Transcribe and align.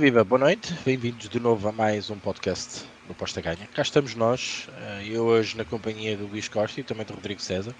Viva, 0.00 0.24
boa 0.24 0.38
noite, 0.38 0.72
bem-vindos 0.82 1.28
de 1.28 1.38
novo 1.38 1.68
a 1.68 1.72
mais 1.72 2.08
um 2.08 2.18
podcast 2.18 2.86
do 3.06 3.14
Posta 3.14 3.38
Ganha. 3.42 3.68
Cá 3.74 3.82
estamos 3.82 4.14
nós, 4.14 4.66
eh, 4.78 5.08
eu 5.10 5.26
hoje 5.26 5.58
na 5.58 5.64
companhia 5.66 6.16
do 6.16 6.26
Luís 6.26 6.48
Costa 6.48 6.80
e 6.80 6.82
também 6.82 7.04
do 7.04 7.12
Rodrigo 7.12 7.42
César. 7.42 7.74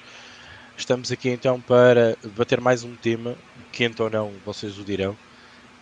Estamos 0.77 1.11
aqui 1.11 1.31
então 1.31 1.59
para 1.63 2.19
debater 2.23 2.61
mais 2.61 2.85
um 2.85 2.95
tema, 2.95 3.35
quente 3.73 4.03
ou 4.03 4.11
não, 4.11 4.31
vocês 4.45 4.79
o 4.79 4.85
dirão, 4.85 5.17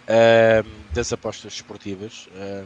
ehm, 0.07 0.62
das 0.95 1.12
apostas 1.12 1.54
esportivas. 1.54 2.29
É 2.32 2.64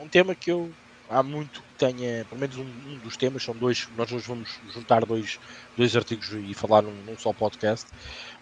um 0.00 0.08
tema 0.08 0.32
que 0.32 0.52
eu 0.52 0.70
há 1.10 1.20
muito 1.20 1.60
tenha, 1.76 2.24
pelo 2.24 2.40
menos 2.40 2.56
um, 2.56 2.62
um, 2.62 2.98
dos 2.98 3.16
temas, 3.16 3.42
são 3.42 3.54
dois, 3.56 3.88
nós 3.96 4.12
hoje 4.12 4.28
vamos 4.28 4.60
juntar 4.72 5.04
dois, 5.04 5.40
dois 5.76 5.96
artigos 5.96 6.28
e 6.34 6.54
falar 6.54 6.82
num, 6.82 7.02
num, 7.02 7.18
só 7.18 7.32
podcast, 7.32 7.90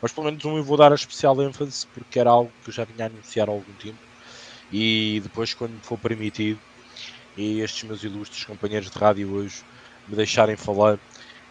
mas 0.03 0.13
pelo 0.13 0.27
menos 0.27 0.45
um 0.45 0.59
eu 0.59 0.65
vou 0.65 0.77
dar 0.77 0.93
a 0.93 0.95
especial 0.95 1.41
ênfase 1.41 1.87
porque 1.95 2.19
era 2.21 2.29
algo 2.29 2.53
que 2.63 2.69
eu 2.69 2.75
já 2.75 2.85
vinha 2.85 3.05
a 3.05 3.07
anunciar 3.07 3.49
há 3.49 3.53
algum 3.53 3.75
tempo 3.75 4.06
e 4.73 5.21
depois 5.23 5.55
quando 5.55 5.81
for 5.83 5.99
permitido 5.99 6.61
e 7.37 7.61
estes 7.61 7.83
meus 7.85 8.03
ilustres 8.03 8.45
companheiros 8.45 8.91
de 8.91 8.99
rádio 8.99 9.31
hoje 9.31 9.63
me 10.09 10.17
deixarem 10.17 10.57
falar, 10.57 10.99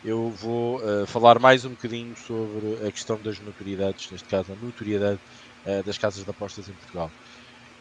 eu 0.03 0.29
vou 0.31 0.79
uh, 0.79 1.05
falar 1.05 1.39
mais 1.39 1.65
um 1.65 1.69
bocadinho 1.71 2.15
sobre 2.15 2.87
a 2.87 2.91
questão 2.91 3.21
das 3.21 3.39
notoriedades, 3.39 4.09
neste 4.11 4.27
caso 4.27 4.53
a 4.53 4.55
notoriedade 4.55 5.19
uh, 5.65 5.83
das 5.83 5.97
casas 5.97 6.23
de 6.23 6.29
apostas 6.29 6.67
em 6.67 6.73
Portugal. 6.73 7.11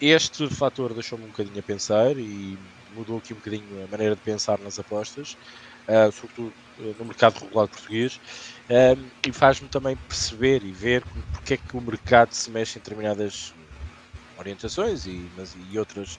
Este 0.00 0.48
fator 0.50 0.92
deixou-me 0.92 1.24
um 1.24 1.28
bocadinho 1.28 1.58
a 1.58 1.62
pensar 1.62 2.16
e 2.18 2.58
mudou 2.94 3.18
aqui 3.18 3.32
um 3.32 3.36
bocadinho 3.36 3.84
a 3.84 3.88
maneira 3.88 4.14
de 4.14 4.20
pensar 4.20 4.58
nas 4.58 4.78
apostas, 4.78 5.36
uh, 5.88 6.12
sobretudo 6.12 6.52
no 6.98 7.04
mercado 7.04 7.38
regulado 7.38 7.68
português, 7.68 8.20
e 9.24 9.32
faz-me 9.32 9.68
também 9.68 9.96
perceber 9.96 10.64
e 10.64 10.72
ver 10.72 11.04
porque 11.32 11.54
é 11.54 11.56
que 11.56 11.76
o 11.76 11.80
mercado 11.80 12.32
se 12.32 12.50
mexe 12.50 12.78
em 12.78 12.82
determinadas 12.82 13.54
orientações 14.38 15.06
e, 15.06 15.30
mas, 15.36 15.56
e 15.70 15.78
outras 15.78 16.18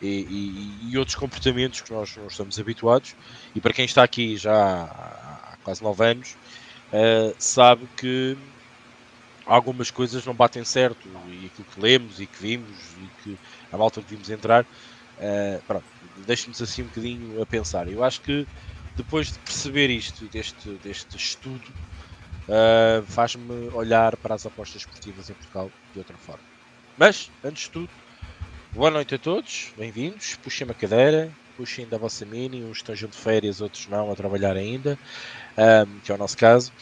e, 0.00 0.08
e, 0.08 0.90
e, 0.90 0.98
outros 0.98 1.16
comportamentos 1.16 1.80
que 1.80 1.92
nós 1.92 2.16
não 2.16 2.26
estamos 2.26 2.58
habituados 2.58 3.14
e 3.54 3.60
para 3.60 3.72
quem 3.72 3.84
está 3.84 4.02
aqui 4.02 4.36
já 4.36 4.54
há, 4.54 5.52
há 5.52 5.56
quase 5.62 5.82
nove 5.82 6.04
anos 6.04 6.34
sabe 7.38 7.86
que 7.96 8.36
algumas 9.46 9.90
coisas 9.90 10.24
não 10.24 10.34
batem 10.34 10.64
certo 10.64 11.08
e 11.28 11.46
aquilo 11.46 11.66
que 11.72 11.80
lemos 11.80 12.20
e 12.20 12.26
que 12.26 12.42
vimos 12.42 12.78
e 12.98 13.22
que 13.22 13.38
a 13.72 13.76
malta 13.76 14.00
que 14.00 14.10
vimos 14.10 14.30
entrar 14.30 14.64
uh, 15.20 15.62
pronto, 15.66 15.84
deixa-nos 16.26 16.60
assim 16.60 16.82
um 16.82 16.86
bocadinho 16.86 17.42
a 17.42 17.46
pensar. 17.46 17.88
Eu 17.88 18.02
acho 18.02 18.20
que 18.22 18.46
depois 18.96 19.32
de 19.32 19.38
perceber 19.38 19.90
isto, 19.90 20.24
deste, 20.26 20.70
deste 20.82 21.16
estudo, 21.16 21.68
uh, 22.48 23.04
faz-me 23.06 23.68
olhar 23.72 24.16
para 24.16 24.34
as 24.34 24.46
apostas 24.46 24.82
esportivas 24.82 25.30
em 25.30 25.34
Portugal 25.34 25.70
de 25.92 25.98
outra 25.98 26.16
forma. 26.16 26.49
Mas, 27.00 27.32
antes 27.42 27.62
de 27.64 27.70
tudo, 27.70 27.90
boa 28.74 28.90
noite 28.90 29.14
a 29.14 29.18
todos, 29.18 29.72
bem-vindos. 29.76 30.36
Puxem 30.42 30.66
uma 30.66 30.74
cadeira, 30.74 31.34
puxem 31.56 31.88
da 31.88 31.98
vossa 31.98 32.26
mini, 32.26 32.62
uns 32.62 32.78
estejam 32.78 33.08
de 33.08 33.16
férias, 33.16 33.62
outros 33.62 33.86
não, 33.88 34.10
a 34.10 34.16
trabalhar 34.16 34.54
ainda, 34.56 35.00
um, 35.88 36.00
que 36.00 36.12
é 36.12 36.14
o 36.14 36.18
nosso 36.18 36.36
caso. 36.36 36.72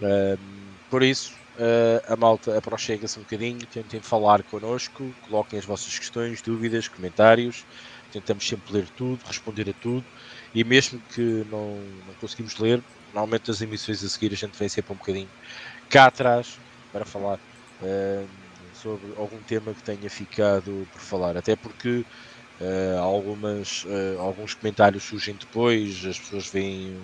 Um, 0.00 0.78
por 0.88 1.02
isso, 1.02 1.32
uh, 1.56 2.00
a 2.12 2.16
malta 2.16 2.56
aproxega-se 2.58 3.18
um 3.18 3.22
bocadinho, 3.22 3.66
tentem 3.66 4.00
falar 4.02 4.44
connosco, 4.44 5.16
coloquem 5.20 5.58
as 5.58 5.64
vossas 5.66 5.98
questões, 5.98 6.42
dúvidas, 6.42 6.88
comentários 6.88 7.66
tentamos 8.10 8.46
sempre 8.46 8.72
ler 8.74 8.90
tudo, 8.90 9.24
responder 9.26 9.68
a 9.70 9.74
tudo, 9.74 10.08
e 10.54 10.62
mesmo 10.64 11.02
que 11.08 11.44
não, 11.46 12.02
não 12.06 12.14
conseguimos 12.16 12.56
ler, 12.58 12.84
normalmente 13.12 13.48
nas 13.48 13.60
emissões 13.60 14.04
a 14.04 14.08
seguir 14.08 14.32
a 14.32 14.36
gente 14.36 14.56
vem 14.58 14.68
sempre 14.68 14.92
um 14.92 14.96
bocadinho 14.96 15.32
cá 15.88 16.06
atrás 16.06 16.60
para 16.92 17.04
falar 17.06 17.40
sobre 18.84 19.14
algum 19.16 19.38
tema 19.38 19.72
que 19.72 19.82
tenha 19.82 20.10
ficado 20.10 20.86
por 20.92 21.00
falar, 21.00 21.38
até 21.38 21.56
porque 21.56 22.04
uh, 22.60 22.98
algumas, 23.00 23.84
uh, 23.84 24.20
alguns 24.20 24.52
comentários 24.52 25.02
surgem 25.04 25.34
depois, 25.34 26.04
as 26.04 26.18
pessoas 26.18 26.48
veem 26.48 27.00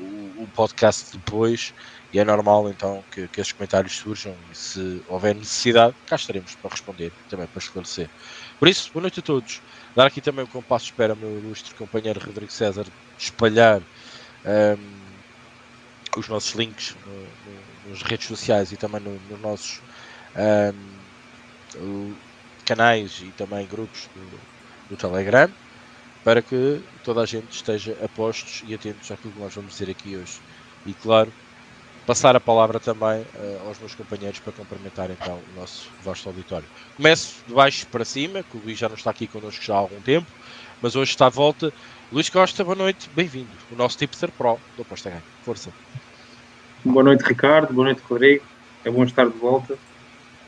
o, 0.00 0.42
o 0.42 0.48
podcast 0.52 1.16
depois 1.16 1.72
e 2.12 2.18
é 2.18 2.24
normal 2.24 2.68
então 2.68 3.04
que, 3.12 3.28
que 3.28 3.40
esses 3.40 3.52
comentários 3.52 3.96
surjam 3.96 4.34
e 4.50 4.56
se 4.56 5.00
houver 5.06 5.32
necessidade, 5.32 5.94
cá 6.08 6.16
estaremos 6.16 6.56
para 6.56 6.70
responder, 6.70 7.12
também 7.28 7.46
para 7.46 7.60
esclarecer. 7.60 8.10
Por 8.58 8.66
isso, 8.66 8.90
boa 8.92 9.02
noite 9.02 9.20
a 9.20 9.22
todos. 9.22 9.62
Dar 9.94 10.06
aqui 10.06 10.20
também 10.20 10.44
o 10.44 10.48
compasso 10.48 10.86
de 10.86 10.90
espera 10.90 11.12
ao 11.12 11.16
meu 11.16 11.38
ilustre 11.38 11.72
companheiro 11.76 12.18
Rodrigo 12.18 12.50
César 12.50 12.84
espalhar 13.16 13.80
um, 14.44 15.00
os 16.18 16.28
nossos 16.28 16.52
links 16.54 16.96
no, 17.06 17.12
no, 17.12 17.90
nas 17.90 18.02
redes 18.02 18.26
sociais 18.26 18.72
e 18.72 18.76
também 18.76 19.00
no, 19.00 19.20
nos 19.30 19.40
nossos 19.40 19.80
um, 21.76 22.14
canais 22.64 23.20
e 23.22 23.30
também 23.32 23.66
grupos 23.66 24.08
do, 24.14 24.40
do 24.90 24.96
Telegram 24.96 25.50
para 26.24 26.42
que 26.42 26.82
toda 27.02 27.22
a 27.22 27.26
gente 27.26 27.50
esteja 27.50 27.96
a 28.02 28.08
postos 28.08 28.62
e 28.66 28.74
atentos 28.74 29.10
àquilo 29.10 29.32
que 29.32 29.40
nós 29.40 29.54
vamos 29.54 29.72
dizer 29.72 29.90
aqui 29.90 30.16
hoje. 30.16 30.38
E 30.84 30.92
claro, 30.92 31.32
passar 32.06 32.36
a 32.36 32.40
palavra 32.40 32.78
também 32.78 33.22
uh, 33.22 33.66
aos 33.66 33.78
meus 33.78 33.94
companheiros 33.94 34.38
para 34.40 34.52
cumprimentar 34.52 35.10
então 35.10 35.40
o 35.54 35.60
nosso 35.60 35.88
vasto 36.02 36.28
auditório. 36.28 36.66
Começo 36.96 37.36
de 37.46 37.54
baixo 37.54 37.86
para 37.86 38.04
cima, 38.04 38.42
que 38.42 38.56
o 38.56 38.60
Luís 38.60 38.78
já 38.78 38.88
não 38.88 38.96
está 38.96 39.10
aqui 39.10 39.26
connosco 39.26 39.64
já 39.64 39.74
há 39.74 39.78
algum 39.78 40.00
tempo, 40.00 40.26
mas 40.82 40.94
hoje 40.94 41.10
está 41.10 41.28
de 41.28 41.36
volta. 41.36 41.72
Luís 42.12 42.28
Costa, 42.28 42.64
boa 42.64 42.76
noite, 42.76 43.08
bem-vindo. 43.14 43.50
O 43.70 43.76
nosso 43.76 43.96
tipster 43.96 44.30
pro 44.32 44.58
do 44.76 44.82
Aposta 44.82 45.10
Ganho. 45.10 45.22
Força. 45.44 45.70
Boa 46.84 47.04
noite, 47.04 47.22
Ricardo. 47.22 47.72
Boa 47.72 47.86
noite, 47.86 48.02
Rodrigo. 48.08 48.44
É 48.84 48.90
bom 48.90 49.04
estar 49.04 49.26
de 49.26 49.38
volta. 49.38 49.78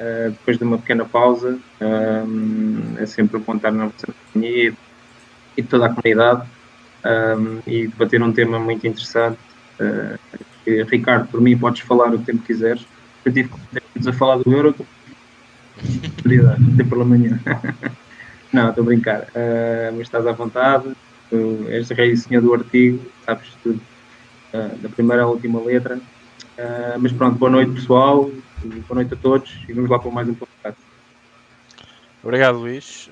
Uh, 0.03 0.31
depois 0.31 0.59
de 0.59 0.65
uma 0.65 0.79
pequena 0.79 1.05
pausa, 1.05 1.61
um, 1.81 2.97
é 2.99 3.07
sempre 3.07 3.39
estar 3.39 3.71
na 3.71 3.85
nossa 3.85 4.07
companhia 4.07 4.75
e 5.57 5.63
de 5.63 5.69
toda 5.69 5.87
a 5.87 5.89
comunidade 5.91 6.43
um, 7.05 7.61
e 7.67 7.87
debater 7.87 8.21
um 8.21 8.33
tema 8.33 8.59
muito 8.59 8.85
interessante 8.85 9.39
uh, 9.79 10.19
Ricardo, 10.91 11.29
por 11.29 11.41
mim 11.41 11.57
podes 11.57 11.83
falar 11.83 12.13
o 12.13 12.19
tempo 12.19 12.41
que 12.41 12.49
quiseres. 12.49 12.85
Eu 13.25 13.33
tive 13.33 13.51
a 14.07 14.13
falar 14.13 14.39
do 14.39 14.53
Euro, 14.53 14.75
tem 16.77 16.89
pela 16.89 17.05
manhã. 17.05 17.41
Não, 18.53 18.69
estou 18.69 18.83
a 18.83 18.85
brincar. 18.85 19.23
Uh, 19.23 19.93
mas 19.93 20.03
estás 20.03 20.27
à 20.27 20.33
vontade, 20.33 20.93
tu 21.31 21.65
és 21.69 21.89
rei 21.91 22.17
senhor 22.17 22.43
do 22.43 22.53
artigo, 22.53 23.01
sabes 23.25 23.49
tudo, 23.63 23.81
uh, 24.53 24.77
da 24.79 24.89
primeira 24.89 25.23
à 25.23 25.27
última 25.27 25.61
letra. 25.61 26.01
Uh, 26.63 26.97
mas 27.01 27.11
pronto, 27.11 27.37
boa 27.39 27.51
noite 27.51 27.73
pessoal, 27.73 28.31
boa 28.63 28.95
noite 28.95 29.15
a 29.15 29.17
todos 29.17 29.53
e 29.69 29.73
vamos 29.73 29.91
lá 29.91 29.99
para 29.99 30.13
mais 30.13 30.29
um 30.29 30.35
podcast. 30.35 30.81
Obrigado, 32.23 32.59
Luís. 32.59 33.11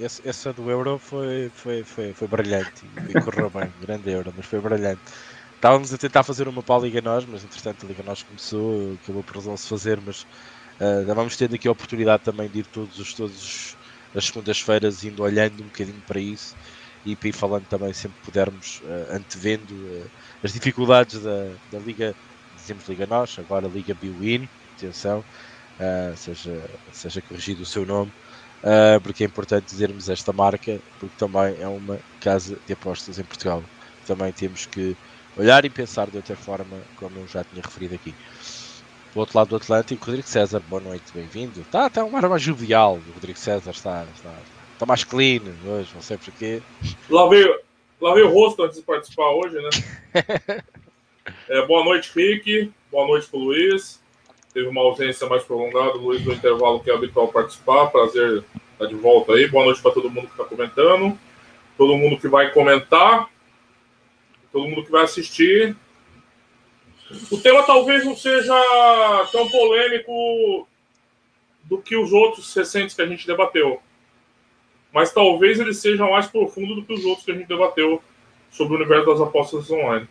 Esse, 0.00 0.28
essa 0.28 0.52
do 0.52 0.68
Euro 0.68 0.98
foi, 0.98 1.52
foi, 1.54 1.84
foi, 1.84 2.12
foi 2.12 2.26
brilhante 2.26 2.84
e 3.08 3.20
correu 3.20 3.48
bem. 3.48 3.70
Grande 3.80 4.10
Euro, 4.10 4.34
mas 4.36 4.44
foi 4.44 4.58
brilhante. 4.58 5.00
Estávamos 5.54 5.94
a 5.94 5.98
tentar 5.98 6.24
fazer 6.24 6.48
uma 6.48 6.64
para 6.64 6.74
a 6.74 6.78
Liga 6.80 7.00
Nós, 7.00 7.24
mas 7.24 7.44
entretanto 7.44 7.86
a 7.86 7.88
Liga 7.88 8.02
Nós 8.02 8.24
começou, 8.24 8.98
acabou 9.00 9.22
por 9.22 9.44
não 9.44 9.56
se 9.56 9.68
fazer, 9.68 10.00
mas 10.04 10.22
uh, 10.80 11.14
vamos 11.14 11.36
tendo 11.36 11.54
aqui 11.54 11.68
a 11.68 11.72
oportunidade 11.72 12.24
também 12.24 12.48
de 12.48 12.58
ir 12.58 12.66
todos 12.66 12.98
os 12.98 13.14
todos 13.14 13.76
as 14.12 14.24
segundas-feiras 14.24 15.04
indo 15.04 15.22
olhando 15.22 15.62
um 15.62 15.66
bocadinho 15.66 16.02
para 16.08 16.18
isso 16.18 16.56
e 17.06 17.14
para 17.14 17.28
ir 17.28 17.32
falando 17.32 17.66
também 17.66 17.92
sempre 17.92 18.18
pudermos, 18.24 18.82
uh, 18.84 19.14
antevendo 19.14 19.74
uh, 19.74 20.10
as 20.42 20.52
dificuldades 20.52 21.20
da, 21.22 21.52
da 21.70 21.78
Liga, 21.78 22.16
dizemos 22.60 22.88
Liga 22.88 23.06
Nós, 23.06 23.36
agora 23.38 23.68
Liga 23.68 23.94
Biwin, 23.94 24.48
atenção, 24.76 25.24
uh, 25.78 26.16
seja, 26.16 26.62
seja 26.92 27.20
corrigido 27.20 27.62
o 27.62 27.66
seu 27.66 27.84
nome, 27.84 28.12
porque 29.02 29.24
é 29.24 29.26
importante 29.26 29.64
dizermos 29.64 30.10
esta 30.10 30.32
marca, 30.32 30.78
porque 30.98 31.14
também 31.18 31.56
é 31.60 31.66
uma 31.66 31.98
casa 32.20 32.58
de 32.66 32.72
apostas 32.74 33.18
em 33.18 33.24
Portugal. 33.24 33.62
Também 34.06 34.32
temos 34.32 34.66
que 34.66 34.94
olhar 35.36 35.64
e 35.64 35.70
pensar 35.70 36.10
de 36.10 36.18
outra 36.18 36.36
forma, 36.36 36.78
como 36.96 37.18
eu 37.18 37.26
já 37.26 37.42
tinha 37.44 37.62
referido 37.62 37.94
aqui. 37.94 38.14
Do 39.14 39.20
outro 39.20 39.36
lado 39.36 39.48
do 39.48 39.56
Atlântico, 39.56 40.06
Rodrigo 40.06 40.28
César, 40.28 40.62
boa 40.68 40.80
noite, 40.80 41.04
bem-vindo. 41.12 41.60
Está 41.62 41.90
tá 41.90 42.04
um 42.04 42.16
ar 42.16 42.28
mais 42.28 42.42
jovial, 42.42 43.00
o 43.08 43.12
Rodrigo 43.12 43.38
César 43.38 43.70
está, 43.72 44.04
está, 44.14 44.32
está 44.74 44.86
mais 44.86 45.02
clean 45.02 45.40
hoje, 45.66 45.90
não 45.94 46.02
sei 46.02 46.16
porquê. 46.16 46.62
Lá 47.08 47.28
veio, 47.28 47.58
lá 48.00 48.14
veio 48.14 48.28
o 48.28 48.32
rosto 48.32 48.62
antes 48.62 48.76
de 48.76 48.84
participar 48.84 49.30
hoje, 49.30 49.56
né? 49.56 50.62
é, 51.48 51.66
boa 51.66 51.84
noite, 51.84 52.10
Rick. 52.14 52.72
Boa 52.90 53.06
noite 53.06 53.28
para 53.28 53.38
o 53.38 53.44
Luiz. 53.44 54.00
Teve 54.52 54.68
uma 54.68 54.80
ausência 54.80 55.28
mais 55.28 55.44
prolongada, 55.44 55.96
o 55.96 56.02
Luiz 56.02 56.22
do 56.22 56.32
intervalo 56.32 56.80
que 56.80 56.90
é 56.90 56.94
habitual 56.94 57.28
participar. 57.28 57.86
Prazer 57.88 58.44
estar 58.72 58.86
de 58.86 58.94
volta 58.94 59.32
aí. 59.32 59.46
Boa 59.48 59.64
noite 59.64 59.80
para 59.80 59.92
todo 59.92 60.10
mundo 60.10 60.26
que 60.26 60.32
está 60.32 60.44
comentando. 60.44 61.18
Todo 61.76 61.96
mundo 61.96 62.18
que 62.18 62.28
vai 62.28 62.52
comentar 62.52 63.30
todo 64.52 64.68
mundo 64.68 64.84
que 64.84 64.90
vai 64.90 65.04
assistir. 65.04 65.76
O 67.30 67.38
tema 67.38 67.62
talvez 67.64 68.04
não 68.04 68.16
seja 68.16 68.54
tão 69.32 69.48
polêmico 69.48 70.68
do 71.64 71.78
que 71.78 71.96
os 71.96 72.12
outros 72.12 72.54
recentes 72.54 72.94
que 72.94 73.02
a 73.02 73.06
gente 73.06 73.26
debateu. 73.26 73.80
Mas 74.92 75.12
talvez 75.12 75.58
ele 75.58 75.72
seja 75.72 76.06
mais 76.06 76.26
profundo 76.26 76.74
do 76.74 76.84
que 76.84 76.92
os 76.92 77.04
outros 77.04 77.24
que 77.24 77.32
a 77.32 77.34
gente 77.34 77.48
debateu 77.48 78.02
sobre 78.50 78.74
o 78.74 78.76
universo 78.76 79.06
das 79.06 79.20
apostas 79.20 79.70
online. 79.70 80.08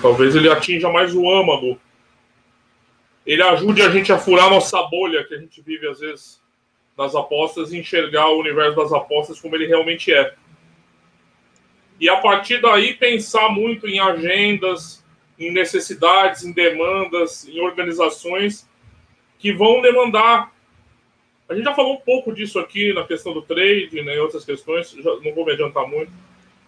Talvez 0.00 0.34
ele 0.34 0.48
atinja 0.48 0.88
mais 0.90 1.14
o 1.14 1.28
âmago. 1.30 1.80
Ele 3.26 3.42
ajude 3.42 3.82
a 3.82 3.90
gente 3.90 4.12
a 4.12 4.18
furar 4.18 4.48
nossa 4.48 4.82
bolha 4.84 5.24
que 5.24 5.34
a 5.34 5.38
gente 5.38 5.60
vive, 5.60 5.88
às 5.88 6.00
vezes, 6.00 6.42
das 6.96 7.14
apostas 7.14 7.72
e 7.72 7.78
enxergar 7.78 8.28
o 8.28 8.40
universo 8.40 8.76
das 8.76 8.92
apostas 8.92 9.40
como 9.40 9.54
ele 9.54 9.66
realmente 9.66 10.12
é. 10.12 10.34
E 12.00 12.08
a 12.08 12.16
partir 12.16 12.60
daí 12.60 12.94
pensar 12.94 13.50
muito 13.50 13.86
em 13.86 13.98
agendas, 13.98 15.04
em 15.38 15.52
necessidades, 15.52 16.44
em 16.44 16.52
demandas, 16.52 17.46
em 17.48 17.60
organizações 17.60 18.68
que 19.38 19.52
vão 19.52 19.80
demandar. 19.80 20.52
A 21.48 21.54
gente 21.54 21.64
já 21.64 21.74
falou 21.74 21.94
um 21.94 22.00
pouco 22.00 22.32
disso 22.32 22.58
aqui 22.58 22.92
na 22.92 23.04
questão 23.04 23.32
do 23.32 23.42
trade, 23.42 24.02
né, 24.02 24.16
em 24.16 24.20
outras 24.20 24.44
questões, 24.44 24.90
já 24.90 25.10
não 25.22 25.34
vou 25.34 25.46
me 25.46 25.52
adiantar 25.52 25.86
muito, 25.86 26.12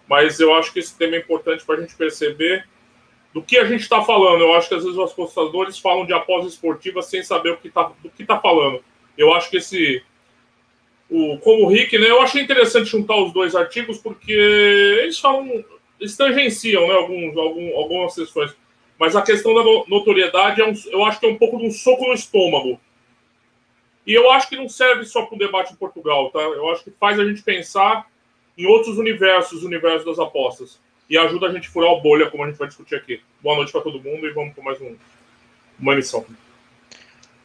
mas 0.08 0.40
eu 0.40 0.54
acho 0.54 0.72
que 0.72 0.78
esse 0.78 0.96
tema 0.96 1.16
é 1.16 1.18
importante 1.18 1.64
para 1.64 1.76
a 1.76 1.80
gente 1.80 1.94
perceber 1.94 2.66
do 3.32 3.42
que 3.42 3.56
a 3.58 3.64
gente 3.64 3.82
está 3.82 4.02
falando. 4.02 4.42
Eu 4.42 4.54
acho 4.54 4.68
que 4.68 4.74
às 4.74 4.82
vezes 4.82 4.98
os 4.98 5.12
apostadores 5.12 5.78
falam 5.78 6.04
de 6.04 6.12
aposta 6.12 6.48
esportiva 6.48 7.02
sem 7.02 7.22
saber 7.22 7.50
o 7.50 7.56
que 7.56 7.70
tá, 7.70 7.92
do 8.02 8.10
que 8.10 8.22
está 8.22 8.38
falando. 8.38 8.82
Eu 9.16 9.32
acho 9.34 9.50
que 9.50 9.58
esse. 9.58 10.02
O, 11.08 11.38
como 11.38 11.64
o 11.64 11.68
Rick, 11.68 11.98
né? 11.98 12.10
Eu 12.10 12.22
achei 12.22 12.42
interessante 12.42 12.90
juntar 12.90 13.16
os 13.16 13.32
dois 13.32 13.54
artigos 13.54 13.98
porque 13.98 14.32
eles 14.32 15.18
falam. 15.18 15.64
Eles 15.98 16.16
tangenciam 16.16 16.88
né, 16.88 16.94
alguns, 16.94 17.36
algum, 17.36 17.76
algumas 17.76 18.14
sessões. 18.14 18.56
Mas 18.98 19.16
a 19.16 19.22
questão 19.22 19.54
da 19.54 19.62
notoriedade, 19.88 20.60
é 20.60 20.66
um, 20.66 20.74
eu 20.86 21.04
acho 21.04 21.20
que 21.20 21.26
é 21.26 21.28
um 21.28 21.36
pouco 21.36 21.58
de 21.58 21.66
um 21.66 21.70
soco 21.70 22.06
no 22.06 22.14
estômago. 22.14 22.80
E 24.06 24.14
eu 24.14 24.30
acho 24.30 24.48
que 24.48 24.56
não 24.56 24.68
serve 24.68 25.04
só 25.04 25.26
para 25.26 25.36
o 25.36 25.38
debate 25.38 25.72
em 25.72 25.76
Portugal, 25.76 26.30
tá? 26.30 26.40
Eu 26.40 26.70
acho 26.70 26.84
que 26.84 26.90
faz 26.90 27.18
a 27.18 27.24
gente 27.24 27.42
pensar 27.42 28.06
em 28.56 28.66
outros 28.66 28.98
universos, 28.98 29.62
universos 29.62 30.04
das 30.04 30.18
apostas 30.18 30.80
e 31.10 31.18
ajuda 31.18 31.48
a 31.48 31.52
gente 31.52 31.66
a 31.66 31.70
furar 31.70 31.90
a 31.90 32.00
bolha, 32.00 32.30
como 32.30 32.44
a 32.44 32.46
gente 32.46 32.56
vai 32.56 32.68
discutir 32.68 32.94
aqui. 32.94 33.20
Boa 33.42 33.56
noite 33.56 33.72
para 33.72 33.80
todo 33.80 34.00
mundo 34.00 34.24
e 34.24 34.32
vamos 34.32 34.54
com 34.54 34.62
mais 34.62 34.80
um, 34.80 34.96
uma 35.76 35.92
emissão. 35.92 36.24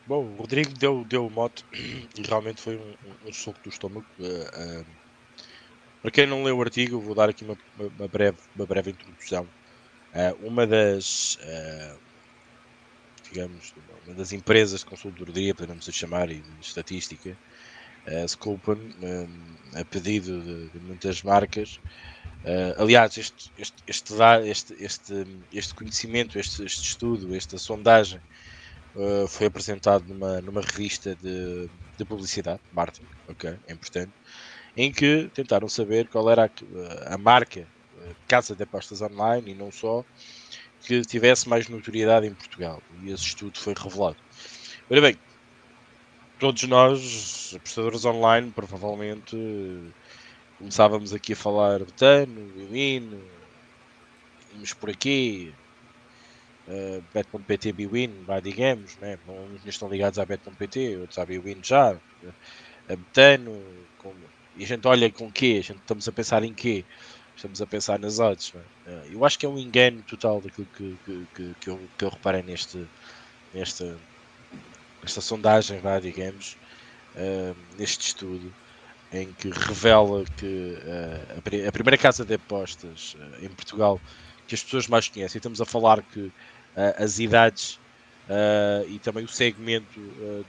Bom, 0.06 0.23
o 0.23 0.35
Rodrigo 0.35 0.71
deu, 0.77 1.03
deu 1.03 1.25
o 1.25 1.31
mote 1.31 1.65
e 1.73 2.21
realmente 2.21 2.62
foi 2.62 2.77
um, 2.77 3.27
um, 3.27 3.33
soco 3.33 3.59
do 3.63 3.69
estômago. 3.69 4.06
Uh, 4.19 4.81
uh, 4.81 4.85
para 6.00 6.12
quem 6.12 6.27
não 6.27 6.44
leu 6.44 6.59
o 6.59 6.62
artigo, 6.62 7.00
vou 7.00 7.15
dar 7.15 7.27
aqui 7.27 7.44
uma, 7.44 7.57
uma, 7.79 8.07
breve, 8.07 8.38
uma 8.56 8.67
breve 8.67 8.91
introdução. 8.91 9.47
Uh, 10.13 10.47
uma 10.47 10.67
das, 10.67 11.39
digamos, 13.23 13.73
uma 14.06 14.15
das 14.15 14.31
empresas 14.31 14.81
de 14.81 14.85
consultoria, 14.85 15.56
podemos 15.56 15.89
chamar, 15.91 16.29
e 16.29 16.35
de 16.35 16.62
estatística, 16.62 17.35
uh, 18.06 18.29
Scopen, 18.29 18.77
a 19.73 19.83
pedido 19.83 20.39
de, 20.39 20.69
de 20.69 20.79
muitas 20.85 21.23
marcas, 21.23 21.79
Uh, 22.45 22.80
aliás, 22.80 23.18
este, 23.18 23.51
este, 23.57 23.83
este, 23.88 24.75
este, 24.80 25.27
este, 25.51 25.74
conhecimento, 25.74 26.38
este, 26.38 26.63
este 26.63 26.83
estudo, 26.83 27.36
esta 27.36 27.57
sondagem 27.57 28.21
uh, 28.95 29.27
foi 29.27 29.47
apresentado 29.47 30.06
numa, 30.07 30.39
numa 30.42 30.62
revista 30.62 31.15
de, 31.15 31.68
de 31.97 32.06
publicidade, 32.06 32.62
marketing, 32.71 33.07
ok, 33.27 33.57
é 33.68 33.74
importante, 33.74 34.12
em 34.77 34.92
que 34.92 35.27
tentaram 35.33 35.68
saber 35.68 36.07
qual 36.07 36.30
era 36.30 36.45
a, 36.45 37.15
a 37.15 37.18
marca 37.18 37.62
uh, 37.62 38.15
casa 38.27 38.56
de 38.56 38.62
apostas 38.62 39.01
online 39.01 39.53
e 39.53 39.56
não 39.56 39.71
só 39.71 40.06
que 40.86 41.01
tivesse 41.01 41.50
mais 41.50 41.68
notoriedade 41.68 42.27
em 42.27 42.33
Portugal. 42.36 42.80
E 43.01 43.12
esse 43.12 43.24
estudo 43.24 43.57
foi 43.57 43.74
revelado. 43.75 44.18
Ora 44.88 45.01
bem, 45.01 45.18
todos 46.38 46.62
nós, 46.65 47.53
apostadores 47.56 48.06
online, 48.06 48.51
provavelmente 48.51 49.36
começávamos 50.57 51.13
aqui 51.13 51.34
a 51.34 51.36
falar 51.36 51.80
Betano, 51.80 52.52
Biwin, 52.54 53.22
vimos 54.54 54.74
por 54.74 54.90
aqui, 54.90 55.54
uh, 56.68 57.04
Bet.pt 57.13 57.74
Biwin, 57.74 58.24
vai 58.25 58.42
digamos, 58.42 58.98
né? 58.98 59.19
uns 59.28 59.66
estão 59.66 59.90
ligados 59.90 60.18
à 60.18 60.25
Bet.pt, 60.25 60.98
outros 60.98 61.19
à 61.19 61.25
Biwin 61.25 61.60
já, 61.62 61.92
a 62.90 62.96
Betano, 62.96 63.62
com, 63.98 64.13
e 64.56 64.63
a 64.63 64.68
gente 64.68 64.88
olha 64.88 65.12
com 65.12 65.31
quê? 65.31 65.57
A 65.60 65.63
gente 65.63 65.80
estamos 65.80 66.07
a 66.07 66.12
pensar 66.12 66.44
em 66.44 66.54
quê? 66.54 66.86
Estamos 67.36 67.62
a 67.62 67.68
pensar 67.68 68.00
nas 68.00 68.19
odds. 68.19 68.54
Né? 68.54 69.04
Eu 69.12 69.25
acho 69.25 69.38
que 69.38 69.46
é 69.46 69.50
um 69.50 69.60
engano 69.60 70.01
total 70.04 70.40
daquilo 70.40 70.68
que, 70.78 70.98
que, 71.06 71.28
que, 71.36 71.56
que, 71.60 71.69
eu, 71.69 71.80
que 71.98 72.06
eu 72.06 72.10
reparei 72.10 72.42
neste, 72.42 72.88
nesta, 73.54 73.98
nesta 75.04 75.19
sondagem, 75.19 75.81
vai 75.81 76.00
digamos, 76.00 76.56
uh, 77.16 77.56
neste 77.78 78.08
estudo 78.08 78.54
em 79.12 79.31
que 79.34 79.50
revela 79.50 80.24
que 80.38 80.46
uh, 80.46 81.68
a, 81.68 81.72
primeira 81.72 81.98
casa 81.98 82.25
de 82.25 82.34
apostas 82.34 83.16
uh, 83.16 83.46
em 83.46 83.50
Portugal 83.50 84.00
que 84.48 84.56
as 84.56 84.63
pessoas 84.63 84.88
mais 84.88 85.07
conhecem, 85.07 85.40
estamos 85.40 85.62
a 85.62 85.66
falar 85.66 86.02
que 86.02 86.19
uh, 86.19 86.34
as 86.98 87.19
idades 87.19 87.80
e 88.88 88.98
também 88.98 89.24
o 89.24 89.28
segmento 89.28 90.00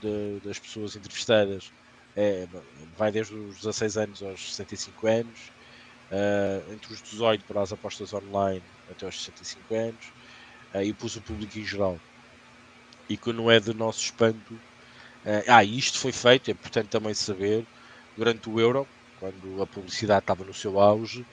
de, 0.01 0.39
das 0.43 0.57
pessoas 0.57 0.95
entrevistadas 0.95 1.71
é, 2.15 2.47
vai 2.97 3.11
desde 3.11 3.35
os 3.35 3.57
16 3.57 3.97
anos 3.97 4.23
aos 4.23 4.55
65 4.55 5.05
anos, 5.05 5.39
entre 6.73 6.91
os 6.91 7.03
18 7.03 7.45
para 7.45 7.61
as 7.61 7.71
apostas 7.71 8.11
online 8.13 8.63
até 8.89 9.05
aos 9.05 9.23
65 9.23 9.75
anos, 9.75 10.11
e 10.83 10.91
pus 10.91 11.17
o 11.17 11.21
público 11.21 11.59
em 11.59 11.63
geral. 11.63 11.99
E 13.07 13.15
que 13.15 13.31
não 13.31 13.51
é 13.51 13.59
de 13.59 13.75
nosso 13.75 14.05
espanto. 14.05 14.59
ah, 15.47 15.63
isto 15.63 15.99
foi 15.99 16.11
feito, 16.11 16.49
é 16.49 16.53
importante 16.53 16.87
também 16.87 17.13
saber 17.13 17.63
durante 18.17 18.49
o 18.49 18.59
Euro, 18.59 18.89
quando 19.15 19.61
a 19.61 19.67
publicidade 19.67 20.21
estava 20.21 20.45
no 20.45 20.53
seu 20.55 20.79
auge, 20.79 21.27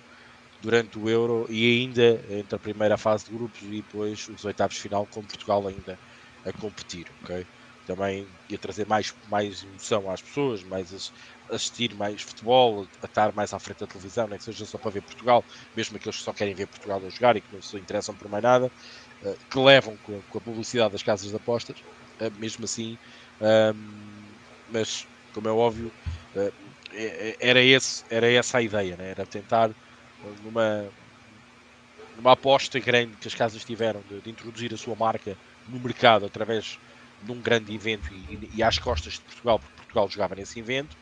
durante 0.60 0.98
o 0.98 1.08
Euro 1.08 1.46
e 1.50 1.80
ainda 1.82 2.24
entre 2.28 2.56
a 2.56 2.60
primeira 2.60 2.96
fase 2.96 3.24
de 3.26 3.32
grupos 3.32 3.62
e 3.62 3.82
depois 3.82 4.26
os 4.28 4.44
oitavos 4.44 4.76
de 4.76 4.82
final 4.82 5.06
com 5.06 5.22
Portugal 5.26 5.66
ainda 5.66 6.00
a 6.44 6.52
competir, 6.52 7.06
ok? 7.22 7.46
Também 7.84 8.34
ia 8.48 8.58
trazer 8.58 8.86
mais, 8.86 9.12
mais 9.28 9.62
emoção 9.62 10.08
às 10.10 10.22
pessoas, 10.22 10.64
mais 10.64 10.90
assistir 11.50 11.94
mais 11.94 12.22
futebol, 12.22 12.88
a 13.02 13.06
estar 13.06 13.34
mais 13.34 13.52
à 13.52 13.58
frente 13.60 13.78
da 13.78 13.86
televisão, 13.86 14.26
nem 14.28 14.38
que 14.38 14.44
seja 14.44 14.64
só 14.66 14.78
para 14.78 14.90
ver 14.92 15.02
Portugal, 15.02 15.44
mesmo 15.74 15.96
aqueles 15.96 16.16
que 16.18 16.24
só 16.24 16.32
querem 16.32 16.54
ver 16.54 16.66
Portugal 16.66 17.04
a 17.04 17.10
jogar 17.10 17.36
e 17.36 17.42
que 17.42 17.52
não 17.52 17.60
se 17.60 17.78
interessam 17.78 18.16
por 18.16 18.28
mais 18.28 18.42
nada, 18.42 18.72
eh, 19.22 19.34
que 19.50 19.58
levam 19.58 19.98
com 19.98 20.22
a, 20.38 20.40
publicidade 20.40 20.92
das 20.92 21.02
casas 21.02 21.30
de 21.30 21.36
apostas, 21.36 21.76
eh, 22.20 22.30
mesmo 22.30 22.64
assim, 22.64 22.98
mas 24.66 25.06
como 25.32 25.48
é 25.48 25.52
óbvio, 25.52 25.92
eh, 26.36 26.52
era, 27.40 27.60
esse, 27.60 28.04
era 28.10 28.30
essa 28.30 28.58
a 28.58 28.62
ideia, 28.62 28.96
né? 28.96 29.10
era 29.10 29.26
tentar 29.26 29.70
numa, 30.42 30.86
numa 32.16 32.32
aposta 32.32 32.78
grande 32.78 33.16
que 33.16 33.28
as 33.28 33.34
casas 33.34 33.64
tiveram 33.64 34.02
de, 34.08 34.20
de 34.20 34.30
introduzir 34.30 34.72
a 34.72 34.76
sua 34.76 34.94
marca 34.94 35.36
no 35.68 35.78
mercado 35.80 36.26
através 36.26 36.78
de 37.22 37.32
um 37.32 37.40
grande 37.40 37.74
evento 37.74 38.12
e, 38.12 38.50
e 38.54 38.62
às 38.62 38.78
costas 38.78 39.14
de 39.14 39.20
Portugal, 39.20 39.58
porque 39.58 39.76
Portugal 39.76 40.08
jogava 40.08 40.34
nesse 40.34 40.58
evento, 40.58 40.96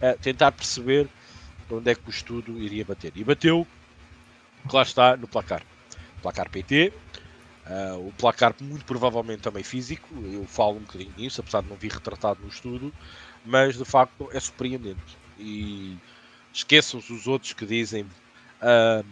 uh, 0.00 0.18
tentar 0.20 0.52
perceber 0.52 1.08
onde 1.70 1.90
é 1.90 1.94
que 1.94 2.06
o 2.06 2.10
estudo 2.10 2.58
iria 2.60 2.84
bater. 2.84 3.12
E 3.16 3.24
bateu, 3.24 3.66
lá 4.72 4.82
está, 4.82 5.16
no 5.16 5.26
placar. 5.26 5.62
Placar 6.22 6.48
PT, 6.48 6.92
uh, 7.66 7.70
eh, 7.70 7.92
o 7.94 8.12
placar 8.16 8.54
muito 8.60 8.84
provavelmente 8.84 9.42
também 9.42 9.64
físico, 9.64 10.08
eu 10.32 10.46
falo 10.46 10.76
um 10.76 10.80
bocadinho 10.80 11.12
nisso, 11.16 11.40
apesar 11.40 11.62
de 11.62 11.68
não 11.68 11.76
vir 11.76 11.90
retratado 11.90 12.40
no 12.42 12.48
estudo, 12.48 12.92
mas 13.44 13.76
de 13.76 13.84
facto 13.84 14.28
é 14.32 14.38
surpreendente 14.38 15.23
e 15.38 15.96
esqueçam-se 16.52 17.12
os 17.12 17.26
outros 17.26 17.52
que 17.52 17.66
dizem 17.66 18.02
uh, 18.02 19.04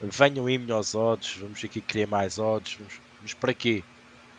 venham 0.00 0.48
em 0.48 0.58
melhores 0.58 0.94
odds, 0.94 1.36
vamos 1.36 1.62
aqui 1.64 1.80
criar 1.80 2.06
mais 2.06 2.38
odds, 2.38 2.74
vamos, 2.78 3.00
mas 3.22 3.34
para 3.34 3.54
quê? 3.54 3.82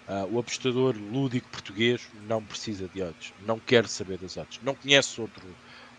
Uh, 0.08 0.36
o 0.36 0.40
apostador 0.40 0.96
lúdico 0.96 1.50
português 1.50 2.08
não 2.28 2.42
precisa 2.42 2.88
de 2.88 3.02
odds, 3.02 3.34
não 3.46 3.60
quer 3.60 3.88
saber 3.88 4.18
das 4.18 4.38
odds, 4.38 4.60
não 4.64 4.74
conhece 4.74 5.20
outro, 5.20 5.44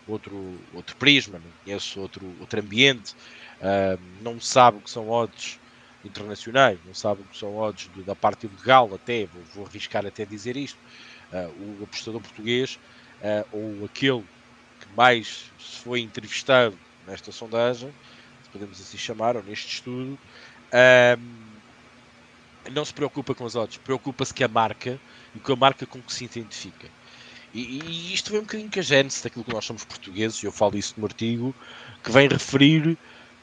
outro, 0.07 0.57
outro 0.73 0.95
prisma, 0.95 1.39
não 1.39 1.51
conhece 1.63 1.99
outro, 1.99 2.25
outro 2.39 2.59
ambiente, 2.59 3.13
uh, 3.61 3.99
não 4.21 4.39
sabe 4.39 4.77
o 4.77 4.81
que 4.81 4.89
são 4.89 5.09
odds 5.09 5.59
internacionais, 6.03 6.79
não 6.85 6.93
sabe 6.93 7.21
o 7.21 7.25
que 7.25 7.37
são 7.37 7.55
odds 7.57 7.87
da 8.03 8.15
parte 8.15 8.47
ilegal, 8.47 8.89
até 8.93 9.25
vou, 9.27 9.43
vou, 9.53 9.65
arriscar 9.67 10.05
até 10.05 10.25
dizer 10.25 10.57
isto. 10.57 10.79
Uh, 11.31 11.79
o 11.79 11.83
apostador 11.83 12.19
português, 12.21 12.79
ou 13.51 13.85
aquele 13.85 14.23
mais 14.95 15.51
se 15.59 15.77
foi 15.83 16.01
entrevistado 16.01 16.77
nesta 17.07 17.31
sondagem, 17.31 17.93
podemos 18.51 18.79
assim 18.79 18.97
chamar, 18.97 19.35
ou 19.35 19.43
neste 19.43 19.75
estudo, 19.75 20.17
um, 21.17 22.71
não 22.71 22.83
se 22.85 22.93
preocupa 22.93 23.33
com 23.33 23.45
as 23.45 23.55
odds, 23.55 23.77
preocupa-se 23.77 24.33
com 24.33 24.43
a 24.43 24.47
marca 24.47 24.99
e 25.35 25.39
com 25.39 25.53
a 25.53 25.55
marca 25.55 25.85
com 25.85 26.01
que 26.01 26.13
se 26.13 26.25
identifica. 26.25 26.87
E, 27.53 27.79
e 27.83 28.13
isto 28.13 28.31
vem 28.31 28.41
um 28.41 28.43
bocadinho 28.43 28.71
com 28.71 28.79
a 28.79 28.83
gênese 28.83 29.23
daquilo 29.23 29.43
que 29.43 29.53
nós 29.53 29.65
somos 29.65 29.83
portugueses, 29.83 30.41
e 30.43 30.45
eu 30.45 30.51
falo 30.51 30.77
isso 30.77 30.93
no 30.97 31.05
artigo, 31.05 31.55
que 32.03 32.11
vem 32.11 32.27
referir 32.27 32.97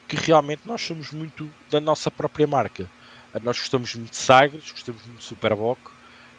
que 0.07 0.15
realmente 0.15 0.61
nós 0.65 0.81
somos 0.81 1.11
muito 1.11 1.53
da 1.69 1.81
nossa 1.81 2.09
própria 2.09 2.47
marca. 2.47 2.89
Nós 3.43 3.59
gostamos 3.59 3.93
muito 3.93 4.11
de 4.11 4.17
Sagres, 4.17 4.71
gostamos 4.71 5.05
muito 5.05 5.19
de 5.19 5.25
Superboc, 5.25 5.79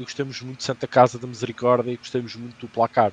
e 0.00 0.04
gostamos 0.04 0.40
muito 0.40 0.58
de 0.58 0.64
Santa 0.64 0.86
Casa 0.86 1.18
da 1.18 1.26
Misericórdia, 1.26 1.92
e 1.92 1.96
gostamos 1.98 2.34
muito 2.34 2.58
do 2.58 2.68
Placar 2.68 3.12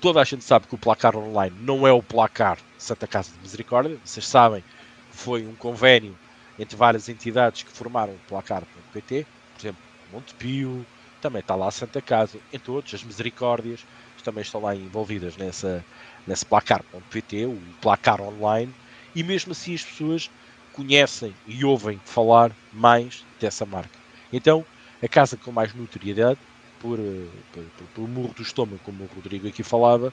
toda 0.00 0.20
a 0.20 0.24
gente 0.24 0.44
sabe 0.44 0.66
que 0.66 0.74
o 0.74 0.78
placar 0.78 1.16
online 1.16 1.56
não 1.60 1.86
é 1.86 1.92
o 1.92 2.02
placar 2.02 2.58
Santa 2.78 3.06
Casa 3.06 3.30
de 3.32 3.38
Misericórdia. 3.40 3.98
Vocês 4.04 4.26
sabem 4.26 4.62
que 5.10 5.16
foi 5.16 5.46
um 5.46 5.54
convênio 5.54 6.16
entre 6.58 6.76
várias 6.76 7.08
entidades 7.08 7.62
que 7.62 7.70
formaram 7.70 8.12
o 8.12 8.20
placar.pt, 8.28 9.26
por 9.54 9.60
exemplo, 9.60 9.82
Montepio, 10.12 10.86
também 11.20 11.40
está 11.40 11.54
lá 11.54 11.68
a 11.68 11.70
Santa 11.70 12.00
Casa, 12.00 12.38
entre 12.52 12.70
outros, 12.70 12.94
as 12.94 13.02
Misericórdias, 13.02 13.84
também 14.26 14.42
estão 14.42 14.60
lá 14.60 14.74
envolvidas 14.74 15.36
nessa, 15.36 15.84
nesse 16.26 16.44
placar.pt, 16.44 17.46
o 17.46 17.62
placar 17.80 18.20
online, 18.20 18.74
e 19.14 19.22
mesmo 19.22 19.52
assim 19.52 19.72
as 19.72 19.84
pessoas 19.84 20.28
conhecem 20.72 21.32
e 21.46 21.64
ouvem 21.64 22.00
falar 22.04 22.50
mais 22.72 23.24
dessa 23.40 23.64
marca. 23.64 23.96
Então, 24.32 24.66
a 25.00 25.08
casa 25.08 25.36
com 25.36 25.52
mais 25.52 25.72
notoriedade, 25.72 26.40
por, 26.86 27.00
eh, 27.00 27.26
por, 27.52 27.64
por, 27.64 27.86
por 27.94 28.08
murro 28.08 28.34
do 28.34 28.42
estômago, 28.42 28.80
como 28.84 29.04
o 29.04 29.08
Rodrigo 29.08 29.48
aqui 29.48 29.64
falava, 29.64 30.12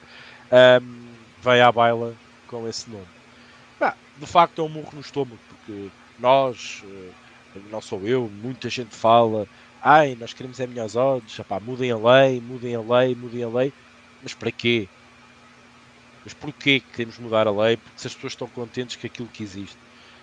um, 0.82 1.06
vai 1.40 1.60
à 1.60 1.70
baila 1.70 2.12
com 2.48 2.68
esse 2.68 2.90
nome. 2.90 3.06
Bah, 3.78 3.94
de 4.18 4.26
facto 4.26 4.60
é 4.60 4.64
um 4.64 4.68
murro 4.68 4.90
no 4.94 5.00
estômago, 5.00 5.38
porque 5.48 5.88
nós, 6.18 6.82
eh, 6.84 7.60
não 7.70 7.80
sou 7.80 8.00
eu, 8.04 8.28
muita 8.42 8.68
gente 8.68 8.94
fala, 8.94 9.46
ai, 9.80 10.16
nós 10.18 10.32
queremos 10.32 10.58
é 10.58 10.66
melhores 10.66 10.96
odds, 10.96 11.38
Epá, 11.38 11.60
mudem 11.60 11.92
a 11.92 11.96
lei, 11.96 12.40
mudem 12.40 12.74
a 12.74 12.80
lei, 12.80 13.14
mudem 13.14 13.44
a 13.44 13.48
lei, 13.48 13.72
mas 14.20 14.34
para 14.34 14.50
quê? 14.50 14.88
Mas 16.24 16.34
porquê 16.34 16.80
que 16.80 16.86
queremos 16.90 17.18
mudar 17.18 17.46
a 17.46 17.52
lei? 17.52 17.76
Porque 17.76 18.00
se 18.00 18.08
as 18.08 18.14
pessoas 18.14 18.32
estão 18.32 18.48
contentes 18.48 18.96
com 18.96 19.06
aquilo 19.06 19.28
que 19.28 19.42
existe. 19.42 19.76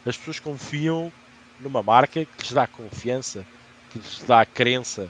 As 0.03 0.17
pessoas 0.17 0.39
confiam 0.39 1.13
numa 1.59 1.83
marca 1.83 2.25
que 2.25 2.41
lhes 2.41 2.51
dá 2.51 2.65
confiança, 2.65 3.45
que 3.91 3.99
lhes 3.99 4.23
dá 4.23 4.43
crença 4.43 5.07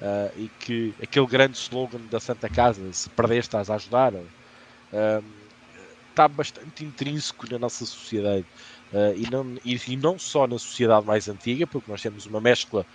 uh, 0.00 0.40
e 0.40 0.48
que 0.60 0.94
aquele 1.02 1.26
grande 1.26 1.56
slogan 1.56 2.00
da 2.10 2.20
Santa 2.20 2.48
Casa, 2.48 2.92
se 2.92 3.08
perdeste, 3.10 3.48
estás 3.48 3.70
a 3.70 3.74
ajudar, 3.74 4.14
uh, 4.14 5.24
está 6.10 6.28
bastante 6.28 6.84
intrínseco 6.84 7.46
na 7.50 7.58
nossa 7.58 7.84
sociedade. 7.84 8.46
Uh, 8.92 9.14
e, 9.16 9.30
não, 9.30 9.54
e, 9.64 9.78
e, 9.88 9.96
não 9.96 10.18
só 10.18 10.46
na 10.46 10.58
sociedade 10.58 11.06
mais 11.06 11.28
antiga, 11.28 11.66
porque 11.66 11.90
nós 11.90 12.00
temos 12.00 12.24
uma 12.26 12.40
mescla 12.40 12.86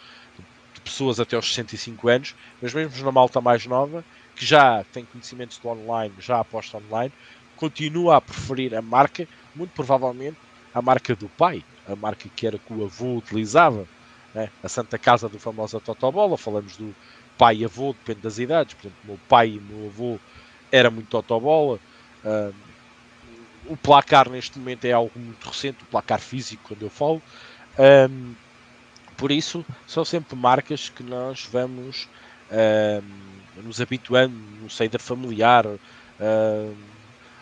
de 0.74 0.82
pessoas 0.82 1.20
até 1.20 1.36
aos 1.36 1.54
65 1.54 2.08
anos, 2.08 2.36
mas 2.62 2.74
mesmo 2.74 3.04
na 3.06 3.12
malta 3.12 3.40
mais 3.42 3.66
nova, 3.66 4.04
que 4.36 4.46
já 4.46 4.84
tem 4.86 5.06
conhecimentos 5.06 5.60
do 5.60 5.68
online, 5.68 6.16
já 6.18 6.40
aposta 6.40 6.78
online, 6.78 7.14
continua 7.56 8.18
a 8.18 8.22
preferir 8.22 8.74
a 8.74 8.82
marca, 8.82 9.28
muito 9.54 9.72
provavelmente 9.72 10.38
a 10.74 10.82
marca 10.82 11.16
do 11.16 11.30
pai, 11.30 11.64
a 11.86 11.96
marca 11.96 12.30
que 12.36 12.48
era 12.48 12.58
que 12.58 12.74
o 12.74 12.86
avô 12.86 13.18
utilizava, 13.18 13.88
né? 14.34 14.50
a 14.64 14.70
Santa 14.70 14.98
Casa 14.98 15.28
do 15.28 15.40
famoso 15.40 15.80
Totobola, 15.80 16.38
falamos 16.38 16.78
do 16.78 16.96
pai 17.38 17.58
e 17.58 17.66
avô, 17.66 17.94
depende 17.94 18.22
das 18.22 18.40
idades, 18.40 18.74
por 18.76 18.88
exemplo, 18.88 19.00
o 19.04 19.08
meu 19.08 19.20
pai 19.28 19.50
e 19.50 19.60
meu 19.60 19.88
avô 19.88 20.20
era 20.72 20.90
muito 20.90 21.10
Totobola, 21.10 21.80
uh, 22.24 22.54
o 23.66 23.78
placar 23.78 24.30
neste 24.30 24.58
momento 24.58 24.86
é 24.86 24.92
algo 24.92 25.12
muito 25.16 25.48
recente, 25.48 25.84
o 25.84 25.88
placar 25.88 26.20
físico, 26.20 26.64
quando 26.68 26.84
eu 26.84 26.90
falo, 26.90 27.22
um, 28.10 28.34
por 29.18 29.32
isso 29.32 29.66
são 29.86 30.04
sempre 30.04 30.36
marcas 30.36 30.90
que 30.90 31.04
nós 31.04 31.48
vamos 31.52 32.08
um, 32.52 33.62
nos 33.64 33.80
habituando 33.80 34.36
no 34.36 34.70
seio 34.70 34.90
da 34.90 35.00
familiar, 35.00 35.66
um, 35.68 36.76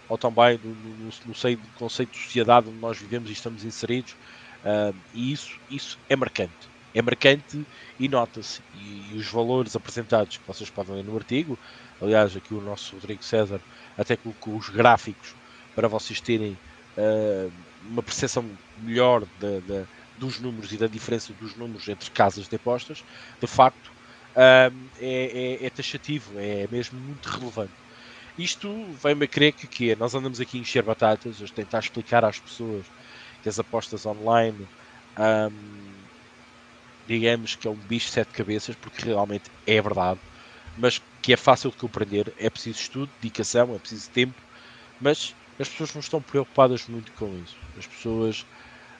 ou 0.07 0.17
também 0.17 0.59
no, 0.63 0.73
no, 0.75 1.09
no 1.25 1.35
seio 1.35 1.57
do 1.57 1.67
conceito 1.77 2.11
de 2.11 2.17
sociedade 2.19 2.67
onde 2.67 2.79
nós 2.79 2.97
vivemos 2.97 3.29
e 3.29 3.33
estamos 3.33 3.63
inseridos, 3.63 4.15
e 5.13 5.31
isso, 5.31 5.57
isso 5.69 5.99
é 6.09 6.15
marcante. 6.15 6.69
É 6.93 7.01
marcante 7.01 7.65
e 7.99 8.07
nota-se. 8.07 8.61
E, 8.75 9.13
e, 9.13 9.17
os 9.17 9.27
valores 9.27 9.75
apresentados 9.75 10.37
que 10.37 10.47
vocês 10.47 10.69
podem 10.69 10.95
ler 10.95 11.03
no 11.03 11.15
artigo, 11.15 11.57
aliás, 12.01 12.35
aqui 12.35 12.53
o 12.53 12.61
nosso 12.61 12.95
Rodrigo 12.95 13.23
César 13.23 13.59
até 13.97 14.15
colocou 14.15 14.55
os 14.55 14.69
gráficos 14.69 15.35
para 15.75 15.87
vocês 15.87 16.19
terem 16.19 16.57
uh, 16.97 17.51
uma 17.89 18.01
percepção 18.01 18.45
melhor 18.81 19.25
da, 19.39 19.59
da, 19.67 19.85
dos 20.17 20.39
números 20.39 20.71
e 20.71 20.77
da 20.77 20.87
diferença 20.87 21.33
dos 21.33 21.55
números 21.55 21.87
entre 21.87 22.09
casas 22.11 22.47
de 22.47 22.55
apostas, 22.55 23.03
de 23.39 23.47
facto 23.47 23.87
uh, 23.87 24.75
é, 24.99 25.57
é, 25.61 25.65
é, 25.65 25.69
taxativo, 25.69 26.31
é 26.37 26.67
mesmo 26.71 26.99
muito 26.99 27.27
relevante. 27.27 27.73
Isto 28.37 28.69
vem-me 29.03 29.25
a 29.25 29.27
crer 29.27 29.53
que, 29.53 29.67
que 29.67 29.91
é, 29.91 29.95
nós 29.95 30.15
andamos 30.15 30.39
aqui 30.39 30.57
a 30.57 30.61
encher 30.61 30.81
batatas, 30.83 31.41
a 31.41 31.47
tentar 31.47 31.79
explicar 31.79 32.23
às 32.23 32.39
pessoas 32.39 32.85
que 33.43 33.49
as 33.49 33.59
apostas 33.59 34.05
online 34.05 34.67
um, 35.17 35.88
digamos 37.09 37.55
que 37.55 37.67
é 37.67 37.71
um 37.71 37.75
bicho 37.75 38.05
de 38.05 38.13
sete 38.13 38.31
cabeças, 38.31 38.75
porque 38.75 39.03
realmente 39.03 39.49
é 39.65 39.81
verdade, 39.81 40.19
mas 40.77 41.01
que 41.23 41.33
é 41.33 41.37
fácil 41.37 41.71
de 41.71 41.77
compreender, 41.77 42.31
é 42.37 42.51
preciso 42.51 42.79
estudo, 42.79 43.11
dedicação, 43.19 43.73
é 43.73 43.79
preciso 43.79 44.11
tempo, 44.11 44.39
mas 45.01 45.33
as 45.59 45.67
pessoas 45.67 45.93
não 45.95 46.01
estão 46.01 46.21
preocupadas 46.21 46.87
muito 46.87 47.11
com 47.13 47.35
isso. 47.39 47.57
As 47.75 47.87
pessoas 47.87 48.45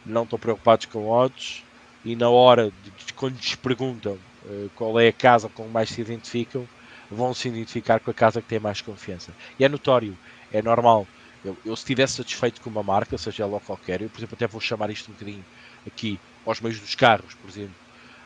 não 0.03 0.23
estão 0.23 0.39
preocupadas 0.39 0.85
com 0.87 1.07
odds 1.07 1.63
e 2.03 2.15
na 2.15 2.29
hora 2.29 2.71
de, 2.71 3.13
quando 3.13 3.35
lhes 3.35 3.53
perguntam 3.53 4.13
uh, 4.13 4.71
qual 4.73 4.99
é 4.99 5.09
a 5.09 5.13
casa 5.13 5.47
com 5.47 5.65
que 5.65 5.69
mais 5.69 5.89
se 5.89 6.01
identificam, 6.01 6.67
vão 7.11 7.31
se 7.35 7.47
identificar 7.47 7.99
com 7.99 8.09
a 8.09 8.13
casa 8.13 8.41
que 8.41 8.47
tem 8.47 8.59
mais 8.59 8.81
confiança. 8.81 9.31
E 9.59 9.63
é 9.63 9.69
notório, 9.69 10.17
é 10.51 10.63
normal. 10.63 11.07
Eu, 11.45 11.55
eu 11.63 11.75
se 11.75 11.83
estivesse 11.83 12.15
satisfeito 12.15 12.59
com 12.59 12.71
uma 12.71 12.83
marca, 12.83 13.17
seja 13.19 13.43
ela 13.43 13.59
qualquer, 13.59 14.01
eu 14.01 14.09
por 14.09 14.17
exemplo 14.17 14.35
até 14.35 14.47
vou 14.47 14.59
chamar 14.59 14.89
isto 14.89 15.11
um 15.11 15.13
bocadinho 15.13 15.45
aqui 15.85 16.19
aos 16.43 16.59
meios 16.59 16.79
dos 16.79 16.95
carros, 16.95 17.35
por 17.35 17.49
exemplo. 17.49 17.75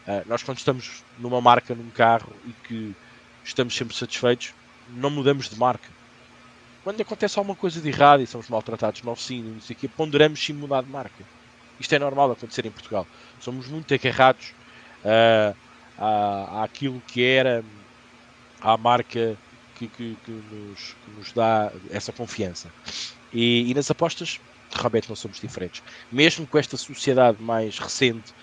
Uh, 0.07 0.27
nós 0.27 0.43
quando 0.43 0.57
estamos 0.57 1.03
numa 1.17 1.39
marca, 1.39 1.73
num 1.73 1.89
carro 1.89 2.33
e 2.45 2.51
que 2.67 2.95
estamos 3.43 3.75
sempre 3.75 3.95
satisfeitos, 3.95 4.53
não 4.89 5.09
mudamos 5.09 5.49
de 5.49 5.57
marca 5.57 5.87
quando 6.83 6.99
acontece 6.99 7.39
alguma 7.39 7.55
coisa 7.55 7.79
de 7.79 7.87
errado 7.87 8.21
e 8.21 8.27
somos 8.27 8.49
maltratados 8.49 9.01
no 9.01 9.11
oficina, 9.11 9.49
não 9.49 9.61
sei 9.61 9.75
o 9.75 9.79
quê, 9.79 9.87
ponderamos 9.87 10.43
sim 10.43 10.53
mudar 10.53 10.83
de 10.83 10.89
marca. 10.89 11.23
Isto 11.79 11.95
é 11.95 11.99
normal 11.99 12.31
acontecer 12.31 12.65
em 12.65 12.71
Portugal. 12.71 13.07
Somos 13.39 13.67
muito 13.67 13.93
agarrados 13.93 14.53
uh, 15.03 15.55
à, 15.97 16.63
àquilo 16.63 17.01
que 17.07 17.23
era 17.23 17.63
a 18.61 18.77
marca 18.77 19.37
que, 19.75 19.87
que, 19.87 20.17
que, 20.25 20.31
nos, 20.31 20.95
que, 21.05 21.11
nos, 21.17 21.31
dá 21.31 21.71
essa 21.89 22.11
confiança. 22.11 22.69
E, 23.31 23.69
e, 23.71 23.73
nas 23.73 23.89
apostas, 23.89 24.39
realmente 24.73 25.07
não 25.07 25.15
somos 25.15 25.39
diferentes. 25.39 25.81
Mesmo 26.11 26.45
com 26.45 26.57
esta 26.57 26.75
sociedade 26.75 27.41
mais 27.41 27.79
recente, 27.79 28.33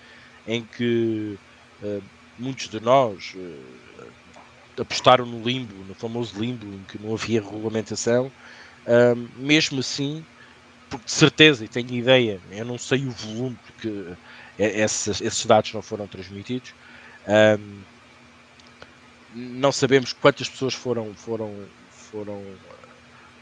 em 0.47 0.63
que 0.63 1.37
muitos 2.37 2.69
de 2.69 2.79
nós 2.79 3.33
uh, 3.35 4.81
apostaram 4.81 5.25
no 5.25 5.43
limbo, 5.43 5.75
no 5.85 5.93
famoso 5.95 6.39
limbo, 6.39 6.65
em 6.65 6.83
que 6.87 6.97
não 7.01 7.13
havia 7.13 7.41
regulamentação, 7.41 8.31
mesmo 9.35 9.79
assim, 9.79 10.25
porque 10.89 11.05
de 11.05 11.11
certeza, 11.11 11.63
e 11.63 11.67
tenho 11.67 11.91
ideia, 11.91 12.39
eu 12.49 12.65
não 12.65 12.77
sei 12.77 13.05
o 13.05 13.11
volume, 13.11 13.57
porque 13.65 14.15
esses, 14.57 15.21
esses 15.21 15.45
dados 15.45 15.71
não 15.73 15.81
foram 15.81 16.07
transmitidos, 16.07 16.73
não 19.35 19.71
sabemos 19.71 20.13
quantas 20.13 20.49
pessoas 20.49 20.73
foram, 20.73 21.13
foram, 21.13 21.53
foram 21.91 22.43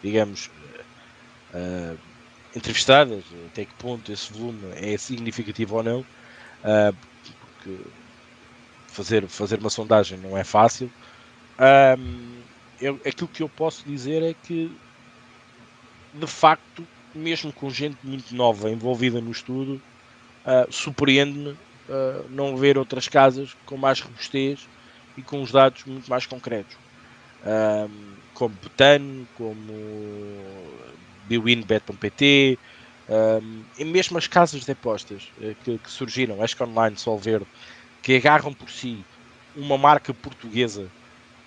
digamos, 0.02 0.50
entrevistadas, 2.56 3.24
até 3.48 3.66
que 3.66 3.74
ponto 3.76 4.12
esse 4.12 4.32
volume 4.34 4.60
é 4.76 4.98
significativo 4.98 5.76
ou 5.76 5.84
não, 5.84 6.00
uh, 6.02 6.96
porque 7.64 7.78
fazer, 8.90 9.28
fazer 9.28 9.60
uma 9.60 9.70
sondagem 9.70 10.18
não 10.18 10.38
é 10.38 10.44
fácil, 10.44 10.92
um, 11.60 12.42
eu, 12.80 13.00
aquilo 13.06 13.28
que 13.28 13.44
eu 13.44 13.50
posso 13.50 13.84
dizer 13.86 14.24
é 14.24 14.34
que, 14.34 14.72
de 16.14 16.28
facto, 16.28 16.88
mesmo 17.14 17.52
com 17.52 17.70
gente 17.70 17.98
muito 18.04 18.34
nova 18.34 18.70
envolvida 18.70 19.20
no 19.20 19.32
estudo, 19.32 19.82
uh, 20.46 20.72
surpreende-me 20.72 21.50
uh, 21.50 22.30
não 22.30 22.56
ver 22.56 22.78
outras 22.78 23.08
casas 23.08 23.56
com 23.66 23.78
mais 23.78 24.00
robustez 24.00 24.70
e 25.18 25.22
com 25.22 25.42
os 25.42 25.52
dados 25.52 25.84
muito 25.86 26.10
mais 26.10 26.26
concretos. 26.26 26.78
Um, 27.44 28.16
como 28.34 28.56
Betano, 28.56 29.28
como 29.34 29.74
Bwin, 31.28 31.64
Bet.pt, 31.64 32.58
um, 33.10 33.64
e 33.78 33.86
mesmo 33.86 34.18
as 34.18 34.28
casas 34.28 34.64
de 34.64 34.72
apostas 34.72 35.34
uh, 35.38 35.56
que, 35.64 35.78
que 35.80 35.92
surgiram, 35.92 36.42
acho 36.42 36.56
que 36.56 36.64
online, 36.64 36.96
Solverde, 36.96 37.48
que 38.02 38.16
agarram 38.16 38.54
por 38.54 38.70
si 38.70 39.04
uma 39.56 39.78
marca 39.78 40.14
portuguesa 40.14 40.90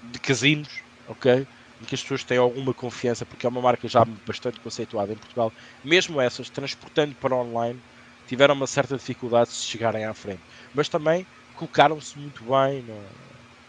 de 0.03 0.19
casinos, 0.19 0.83
ok? 1.09 1.47
Em 1.81 1.85
que 1.85 1.95
as 1.95 2.03
pessoas 2.03 2.25
têm 2.25 2.39
alguma 2.39 2.75
confiança, 2.75 3.25
porque 3.25 3.47
é 3.47 3.49
uma 3.49 3.61
marca 3.61 3.89
já 3.89 4.05
bastante 4.27 4.61
conceituada 4.61 5.13
em 5.13 5.17
Portugal. 5.17 5.53
Mesmo 5.85 6.21
essas, 6.21 6.49
transportando 6.51 7.15
para 7.17 7.35
online, 7.35 7.81
tiveram 8.27 8.55
uma 8.55 8.67
certa 8.67 8.97
dificuldade 8.97 9.51
de 9.51 9.57
chegarem 9.57 10.05
à 10.05 10.15
frente. 10.15 10.43
Mas 10.75 10.89
também 10.89 11.27
colocaram-se 11.55 12.19
muito 12.19 12.45
bem, 12.45 12.83
no, 12.83 13.03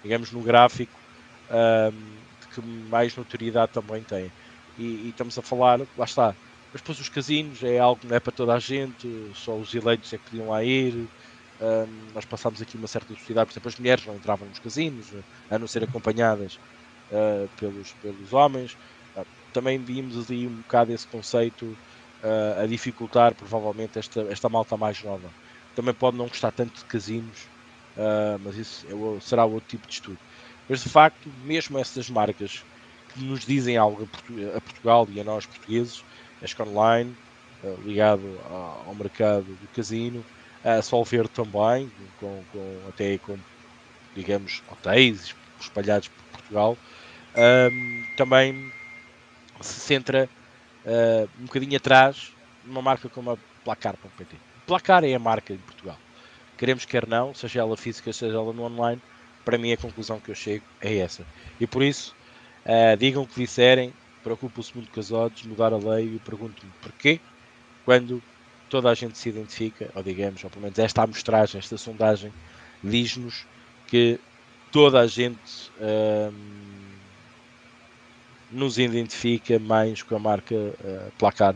digamos, 0.03 0.31
no 0.31 0.41
gráfico, 0.41 0.99
um, 1.49 2.23
que 2.53 2.61
mais 2.61 3.15
notoriedade 3.15 3.71
também 3.71 4.03
têm. 4.03 4.31
E, 4.77 4.83
e, 4.83 5.09
estamos 5.09 5.37
a 5.37 5.41
falar, 5.41 5.79
lá 5.97 6.05
está. 6.05 6.35
Mas 6.71 6.81
depois 6.81 6.99
os 6.99 7.09
casinos 7.09 7.61
é 7.63 7.79
algo 7.79 8.01
que 8.01 8.07
não 8.07 8.15
é 8.15 8.19
para 8.19 8.33
toda 8.33 8.53
a 8.53 8.59
gente, 8.59 9.31
só 9.35 9.55
os 9.55 9.73
eleitos 9.73 10.11
é 10.13 10.17
que 10.17 10.23
podiam 10.29 10.49
lá 10.49 10.63
ir. 10.63 11.07
Nós 12.13 12.25
passámos 12.25 12.61
aqui 12.61 12.75
uma 12.77 12.87
certa 12.87 13.13
sociedade, 13.15 13.47
por 13.47 13.53
exemplo, 13.53 13.69
as 13.69 13.77
mulheres 13.77 14.05
não 14.05 14.15
entravam 14.15 14.47
nos 14.47 14.59
casinos, 14.59 15.13
a 15.49 15.57
não 15.57 15.67
ser 15.67 15.83
acompanhadas 15.83 16.59
uh, 17.09 17.47
pelos, 17.55 17.93
pelos 17.93 18.33
homens. 18.33 18.73
Uh, 19.15 19.25
também 19.53 19.83
vimos 19.83 20.29
ali 20.29 20.47
um 20.47 20.57
bocado 20.57 20.91
esse 20.91 21.07
conceito 21.07 21.65
uh, 22.21 22.61
a 22.61 22.67
dificultar, 22.67 23.33
provavelmente, 23.35 23.97
esta, 23.97 24.21
esta 24.31 24.49
malta 24.49 24.75
mais 24.75 25.01
nova. 25.03 25.29
Também 25.75 25.93
pode 25.93 26.17
não 26.17 26.27
gostar 26.27 26.51
tanto 26.51 26.79
de 26.79 26.85
casinos, 26.85 27.49
mas 28.41 28.55
isso 28.57 28.85
é, 28.87 29.19
será 29.21 29.45
outro 29.45 29.67
tipo 29.67 29.87
de 29.87 29.93
estudo. 29.93 30.19
Mas 30.67 30.81
de 30.83 30.89
facto, 30.89 31.29
mesmo 31.43 31.79
essas 31.79 32.09
marcas 32.09 32.63
que 33.09 33.23
nos 33.23 33.45
dizem 33.45 33.77
algo 33.77 34.03
a 34.03 34.61
Portugal 34.61 35.07
e 35.09 35.19
a 35.19 35.23
nós 35.23 35.45
portugueses, 35.45 36.03
a 36.41 36.63
Online, 36.63 37.15
ligado 37.83 38.39
ao 38.41 38.93
mercado 38.95 39.55
do 39.55 39.67
casino, 39.69 40.23
a 40.63 40.81
Solver 40.81 41.27
também, 41.27 41.91
com, 42.19 42.43
com, 42.51 42.79
até 42.87 43.17
com, 43.17 43.37
digamos, 44.15 44.63
hotéis 44.71 45.35
espalhados 45.59 46.07
por 46.07 46.23
Portugal, 46.31 46.77
um, 47.35 48.05
também 48.15 48.71
se 49.61 49.79
centra 49.79 50.29
uh, 50.85 51.29
um 51.39 51.45
bocadinho 51.45 51.75
atrás 51.77 52.31
numa 52.63 52.81
marca 52.81 53.09
como 53.09 53.31
a 53.31 53.37
Placar.pt. 53.63 54.37
Placar 54.65 55.03
é 55.03 55.13
a 55.13 55.19
marca 55.19 55.53
em 55.53 55.57
Portugal. 55.57 55.97
Queremos 56.57 56.85
quer 56.85 57.07
não, 57.07 57.33
seja 57.33 57.59
ela 57.59 57.75
física, 57.75 58.13
seja 58.13 58.35
ela 58.35 58.53
no 58.53 58.63
online, 58.63 59.01
para 59.43 59.57
mim 59.57 59.73
a 59.73 59.77
conclusão 59.77 60.19
que 60.19 60.31
eu 60.31 60.35
chego 60.35 60.63
é 60.79 60.97
essa. 60.97 61.25
E 61.59 61.67
por 61.67 61.83
isso, 61.83 62.15
uh, 62.65 62.95
digam 62.97 63.23
o 63.23 63.27
que 63.27 63.41
disserem, 63.41 63.93
preocupo-se 64.23 64.73
muito 64.75 64.91
com 64.91 64.99
as 64.99 65.11
odds, 65.11 65.45
mudar 65.45 65.73
a 65.73 65.77
lei 65.77 66.15
e 66.15 66.19
pergunto-me 66.19 66.71
porquê, 66.81 67.19
quando 67.83 68.23
toda 68.73 68.89
a 68.89 68.95
gente 68.95 69.19
se 69.19 69.29
identifica, 69.29 69.91
ou 69.93 70.01
digamos, 70.01 70.43
ou 70.43 70.49
pelo 70.49 70.63
menos 70.63 70.79
esta 70.79 71.03
amostragem, 71.03 71.59
esta 71.59 71.77
sondagem, 71.77 72.33
diz-nos 72.83 73.45
que 73.85 74.19
toda 74.71 74.99
a 74.99 75.05
gente 75.05 75.71
hum, 75.79 76.31
nos 78.51 78.79
identifica 78.79 79.59
mais 79.59 80.01
com 80.01 80.15
a 80.15 80.19
marca 80.19 80.55
uh, 80.55 81.11
Placar, 81.19 81.55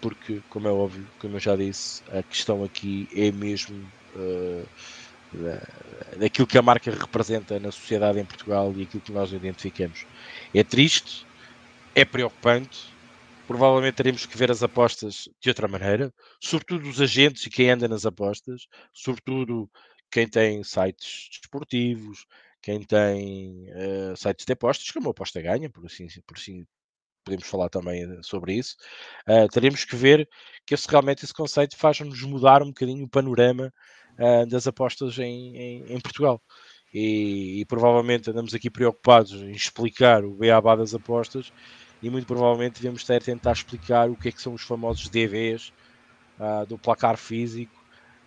porque, 0.00 0.40
como 0.48 0.68
é 0.68 0.70
óbvio, 0.70 1.04
como 1.18 1.34
eu 1.34 1.40
já 1.40 1.56
disse, 1.56 2.04
a 2.12 2.22
questão 2.22 2.62
aqui 2.62 3.08
é 3.12 3.32
mesmo 3.32 3.84
uh, 4.14 4.64
daquilo 6.18 6.46
que 6.46 6.56
a 6.56 6.62
marca 6.62 6.88
representa 6.92 7.58
na 7.58 7.72
sociedade 7.72 8.20
em 8.20 8.24
Portugal 8.24 8.72
e 8.76 8.82
aquilo 8.82 9.02
que 9.02 9.10
nós 9.10 9.32
identificamos. 9.32 10.06
É 10.54 10.62
triste, 10.62 11.26
é 11.96 12.04
preocupante, 12.04 12.91
provavelmente 13.46 13.94
teremos 13.94 14.26
que 14.26 14.36
ver 14.36 14.50
as 14.50 14.62
apostas 14.62 15.28
de 15.40 15.50
outra 15.50 15.68
maneira, 15.68 16.12
sobretudo 16.40 16.88
os 16.88 17.00
agentes 17.00 17.46
e 17.46 17.50
quem 17.50 17.70
anda 17.70 17.88
nas 17.88 18.06
apostas, 18.06 18.66
sobretudo 18.92 19.70
quem 20.10 20.28
tem 20.28 20.62
sites 20.62 21.28
desportivos, 21.40 22.26
quem 22.62 22.82
tem 22.82 23.66
uh, 23.70 24.16
sites 24.16 24.46
de 24.46 24.52
apostas, 24.52 24.90
como 24.90 25.08
a 25.08 25.10
aposta 25.10 25.40
ganha, 25.40 25.68
por 25.68 25.84
assim, 25.84 26.06
por 26.26 26.36
assim 26.36 26.66
podemos 27.24 27.46
falar 27.46 27.68
também 27.68 28.02
eh, 28.02 28.18
sobre 28.22 28.54
isso, 28.54 28.76
uh, 29.28 29.48
teremos 29.48 29.84
que 29.84 29.94
ver 29.94 30.28
que 30.66 30.74
esse, 30.74 30.88
realmente 30.88 31.24
esse 31.24 31.32
conceito 31.32 31.76
faz-nos 31.76 32.20
mudar 32.22 32.62
um 32.62 32.68
bocadinho 32.68 33.04
o 33.04 33.08
panorama 33.08 33.72
uh, 34.18 34.46
das 34.46 34.66
apostas 34.66 35.18
em, 35.18 35.56
em, 35.56 35.94
em 35.94 36.00
Portugal. 36.00 36.42
E, 36.92 37.60
e, 37.60 37.64
provavelmente 37.64 38.28
andamos 38.28 38.52
aqui 38.52 38.68
preocupados 38.68 39.32
em 39.32 39.52
explicar 39.52 40.24
o 40.24 40.34
beabá 40.34 40.76
das 40.76 40.92
apostas 40.92 41.50
e 42.02 42.10
muito 42.10 42.26
provavelmente 42.26 42.80
devemos 42.80 43.04
ter 43.04 43.22
tentar 43.22 43.52
explicar 43.52 44.10
o 44.10 44.16
que 44.16 44.28
é 44.28 44.32
que 44.32 44.42
são 44.42 44.54
os 44.54 44.62
famosos 44.62 45.08
DVs 45.08 45.72
uh, 46.38 46.66
do 46.66 46.76
placar 46.76 47.16
físico 47.16 47.72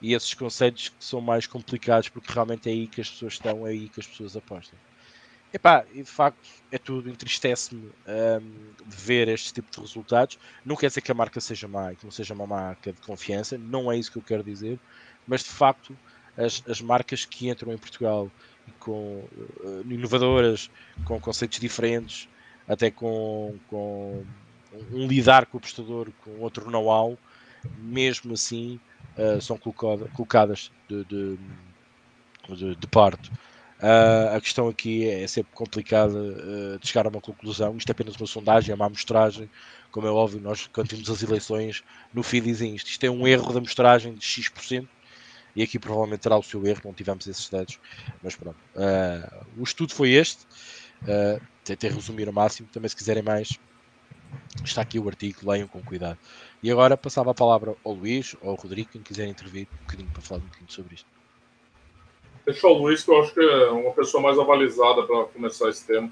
e 0.01 0.13
esses 0.13 0.34
conceitos 0.34 0.89
que 0.89 1.03
são 1.03 1.20
mais 1.20 1.46
complicados 1.46 2.10
porque 2.10 2.32
realmente 2.32 2.70
é 2.70 2.72
aí 2.72 2.88
que 2.88 3.01
as 3.01 3.10
pessoas 3.10 3.34
estão, 3.34 3.67
é 3.67 3.72
aí 3.72 3.89
que 3.89 4.00
as 4.00 4.08
pessoas 4.08 4.36
apostam. 4.36 4.77
Epá, 5.53 5.86
e 5.94 6.03
de 6.03 6.10
facto 6.10 6.50
é 6.70 6.77
tudo, 6.77 7.10
entristece-me 7.10 7.89
um, 8.08 8.74
ver 8.86 9.29
este 9.29 9.53
tipo 9.53 9.72
de 9.72 9.79
resultados. 9.79 10.38
Não 10.65 10.75
quer 10.75 10.88
dizer 10.88 11.00
que 11.00 11.12
a 11.12 11.15
marca 11.15 11.39
seja 11.39 11.67
má 11.67 11.94
que 11.96 12.03
não 12.03 12.12
seja 12.12 12.34
uma 12.34 12.46
marca 12.46 12.91
de 12.91 13.00
confiança, 13.01 13.58
não 13.58 13.91
é 13.91 13.98
isso 13.98 14.12
que 14.12 14.17
eu 14.17 14.22
quero 14.22 14.44
dizer, 14.44 14.79
mas 15.25 15.44
de 15.44 15.50
facto 15.50 15.98
as, 16.38 16.62
as 16.67 16.82
marcas 16.82 17.24
que 17.24 17.50
entram 17.50 17.72
em 17.72 17.77
Portugal 17.77 18.29
com 18.79 19.23
uh, 19.63 19.86
inovadoras, 19.89 20.69
com 21.06 21.19
conceitos 21.19 21.60
diferentes, 21.60 22.28
até 22.67 22.89
com, 22.89 23.56
com 23.67 24.23
um 24.91 25.08
lidar 25.08 25.45
com 25.45 25.58
o 25.58 25.62
prestador 25.62 26.10
com 26.23 26.39
outro 26.39 26.69
know-how, 26.69 27.17
mesmo 27.78 28.34
assim 28.34 28.80
uh, 29.17 29.41
são 29.41 29.58
colocada, 29.58 30.10
colocadas 30.13 30.71
de, 30.89 31.04
de, 31.06 31.38
de, 32.49 32.75
de 32.75 32.88
parte. 32.88 33.32
Uh, 33.78 34.36
a 34.36 34.41
questão 34.41 34.69
aqui 34.69 35.08
é 35.08 35.28
sempre 35.28 35.51
complicada 35.54 36.17
uh, 36.17 36.80
de 36.80 36.88
chegar 36.88 37.06
a 37.06 37.10
uma 37.10 37.21
conclusão. 37.21 37.75
Isto 37.78 37.89
é 37.89 37.91
apenas 37.91 38.15
uma 38.15 38.28
sondagem, 38.28 38.71
é 38.71 38.75
uma 38.75 38.86
amostragem. 38.86 39.49
Como 39.91 40.08
é 40.08 40.10
óbvio, 40.10 40.41
nós, 40.41 40.67
quando 40.67 40.89
temos 40.89 41.10
as 41.10 41.21
eleições, 41.21 41.84
no 42.13 42.23
fim 42.23 42.41
dizem 42.41 42.75
isto. 42.75 42.88
Isto 42.88 43.06
é 43.06 43.10
um 43.10 43.28
erro 43.28 43.51
de 43.51 43.58
amostragem 43.58 44.13
de 44.13 44.25
X%, 44.25 44.88
e 45.56 45.63
aqui 45.63 45.80
provavelmente 45.80 46.21
terá 46.21 46.38
o 46.38 46.43
seu 46.43 46.65
erro, 46.65 46.82
não 46.86 46.93
tivemos 46.93 47.28
esses 47.28 47.47
dados. 47.49 47.80
Mas 48.21 48.36
pronto, 48.36 48.58
o 49.58 49.63
estudo 49.63 49.93
foi 49.93 50.12
este. 50.12 50.45
Tentei 51.65 51.89
resumir 51.89 52.28
ao 52.28 52.34
máximo. 52.34 52.69
Também, 52.71 52.88
se 52.88 52.95
quiserem 52.95 53.23
mais, 53.23 53.60
está 54.63 54.82
aqui 54.82 54.99
o 54.99 55.08
artigo, 55.08 55.49
leiam 55.49 55.67
com 55.67 55.82
cuidado. 55.82 56.17
E 56.62 56.71
agora 56.71 56.95
passava 56.95 57.32
a 57.32 57.34
palavra 57.34 57.75
ao 57.84 57.93
Luís 57.93 58.36
ou 58.41 58.51
ao 58.51 58.56
Rodrigo, 58.56 58.89
quem 58.91 59.01
quiser 59.01 59.28
intervir 59.28 59.67
um 59.73 59.86
bocadinho 59.86 60.10
para 60.10 60.21
falar 60.21 60.41
um 60.41 60.45
bocadinho 60.45 60.71
sobre 60.71 60.95
isto. 60.95 61.08
Deixa 62.45 62.67
o 62.67 62.73
Luís, 62.73 63.04
que 63.04 63.10
eu 63.10 63.19
acho 63.19 63.34
que 63.34 63.39
é 63.39 63.71
uma 63.71 63.91
pessoa 63.91 64.21
mais 64.21 64.38
avalizada 64.38 65.04
para 65.04 65.25
começar 65.25 65.67
esse 65.69 65.86
tema. 65.88 66.12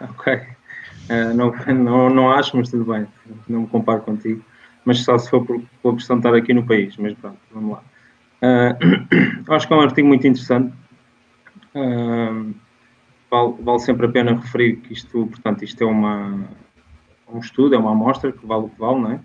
Ok. 0.00 0.34
Uh, 0.34 1.34
não, 1.34 1.52
não, 1.74 2.10
não 2.10 2.32
acho, 2.32 2.56
mas 2.56 2.68
tudo 2.68 2.84
bem. 2.92 3.06
Não 3.48 3.62
me 3.62 3.68
comparo 3.68 4.02
contigo. 4.02 4.44
Mas 4.84 5.04
só 5.04 5.16
se 5.18 5.30
for 5.30 5.46
por, 5.46 5.62
por 5.82 5.94
questão 5.94 6.16
de 6.16 6.26
estar 6.26 6.36
aqui 6.36 6.52
no 6.52 6.66
país. 6.66 6.96
Mas 6.96 7.14
pronto, 7.14 7.38
vamos 7.52 7.72
lá. 7.72 7.84
Uh, 8.42 9.52
acho 9.54 9.68
que 9.68 9.72
é 9.72 9.76
um 9.76 9.80
artigo 9.80 10.08
muito 10.08 10.26
interessante. 10.26 10.74
Uh, 11.74 12.52
vale, 13.30 13.54
vale, 13.60 13.78
sempre 13.80 14.06
a 14.06 14.10
pena 14.10 14.34
referir 14.34 14.76
que 14.76 14.92
isto, 14.92 15.26
portanto, 15.26 15.62
isto 15.62 15.82
é 15.82 15.86
uma, 15.86 16.48
um 17.32 17.38
estudo, 17.38 17.74
é 17.74 17.78
uma 17.78 17.92
amostra 17.92 18.32
que 18.32 18.46
vale 18.46 18.64
o 18.64 18.68
que 18.68 18.78
vale, 18.78 19.00
não 19.00 19.12
é? 19.12 19.20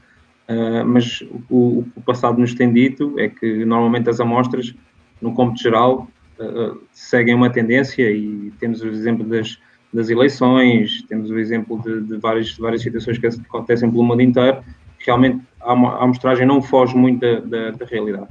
Uh, 0.46 0.86
mas 0.86 1.22
o, 1.50 1.86
o, 1.96 2.02
passado 2.06 2.38
nos 2.38 2.54
tem 2.54 2.72
dito 2.74 3.18
é 3.18 3.30
que 3.30 3.64
normalmente 3.64 4.10
as 4.10 4.20
amostras, 4.20 4.76
no 5.22 5.34
cômputo 5.34 5.64
geral, 5.64 6.08
uh, 6.38 6.82
seguem 6.92 7.34
uma 7.34 7.50
tendência 7.50 8.12
e 8.12 8.52
temos 8.60 8.82
o 8.82 8.88
exemplo 8.88 9.26
das, 9.26 9.58
das 9.94 10.10
eleições, 10.10 11.02
temos 11.04 11.30
o 11.30 11.40
exemplo 11.40 11.82
de, 11.82 12.02
de 12.02 12.18
várias, 12.18 12.58
várias 12.58 12.82
situações 12.82 13.18
que 13.18 13.28
acontecem 13.28 13.90
pelo 13.90 14.04
mundo 14.04 14.22
inteiro, 14.22 14.62
que 15.00 15.06
realmente 15.06 15.42
a, 15.62 15.72
a 15.72 16.04
amostragem 16.04 16.46
não 16.46 16.62
foge 16.62 16.96
muito 16.96 17.22
da, 17.22 17.40
da, 17.40 17.72
da 17.72 17.86
realidade. 17.86 18.28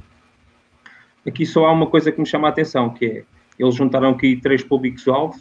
Aqui 1.25 1.45
só 1.45 1.65
há 1.65 1.71
uma 1.71 1.87
coisa 1.87 2.11
que 2.11 2.19
me 2.19 2.27
chama 2.27 2.47
a 2.47 2.51
atenção, 2.51 2.91
que 2.91 3.05
é, 3.05 3.23
eles 3.57 3.73
juntaram 3.75 4.09
aqui 4.09 4.35
três 4.35 4.63
públicos-alvo, 4.63 5.39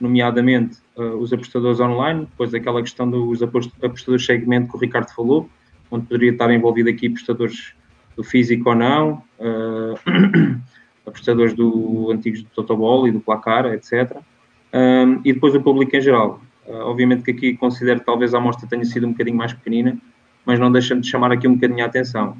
nomeadamente 0.00 0.78
uh, 0.96 1.16
os 1.16 1.32
apostadores 1.32 1.80
online, 1.80 2.20
depois 2.22 2.54
aquela 2.54 2.80
questão 2.80 3.08
dos 3.08 3.42
apostadores 3.42 4.24
segmento 4.24 4.70
que 4.70 4.76
o 4.76 4.80
Ricardo 4.80 5.10
falou, 5.14 5.48
onde 5.90 6.06
poderia 6.06 6.30
estar 6.30 6.50
envolvido 6.50 6.88
aqui 6.88 7.08
apostadores 7.08 7.74
do 8.16 8.24
físico 8.24 8.70
ou 8.70 8.74
não, 8.74 9.22
uh, 9.38 10.58
apostadores 11.06 11.54
do 11.54 12.10
antigos 12.10 12.42
do 12.42 12.48
Totobol 12.50 13.06
e 13.06 13.12
do 13.12 13.20
Placar, 13.20 13.66
etc. 13.66 14.16
Um, 14.72 15.20
e 15.24 15.32
depois 15.32 15.54
o 15.54 15.60
público 15.60 15.96
em 15.96 16.00
geral. 16.00 16.40
Uh, 16.66 16.82
obviamente 16.82 17.22
que 17.22 17.30
aqui 17.32 17.56
considero 17.56 18.00
que 18.00 18.06
talvez 18.06 18.34
a 18.34 18.38
amostra 18.38 18.68
tenha 18.68 18.84
sido 18.84 19.06
um 19.06 19.12
bocadinho 19.12 19.36
mais 19.36 19.52
pequenina, 19.52 19.98
mas 20.44 20.58
não 20.58 20.70
deixando 20.70 21.00
de 21.00 21.08
chamar 21.08 21.32
aqui 21.32 21.46
um 21.48 21.54
bocadinho 21.54 21.82
a 21.82 21.86
atenção, 21.86 22.36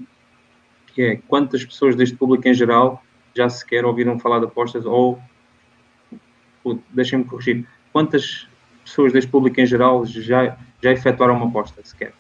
que 0.95 1.03
é 1.03 1.21
quantas 1.29 1.65
pessoas 1.65 1.97
deste 1.97 2.17
público 2.17 2.47
em 2.49 2.55
geral 2.55 3.03
já 3.35 3.49
sequer 3.49 3.85
ouviram 3.85 4.19
falar 4.19 4.39
de 4.39 4.47
apostas 4.47 4.85
ou 4.85 5.21
deixem-me 6.91 7.25
corrigir, 7.25 7.67
quantas 7.93 8.47
pessoas 8.85 9.13
deste 9.13 9.31
público 9.31 9.61
em 9.61 9.67
geral 9.67 10.05
já, 10.05 10.57
já 10.83 10.93
efetuaram 10.93 11.37
uma 11.37 11.47
aposta 11.47 11.81
sequer? 11.85 12.13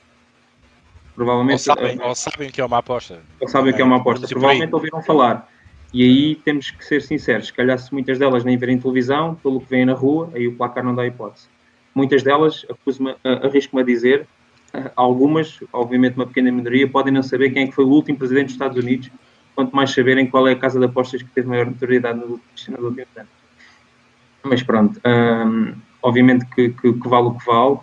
Provavelmente, 1.15 1.69
ou, 1.69 1.77
sabem, 1.77 1.99
uh, 1.99 2.03
ou 2.03 2.15
sabem 2.15 2.51
que 2.51 2.61
é 2.61 2.65
uma 2.65 2.79
aposta. 2.79 3.21
Ou 3.41 3.49
sabem 3.49 3.73
é, 3.73 3.77
que 3.77 3.83
é 3.83 3.85
uma 3.85 3.97
aposta. 3.97 4.27
Provavelmente 4.27 4.75
ouviram 4.75 5.03
falar. 5.03 5.49
E 5.93 6.03
aí 6.03 6.35
temos 6.37 6.71
que 6.71 6.85
ser 6.85 7.03
sinceros. 7.03 7.49
Se 7.49 7.53
calhar, 7.53 7.79
se 7.79 7.93
muitas 7.93 8.19
delas 8.19 8.45
nem 8.45 8.57
verem 8.57 8.79
televisão, 8.79 9.35
pelo 9.35 9.61
que 9.61 9.69
vêm 9.69 9.85
na 9.85 9.93
rua, 9.93 10.31
aí 10.35 10.47
o 10.47 10.57
placar 10.57 10.85
não 10.85 10.95
dá 10.95 11.07
hipótese. 11.07 11.49
Muitas 11.95 12.23
delas, 12.23 12.65
arrisco-me 13.25 13.83
a 13.83 13.85
dizer, 13.85 14.27
algumas, 14.95 15.59
obviamente 15.73 16.15
uma 16.15 16.27
pequena 16.27 16.53
minoria, 16.53 16.89
podem 16.89 17.13
não 17.13 17.23
saber 17.23 17.51
quem 17.51 17.65
é 17.65 17.67
que 17.67 17.75
foi 17.75 17.85
o 17.85 17.89
último 17.89 18.17
presidente 18.17 18.47
dos 18.47 18.55
Estados 18.55 18.77
Unidos, 18.77 19.11
quanto 19.55 19.75
mais 19.75 19.91
saberem 19.91 20.27
qual 20.27 20.47
é 20.47 20.53
a 20.53 20.57
casa 20.57 20.79
de 20.79 20.85
apostas 20.87 21.23
que 21.23 21.31
teve 21.31 21.49
maior 21.49 21.67
notoriedade 21.67 22.21
nos 22.21 22.31
últimos 22.31 23.09
anos. 23.17 23.40
Mas 24.43 24.63
pronto, 24.63 25.01
um, 25.05 25.75
obviamente 26.03 26.47
que, 26.47 26.71
que, 26.71 26.93
que, 26.93 27.09
vale 27.09 27.29
o 27.29 27.35
que 27.35 27.45
vale. 27.45 27.75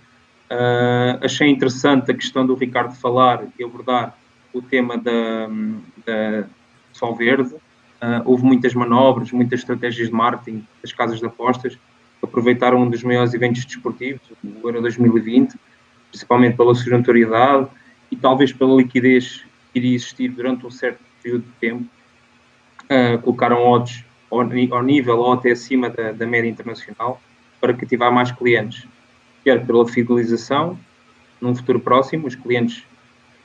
Uh, 0.50 1.20
achei 1.22 1.50
interessante 1.50 2.10
a 2.10 2.14
questão 2.14 2.46
do 2.46 2.56
Ricardo 2.56 2.96
falar 2.96 3.44
e 3.60 3.64
abordar 3.64 4.18
o 4.54 4.62
tema 4.62 4.98
da, 4.98 5.48
da 6.06 6.48
Sol 6.94 7.16
Verde. 7.16 7.54
Uh, 7.54 8.22
houve 8.26 8.44
muitas 8.44 8.74
manobras, 8.74 9.32
muitas 9.32 9.60
estratégias 9.60 10.08
de 10.08 10.14
marketing 10.14 10.66
das 10.82 10.94
casas 10.94 11.20
de 11.20 11.26
apostas 11.26 11.76
que 11.76 12.26
aproveitaram 12.26 12.82
um 12.82 12.90
dos 12.90 13.04
maiores 13.04 13.34
eventos 13.34 13.66
desportivos, 13.66 14.22
o 14.44 14.68
Euro 14.68 14.82
2020, 14.82 15.56
principalmente 16.10 16.56
pela 16.56 16.74
sua 16.74 16.98
notoriedade 16.98 17.68
e 18.10 18.16
talvez 18.16 18.54
pela 18.54 18.76
liquidez 18.76 19.44
que 19.74 19.80
iria 19.80 19.96
existir 19.96 20.30
durante 20.30 20.66
um 20.66 20.72
certo 20.72 21.00
período 21.22 21.44
de 21.44 21.52
tempo. 21.60 21.86
Uh, 22.86 23.20
colocaram 23.22 23.58
odds 23.64 24.07
ao, 24.30 24.42
ao 24.42 24.84
nível 24.84 25.18
ou 25.18 25.34
até 25.34 25.52
acima 25.52 25.90
da, 25.90 26.12
da 26.12 26.26
média 26.26 26.50
internacional. 26.50 27.22
para 27.60 27.74
cativar 27.74 28.12
mais 28.12 28.32
clientes, 28.32 28.88
quer 29.44 29.66
pela 29.66 29.88
fidelização, 29.88 30.78
num 31.42 31.56
futuro 31.56 31.80
próximo, 31.80 32.28
os 32.28 32.36
clientes 32.36 32.84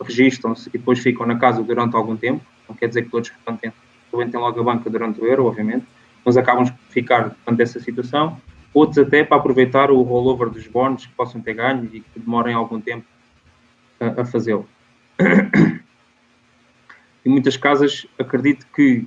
registram-se 0.00 0.68
e 0.68 0.72
depois 0.72 0.98
ficam 0.98 1.26
na 1.26 1.38
casa 1.38 1.62
durante 1.62 1.96
algum 1.96 2.16
tempo, 2.16 2.44
não 2.68 2.74
quer 2.74 2.88
dizer 2.88 3.02
que 3.02 3.10
todos 3.10 3.28
frequentem 3.28 4.40
logo 4.40 4.60
a 4.60 4.64
banca 4.64 4.90
durante 4.90 5.20
o 5.20 5.26
euro, 5.26 5.46
obviamente, 5.46 5.86
mas 6.24 6.36
acabam 6.36 6.66
por 6.66 6.76
ficar 6.90 7.34
durante 7.44 7.62
essa 7.62 7.80
situação, 7.80 8.40
outros 8.72 8.98
até 8.98 9.24
para 9.24 9.36
aproveitar 9.36 9.90
o 9.90 10.02
rollover 10.02 10.50
dos 10.50 10.66
bónus 10.66 11.06
que 11.06 11.12
possam 11.12 11.40
ter 11.40 11.54
ganho 11.54 11.88
e 11.92 12.00
que 12.00 12.18
demorem 12.18 12.54
algum 12.54 12.80
tempo 12.80 13.04
a, 14.00 14.22
a 14.22 14.24
fazê-lo. 14.24 14.66
Em 17.24 17.28
muitas 17.28 17.56
casas, 17.56 18.04
acredito 18.18 18.66
que 18.74 19.06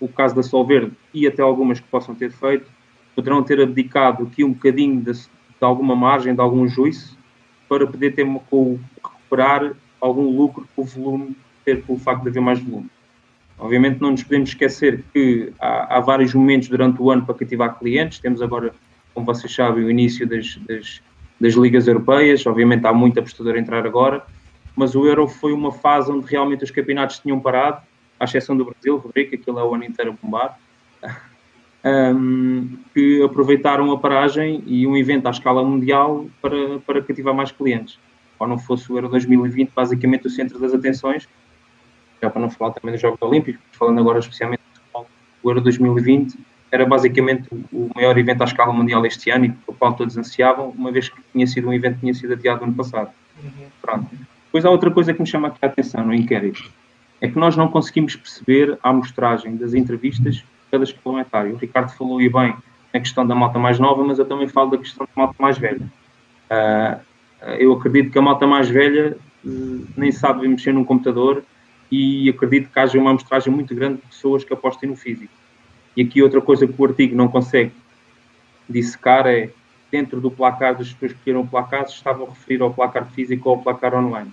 o 0.00 0.08
caso 0.08 0.34
da 0.34 0.42
Solverde 0.42 0.92
e 1.12 1.26
até 1.26 1.42
algumas 1.42 1.78
que 1.78 1.86
possam 1.86 2.14
ter 2.14 2.32
feito, 2.32 2.70
poderão 3.14 3.42
ter 3.42 3.60
abdicado 3.60 4.24
aqui 4.24 4.42
um 4.42 4.52
bocadinho 4.52 5.00
de, 5.00 5.12
de 5.12 5.28
alguma 5.60 5.94
margem, 5.94 6.34
de 6.34 6.40
algum 6.40 6.66
juízo, 6.66 7.16
para 7.68 7.86
poder 7.86 8.14
ter 8.14 8.26
com, 8.48 8.78
recuperar 9.04 9.72
algum 10.00 10.34
lucro 10.34 10.66
com 10.74 10.82
o 10.82 10.84
volume, 10.84 11.36
ter 11.64 11.82
pelo 11.82 11.98
facto 11.98 12.22
de 12.22 12.30
haver 12.30 12.40
mais 12.40 12.58
volume. 12.58 12.90
Obviamente 13.58 14.00
não 14.00 14.12
nos 14.12 14.22
podemos 14.22 14.48
esquecer 14.48 15.04
que 15.12 15.52
há, 15.60 15.96
há, 15.96 16.00
vários 16.00 16.34
momentos 16.34 16.68
durante 16.68 17.00
o 17.00 17.10
ano 17.10 17.26
para 17.26 17.34
cativar 17.34 17.78
clientes. 17.78 18.18
Temos 18.18 18.40
agora, 18.40 18.72
como 19.12 19.26
vocês 19.26 19.54
sabem, 19.54 19.84
o 19.84 19.90
início 19.90 20.26
das, 20.26 20.56
das, 20.66 21.02
das 21.38 21.54
ligas 21.54 21.86
europeias. 21.86 22.44
Obviamente 22.46 22.86
há 22.86 22.92
muito 22.92 23.20
apostador 23.20 23.56
a 23.56 23.58
entrar 23.58 23.86
agora, 23.86 24.24
mas 24.74 24.94
o 24.94 25.06
Euro 25.06 25.28
foi 25.28 25.52
uma 25.52 25.70
fase 25.70 26.10
onde 26.10 26.26
realmente 26.26 26.64
os 26.64 26.70
campeonatos 26.70 27.18
tinham 27.18 27.38
parado, 27.38 27.82
à 28.20 28.24
exceção 28.24 28.56
do 28.56 28.66
Brasil, 28.66 28.98
Rodrigo, 28.98 29.34
aquilo 29.34 29.58
é 29.58 29.64
o 29.64 29.74
ano 29.74 29.84
inteiro 29.84 30.12
a 30.12 30.24
bombar, 30.24 30.58
um, 31.84 32.76
que 32.92 33.22
aproveitaram 33.22 33.90
a 33.90 33.98
paragem 33.98 34.62
e 34.66 34.86
um 34.86 34.96
evento 34.96 35.26
à 35.26 35.30
escala 35.30 35.64
mundial 35.64 36.26
para, 36.42 36.78
para 36.80 37.02
cativar 37.02 37.34
mais 37.34 37.50
clientes. 37.50 37.98
Ou 38.38 38.46
não 38.46 38.58
fosse 38.58 38.92
o 38.92 38.96
Euro 38.96 39.08
2020, 39.08 39.70
basicamente 39.74 40.26
o 40.26 40.30
centro 40.30 40.58
das 40.58 40.74
atenções, 40.74 41.26
já 42.22 42.28
para 42.28 42.42
não 42.42 42.50
falar 42.50 42.72
também 42.72 42.92
dos 42.92 43.00
Jogos 43.00 43.20
Olímpicos, 43.22 43.60
falando 43.72 43.98
agora 43.98 44.18
especialmente 44.18 44.60
do 44.94 45.06
o 45.42 45.50
Euro 45.50 45.62
2020 45.62 46.38
era 46.70 46.86
basicamente 46.86 47.48
o 47.72 47.90
maior 47.94 48.16
evento 48.16 48.42
à 48.42 48.44
escala 48.44 48.72
mundial 48.72 49.04
este 49.04 49.30
ano 49.30 49.46
e 49.46 49.54
o 49.66 49.72
qual 49.72 49.94
todos 49.94 50.16
ansiavam, 50.16 50.68
uma 50.70 50.92
vez 50.92 51.08
que 51.08 51.20
tinha 51.32 51.46
sido 51.46 51.68
um 51.68 51.72
evento 51.72 51.94
que 51.94 52.00
tinha 52.00 52.14
sido 52.14 52.32
adiado 52.34 52.60
no 52.60 52.68
ano 52.68 52.74
passado. 52.74 53.10
Uhum. 53.42 53.66
Pronto. 53.82 54.08
Depois 54.44 54.64
há 54.64 54.70
outra 54.70 54.90
coisa 54.90 55.12
que 55.12 55.20
me 55.20 55.26
chama 55.26 55.48
aqui 55.48 55.58
a 55.62 55.66
atenção 55.66 56.04
no 56.04 56.14
inquérito, 56.14 56.70
é 57.20 57.28
que 57.28 57.38
nós 57.38 57.56
não 57.56 57.68
conseguimos 57.68 58.16
perceber 58.16 58.78
a 58.82 58.90
amostragem 58.90 59.56
das 59.56 59.74
entrevistas 59.74 60.42
cada 60.70 60.84
etário. 61.20 61.54
O 61.54 61.56
Ricardo 61.56 61.90
falou 61.90 62.18
aí 62.18 62.28
bem 62.28 62.54
na 62.92 63.00
questão 63.00 63.26
da 63.26 63.34
malta 63.34 63.58
mais 63.58 63.78
nova, 63.78 64.02
mas 64.04 64.18
eu 64.18 64.24
também 64.24 64.48
falo 64.48 64.70
da 64.70 64.78
questão 64.78 65.06
da 65.06 65.12
malta 65.22 65.34
mais 65.38 65.58
velha. 65.58 65.86
Uh, 66.50 67.00
eu 67.58 67.72
acredito 67.72 68.10
que 68.10 68.18
a 68.18 68.22
malta 68.22 68.46
mais 68.46 68.68
velha 68.68 69.16
uh, 69.44 69.86
nem 69.96 70.10
sabe 70.10 70.46
mexer 70.46 70.72
num 70.72 70.84
computador 70.84 71.44
e 71.90 72.28
acredito 72.28 72.70
que 72.70 72.78
haja 72.78 72.98
uma 72.98 73.10
amostragem 73.10 73.52
muito 73.52 73.74
grande 73.74 73.96
de 73.96 74.06
pessoas 74.06 74.44
que 74.44 74.52
apostem 74.52 74.88
no 74.88 74.96
físico. 74.96 75.32
E 75.96 76.02
aqui 76.02 76.22
outra 76.22 76.40
coisa 76.40 76.66
que 76.66 76.74
o 76.80 76.84
artigo 76.84 77.16
não 77.16 77.28
consegue 77.28 77.72
dissecar 78.68 79.26
é, 79.26 79.50
dentro 79.90 80.20
do 80.20 80.30
placar 80.30 80.76
das 80.76 80.92
pessoas 80.92 81.12
que 81.12 81.24
queiram 81.24 81.40
o 81.40 81.46
placar, 81.46 81.88
se 81.88 81.94
estavam 81.94 82.26
a 82.26 82.30
referir 82.30 82.62
ao 82.62 82.72
placar 82.72 83.06
físico 83.10 83.48
ou 83.48 83.56
ao 83.56 83.62
placar 83.62 83.94
online. 83.94 84.32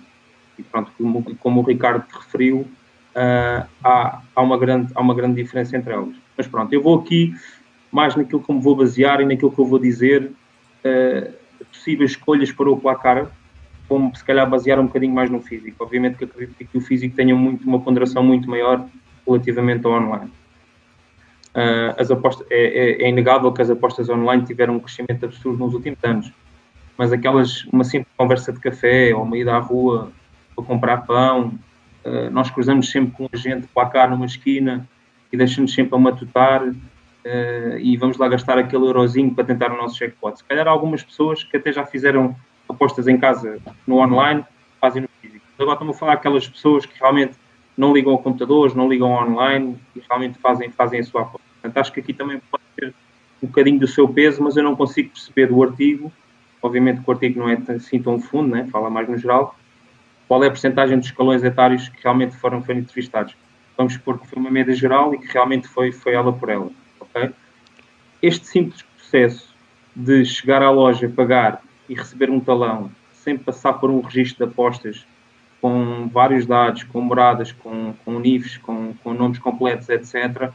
E 0.58 0.62
pronto, 0.62 0.90
como, 0.96 1.36
como 1.36 1.60
o 1.60 1.64
Ricardo 1.64 2.04
referiu, 2.10 2.60
uh, 2.60 3.66
há, 3.84 4.22
há, 4.34 4.42
uma 4.42 4.58
grande, 4.58 4.92
há 4.94 5.00
uma 5.00 5.14
grande 5.14 5.42
diferença 5.42 5.76
entre 5.76 5.92
elas. 5.92 6.14
Mas 6.36 6.46
pronto, 6.46 6.72
eu 6.72 6.82
vou 6.82 6.98
aqui 6.98 7.34
mais 7.90 8.14
naquilo 8.16 8.42
que 8.42 8.52
me 8.52 8.60
vou 8.60 8.76
basear 8.76 9.20
e 9.20 9.24
naquilo 9.24 9.50
que 9.50 9.58
eu 9.58 9.64
vou 9.64 9.78
dizer, 9.78 10.30
uh, 10.84 11.32
possíveis 11.72 12.12
escolhas 12.12 12.52
para 12.52 12.70
o 12.70 12.76
placar 12.76 13.30
como 13.88 14.14
se 14.14 14.22
calhar 14.22 14.48
basear 14.48 14.78
um 14.78 14.86
bocadinho 14.86 15.14
mais 15.14 15.30
no 15.30 15.40
físico. 15.40 15.82
Obviamente 15.82 16.18
que 16.18 16.24
acredito 16.24 16.54
que 16.56 16.78
o 16.78 16.80
físico 16.80 17.16
tenha 17.16 17.34
muito, 17.34 17.66
uma 17.66 17.80
ponderação 17.80 18.22
muito 18.22 18.48
maior 18.48 18.86
relativamente 19.26 19.86
ao 19.86 19.92
online. 19.92 20.30
Uh, 21.54 21.94
as 21.98 22.10
apostas, 22.10 22.46
é, 22.50 22.56
é, 22.56 23.02
é, 23.02 23.08
inegável 23.08 23.50
que 23.50 23.62
as 23.62 23.70
apostas 23.70 24.08
online 24.08 24.44
tiveram 24.44 24.76
um 24.76 24.80
crescimento 24.80 25.24
absurdo 25.24 25.58
nos 25.58 25.74
últimos 25.74 25.98
anos, 26.04 26.30
mas 26.96 27.10
aquelas, 27.10 27.64
uma 27.72 27.82
simples 27.82 28.12
conversa 28.16 28.52
de 28.52 28.60
café 28.60 29.14
ou 29.14 29.22
uma 29.22 29.36
ida 29.36 29.54
à 29.54 29.58
rua 29.58 30.12
para 30.58 30.64
comprar 30.64 31.06
pão, 31.06 31.52
uh, 32.04 32.30
nós 32.30 32.50
cruzamos 32.50 32.90
sempre 32.90 33.12
com 33.12 33.28
gente 33.36 33.68
placar 33.68 34.10
numa 34.10 34.26
esquina 34.26 34.88
e 35.32 35.36
deixamos 35.36 35.72
sempre 35.72 35.94
a 35.94 35.98
matutar 35.98 36.66
uh, 36.66 37.78
e 37.78 37.96
vamos 37.96 38.16
lá 38.18 38.28
gastar 38.28 38.58
aquele 38.58 38.84
eurozinho 38.84 39.34
para 39.34 39.44
tentar 39.44 39.70
o 39.72 39.76
nosso 39.76 39.98
jackpot. 39.98 40.38
Se 40.38 40.44
calhar 40.44 40.66
algumas 40.66 41.02
pessoas 41.02 41.44
que 41.44 41.56
até 41.56 41.72
já 41.72 41.86
fizeram 41.86 42.34
apostas 42.68 43.06
em 43.06 43.16
casa 43.16 43.58
no 43.86 43.98
online, 43.98 44.44
fazem 44.80 45.02
no 45.02 45.08
físico. 45.20 45.44
Agora 45.58 45.74
estamos 45.74 45.96
a 45.96 45.98
falar 45.98 46.12
aquelas 46.14 46.48
pessoas 46.48 46.84
que 46.84 46.98
realmente 46.98 47.34
não 47.76 47.92
ligam 47.92 48.14
a 48.14 48.18
computadores, 48.18 48.74
não 48.74 48.88
ligam 48.88 49.10
online 49.10 49.76
e 49.94 50.02
realmente 50.08 50.38
fazem, 50.38 50.70
fazem 50.70 51.00
a 51.00 51.04
sua 51.04 51.22
aposta. 51.22 51.46
Portanto, 51.60 51.78
acho 51.78 51.92
que 51.92 52.00
aqui 52.00 52.12
também 52.12 52.40
pode 52.50 52.64
ter 52.76 52.94
um 53.42 53.46
bocadinho 53.46 53.78
do 53.78 53.86
seu 53.86 54.08
peso, 54.08 54.42
mas 54.42 54.56
eu 54.56 54.64
não 54.64 54.74
consigo 54.74 55.10
perceber 55.10 55.46
do 55.46 55.62
artigo, 55.62 56.12
obviamente 56.60 57.00
que 57.00 57.08
o 57.08 57.12
artigo 57.12 57.38
não 57.38 57.48
é 57.48 57.58
assim 57.68 58.02
tão 58.02 58.18
fundo, 58.20 58.48
né? 58.48 58.68
fala 58.72 58.90
mais 58.90 59.08
no 59.08 59.16
geral, 59.16 59.56
qual 60.28 60.44
é 60.44 60.46
a 60.46 60.50
porcentagem 60.50 60.98
dos 60.98 61.06
escalões 61.06 61.42
etários 61.42 61.88
que 61.88 62.02
realmente 62.02 62.36
foram, 62.36 62.62
foram 62.62 62.78
entrevistados. 62.78 63.34
Vamos 63.76 63.94
supor 63.94 64.20
que 64.20 64.26
foi 64.26 64.38
uma 64.38 64.50
média 64.50 64.74
geral 64.74 65.14
e 65.14 65.18
que 65.18 65.32
realmente 65.32 65.66
foi, 65.66 65.90
foi 65.90 66.12
ela 66.12 66.32
por 66.32 66.50
ela. 66.50 66.70
Okay? 67.00 67.30
Este 68.20 68.46
simples 68.46 68.82
processo 68.82 69.54
de 69.96 70.24
chegar 70.24 70.62
à 70.62 70.70
loja, 70.70 71.08
pagar 71.08 71.62
e 71.88 71.94
receber 71.94 72.28
um 72.28 72.38
talão 72.38 72.90
sem 73.12 73.38
passar 73.38 73.74
por 73.74 73.90
um 73.90 74.00
registro 74.00 74.46
de 74.46 74.52
apostas 74.52 75.06
com 75.60 76.08
vários 76.08 76.46
dados, 76.46 76.84
com 76.84 77.00
moradas, 77.00 77.50
com, 77.50 77.94
com 78.04 78.20
NIFs, 78.20 78.58
com, 78.58 78.94
com 79.02 79.14
nomes 79.14 79.38
completos, 79.38 79.88
etc., 79.88 80.50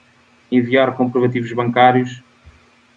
enviar 0.51 0.95
comprovativos 0.95 1.51
bancários, 1.51 2.23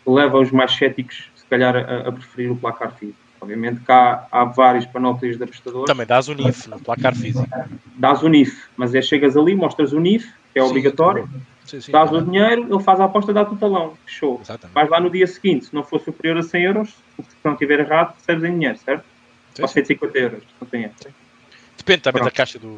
leva 0.07 0.39
os 0.39 0.53
mais 0.53 0.73
céticos, 0.73 1.31
se 1.35 1.45
calhar, 1.47 1.75
a, 1.75 2.09
a 2.09 2.13
preferir 2.13 2.53
o 2.53 2.57
placar 2.57 2.93
físico. 2.95 3.26
Obviamente 3.47 3.81
cá 3.83 4.27
há 4.33 4.45
vários 4.45 4.85
panóplios 4.87 5.39
de 5.39 5.45
apostadores. 5.45 5.87
Também 5.87 6.05
dás 6.05 6.29
o 6.29 6.35
NIF 6.35 6.69
no 6.69 6.81
placar 6.81 7.15
físico. 7.15 7.47
Dás 7.95 8.21
o 8.25 8.29
NIF, 8.29 8.65
mas 8.77 8.93
é 8.93 9.01
chegas 9.01 9.37
ali, 9.37 9.55
mostras 9.55 9.93
o 9.93 10.01
NIF, 10.01 10.27
que 10.53 10.59
é 10.59 10.63
sim, 10.63 10.69
obrigatório, 10.69 11.29
sim, 11.65 11.81
sim, 11.81 11.93
dás 11.93 12.11
o 12.11 12.21
dinheiro, 12.21 12.67
ele 12.69 12.83
faz 12.83 12.99
a 12.99 13.05
aposta, 13.05 13.33
dá-te 13.33 13.55
o 13.55 13.57
talão. 13.57 13.97
Show. 14.05 14.41
Exatamente. 14.43 14.75
Vais 14.75 14.91
lá 14.91 14.99
no 14.99 15.09
dia 15.09 15.29
seguinte, 15.29 15.67
se 15.67 15.75
não 15.75 15.85
for 15.85 16.01
superior 16.01 16.39
a 16.39 16.43
100 16.43 16.63
euros, 16.65 16.89
se 16.91 17.37
não 17.45 17.53
estiver 17.53 17.79
errado, 17.79 18.17
recebes 18.17 18.43
em 18.43 18.53
dinheiro, 18.53 18.79
certo? 18.79 19.05
Sim, 19.55 19.63
Ou 19.63 19.69
150 19.69 20.19
euros, 20.19 20.43
não 20.61 20.67
tem 20.67 20.91
Depende 21.79 22.03
também 22.03 22.21
pronto. 22.21 22.25
da 22.25 22.31
caixa 22.37 22.59
do. 22.59 22.69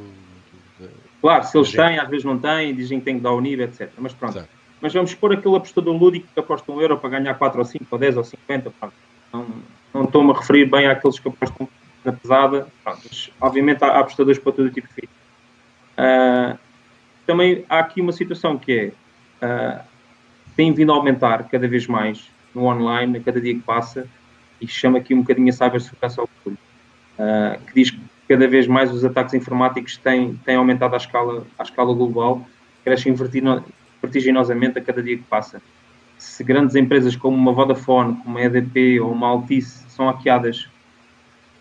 do 0.78 0.90
claro, 1.22 1.44
se 1.44 1.56
eles 1.56 1.72
têm, 1.72 1.98
às 1.98 2.08
vezes 2.10 2.26
não 2.26 2.38
têm, 2.38 2.74
dizem 2.74 2.98
que 2.98 3.06
tem 3.06 3.16
que 3.16 3.22
dar 3.22 3.32
o 3.32 3.40
nível, 3.40 3.64
etc. 3.64 3.90
Mas 3.96 4.12
pronto. 4.12 4.36
Exato. 4.36 4.50
Mas 4.82 4.92
vamos 4.92 5.14
pôr 5.14 5.32
aquele 5.32 5.56
apostador 5.56 5.96
lúdico 5.96 6.28
que 6.32 6.38
aposta 6.38 6.70
um 6.70 6.80
euro 6.80 6.98
para 6.98 7.08
ganhar 7.08 7.34
4 7.34 7.58
ou 7.58 7.64
5 7.64 7.86
ou 7.90 7.98
10 7.98 8.18
ou 8.18 8.24
50. 8.24 8.70
Pronto. 8.70 8.94
Não, 9.32 9.46
não 9.92 10.04
estou-me 10.04 10.30
a 10.30 10.34
referir 10.34 10.66
bem 10.66 10.86
àqueles 10.86 11.18
que 11.18 11.28
apostam 11.28 11.68
na 12.04 12.12
pesada. 12.12 12.68
Mas, 12.84 13.30
obviamente 13.40 13.82
há, 13.84 13.98
apostadores 13.98 14.38
para 14.38 14.52
todo 14.52 14.70
tipo 14.70 14.88
de 14.88 14.94
fim. 14.94 15.08
Uh, 15.98 16.58
também 17.26 17.64
há 17.68 17.80
aqui 17.80 18.00
uma 18.00 18.12
situação 18.12 18.58
que 18.58 18.92
é. 19.42 19.44
Uh, 19.44 19.80
tem 20.56 20.72
vindo 20.72 20.90
a 20.90 20.96
aumentar 20.96 21.44
cada 21.48 21.68
vez 21.68 21.86
mais 21.86 22.28
no 22.52 22.64
online, 22.64 23.18
a 23.18 23.20
cada 23.20 23.40
dia 23.40 23.54
que 23.54 23.60
passa, 23.60 24.08
e 24.60 24.66
chama 24.66 24.98
aqui 24.98 25.14
um 25.14 25.20
bocadinho 25.20 25.50
a 25.50 25.52
cibersegurança 25.52 26.20
ao 26.20 26.28
orgulho, 26.38 26.58
uh, 27.16 27.64
que 27.66 27.74
diz 27.74 27.90
que 27.92 28.00
cada 28.28 28.48
vez 28.48 28.66
mais 28.66 28.92
os 28.92 29.04
ataques 29.04 29.34
informáticos 29.34 29.96
têm, 29.96 30.34
têm 30.44 30.56
aumentado 30.56 30.94
à 30.94 30.96
escala, 30.96 31.46
à 31.56 31.62
escala 31.62 31.94
global, 31.94 32.44
crescem 32.84 33.14
vertiginosamente 34.02 34.78
a 34.78 34.82
cada 34.82 35.02
dia 35.02 35.16
que 35.16 35.22
passa. 35.24 35.62
Se 36.18 36.42
grandes 36.42 36.74
empresas 36.74 37.16
como 37.16 37.36
uma 37.36 37.52
Vodafone, 37.52 38.16
como 38.16 38.36
a 38.36 38.42
EDP 38.42 39.00
ou 39.00 39.12
uma 39.12 39.28
Altice 39.28 39.84
são 39.88 40.06
hackeadas, 40.06 40.68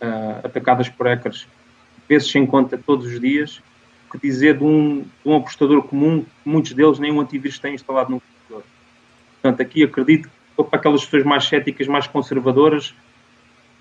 uh, 0.01 0.39
atacadas 0.43 0.89
por 0.89 1.07
hackers, 1.07 1.47
vezes 2.07 2.29
sem 2.29 2.45
conta 2.45 2.77
todos 2.77 3.05
os 3.05 3.19
dias, 3.19 3.61
o 4.07 4.11
que 4.11 4.27
dizer 4.27 4.57
de 4.57 4.63
um, 4.63 5.01
de 5.01 5.29
um 5.29 5.35
apostador 5.35 5.83
comum, 5.83 6.25
muitos 6.45 6.73
deles 6.73 6.99
nem 6.99 7.11
um 7.11 7.21
antivírus 7.21 7.59
têm 7.59 7.75
instalado 7.75 8.09
no 8.11 8.21
computador. 8.21 8.63
Portanto, 9.41 9.61
aqui 9.61 9.83
acredito 9.83 10.29
para 10.55 10.79
aquelas 10.79 11.03
pessoas 11.03 11.23
mais 11.23 11.45
céticas, 11.45 11.87
mais 11.87 12.07
conservadoras, 12.07 12.95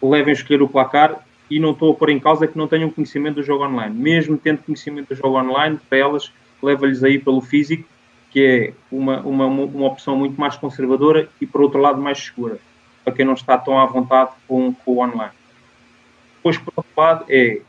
levem 0.02 0.30
a 0.30 0.34
escolher 0.34 0.62
o 0.62 0.68
placar 0.68 1.24
e 1.48 1.58
não 1.58 1.70
estou 1.70 1.92
a 1.92 1.94
pôr 1.94 2.10
em 2.10 2.18
causa 2.18 2.46
que 2.46 2.58
não 2.58 2.66
tenham 2.66 2.90
conhecimento 2.90 3.36
do 3.36 3.42
jogo 3.42 3.64
online. 3.64 3.96
Mesmo 3.96 4.36
tendo 4.36 4.62
conhecimento 4.62 5.08
do 5.08 5.14
jogo 5.14 5.38
online, 5.38 5.78
para 5.88 5.98
elas, 5.98 6.32
leva-lhes 6.62 7.02
aí 7.04 7.18
pelo 7.18 7.40
físico, 7.40 7.88
que 8.36 8.44
é 8.44 8.74
uma, 8.94 9.20
uma, 9.20 9.46
uma 9.46 9.86
opção 9.86 10.14
muito 10.14 10.38
mais 10.38 10.56
conservadora 10.56 11.26
e, 11.40 11.46
por 11.46 11.62
outro 11.62 11.80
lado, 11.80 12.02
mais 12.02 12.18
segura, 12.18 12.58
para 13.02 13.14
quem 13.14 13.24
não 13.24 13.32
está 13.32 13.56
tão 13.56 13.78
à 13.78 13.86
vontade 13.86 14.32
com, 14.46 14.74
com 14.74 14.92
o 14.92 14.98
online. 14.98 15.32
Depois, 16.36 16.58
por 16.58 16.70
outro 16.76 16.92
lado, 16.94 17.24
é 17.30 17.62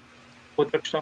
outra 0.57 0.77
questão 0.77 1.01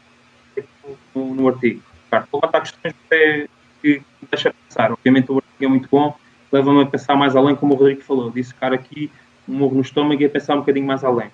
no, 1.15 1.33
no 1.33 1.47
artigo. 1.47 1.81
Claro, 2.11 2.27
há 2.43 2.61
questões 2.61 2.93
que, 3.09 3.49
que 3.81 4.01
deixa 4.29 4.53
pensar. 4.53 4.91
Obviamente, 4.91 5.31
o 5.31 5.37
artigo 5.37 5.65
é 5.65 5.67
muito 5.67 5.89
bom, 5.89 6.15
leva-me 6.51 6.83
a 6.83 6.85
pensar 6.85 7.15
mais 7.15 7.35
além, 7.35 7.55
como 7.55 7.73
o 7.73 7.75
Rodrigo 7.75 8.03
falou. 8.03 8.29
Disse, 8.29 8.53
cara, 8.53 8.75
aqui 8.75 9.11
um 9.49 9.55
morro 9.55 9.73
no 9.73 9.81
estômago 9.81 10.21
e 10.21 10.25
a 10.25 10.29
pensar 10.29 10.53
um 10.53 10.59
bocadinho 10.59 10.85
mais 10.85 11.03
além. 11.03 11.31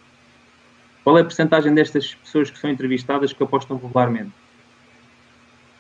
Qual 1.03 1.17
é 1.17 1.21
a 1.21 1.25
porcentagem 1.25 1.73
destas 1.73 2.15
pessoas 2.15 2.49
que 2.49 2.57
são 2.57 2.69
entrevistadas 2.69 3.33
que 3.33 3.43
apostam 3.43 3.75
regularmente? 3.75 4.31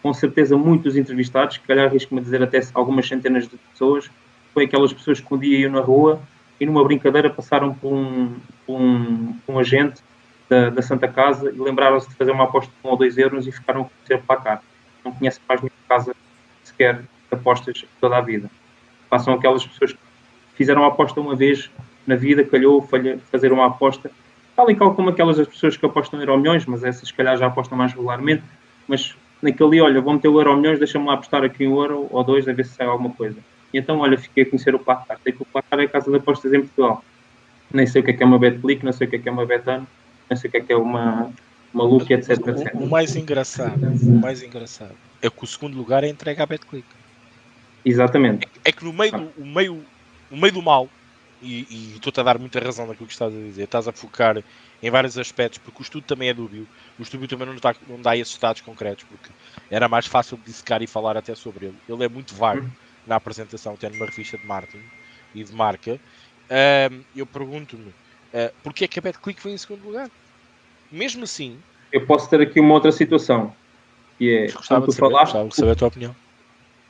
Com 0.01 0.13
certeza, 0.13 0.57
muitos 0.57 0.95
entrevistados, 0.95 1.57
que 1.57 1.67
calhar 1.67 1.87
arrisco-me 1.87 2.21
a 2.21 2.23
dizer 2.23 2.41
até 2.41 2.59
algumas 2.73 3.07
centenas 3.07 3.47
de 3.47 3.55
pessoas, 3.57 4.09
foi 4.53 4.65
aquelas 4.65 4.91
pessoas 4.91 5.19
que 5.19 5.33
um 5.33 5.37
dia 5.37 5.59
iam 5.59 5.71
na 5.71 5.81
rua 5.81 6.19
e 6.59 6.65
numa 6.65 6.83
brincadeira 6.83 7.29
passaram 7.29 7.73
por 7.73 7.93
um, 7.93 8.35
por 8.65 8.79
um, 8.79 9.35
um 9.47 9.59
agente 9.59 10.01
da, 10.49 10.69
da, 10.69 10.81
Santa 10.81 11.07
Casa 11.07 11.49
e 11.49 11.57
lembraram-se 11.57 12.09
de 12.09 12.15
fazer 12.15 12.31
uma 12.31 12.43
aposta 12.43 12.71
de 12.71 12.87
1 12.87 12.91
ou 12.91 12.97
2 12.97 13.17
euros 13.17 13.47
e 13.47 13.51
ficaram 13.51 13.81
a 13.81 13.85
conhecer 13.85 14.25
placar. 14.25 14.61
Não 15.03 15.11
conhecem 15.11 15.41
mais 15.47 15.61
nenhuma 15.61 15.79
casa 15.87 16.15
sequer 16.63 17.01
apostas 17.31 17.85
toda 17.99 18.17
a 18.17 18.21
vida. 18.21 18.49
Passam 19.09 19.33
aquelas 19.33 19.65
pessoas 19.65 19.93
que 19.93 19.99
fizeram 20.55 20.83
a 20.83 20.87
aposta 20.87 21.19
uma 21.19 21.35
vez 21.35 21.69
na 22.05 22.15
vida, 22.15 22.43
calhou 22.43 22.87
fazer 23.31 23.51
uma 23.53 23.67
aposta, 23.67 24.11
tal 24.55 24.69
e 24.69 24.75
qual 24.75 24.93
como 24.93 25.09
aquelas 25.09 25.37
pessoas 25.47 25.77
que 25.77 25.85
apostam 25.85 26.19
euro 26.19 26.37
milhões, 26.37 26.65
mas 26.65 26.83
essas 26.83 27.07
se 27.07 27.13
calhar 27.13 27.37
já 27.37 27.47
apostam 27.47 27.77
mais 27.77 27.93
regularmente, 27.93 28.43
mas 28.87 29.15
naquele, 29.41 29.81
olha, 29.81 30.01
vou 30.01 30.13
meter 30.13 30.27
o 30.27 30.39
euro 30.39 30.55
milhões, 30.55 30.79
deixa-me 30.79 31.05
lá 31.05 31.13
apostar 31.13 31.43
aqui 31.43 31.67
um 31.67 31.81
euro 31.81 32.07
ou 32.09 32.23
dois 32.23 32.47
a 32.47 32.53
ver 32.53 32.65
se 32.65 32.75
sai 32.75 32.87
alguma 32.87 33.09
coisa. 33.09 33.37
E 33.73 33.77
então, 33.77 33.99
olha, 33.99 34.17
fiquei 34.17 34.43
a 34.43 34.45
conhecer 34.45 34.75
o 34.75 34.79
placar. 34.79 35.19
Sei 35.23 35.31
que 35.31 35.41
o 35.41 35.45
placar 35.45 35.79
é 35.79 35.83
a 35.83 35.89
casa 35.89 36.11
de 36.11 36.17
apostas 36.17 36.53
em 36.53 36.61
Portugal. 36.61 37.03
Nem 37.73 37.87
sei 37.87 38.01
o 38.01 38.05
que 38.05 38.11
é, 38.11 38.13
que 38.13 38.23
é 38.23 38.25
uma 38.25 38.37
BetClick, 38.37 38.83
não 38.83 38.91
sei 38.91 39.07
o 39.07 39.09
que 39.09 39.15
é, 39.15 39.19
que 39.19 39.29
é 39.29 39.31
uma 39.31 39.45
Betano, 39.45 39.87
não 40.29 40.37
sei 40.37 40.49
o 40.49 40.51
que 40.51 40.57
é, 40.57 40.61
que 40.61 40.73
é 40.73 40.75
uma, 40.75 41.31
uma 41.73 41.83
Look, 41.83 42.11
etc, 42.11 42.31
etc. 42.31 42.75
O, 42.75 42.79
o, 42.79 42.89
mais 42.89 43.15
engraçado, 43.15 43.81
o 44.03 44.19
mais 44.19 44.43
engraçado 44.43 44.95
é 45.21 45.29
que 45.29 45.43
o 45.43 45.47
segundo 45.47 45.77
lugar 45.77 46.03
é 46.03 46.09
entregue 46.09 46.41
à 46.41 46.45
BetClick. 46.45 46.85
Exatamente. 47.85 48.45
É, 48.63 48.69
é 48.69 48.71
que 48.71 48.83
no 48.83 48.91
meio, 48.91 49.11
do, 49.11 49.31
o 49.37 49.45
meio, 49.45 49.81
no 50.29 50.37
meio 50.37 50.53
do 50.53 50.61
mal, 50.61 50.89
e, 51.41 51.65
e 51.69 51.93
estou-te 51.95 52.19
a 52.19 52.23
dar 52.23 52.37
muita 52.37 52.59
razão 52.59 52.85
naquilo 52.85 53.07
que 53.07 53.13
estás 53.13 53.33
a 53.33 53.37
dizer, 53.37 53.63
estás 53.63 53.87
a 53.87 53.91
focar 53.91 54.43
em 54.81 54.89
vários 54.89 55.17
aspectos, 55.17 55.59
porque 55.59 55.81
o 55.81 55.83
estudo 55.83 56.05
também 56.05 56.29
é 56.29 56.33
dúbio. 56.33 56.67
O 56.97 57.03
estudo 57.03 57.27
também 57.27 57.47
não 57.47 57.55
dá, 57.55 57.75
não 57.87 58.01
dá 58.01 58.17
esses 58.17 58.37
dados 58.37 58.61
concretos, 58.61 59.03
porque 59.03 59.29
era 59.69 59.87
mais 59.87 60.07
fácil 60.07 60.37
de 60.37 60.43
dissecar 60.43 60.81
e 60.81 60.87
falar 60.87 61.15
até 61.15 61.35
sobre 61.35 61.67
ele. 61.67 61.77
Ele 61.87 62.03
é 62.03 62.09
muito 62.09 62.33
vago 62.33 62.61
uhum. 62.61 62.71
na 63.05 63.15
apresentação, 63.15 63.75
tendo 63.75 63.95
uma 63.95 64.05
revista 64.05 64.37
de 64.37 64.45
marketing 64.45 64.83
e 65.35 65.43
de 65.43 65.53
marca. 65.53 65.93
Uh, 66.49 67.03
eu 67.15 67.25
pergunto-me, 67.25 67.89
uh, 67.89 68.53
porquê 68.63 68.85
é 68.85 68.87
que 68.87 68.97
a 68.97 69.01
BetClick 69.01 69.39
foi 69.39 69.51
em 69.51 69.57
segundo 69.57 69.85
lugar? 69.85 70.09
Mesmo 70.91 71.23
assim... 71.23 71.59
Eu 71.91 72.05
posso 72.05 72.29
ter 72.29 72.41
aqui 72.41 72.59
uma 72.59 72.73
outra 72.73 72.91
situação, 72.91 73.53
que 74.17 74.29
é, 74.29 74.51
gostava 74.51 74.85
tu 74.85 74.91
saber, 74.91 75.11
falaste... 75.11 75.33
Gostava 75.33 75.49
de 75.49 75.55
saber 75.55 75.71
a 75.71 75.75
tua 75.75 75.87
opinião. 75.89 76.15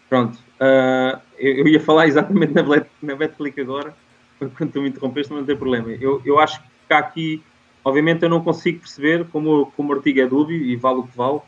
Pronto, 0.09 0.35
uh, 0.35 1.19
eu, 1.37 1.57
eu, 1.57 1.67
ia 1.67 1.79
falar 1.79 2.07
exatamente 2.07 2.53
na, 2.53 2.63
na 3.01 3.15
BetClick 3.15 3.59
agora, 3.59 3.93
quando 4.57 4.71
tu 4.71 4.81
me 4.81 4.89
interrompeste, 4.89 5.31
mas 5.31 5.41
não 5.41 5.47
tem 5.47 5.57
problema. 5.57 5.89
Eu, 5.89 6.21
eu 6.25 6.39
acho 6.39 6.61
que 6.61 6.93
há 6.93 6.97
aqui 6.97 7.43
Obviamente 7.83 8.23
eu 8.23 8.29
não 8.29 8.43
consigo 8.43 8.79
perceber, 8.79 9.25
como, 9.29 9.71
como 9.75 9.91
o 9.91 9.95
artigo 9.95 10.21
é 10.21 10.27
dúbio 10.27 10.55
e 10.55 10.75
vale 10.75 10.99
o 10.99 11.03
que 11.03 11.17
vale, 11.17 11.39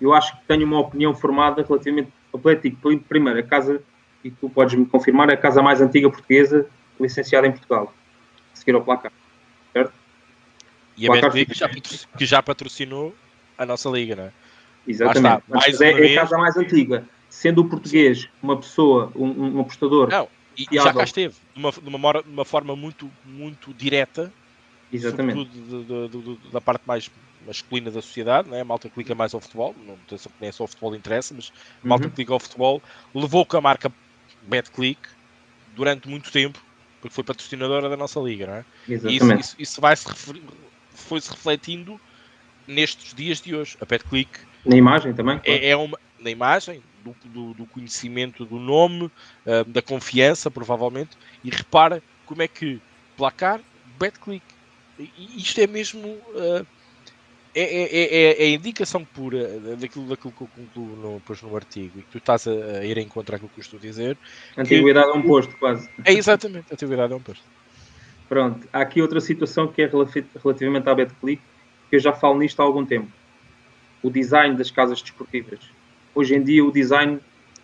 eu 0.00 0.12
acho 0.12 0.36
que 0.36 0.44
tenho 0.46 0.64
uma 0.66 0.80
opinião 0.80 1.14
formada 1.14 1.62
relativamente 1.62 2.12
ao 2.32 2.40
Atlético. 2.40 2.98
Primeiro, 3.08 3.38
a 3.38 3.42
casa, 3.42 3.82
e 4.24 4.30
tu 4.30 4.48
podes 4.48 4.74
me 4.74 4.86
confirmar, 4.86 5.28
é 5.30 5.34
a 5.34 5.36
casa 5.36 5.62
mais 5.62 5.80
antiga 5.80 6.10
portuguesa 6.10 6.66
licenciada 7.00 7.46
em 7.46 7.52
Portugal, 7.52 7.94
a 8.52 8.56
seguir 8.56 8.74
ao 8.74 8.82
placar, 8.82 9.12
certo? 9.72 9.92
E 10.96 11.08
a 11.08 11.12
Betclic 11.12 11.52
que, 11.52 11.58
já 11.58 11.68
que 11.68 12.26
já 12.26 12.42
patrocinou 12.42 13.14
a 13.56 13.64
nossa 13.64 13.88
liga, 13.88 14.16
não 14.16 14.24
é? 14.24 14.32
Exatamente, 14.86 15.44
Mas 15.48 15.80
é, 15.80 15.90
é, 15.90 16.12
a 16.12 16.20
casa 16.22 16.38
mais 16.38 16.56
antiga. 16.56 17.04
Sendo 17.28 17.60
o 17.60 17.68
português 17.68 18.28
uma 18.42 18.56
pessoa, 18.56 19.12
um, 19.14 19.58
um 19.58 19.60
apostador... 19.60 20.08
Não, 20.08 20.28
e, 20.56 20.66
e 20.72 20.74
já 20.74 20.92
cá 20.92 21.04
esteve, 21.04 21.34
de 21.54 21.60
uma, 21.60 21.70
de 21.70 21.88
uma, 21.88 22.12
de 22.22 22.28
uma 22.30 22.44
forma 22.44 22.74
muito, 22.74 23.08
muito 23.24 23.72
direta, 23.74 24.32
Exatamente. 24.92 25.38
Sobretudo 25.38 25.84
do, 25.84 26.08
do, 26.08 26.22
do, 26.36 26.50
da 26.50 26.60
parte 26.60 26.82
mais 26.86 27.10
masculina 27.46 27.90
da 27.90 28.02
sociedade, 28.02 28.48
né? 28.48 28.60
a 28.60 28.64
malta 28.64 28.88
clica 28.88 29.14
mais 29.14 29.32
ao 29.32 29.40
futebol, 29.40 29.74
não 29.86 29.96
sei 30.08 30.18
se 30.18 30.28
nem 30.40 30.52
só 30.52 30.64
o 30.64 30.66
futebol 30.66 30.94
interessa, 30.94 31.34
mas 31.34 31.52
a 31.82 31.88
malta 31.88 32.06
uhum. 32.06 32.10
clica 32.10 32.32
ao 32.32 32.40
futebol, 32.40 32.82
levou 33.14 33.46
com 33.46 33.56
a 33.56 33.60
marca 33.60 33.92
BetClick 34.42 35.00
durante 35.74 36.08
muito 36.08 36.30
tempo, 36.30 36.60
porque 37.00 37.14
foi 37.14 37.24
patrocinadora 37.24 37.88
da 37.88 37.96
nossa 37.96 38.20
liga, 38.20 38.46
não 38.46 38.54
é? 38.54 38.64
Exatamente. 38.88 39.22
Isso, 39.22 39.34
isso, 39.34 39.56
isso 39.58 39.80
vai 39.80 39.96
-se 39.96 40.06
foi-se 40.90 41.30
refletindo 41.30 41.98
nestes 42.66 43.14
dias 43.14 43.40
de 43.40 43.54
hoje. 43.54 43.76
A 43.80 43.84
BetClick 43.84 44.40
na 44.64 44.76
imagem 44.76 45.14
também? 45.14 45.38
Claro. 45.38 45.60
É, 45.60 45.68
é, 45.68 45.76
uma, 45.76 45.98
na 46.18 46.30
imagem, 46.30 46.82
do, 47.02 47.14
do, 47.24 47.54
do 47.54 47.66
conhecimento 47.66 48.44
do 48.44 48.58
nome, 48.58 49.04
uh, 49.04 49.64
da 49.66 49.80
confiança, 49.80 50.50
provavelmente, 50.50 51.16
e 51.42 51.50
repara 51.50 52.02
como 52.26 52.42
é 52.42 52.48
que 52.48 52.80
placar, 53.16 53.60
BetClick 53.98 54.44
isto 55.36 55.60
é 55.60 55.66
mesmo. 55.66 56.08
Uh, 56.08 56.66
é, 57.54 57.62
é, 57.62 58.44
é, 58.44 58.44
a 58.44 58.50
indicação 58.50 59.04
pura 59.04 59.58
daquilo, 59.76 60.06
daquilo 60.06 60.32
que 60.32 60.42
eu 60.42 60.48
concluo 60.48 60.96
no, 60.96 61.14
depois 61.14 61.42
no 61.42 61.56
artigo 61.56 61.98
e 61.98 62.02
que 62.02 62.10
tu 62.10 62.18
estás 62.18 62.46
a, 62.46 62.50
a 62.52 62.84
ir 62.84 62.98
em 62.98 63.08
contra 63.08 63.36
aquilo 63.36 63.50
que 63.52 63.58
eu 63.58 63.62
estou 63.62 63.78
a 63.78 63.82
dizer. 63.82 64.16
Antiguidade 64.56 65.10
que, 65.10 65.16
é 65.16 65.20
um 65.20 65.22
posto, 65.22 65.56
quase. 65.56 65.88
É 66.04 66.12
exatamente, 66.12 66.72
antiguidade 66.72 67.12
é 67.12 67.16
um 67.16 67.20
posto. 67.20 67.44
Pronto, 68.28 68.68
há 68.72 68.80
aqui 68.80 69.00
outra 69.00 69.20
situação 69.20 69.66
que 69.66 69.82
é 69.82 69.90
relativamente 70.42 70.88
à 70.88 70.94
BetClick, 70.94 71.42
que 71.88 71.96
eu 71.96 72.00
já 72.00 72.12
falo 72.12 72.38
nisto 72.38 72.60
há 72.60 72.64
algum 72.64 72.84
tempo. 72.84 73.10
O 74.02 74.10
design 74.10 74.54
das 74.56 74.70
casas 74.70 75.00
desportivas. 75.00 75.58
Hoje 76.14 76.36
em 76.36 76.42
dia, 76.42 76.64
o 76.64 76.70
design 76.70 77.18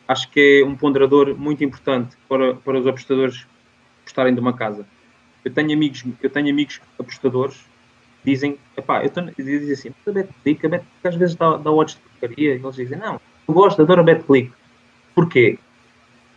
acho 0.09 0.31
que 0.31 0.63
é 0.63 0.67
um 0.67 0.75
ponderador 0.75 1.37
muito 1.37 1.63
importante 1.63 2.17
para, 2.29 2.55
para 2.55 2.79
os 2.79 2.87
apostadores 2.87 3.47
apostarem 4.03 4.35
de 4.35 4.41
uma 4.41 4.55
casa 4.55 4.87
eu 5.45 5.53
tenho 5.53 5.73
amigos, 5.73 6.05
eu 6.23 6.31
tenho 6.31 6.51
amigos 6.51 6.81
apostadores 6.99 7.65
dizem, 8.25 8.59
epá, 8.77 9.05
eu 9.05 9.11
dizem 9.37 9.73
assim, 9.73 9.91
a 10.07 10.11
BetClick, 10.11 10.67
a 10.67 10.69
BetClick 10.69 11.09
às 11.09 11.15
vezes 11.15 11.37
dá, 11.37 11.57
dá 11.59 11.71
odds 11.71 11.97
de 11.97 12.01
porcaria, 12.01 12.55
e 12.55 12.59
eles 12.59 12.75
dizem, 12.75 12.99
não, 12.99 13.21
eu 13.47 13.55
gosto, 13.55 13.83
adoro 13.83 14.01
a 14.01 14.05
BetClick. 14.05 14.51
Porquê? 15.15 15.59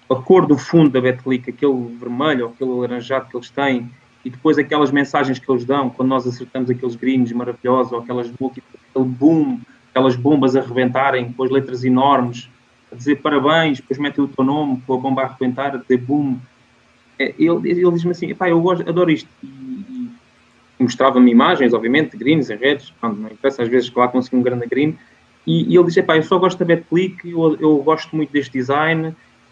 A 0.10 0.16
cor 0.16 0.46
do 0.46 0.58
fundo 0.58 0.90
da 0.90 1.02
BetClick, 1.02 1.50
aquele 1.50 1.98
vermelho 1.98 2.48
aquele 2.48 2.72
alaranjado 2.72 3.28
que 3.30 3.38
eles 3.38 3.50
têm, 3.50 3.90
e 4.26 4.30
depois 4.30 4.58
aquelas 4.58 4.92
mensagens 4.92 5.40
que 5.40 5.50
eles 5.50 5.64
dão 5.64 5.90
quando 5.90 6.10
nós 6.10 6.28
acertamos 6.28 6.70
aqueles 6.70 6.96
greens 6.96 7.32
maravilhosos, 7.32 7.94
ou 7.94 8.00
aquelas 8.00 8.28
aquele 8.28 9.06
boom, 9.06 9.60
aquelas 9.90 10.16
bombas 10.18 10.56
a 10.56 10.62
rebentarem 10.62 11.32
com 11.32 11.44
as 11.44 11.50
letras 11.50 11.86
enormes, 11.86 12.50
a 12.92 12.96
dizer 12.96 13.22
parabéns, 13.22 13.80
depois 13.80 13.98
metem 13.98 14.24
o 14.24 14.28
teu 14.28 14.44
nome 14.44 14.82
com 14.86 14.94
a 14.94 14.98
bomba 14.98 15.22
a 15.22 15.26
arrebentar, 15.26 15.76
a 15.76 15.78
dizer 15.78 15.98
boom, 15.98 16.38
ele, 17.20 17.70
ele 17.70 17.92
diz-me 17.92 18.12
assim, 18.12 18.34
pá, 18.36 18.50
eu 18.50 18.62
gosto, 18.62 18.88
adoro 18.88 19.12
isto. 19.12 19.30
E, 19.44 19.48
e 20.80 20.84
mostrava-me 20.84 21.32
imagens, 21.32 21.74
obviamente, 21.74 22.12
de 22.12 22.18
greens 22.18 22.50
e 22.50 22.56
redes, 22.56 22.92
pronto, 23.02 23.20
não 23.20 23.30
interessa, 23.30 23.64
às 23.64 23.70
vezes 23.70 23.92
lá 23.94 24.08
consegui 24.08 24.38
um 24.38 24.42
grande 24.42 24.68
green, 24.68 24.98
e, 25.46 25.74
e 25.74 25.78
ele 25.78 25.86
disse, 25.86 26.04
pá, 26.04 26.18
eu 26.18 26.24
só 26.24 26.38
gosto 26.38 26.60
da 26.60 26.66
BetClick, 26.66 27.30
eu, 27.30 27.58
eu 27.60 27.78
gosto 27.78 28.16
muito 28.16 28.32
deste 28.32 28.52
design, 28.52 29.08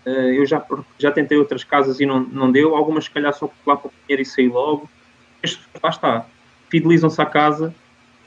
uh, 0.05 0.09
eu 0.09 0.45
já, 0.45 0.63
já 0.99 1.11
tentei 1.11 1.37
outras 1.37 1.63
casas 1.63 1.99
e 1.99 2.05
não, 2.05 2.19
não 2.19 2.51
deu, 2.51 2.75
algumas 2.75 3.05
se 3.05 3.11
calhar 3.11 3.33
só 3.33 3.49
lá 3.65 3.75
para 3.75 3.87
o 3.87 3.91
dinheiro 4.03 4.21
e 4.21 4.25
sair 4.25 4.49
logo, 4.49 4.89
este, 5.41 5.61
lá 5.81 5.89
está, 5.89 6.25
fidelizam-se 6.69 7.21
à 7.21 7.25
casa 7.25 7.73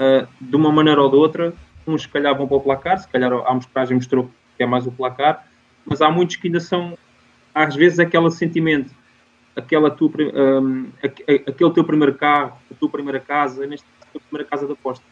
uh, 0.00 0.26
de 0.40 0.56
uma 0.56 0.72
maneira 0.72 1.00
ou 1.00 1.10
de 1.10 1.16
outra, 1.16 1.54
uns 1.86 2.02
se 2.02 2.08
calhar 2.08 2.36
vão 2.36 2.48
para 2.48 2.56
o 2.56 2.60
placar, 2.60 2.98
se 2.98 3.08
calhar 3.08 3.32
a 3.32 3.50
amostragem 3.50 3.96
mostrou 3.96 4.30
que 4.56 4.62
é 4.62 4.66
mais 4.66 4.86
o 4.86 4.92
placar, 4.92 5.46
mas 5.86 6.02
há 6.02 6.10
muitos 6.10 6.36
que 6.36 6.48
ainda 6.48 6.60
são, 6.60 6.98
às 7.54 7.74
vezes, 7.74 7.98
aquele 7.98 8.30
sentimento 8.30 8.92
aquela 9.58 9.90
tua, 9.90 10.10
um, 10.62 10.86
aquele 11.02 11.72
teu 11.72 11.84
primeiro 11.84 12.14
carro, 12.14 12.56
a 12.70 12.74
tua 12.74 12.88
primeira 12.88 13.18
casa, 13.18 13.66
neste 13.66 13.84
a 14.00 14.06
tua 14.06 14.20
primeira 14.20 14.48
casa 14.48 14.66
de 14.66 14.72
apostas. 14.72 15.06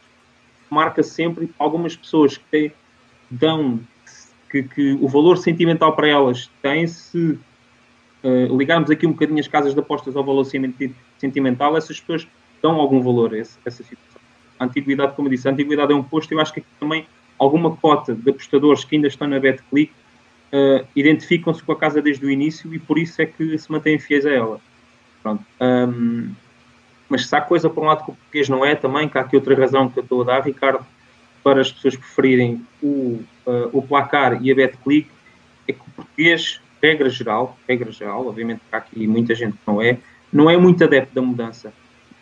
Marca 0.71 1.03
sempre 1.03 1.51
algumas 1.59 1.97
pessoas 1.97 2.39
que 2.39 2.73
dão 3.29 3.81
que, 4.49 4.63
que, 4.63 4.93
o 5.01 5.09
valor 5.09 5.37
sentimental 5.37 5.95
para 5.95 6.09
elas 6.09 6.49
tem 6.63 6.87
se 6.87 7.39
uh, 8.23 8.57
ligarmos 8.57 8.89
aqui 8.89 9.05
um 9.07 9.13
bocadinho 9.13 9.41
as 9.41 9.49
casas 9.49 9.75
de 9.75 9.81
apostas 9.81 10.15
ao 10.17 10.23
valor 10.23 10.45
sentimental, 11.19 11.77
essas 11.77 11.99
pessoas 11.99 12.27
dão 12.63 12.77
algum 12.77 13.03
valor 13.03 13.35
a 13.35 13.39
essa, 13.39 13.59
essa 13.65 13.83
situação. 13.83 14.21
A 14.59 14.65
antiguidade, 14.65 15.15
como 15.15 15.27
eu 15.27 15.33
disse, 15.33 15.49
a 15.49 15.51
antiguidade 15.51 15.93
é 15.93 15.97
um 15.97 16.05
posto, 16.05 16.33
eu 16.33 16.41
acho 16.41 16.53
que 16.53 16.61
aqui 16.61 16.69
também 16.79 17.07
alguma 17.39 17.77
cota 17.77 18.15
de 18.15 18.31
apostadores 18.31 18.85
que 18.85 18.95
ainda 18.95 19.09
estão 19.09 19.27
na 19.27 19.41
BetClick 19.41 19.93
uh, 20.53 20.87
identificam-se 20.95 21.63
com 21.63 21.73
a 21.73 21.77
casa 21.77 22.01
desde 22.01 22.25
o 22.25 22.31
início 22.31 22.73
e 22.75 22.79
por 22.79 22.99
isso 22.99 23.21
é 23.21 23.27
que 23.27 23.59
se 23.59 23.71
mantêm 23.71 23.99
fiéis 23.99 24.27
a 24.27 24.31
ela. 24.31 24.61
Pronto. 25.23 25.45
Um, 25.61 26.33
mas 27.09 27.27
se 27.27 27.37
há 27.37 27.41
coisa 27.41 27.71
por 27.71 27.83
um 27.83 27.87
lado 27.87 28.05
que 28.05 28.11
o 28.11 28.15
português 28.15 28.49
não 28.49 28.65
é 28.65 28.75
também, 28.75 29.09
que 29.09 29.17
há 29.17 29.21
aqui 29.21 29.37
outra 29.37 29.55
razão 29.55 29.89
que 29.89 29.99
eu 29.99 30.03
estou 30.03 30.23
a 30.23 30.25
dar, 30.25 30.41
Ricardo, 30.41 30.85
para 31.43 31.61
as 31.61 31.71
pessoas 31.71 31.97
preferirem 31.97 32.65
o, 32.83 33.21
uh, 33.47 33.71
o 33.73 33.81
placar 33.81 34.43
e 34.43 34.51
a 34.51 34.55
BetClick, 34.55 35.09
é 35.69 35.73
que 35.73 35.81
o 35.81 35.91
português, 35.95 36.61
regra 36.83 37.09
geral, 37.09 37.57
regra 37.69 37.91
geral, 37.93 38.27
obviamente 38.27 38.59
que 38.59 38.75
há 38.75 38.79
aqui 38.79 39.07
muita 39.07 39.35
gente 39.35 39.53
que 39.53 39.67
não 39.67 39.81
é, 39.81 39.99
não 40.33 40.51
é 40.51 40.57
muito 40.57 40.83
adepto 40.83 41.15
da 41.15 41.23
mudança. 41.23 41.73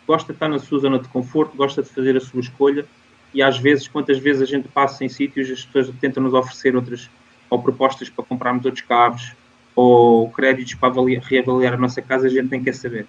Gosta 0.07 0.31
de 0.31 0.35
estar 0.35 0.47
na 0.47 0.59
sua 0.59 0.79
zona 0.79 0.99
de 0.99 1.07
conforto, 1.07 1.57
gosta 1.57 1.81
de 1.81 1.89
fazer 1.89 2.15
a 2.15 2.19
sua 2.19 2.39
escolha 2.39 2.85
e 3.33 3.41
às 3.41 3.57
vezes, 3.57 3.87
quantas 3.87 4.17
vezes 4.17 4.41
a 4.41 4.45
gente 4.45 4.67
passa 4.69 5.03
em 5.03 5.09
sítios, 5.09 5.49
as 5.51 5.65
pessoas 5.65 5.93
tentam 5.99 6.23
nos 6.23 6.33
oferecer 6.33 6.75
outras 6.75 7.09
ou 7.55 7.61
propostas 7.61 8.09
para 8.09 8.25
comprarmos 8.25 8.65
outros 8.65 8.83
carros, 8.83 9.33
ou 9.75 10.29
créditos 10.29 10.75
para 10.75 10.89
avaliar, 10.89 11.23
reavaliar 11.23 11.73
a 11.73 11.77
nossa 11.77 12.01
casa, 12.01 12.27
a 12.27 12.29
gente 12.29 12.49
nem 12.49 12.63
quer 12.63 12.73
saber. 12.73 13.07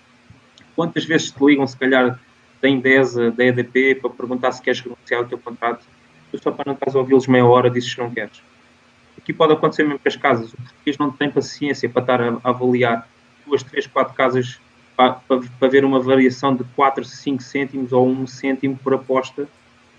quantas 0.74 1.04
vezes 1.04 1.30
te 1.30 1.44
ligam, 1.44 1.66
se 1.66 1.76
calhar, 1.76 2.18
da 2.60 2.68
Indesa, 2.68 3.30
da 3.30 3.44
EDP, 3.44 3.96
para 3.96 4.10
perguntar 4.10 4.52
se 4.52 4.62
queres 4.62 4.80
renunciar 4.80 5.20
ao 5.20 5.26
teu 5.26 5.38
contrato, 5.38 5.84
tu 6.30 6.42
só 6.42 6.50
para 6.50 6.64
não 6.66 6.74
estás 6.74 6.94
a 6.94 6.98
ouvi-los 6.98 7.26
meia 7.26 7.44
hora 7.44 7.70
dizes 7.70 7.94
que 7.94 8.00
não 8.00 8.10
queres. 8.10 8.42
Aqui 9.18 9.32
pode 9.32 9.52
acontecer 9.52 9.82
mesmo 9.82 9.98
com 9.98 10.08
as 10.08 10.16
casas. 10.16 10.52
O 10.52 10.56
português 10.56 10.98
não 10.98 11.10
tem 11.10 11.30
paciência 11.30 11.88
para 11.88 12.02
estar 12.02 12.20
a, 12.20 12.38
avaliar 12.44 13.08
duas, 13.46 13.62
três, 13.62 13.86
quatro 13.86 14.14
casas 14.14 14.60
para, 14.96 15.14
para, 15.14 15.40
para, 15.58 15.68
ver 15.68 15.84
uma 15.84 16.00
variação 16.00 16.54
de 16.54 16.64
4, 16.76 17.04
5 17.04 17.42
cêntimos 17.42 17.92
ou 17.92 18.06
1 18.08 18.26
cêntimo 18.26 18.76
por 18.76 18.94
aposta, 18.94 19.48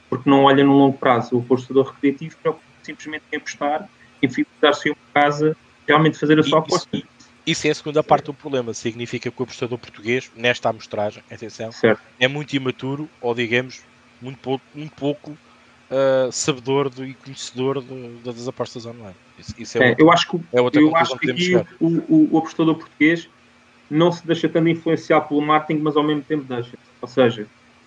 porque 0.09 0.29
não 0.29 0.43
olha 0.43 0.63
no 0.63 0.73
longo 0.73 0.97
prazo. 0.97 1.35
O 1.35 1.39
apostador 1.39 1.91
recreativo 1.91 2.37
preocupa 2.37 2.65
simplesmente 2.83 3.23
em 3.31 3.37
apostar, 3.37 3.89
em 4.21 4.29
fidelizar-se 4.29 4.89
uma 4.89 4.97
casa, 5.13 5.55
realmente 5.87 6.17
fazer 6.17 6.39
a 6.39 6.43
sua 6.43 6.59
aposta. 6.59 7.01
Isso, 7.45 7.65
é 7.65 7.69
a 7.69 7.75
segunda 7.75 8.03
parte 8.03 8.25
do 8.25 8.33
problema. 8.33 8.73
Significa 8.73 9.31
que 9.31 9.41
o 9.41 9.43
apostador 9.43 9.77
português, 9.77 10.29
nesta 10.35 10.69
amostragem, 10.69 11.23
atenção, 11.31 11.71
certo. 11.71 12.01
é 12.19 12.27
muito 12.27 12.53
imaturo 12.53 13.09
ou, 13.21 13.33
digamos, 13.33 13.81
muito 14.21 14.37
pouco, 14.39 14.65
muito 14.75 14.93
pouco 14.95 15.31
uh, 15.31 16.31
sabedor 16.31 16.89
do, 16.89 17.05
e 17.05 17.13
conhecedor 17.13 17.81
de, 17.81 18.09
das 18.23 18.47
apostas 18.47 18.85
online. 18.85 19.15
Isso, 19.39 19.55
isso 19.57 19.77
é, 19.81 19.91
é 19.91 19.95
eu 19.97 20.11
acho 20.11 20.29
que, 20.29 20.37
é 20.37 20.59
eu 20.59 20.95
acho 20.95 21.17
que 21.17 21.31
aqui 21.31 21.55
o, 21.79 21.87
o, 21.87 22.29
o, 22.33 22.37
apostador 22.37 22.75
português 22.75 23.29
não 23.89 24.11
se 24.11 24.25
deixa 24.25 24.49
tanto 24.49 24.67
influenciar 24.67 25.21
pelo 25.21 25.41
marketing, 25.41 25.81
mas 25.81 25.95
ao 25.95 26.03
mesmo 26.03 26.23
tempo 26.23 26.43
deixa. 26.43 26.77
Ou 27.01 27.07
seja, 27.07 27.43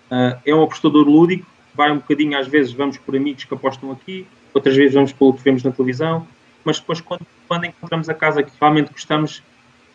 uh, 0.09 0.39
é 0.45 0.55
um 0.55 0.63
apostador 0.63 1.05
lúdico, 1.05 1.45
vai 1.73 1.91
um 1.91 1.97
bocadinho, 1.97 2.37
às 2.37 2.47
vezes 2.47 2.71
vamos 2.71 2.97
por 2.97 3.15
amigos 3.15 3.43
que 3.43 3.53
apostam 3.53 3.91
aqui, 3.91 4.25
outras 4.53 4.75
vezes 4.75 4.93
vamos 4.93 5.13
pelo 5.13 5.33
que 5.33 5.43
vemos 5.43 5.63
na 5.63 5.71
televisão, 5.71 6.27
mas 6.63 6.79
depois 6.79 7.01
quando, 7.01 7.25
quando 7.47 7.65
encontramos 7.65 8.09
a 8.09 8.13
casa 8.13 8.43
que 8.43 8.51
realmente 8.59 8.91
gostamos, 8.91 9.43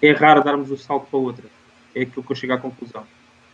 é 0.03 0.13
raro 0.13 0.43
darmos 0.43 0.71
o 0.71 0.77
salto 0.77 1.07
para 1.11 1.19
outra. 1.19 1.45
É 1.95 2.03
aquilo 2.03 2.23
que 2.23 2.33
eu 2.33 2.37
chego 2.37 2.53
à 2.53 2.59
conclusão. 2.59 3.03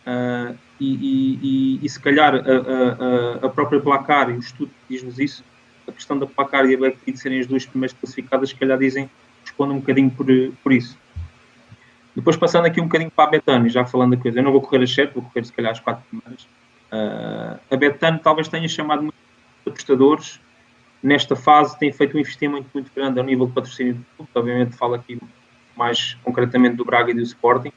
Uh, 0.05 0.57
e, 0.79 0.93
e, 0.95 1.39
e, 1.41 1.85
e, 1.85 1.89
se 1.89 1.97
calhar 1.97 2.35
a, 2.35 2.39
a, 2.39 3.45
a, 3.45 3.49
própria 3.49 3.79
placar 3.79 4.29
e 4.29 4.33
o 4.33 4.39
estudo 4.39 4.69
diz-nos 4.89 5.17
isso, 5.17 5.45
a 5.87 5.93
questão 5.93 6.19
da 6.19 6.25
placar 6.25 6.65
e 6.65 6.75
a 6.75 6.77
Backfeed 6.77 7.17
serem 7.17 7.39
as 7.39 7.47
duas 7.47 7.65
primeiras 7.65 7.95
classificadas, 7.97 8.49
se 8.49 8.55
calhar 8.55 8.77
dizem, 8.77 9.09
respondem 9.41 9.77
um 9.77 9.79
bocadinho 9.79 10.11
por, 10.11 10.25
por 10.61 10.73
isso. 10.73 10.97
Depois 12.13 12.35
passando 12.35 12.65
aqui 12.65 12.81
um 12.81 12.85
bocadinho 12.85 13.11
para 13.11 13.25
a 13.25 13.31
Betano, 13.31 13.69
já 13.69 13.85
falando 13.85 14.15
da 14.15 14.21
coisa, 14.21 14.39
eu 14.39 14.43
não 14.43 14.51
vou 14.51 14.61
correr 14.61 14.83
as 14.83 14.93
7, 14.93 15.13
vou 15.13 15.23
correr 15.23 15.45
se 15.45 15.53
calhar 15.53 15.71
as 15.71 15.79
4 15.79 16.03
primeiras. 16.09 16.43
Uh, 16.91 17.59
a 17.71 17.77
Betano 17.77 18.19
talvez 18.19 18.47
tenha 18.49 18.67
chamado 18.67 19.03
muitos 19.03 19.19
apostadores, 19.65 20.39
nesta 21.03 21.35
fase 21.35 21.77
tem 21.77 21.91
feito 21.91 22.15
um 22.15 22.19
investimento 22.19 22.67
muito 22.73 22.91
grande 22.95 23.19
ao 23.19 23.25
nível 23.25 23.45
de 23.45 23.51
patrocínio 23.51 23.95
do 23.95 24.05
clube, 24.15 24.31
obviamente 24.33 24.75
falo 24.75 24.95
aqui 24.95 25.19
mais 25.75 26.15
concretamente 26.23 26.77
do 26.77 26.85
Braga 26.85 27.11
e 27.11 27.13
do 27.13 27.21
Sporting, 27.21 27.71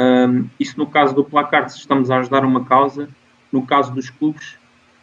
um, 0.00 0.48
isso 0.58 0.78
no 0.78 0.86
caso 0.86 1.14
do 1.14 1.24
placar, 1.24 1.68
se 1.68 1.78
estamos 1.78 2.10
a 2.10 2.18
ajudar 2.18 2.44
uma 2.44 2.64
causa, 2.64 3.08
no 3.52 3.66
caso 3.66 3.92
dos 3.92 4.08
clubes, 4.08 4.56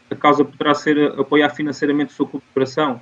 a 0.10 0.15
causa 0.15 0.43
poderá 0.43 0.74
ser 0.74 1.20
apoiar 1.20 1.50
financeiramente 1.50 2.13
o 2.13 2.15
seu 2.15 2.26
clube 2.26 2.46
de 2.48 2.54
coração. 2.54 3.00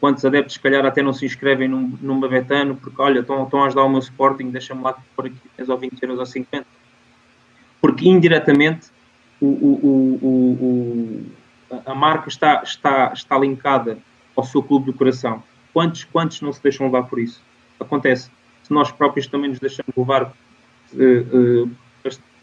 Quantos 0.00 0.24
adeptos, 0.24 0.54
se 0.54 0.60
calhar, 0.60 0.86
até 0.86 1.02
não 1.02 1.12
se 1.12 1.26
inscrevem 1.26 1.68
num, 1.68 1.98
num 2.00 2.20
Betano, 2.20 2.76
porque, 2.76 3.02
olha, 3.02 3.20
estão, 3.20 3.42
estão 3.42 3.62
a 3.62 3.66
ajudar 3.66 3.82
o 3.82 3.88
meu 3.88 3.98
Sporting, 3.98 4.50
deixa-me 4.50 4.80
lá 4.82 4.96
por 5.16 5.26
aqui 5.26 5.36
10 5.56 5.68
ou 5.68 5.76
20 5.76 6.02
euros 6.02 6.18
ou 6.20 6.26
50. 6.26 6.64
Porque, 7.80 8.08
indiretamente, 8.08 8.88
o, 9.40 9.46
o, 9.46 10.18
o, 10.22 11.26
a 11.84 11.94
marca 11.94 12.28
está, 12.28 12.62
está, 12.62 13.12
está 13.12 13.38
linkada 13.38 13.98
ao 14.36 14.44
seu 14.44 14.62
clube 14.62 14.86
do 14.86 14.92
coração. 14.92 15.42
Quantos, 15.72 16.04
quantos 16.04 16.40
não 16.40 16.52
se 16.52 16.62
deixam 16.62 16.86
levar 16.86 17.04
por 17.04 17.18
isso? 17.18 17.42
Acontece. 17.78 18.30
Se 18.62 18.72
nós 18.72 18.90
próprios 18.90 19.26
também 19.26 19.50
nos 19.50 19.58
deixamos 19.58 19.92
levar 19.96 20.32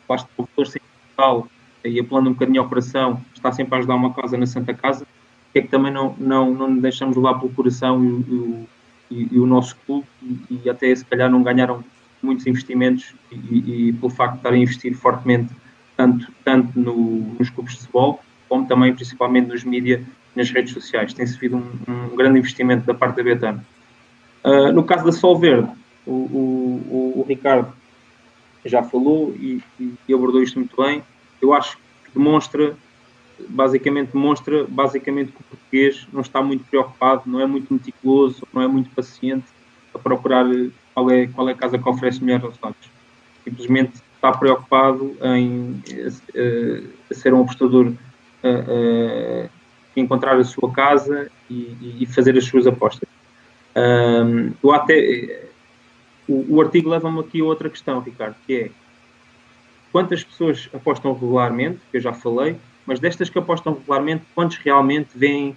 basta 0.08 0.30
o 0.38 0.48
valor 0.56 0.68
sentimental 0.68 1.48
e 1.84 2.00
apelando 2.00 2.30
um 2.30 2.34
bocadinho 2.34 2.62
ao 2.62 2.70
coração, 2.70 3.22
está 3.34 3.52
sempre 3.52 3.76
a 3.76 3.78
ajudar 3.80 3.96
uma 3.96 4.14
causa 4.14 4.38
na 4.38 4.46
Santa 4.46 4.74
Casa, 4.74 5.06
que 5.52 5.60
é 5.60 5.62
que 5.62 5.68
também 5.68 5.92
não, 5.92 6.16
não, 6.18 6.54
não 6.54 6.78
deixamos 6.78 7.16
lá 7.18 7.34
pelo 7.34 7.52
coração 7.52 8.04
e, 8.04 8.68
e, 9.12 9.28
e 9.34 9.40
o 9.40 9.46
nosso 9.46 9.76
clube 9.86 10.08
e, 10.22 10.62
e, 10.66 10.70
até 10.70 10.94
se 10.96 11.06
calhar 11.06 11.30
não 11.30 11.44
ganharam 11.44 11.84
muitos 12.22 12.48
investimentos 12.48 13.14
e, 13.32 13.88
e 13.90 13.94
pelo 13.94 14.10
facto 14.10 14.34
de 14.34 14.40
estarem 14.40 14.60
a 14.60 14.64
investir 14.64 14.96
fortemente 14.96 15.54
tanto, 15.96 16.32
tanto 16.44 16.80
no, 16.80 17.36
nos 17.40 17.50
clubes 17.50 17.74
de 17.74 17.80
futebol 17.82 18.20
como 18.48 18.68
também 18.68 18.94
principalmente 18.94 19.48
nos 19.48 19.64
mídias 19.64 20.02
nas 20.36 20.50
redes 20.52 20.74
sociais. 20.74 21.14
Tem 21.14 21.26
sido 21.26 21.58
um, 21.58 21.72
um, 21.88 22.16
grande 22.16 22.40
investimento 22.40 22.86
da 22.86 22.94
parte 22.94 23.18
da 23.18 23.24
Betano. 23.24 23.66
Uh, 24.44 24.72
no 24.72 24.84
caso 24.84 25.06
da 25.06 25.12
Sol 25.12 25.40
Verde, 25.40 25.70
o, 26.06 26.12
o, 26.12 27.14
o, 27.22 27.26
Ricardo 27.28 27.74
já 28.64 28.84
falou 28.84 29.34
e, 29.40 29.62
e, 29.80 30.14
abordou 30.14 30.44
isto 30.44 30.60
muito 30.60 30.76
bem. 30.82 31.02
Eu 31.42 31.54
acho 31.54 31.78
que 31.78 32.12
demonstra, 32.14 32.76
basicamente 33.50 34.12
demonstra, 34.12 34.66
basicamente 34.68 35.32
que 35.32 35.42
o 35.42 35.44
português 35.46 36.08
não 36.12 36.22
está 36.22 36.42
muito 36.42 36.64
preocupado, 36.66 37.24
não 37.26 37.40
é 37.40 37.48
muito 37.48 37.74
meticuloso, 37.74 38.46
não 38.54 38.62
é 38.62 38.68
muito 38.68 38.90
paciente 38.92 39.46
a 39.94 40.00
procurar 40.00 40.46
qual 40.94 41.10
é, 41.10 41.28
qual 41.28 41.50
é 41.50 41.54
a 41.54 41.56
casa 41.56 41.78
que 41.78 41.90
oferece 41.90 42.24
melhores 42.24 42.46
resultados. 42.46 42.90
Simplesmente 43.44 43.94
está 44.16 44.32
preocupado 44.32 45.16
em 45.24 45.82
uh, 45.92 47.14
ser 47.14 47.34
um 47.34 47.42
apostador, 47.42 47.94
uh, 48.46 49.50
encontrar 49.96 50.38
a 50.38 50.44
sua 50.44 50.72
casa 50.72 51.30
e, 51.50 51.98
e 52.02 52.06
fazer 52.06 52.38
as 52.38 52.46
suas 52.46 52.68
apostas. 52.68 53.10
Eu 54.64 54.72
até 54.72 55.46
o, 56.28 56.56
o 56.56 56.62
artigo 56.62 56.90
leva-me 56.90 57.20
aqui 57.20 57.42
a 57.42 57.46
outra 57.46 57.70
questão, 57.70 58.00
Ricardo, 58.00 58.36
que 58.46 58.56
é 58.56 58.72
quantas 59.92 60.24
pessoas 60.24 60.70
apostam 60.74 61.14
regularmente, 61.14 61.80
que 61.92 61.98
eu 61.98 62.02
já 62.02 62.14
falei, 62.14 62.58
mas 62.86 63.00
destas 63.00 63.30
que 63.30 63.38
apostam 63.38 63.74
regularmente, 63.74 64.24
quantos 64.34 64.58
realmente 64.58 65.10
veem, 65.16 65.56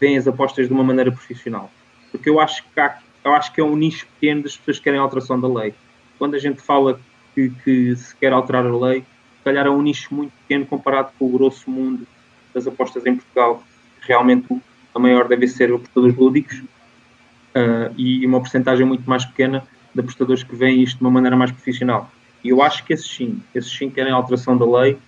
veem 0.00 0.16
as 0.16 0.26
apostas 0.26 0.66
de 0.66 0.72
uma 0.72 0.84
maneira 0.84 1.12
profissional? 1.12 1.70
Porque 2.10 2.28
eu 2.28 2.40
acho 2.40 2.64
que 2.64 2.80
há, 2.80 2.98
eu 3.24 3.32
acho 3.34 3.52
que 3.52 3.60
é 3.60 3.64
um 3.64 3.76
nicho 3.76 4.06
pequeno 4.14 4.42
das 4.42 4.56
pessoas 4.56 4.78
que 4.78 4.84
querem 4.84 4.98
a 4.98 5.02
alteração 5.02 5.40
da 5.40 5.48
lei. 5.48 5.74
Quando 6.18 6.34
a 6.34 6.38
gente 6.38 6.60
fala 6.60 6.98
que, 7.34 7.50
que 7.62 7.94
se 7.96 8.16
quer 8.16 8.32
alterar 8.32 8.66
a 8.66 8.76
lei, 8.76 9.00
se 9.00 9.44
calhar 9.44 9.66
é 9.66 9.70
um 9.70 9.82
nicho 9.82 10.14
muito 10.14 10.32
pequeno 10.42 10.66
comparado 10.66 11.10
com 11.18 11.26
o 11.26 11.30
grosso 11.30 11.70
mundo 11.70 12.06
das 12.54 12.66
apostas 12.66 13.04
em 13.06 13.16
Portugal. 13.16 13.62
Realmente 14.00 14.46
a 14.94 14.98
maior 14.98 15.28
deve 15.28 15.46
ser 15.46 15.72
apostadores 15.72 16.16
lúdicos 16.16 16.58
uh, 16.58 17.92
e 17.96 18.26
uma 18.26 18.40
porcentagem 18.40 18.86
muito 18.86 19.08
mais 19.08 19.24
pequena 19.24 19.62
de 19.94 20.00
apostadores 20.00 20.42
que 20.42 20.54
veem 20.54 20.82
isto 20.82 20.98
de 20.98 21.04
uma 21.04 21.10
maneira 21.10 21.36
mais 21.36 21.50
profissional. 21.50 22.10
E 22.42 22.50
eu 22.50 22.62
acho 22.62 22.84
que 22.84 22.92
esses 22.92 23.08
sim, 23.08 23.42
esses 23.54 23.70
sim 23.70 23.90
querem 23.90 24.12
a 24.12 24.16
alteração 24.16 24.56
da 24.56 24.64
lei, 24.64 24.98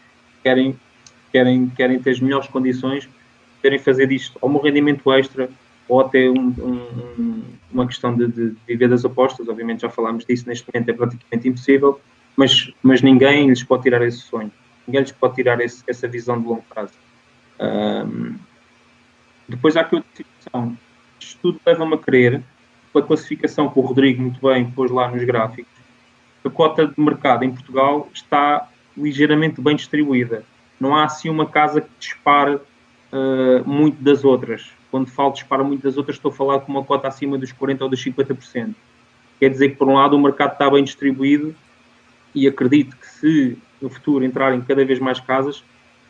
querem, 0.42 0.78
querem, 1.32 1.68
querem 1.70 1.98
ter 2.00 2.10
as 2.10 2.20
melhores 2.20 2.48
condições, 2.48 3.08
querem 3.62 3.78
fazer 3.78 4.10
isto 4.10 4.38
ou 4.40 4.50
um 4.50 4.60
rendimento 4.60 5.12
extra 5.12 5.48
ou 5.88 6.00
até 6.00 6.30
um, 6.30 6.54
um, 6.58 7.42
uma 7.72 7.86
questão 7.86 8.16
de, 8.16 8.28
de, 8.28 8.56
viver 8.66 8.88
das 8.88 9.04
apostas. 9.04 9.48
Obviamente 9.48 9.82
já 9.82 9.90
falámos 9.90 10.24
disso, 10.24 10.48
neste 10.48 10.66
momento 10.72 10.88
é 10.88 10.92
praticamente 10.92 11.48
impossível, 11.48 12.00
mas, 12.36 12.72
mas 12.82 13.02
ninguém 13.02 13.48
lhes 13.48 13.62
pode 13.62 13.82
tirar 13.82 14.02
esse 14.02 14.18
sonho, 14.18 14.50
ninguém 14.86 15.02
lhes 15.02 15.12
pode 15.12 15.34
tirar 15.34 15.60
esse, 15.60 15.82
essa 15.86 16.08
visão 16.08 16.40
de 16.40 16.46
longo 16.46 16.64
prazo. 16.68 16.92
Um, 17.60 18.36
depois 19.48 19.76
há 19.76 19.82
aqui 19.82 19.96
outra 19.96 20.10
situação. 20.14 20.76
Isto 21.18 21.38
tudo 21.42 21.60
leva-me 21.66 21.94
a 21.94 21.98
crer 21.98 22.42
pela 22.92 23.06
classificação 23.06 23.68
que 23.68 23.78
o 23.78 23.82
Rodrigo 23.82 24.22
muito 24.22 24.40
bem 24.40 24.70
pôs 24.70 24.90
lá 24.90 25.08
nos 25.10 25.22
gráficos, 25.24 25.72
a 26.44 26.50
cota 26.50 26.86
de 26.86 27.00
mercado 27.00 27.44
em 27.44 27.50
Portugal 27.50 28.08
está 28.12 28.68
ligeiramente 28.96 29.60
bem 29.60 29.76
distribuída. 29.76 30.44
Não 30.78 30.96
há 30.96 31.04
assim 31.04 31.28
uma 31.28 31.46
casa 31.46 31.80
que 31.80 31.90
dispare 31.98 32.54
uh, 32.54 33.68
muito 33.68 34.02
das 34.02 34.24
outras. 34.24 34.70
Quando 34.90 35.08
falo 35.10 35.32
dispara 35.32 35.62
muito 35.62 35.82
das 35.82 35.96
outras, 35.96 36.16
estou 36.16 36.30
a 36.30 36.34
falar 36.34 36.60
com 36.60 36.72
uma 36.72 36.82
cota 36.82 37.08
acima 37.08 37.38
dos 37.38 37.52
40% 37.52 37.82
ou 37.82 37.88
dos 37.88 38.02
50%. 38.02 38.74
Quer 39.38 39.50
dizer 39.50 39.70
que, 39.70 39.76
por 39.76 39.88
um 39.88 39.94
lado, 39.94 40.16
o 40.16 40.20
mercado 40.20 40.52
está 40.52 40.68
bem 40.70 40.82
distribuído 40.82 41.54
e 42.34 42.48
acredito 42.48 42.96
que 42.96 43.06
se 43.06 43.58
no 43.80 43.88
futuro 43.88 44.24
entrarem 44.24 44.60
cada 44.60 44.84
vez 44.84 44.98
mais 44.98 45.20
casas, 45.20 45.62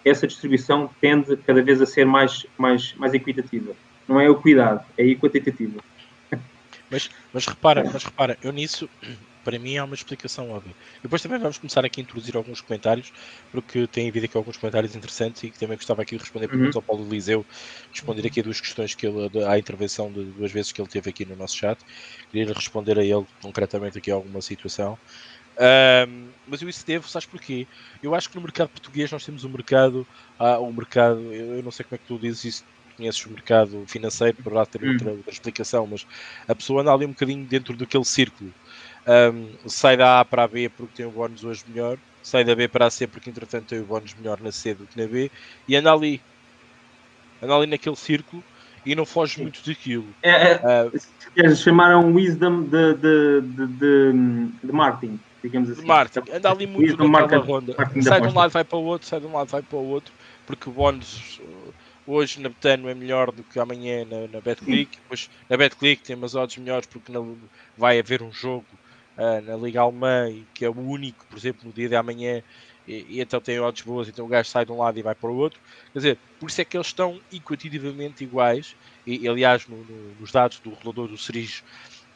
essa 0.05 0.27
distribuição 0.27 0.91
tende 1.01 1.37
cada 1.39 1.63
vez 1.63 1.81
a 1.81 1.87
ser 1.87 2.05
mais, 2.05 2.47
mais, 2.57 2.95
mais 2.95 3.15
equitativa. 3.15 3.73
Não 4.09 4.21
é 4.21 4.29
equidade, 4.29 4.85
é 4.99 5.07
equitativa. 5.07 5.81
Mas, 6.91 7.09
mas 7.33 7.47
repara, 7.47 7.89
mas 7.91 8.03
repara, 8.03 8.37
eu 8.43 8.53
nisso, 8.53 8.91
para 9.45 9.59
mim 9.59 9.77
há 9.77 9.85
uma 9.85 9.95
explicação 9.95 10.51
óbvia. 10.51 10.75
Depois 11.03 11.23
também 11.23 11.39
vamos 11.39 11.57
começar 11.57 11.85
aqui 11.85 12.01
a 12.01 12.03
introduzir 12.03 12.37
alguns 12.37 12.61
comentários, 12.61 13.13
porque 13.53 13.87
tem 13.87 14.09
havido 14.09 14.27
aqui 14.27 14.37
alguns 14.37 14.57
comentários 14.57 14.95
interessantes 14.95 15.43
e 15.45 15.51
que 15.51 15.59
também 15.59 15.77
gostava 15.77 16.03
aqui 16.03 16.17
de 16.17 16.23
responder 16.23 16.47
uhum. 16.47 16.51
perguntas 16.51 16.77
ao 16.77 16.83
Paulo 16.83 17.07
Eliseu, 17.07 17.47
responder 17.93 18.27
aqui 18.27 18.41
a 18.41 18.43
duas 18.43 18.61
questões 18.61 18.95
que 18.95 19.07
ele, 19.07 19.45
à 19.45 19.59
intervenção 19.59 20.11
de 20.11 20.25
duas 20.25 20.51
vezes 20.51 20.73
que 20.73 20.81
ele 20.81 20.89
teve 20.89 21.09
aqui 21.11 21.25
no 21.25 21.37
nosso 21.37 21.57
chat. 21.57 21.79
Queria 22.31 22.53
responder 22.53 22.99
a 22.99 23.05
ele 23.05 23.25
concretamente 23.41 23.99
aqui 23.99 24.11
a 24.11 24.15
alguma 24.15 24.43
situação. 24.43 24.99
Um, 25.61 26.29
mas 26.49 26.63
eu 26.63 26.69
isso 26.69 26.87
devo, 26.87 27.07
sabes 27.09 27.27
porquê? 27.27 27.67
Eu 28.03 28.15
acho 28.15 28.29
que 28.31 28.37
no 28.37 28.43
mercado 28.43 28.71
português 28.71 29.11
nós 29.13 29.25
temos 29.25 29.45
um 29.45 29.51
mercado, 29.51 30.07
ah, 30.39 30.59
um 30.59 30.73
mercado, 30.73 31.21
eu 31.33 31.63
não 31.63 31.71
sei 31.71 31.85
como 31.85 31.97
é 31.97 31.99
que 31.99 32.07
tu 32.07 32.19
dizes 32.19 32.45
isso 32.45 32.65
conheces 33.01 33.25
o 33.25 33.31
mercado 33.31 33.85
financeiro, 33.87 34.37
poderá 34.43 34.67
ter 34.67 34.83
hum. 34.85 34.93
outra, 34.93 35.11
outra, 35.13 35.33
explicação, 35.33 35.87
mas 35.87 36.07
a 36.47 36.55
pessoa 36.55 36.83
anda 36.83 36.93
ali 36.93 37.07
um 37.07 37.11
bocadinho 37.11 37.47
dentro 37.47 37.75
daquele 37.75 38.05
círculo. 38.05 38.53
Um, 39.09 39.69
sai 39.69 39.97
da 39.97 40.21
A 40.21 40.25
para 40.25 40.45
a 40.45 40.49
B 40.49 40.69
porque 40.69 40.97
tem 40.97 41.07
um 41.07 41.11
bónus 41.11 41.43
hoje 41.43 41.65
melhor, 41.67 41.97
sai 42.23 42.45
da 42.45 42.55
B 42.55 42.69
para 42.69 42.87
a 42.87 42.91
C 42.91 43.07
porque 43.07 43.31
entretanto 43.31 43.69
tem 43.69 43.81
o 43.81 43.87
bónus 43.87 44.15
melhor 44.15 44.39
na 44.41 44.53
C 44.53 44.75
do 44.75 44.87
que 44.87 45.01
na 45.01 45.09
B 45.09 45.31
e 45.67 45.75
anda 45.75 45.91
ali, 45.91 46.21
anda 47.43 47.57
ali 47.57 47.67
naquele 47.67 47.97
círculo 47.97 48.45
e 48.85 48.95
não 48.95 49.07
foge 49.07 49.37
Sim. 49.37 49.43
muito 49.43 49.67
daquilo. 49.67 50.07
É, 50.23 50.53
é, 50.53 50.91
uh, 51.47 51.57
chamaram 51.57 52.13
wisdom 52.13 52.63
de, 52.65 52.95
de, 52.95 53.41
de, 53.41 53.67
de, 53.67 54.13
de 54.63 54.73
marketing, 54.73 55.19
digamos 55.43 55.71
assim. 55.71 55.85
Marketing, 55.85 56.31
anda 56.33 56.51
ali 56.51 56.67
muito 56.67 57.09
naquela 57.09 57.45
ronda. 57.45 57.75
Sai 58.03 58.21
de 58.21 58.29
um 58.29 58.35
lado, 58.35 58.51
vai 58.51 58.65
para 58.65 58.79
o 58.79 58.85
outro, 58.85 59.09
sai 59.09 59.21
de 59.21 59.27
um 59.27 59.33
lado, 59.33 59.49
vai 59.49 59.63
para 59.63 59.79
o 59.79 59.89
outro, 59.89 60.13
porque 60.47 60.69
o 60.69 60.73
bónus 60.73 61.41
hoje 62.07 62.41
na 62.41 62.49
Betano 62.49 62.89
é 62.89 62.95
melhor 62.95 63.31
do 63.31 63.43
que 63.43 63.59
amanhã 63.59 64.05
na, 64.05 64.27
na 64.27 64.41
BetClick. 64.41 64.97
Depois 64.97 65.31
na 65.49 65.57
BetClick 65.57 66.03
tem 66.03 66.17
umas 66.17 66.35
odds 66.35 66.57
melhores 66.59 66.87
porque 66.87 67.13
não, 67.13 67.37
vai 67.77 67.99
haver 67.99 68.23
um 68.23 68.33
jogo 68.33 68.67
uh, 69.17 69.41
na 69.43 69.57
Liga 69.57 69.81
Alemã 69.81 70.33
que 70.53 70.65
é 70.65 70.69
o 70.69 70.79
único, 70.79 71.25
por 71.27 71.39
exemplo, 71.39 71.63
no 71.65 71.73
dia 71.73 71.89
de 71.89 71.97
amanhã. 71.97 72.43
E, 72.89 73.07
e, 73.09 73.21
então 73.21 73.41
tem 73.41 73.61
odds 73.61 73.85
boas, 73.85 74.09
então 74.09 74.25
o 74.25 74.29
gajo 74.29 74.49
sai 74.49 74.65
de 74.65 74.73
um 74.73 74.79
lado 74.79 74.99
e 74.99 75.03
vai 75.03 75.15
para 75.15 75.31
o 75.31 75.37
outro. 75.37 75.61
Quer 75.93 75.99
dizer, 75.99 76.19
por 76.39 76.51
isso 76.51 76.61
é 76.61 76.65
que 76.65 76.77
eles 76.77 76.89
estão 76.89 77.21
equitativamente 77.33 78.25
iguais. 78.25 78.75
E, 79.07 79.29
aliás, 79.29 79.67
no, 79.69 79.77
no, 79.77 80.15
nos 80.19 80.33
dados 80.33 80.59
do 80.59 80.71
regulador 80.71 81.09
do 81.09 81.17
Cerise 81.17 81.63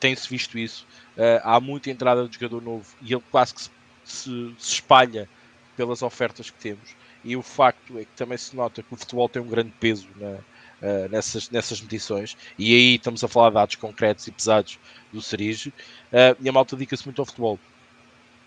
tem-se 0.00 0.28
visto 0.28 0.58
isso. 0.58 0.86
Uh, 1.16 1.40
há 1.42 1.60
muita 1.60 1.90
entrada 1.90 2.26
de 2.28 2.34
jogador 2.34 2.60
novo 2.60 2.86
e 3.00 3.12
ele 3.12 3.22
quase 3.30 3.54
que 3.54 3.62
se, 3.62 3.70
se, 4.04 4.54
se 4.58 4.72
espalha 4.74 5.28
pelas 5.76 6.02
ofertas 6.02 6.50
que 6.50 6.58
temos. 6.58 6.94
E 7.24 7.36
o 7.36 7.42
facto 7.42 7.98
é 7.98 8.04
que 8.04 8.10
também 8.16 8.36
se 8.36 8.54
nota 8.54 8.82
que 8.82 8.92
o 8.92 8.96
futebol 8.96 9.28
tem 9.28 9.40
um 9.40 9.46
grande 9.46 9.72
peso 9.80 10.08
na, 10.16 10.28
uh, 10.28 11.08
nessas, 11.10 11.48
nessas 11.50 11.80
medições, 11.80 12.36
e 12.58 12.74
aí 12.74 12.94
estamos 12.96 13.24
a 13.24 13.28
falar 13.28 13.48
de 13.48 13.54
dados 13.54 13.74
concretos 13.76 14.26
e 14.26 14.32
pesados 14.32 14.78
do 15.12 15.22
Serige, 15.22 15.70
uh, 15.70 16.36
e 16.40 16.48
a 16.48 16.52
malta 16.52 16.76
dedica-se 16.76 17.04
muito 17.06 17.20
ao 17.22 17.26
futebol. 17.26 17.58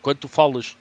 Quando 0.01 0.17
tu 0.17 0.27
falas 0.27 0.77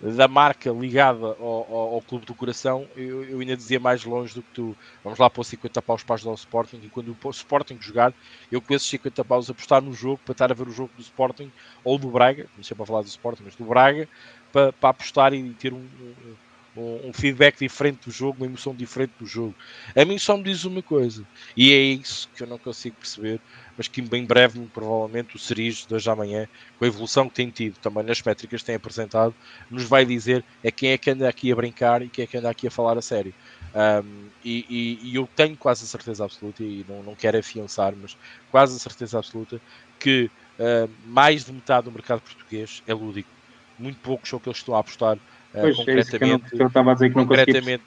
da 0.00 0.26
marca 0.26 0.70
ligada 0.70 1.36
ao, 1.38 1.66
ao, 1.70 1.94
ao 1.94 2.02
clube 2.02 2.24
do 2.24 2.34
coração, 2.34 2.88
eu, 2.96 3.22
eu, 3.24 3.40
ainda 3.40 3.54
dizia 3.56 3.78
mais 3.78 4.04
longe 4.04 4.34
do 4.34 4.42
que 4.42 4.50
tu. 4.54 4.76
Vamos 5.04 5.18
lá 5.18 5.28
pôr 5.28 5.44
50 5.44 5.82
paus 5.82 6.02
para 6.02 6.14
ajudar 6.14 6.30
o 6.30 6.34
Sporting, 6.34 6.80
e 6.82 6.88
quando 6.88 7.14
o 7.22 7.30
Sporting 7.30 7.76
jogar, 7.80 8.14
eu 8.50 8.62
com 8.62 8.72
esses 8.72 8.88
50 8.88 9.22
paus 9.24 9.50
apostar 9.50 9.82
no 9.82 9.92
jogo, 9.92 10.18
para 10.24 10.32
estar 10.32 10.50
a 10.50 10.54
ver 10.54 10.68
o 10.68 10.72
jogo 10.72 10.90
do 10.96 11.02
Sporting, 11.02 11.52
ou 11.84 11.98
do 11.98 12.08
Braga, 12.08 12.46
não 12.56 12.64
sei 12.64 12.74
para 12.74 12.86
falar 12.86 13.02
do 13.02 13.08
Sporting, 13.08 13.42
mas 13.44 13.54
do 13.56 13.64
Braga, 13.64 14.08
para, 14.50 14.72
para 14.72 14.88
apostar 14.88 15.34
e 15.34 15.52
ter 15.54 15.74
um, 15.74 15.78
um 15.78 16.34
um, 16.80 17.08
um, 17.08 17.12
feedback 17.12 17.58
diferente 17.58 18.06
do 18.06 18.10
jogo, 18.10 18.38
uma 18.38 18.46
emoção 18.46 18.74
diferente 18.74 19.12
do 19.18 19.26
jogo. 19.26 19.54
A 19.94 20.04
mim 20.04 20.18
só 20.18 20.36
me 20.36 20.42
diz 20.42 20.64
uma 20.64 20.82
coisa, 20.82 21.26
e 21.56 21.72
é 21.72 21.78
isso 21.78 22.28
que 22.34 22.42
eu 22.42 22.46
não 22.46 22.58
consigo 22.58 22.96
perceber, 22.96 23.40
mas 23.76 23.88
que 23.88 24.00
bem 24.02 24.24
breve, 24.24 24.60
provavelmente, 24.72 25.36
o 25.36 25.38
Cerise 25.38 25.86
de 25.86 25.94
hoje 25.94 26.10
amanhã, 26.10 26.48
com 26.78 26.84
a 26.84 26.88
evolução 26.88 27.28
que 27.28 27.34
tem 27.34 27.50
tido 27.50 27.78
também 27.78 28.02
nas 28.02 28.22
métricas 28.22 28.60
que 28.60 28.66
tem 28.66 28.74
apresentado, 28.74 29.34
nos 29.70 29.84
vai 29.84 30.04
dizer 30.04 30.44
é 30.62 30.70
quem 30.70 30.90
é 30.90 30.98
que 30.98 31.10
anda 31.10 31.28
aqui 31.28 31.52
a 31.52 31.56
brincar 31.56 32.02
e 32.02 32.08
quem 32.08 32.24
é 32.24 32.26
que 32.26 32.36
anda 32.36 32.50
aqui 32.50 32.66
a 32.66 32.70
falar 32.70 32.96
a 32.98 33.02
sério. 33.02 33.34
Um, 33.74 34.28
e, 34.44 34.66
e, 34.68 35.10
e, 35.10 35.14
eu 35.14 35.28
tenho 35.36 35.56
quase 35.56 35.84
a 35.84 35.86
certeza 35.86 36.24
absoluta, 36.24 36.62
e 36.62 36.84
não, 36.88 37.02
não 37.02 37.14
quero 37.14 37.38
afiançar, 37.38 37.94
mas 37.94 38.16
quase 38.50 38.76
a 38.76 38.78
certeza 38.78 39.18
absoluta, 39.18 39.60
que 39.98 40.30
uh, 40.58 40.90
mais 41.06 41.44
de 41.44 41.52
metade 41.52 41.84
do 41.84 41.92
mercado 41.92 42.20
português 42.20 42.82
é 42.86 42.94
lúdico. 42.94 43.30
Muito 43.78 43.98
poucos 44.00 44.28
são 44.28 44.38
que 44.38 44.48
eles 44.48 44.58
estão 44.58 44.74
a 44.74 44.80
apostar 44.80 45.18
pois, 45.52 45.76
concretamente, 45.76 46.44
é 46.54 46.62
eu, 46.62 46.66
estava 46.66 46.90
a 46.90 46.94
dizer 46.94 47.10
que 47.10 47.16
não 47.16 47.26
concretamente 47.26 47.84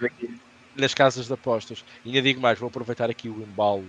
nas 0.75 0.93
casas 0.93 1.27
de 1.27 1.33
apostas. 1.33 1.83
E 2.03 2.09
ainda 2.09 2.21
digo 2.21 2.41
mais, 2.41 2.59
vou 2.59 2.67
aproveitar 2.67 3.09
aqui 3.09 3.29
o 3.29 3.41
embalo 3.41 3.85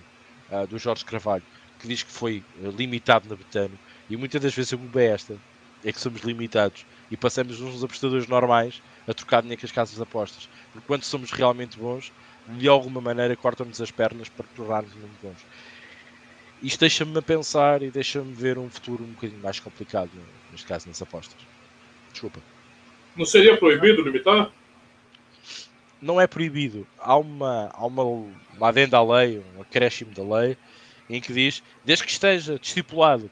uh, 0.51 0.67
do 0.67 0.79
Jorge 0.79 1.05
Carvalho, 1.05 1.43
que 1.79 1.89
diz 1.89 2.03
que 2.03 2.11
foi 2.11 2.43
uh, 2.61 2.71
limitado 2.71 3.29
na 3.29 3.37
Betano. 3.37 3.79
E 4.09 4.17
muitas 4.17 4.41
das 4.41 4.55
vezes 4.55 4.73
a 4.73 4.77
culpa 4.77 5.01
é 5.01 5.07
esta, 5.07 5.37
é 5.85 5.93
que 5.93 6.01
somos 6.01 6.23
limitados 6.23 6.85
e 7.11 7.17
passamos 7.17 7.61
uns 7.61 7.83
apostadores 7.83 8.27
normais 8.27 8.83
a 9.07 9.15
trocar 9.15 9.43
dinheiro 9.43 9.61
com 9.61 9.67
as 9.67 9.73
casas 9.73 9.97
de 9.97 10.03
apostas. 10.03 10.49
Porque 10.73 10.87
quando 10.87 11.05
somos 11.05 11.31
realmente 11.31 11.79
bons, 11.79 12.13
de 12.47 12.69
alguma 12.69 13.01
maneira 13.01 13.37
cortam-nos 13.37 13.81
as 13.81 13.91
pernas 13.91 14.29
para 14.29 14.47
tornarmos 14.55 14.95
muito 14.95 15.19
bons. 15.23 15.39
Isto 16.63 16.81
deixa-me 16.81 17.19
a 17.19 17.23
pensar 17.23 17.83
e 17.83 17.91
deixa-me 17.91 18.33
ver 18.33 18.59
um 18.59 18.71
futuro 18.71 19.05
um 19.05 19.13
bocadinho 19.13 19.43
mais 19.43 19.61
complicado, 19.61 20.11
neste 20.51 20.67
caso, 20.67 20.89
nas 20.89 21.03
apostas. 21.03 21.37
Desculpa. 22.11 22.54
Não 23.17 23.25
seria 23.25 23.57
proibido 23.57 24.03
limitar? 24.03 24.51
Não 26.01 26.21
é 26.21 26.27
proibido. 26.27 26.87
Há 26.99 27.17
uma, 27.17 27.71
há 27.73 27.87
uma, 27.87 28.03
uma 28.03 28.69
adenda 28.69 28.99
à 28.99 29.03
lei, 29.03 29.43
um 29.57 29.63
acréscimo 29.63 30.13
da 30.13 30.23
lei, 30.23 30.57
em 31.09 31.21
que 31.21 31.33
diz, 31.33 31.63
desde 31.85 32.05
que 32.05 32.11
esteja 32.11 32.59
estipulado 32.61 33.31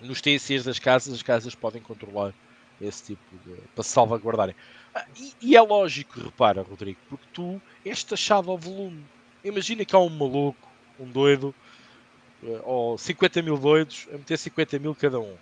nos 0.00 0.20
TCs 0.20 0.64
das 0.64 0.78
casas, 0.78 1.14
as 1.14 1.22
casas 1.22 1.54
podem 1.54 1.82
controlar 1.82 2.32
esse 2.80 3.04
tipo 3.04 3.22
de. 3.44 3.56
para 3.74 3.84
se 3.84 3.90
salvaguardarem. 3.90 4.54
Ah, 4.94 5.06
e, 5.18 5.32
e, 5.40 5.56
é 5.56 5.62
lógico, 5.62 6.20
repara, 6.20 6.62
Rodrigo, 6.62 6.98
porque 7.08 7.26
tu 7.32 7.60
és 7.84 8.02
taxado 8.04 8.50
ao 8.50 8.58
volume. 8.58 9.04
Imagina 9.44 9.84
que 9.84 9.94
há 9.96 9.98
um 9.98 10.08
maluco, 10.08 10.68
um 10.98 11.06
doido, 11.06 11.54
eh, 12.44 12.60
ou 12.64 12.98
50 12.98 13.42
mil 13.42 13.56
doidos 13.56 14.06
a 14.12 14.18
meter 14.18 14.36
50 14.36 14.78
mil 14.78 14.94
cada 14.94 15.18
um. 15.18 15.34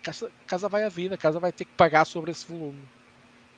A 0.00 0.04
casa, 0.04 0.26
a 0.26 0.48
casa 0.48 0.68
vai 0.68 0.84
à 0.84 0.88
vida, 0.88 1.14
a 1.14 1.18
casa 1.18 1.38
vai 1.38 1.52
ter 1.52 1.64
que 1.64 1.72
pagar 1.72 2.04
sobre 2.04 2.30
esse 2.30 2.46
volume. 2.46 2.80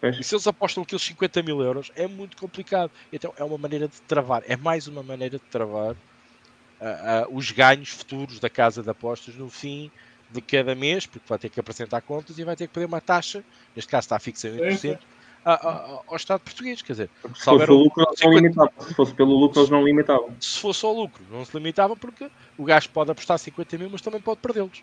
E 0.02 0.22
se 0.22 0.34
eles 0.34 0.46
apostam 0.46 0.82
aqueles 0.82 1.02
50 1.02 1.42
mil 1.42 1.60
euros, 1.60 1.90
é 1.96 2.06
muito 2.06 2.36
complicado. 2.36 2.90
Então 3.12 3.32
é 3.36 3.44
uma 3.44 3.58
maneira 3.58 3.88
de 3.88 4.00
travar, 4.02 4.42
é 4.46 4.56
mais 4.56 4.86
uma 4.86 5.02
maneira 5.02 5.38
de 5.38 5.44
travar 5.44 5.92
uh, 5.92 7.28
uh, 7.28 7.36
os 7.36 7.50
ganhos 7.50 7.90
futuros 7.90 8.38
da 8.38 8.50
casa 8.50 8.82
de 8.82 8.90
apostas 8.90 9.34
no 9.34 9.48
fim 9.48 9.90
de 10.30 10.40
cada 10.40 10.74
mês, 10.74 11.06
porque 11.06 11.26
vai 11.26 11.38
ter 11.38 11.48
que 11.48 11.58
apresentar 11.58 12.00
contas 12.02 12.38
e 12.38 12.44
vai 12.44 12.56
ter 12.56 12.66
que 12.66 12.74
pedir 12.74 12.86
uma 12.86 13.00
taxa, 13.00 13.44
neste 13.74 13.90
caso 13.90 14.06
está 14.06 14.18
fixa 14.18 14.48
em 14.48 14.56
8%, 14.56 14.98
a, 15.44 15.52
a, 15.52 16.00
ao 16.08 16.16
Estado 16.16 16.40
português. 16.40 16.82
Quer 16.82 16.92
dizer, 16.92 17.10
se, 17.34 17.44
fosse 17.44 17.70
o 17.70 17.74
lucro, 17.74 18.04
50... 18.16 18.24
não 18.24 18.32
limitavam. 18.34 18.72
se 18.80 18.94
fosse 18.94 19.14
pelo 19.14 19.36
lucro, 19.36 19.60
eles 19.60 19.70
não 19.70 19.84
limitavam. 19.84 20.34
Se 20.40 20.58
fosse 20.58 20.80
só 20.80 20.92
lucro, 20.92 21.24
não 21.30 21.44
se 21.44 21.56
limitavam, 21.56 21.96
porque 21.96 22.28
o 22.58 22.64
gajo 22.64 22.90
pode 22.90 23.10
apostar 23.12 23.38
50 23.38 23.78
mil, 23.78 23.88
mas 23.90 24.02
também 24.02 24.20
pode 24.20 24.40
perdê-los. 24.40 24.82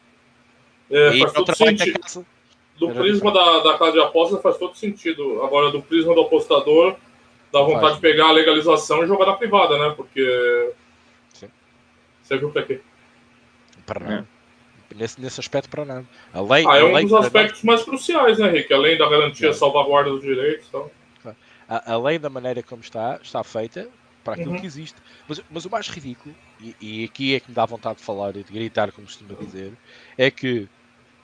É, 0.89 1.15
e 1.15 1.19
faz 1.19 1.33
todo 1.33 1.55
sentido 1.55 2.25
do 2.77 2.89
prisma 2.91 3.31
da, 3.31 3.59
da 3.59 3.77
casa 3.77 3.93
de 3.93 3.99
aposta 3.99 4.37
faz 4.39 4.57
todo 4.57 4.75
sentido. 4.75 5.43
Agora, 5.43 5.71
do 5.71 5.81
prisma 5.81 6.13
do 6.13 6.21
apostador, 6.21 6.95
dá 7.51 7.61
vontade 7.61 7.81
faz. 7.81 7.95
de 7.95 8.01
pegar 8.01 8.29
a 8.29 8.31
legalização 8.31 9.03
e 9.03 9.07
jogar 9.07 9.27
na 9.27 9.33
privada, 9.33 9.77
né? 9.77 9.93
Porque. 9.95 10.73
Sim. 11.33 11.49
Você 12.21 12.37
viu 12.37 12.49
para 12.49 12.63
quê? 12.63 12.81
Para 13.85 13.99
nada. 13.99 14.27
É. 14.91 14.95
Nesse, 14.95 15.19
nesse 15.19 15.39
aspecto, 15.39 15.69
para 15.69 15.85
nada. 15.85 16.05
A 16.33 16.41
lei, 16.41 16.65
ah, 16.67 16.77
é 16.77 16.83
um 16.83 16.93
lei 16.93 17.03
dos 17.03 17.13
aspectos 17.13 17.63
mais 17.63 17.83
cruciais, 17.83 18.37
né, 18.37 18.49
Rick? 18.49 18.71
Além 18.73 18.97
da 18.97 19.09
garantia 19.09 19.49
é. 19.49 19.53
salvaguarda 19.53 20.09
dos 20.09 20.21
direitos. 20.21 20.67
Então. 20.67 20.89
A, 21.67 21.93
a, 21.93 21.97
lei, 21.97 22.19
da 22.19 22.29
maneira 22.29 22.61
como 22.61 22.81
está, 22.81 23.19
está 23.23 23.43
feita 23.43 23.87
para 24.23 24.33
aquilo 24.33 24.51
uhum. 24.51 24.59
que 24.59 24.65
existe. 24.65 24.95
Mas, 25.27 25.41
mas 25.49 25.65
o 25.65 25.69
mais 25.69 25.87
ridículo, 25.87 26.35
e, 26.59 26.75
e 26.79 27.05
aqui 27.05 27.35
é 27.35 27.39
que 27.39 27.49
me 27.49 27.55
dá 27.55 27.65
vontade 27.65 27.99
de 27.99 28.03
falar 28.03 28.35
e 28.35 28.43
de 28.43 28.53
gritar, 28.53 28.91
como 28.91 29.07
costuma 29.07 29.33
dizer, 29.39 29.73
é 30.17 30.29
que 30.29 30.67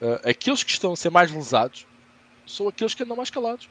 Uh, 0.00 0.28
aqueles 0.28 0.62
que 0.62 0.70
estão 0.70 0.92
a 0.92 0.96
ser 0.96 1.10
mais 1.10 1.30
lesados 1.30 1.86
são 2.46 2.68
aqueles 2.68 2.94
que 2.94 3.02
andam 3.02 3.16
mais 3.16 3.30
calados. 3.30 3.68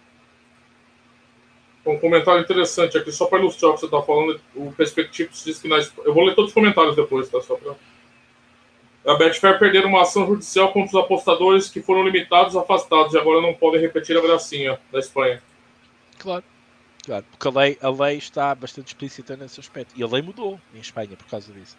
Um 1.86 1.98
comentário 1.98 2.42
interessante 2.42 2.98
aqui, 2.98 3.12
só 3.12 3.26
para 3.26 3.40
ilustrar 3.40 3.72
o 3.72 3.74
que 3.74 3.80
você 3.80 3.86
está 3.88 4.02
falando, 4.02 4.40
o 4.56 4.72
Perspectivos 4.74 5.44
diz 5.44 5.60
que 5.60 5.68
nós. 5.68 5.92
Eu 6.06 6.14
vou 6.14 6.24
ler 6.24 6.36
todos 6.36 6.50
os 6.50 6.54
comentários 6.54 6.96
depois, 6.96 7.30
tá? 7.30 7.42
Só 7.42 7.56
para. 7.56 7.76
A 9.06 9.16
Betfair 9.16 9.58
perderam 9.58 9.90
uma 9.90 10.02
ação 10.02 10.28
judicial 10.28 10.72
contra 10.72 11.00
os 11.00 11.04
apostadores 11.04 11.70
que 11.70 11.82
foram 11.82 12.04
limitados 12.04 12.56
afastados 12.56 13.14
e 13.14 13.18
agora 13.18 13.42
não 13.42 13.54
podem 13.54 13.80
repetir 13.80 14.16
a 14.18 14.22
gracinha 14.22 14.80
da 14.92 15.00
Espanha. 15.00 15.42
Claro, 16.20 16.44
claro, 17.06 17.26
porque 17.32 17.48
a 17.48 17.62
lei, 17.62 17.78
a 17.82 17.90
lei 17.90 18.18
está 18.18 18.54
bastante 18.54 18.90
explícita 18.90 19.38
nesse 19.38 19.60
aspecto. 19.60 19.94
E 19.98 20.04
a 20.04 20.08
lei 20.08 20.22
mudou 20.22 20.60
em 20.76 20.80
Espanha 20.80 21.16
por 21.16 21.26
causa 21.28 21.52
disso. 21.52 21.78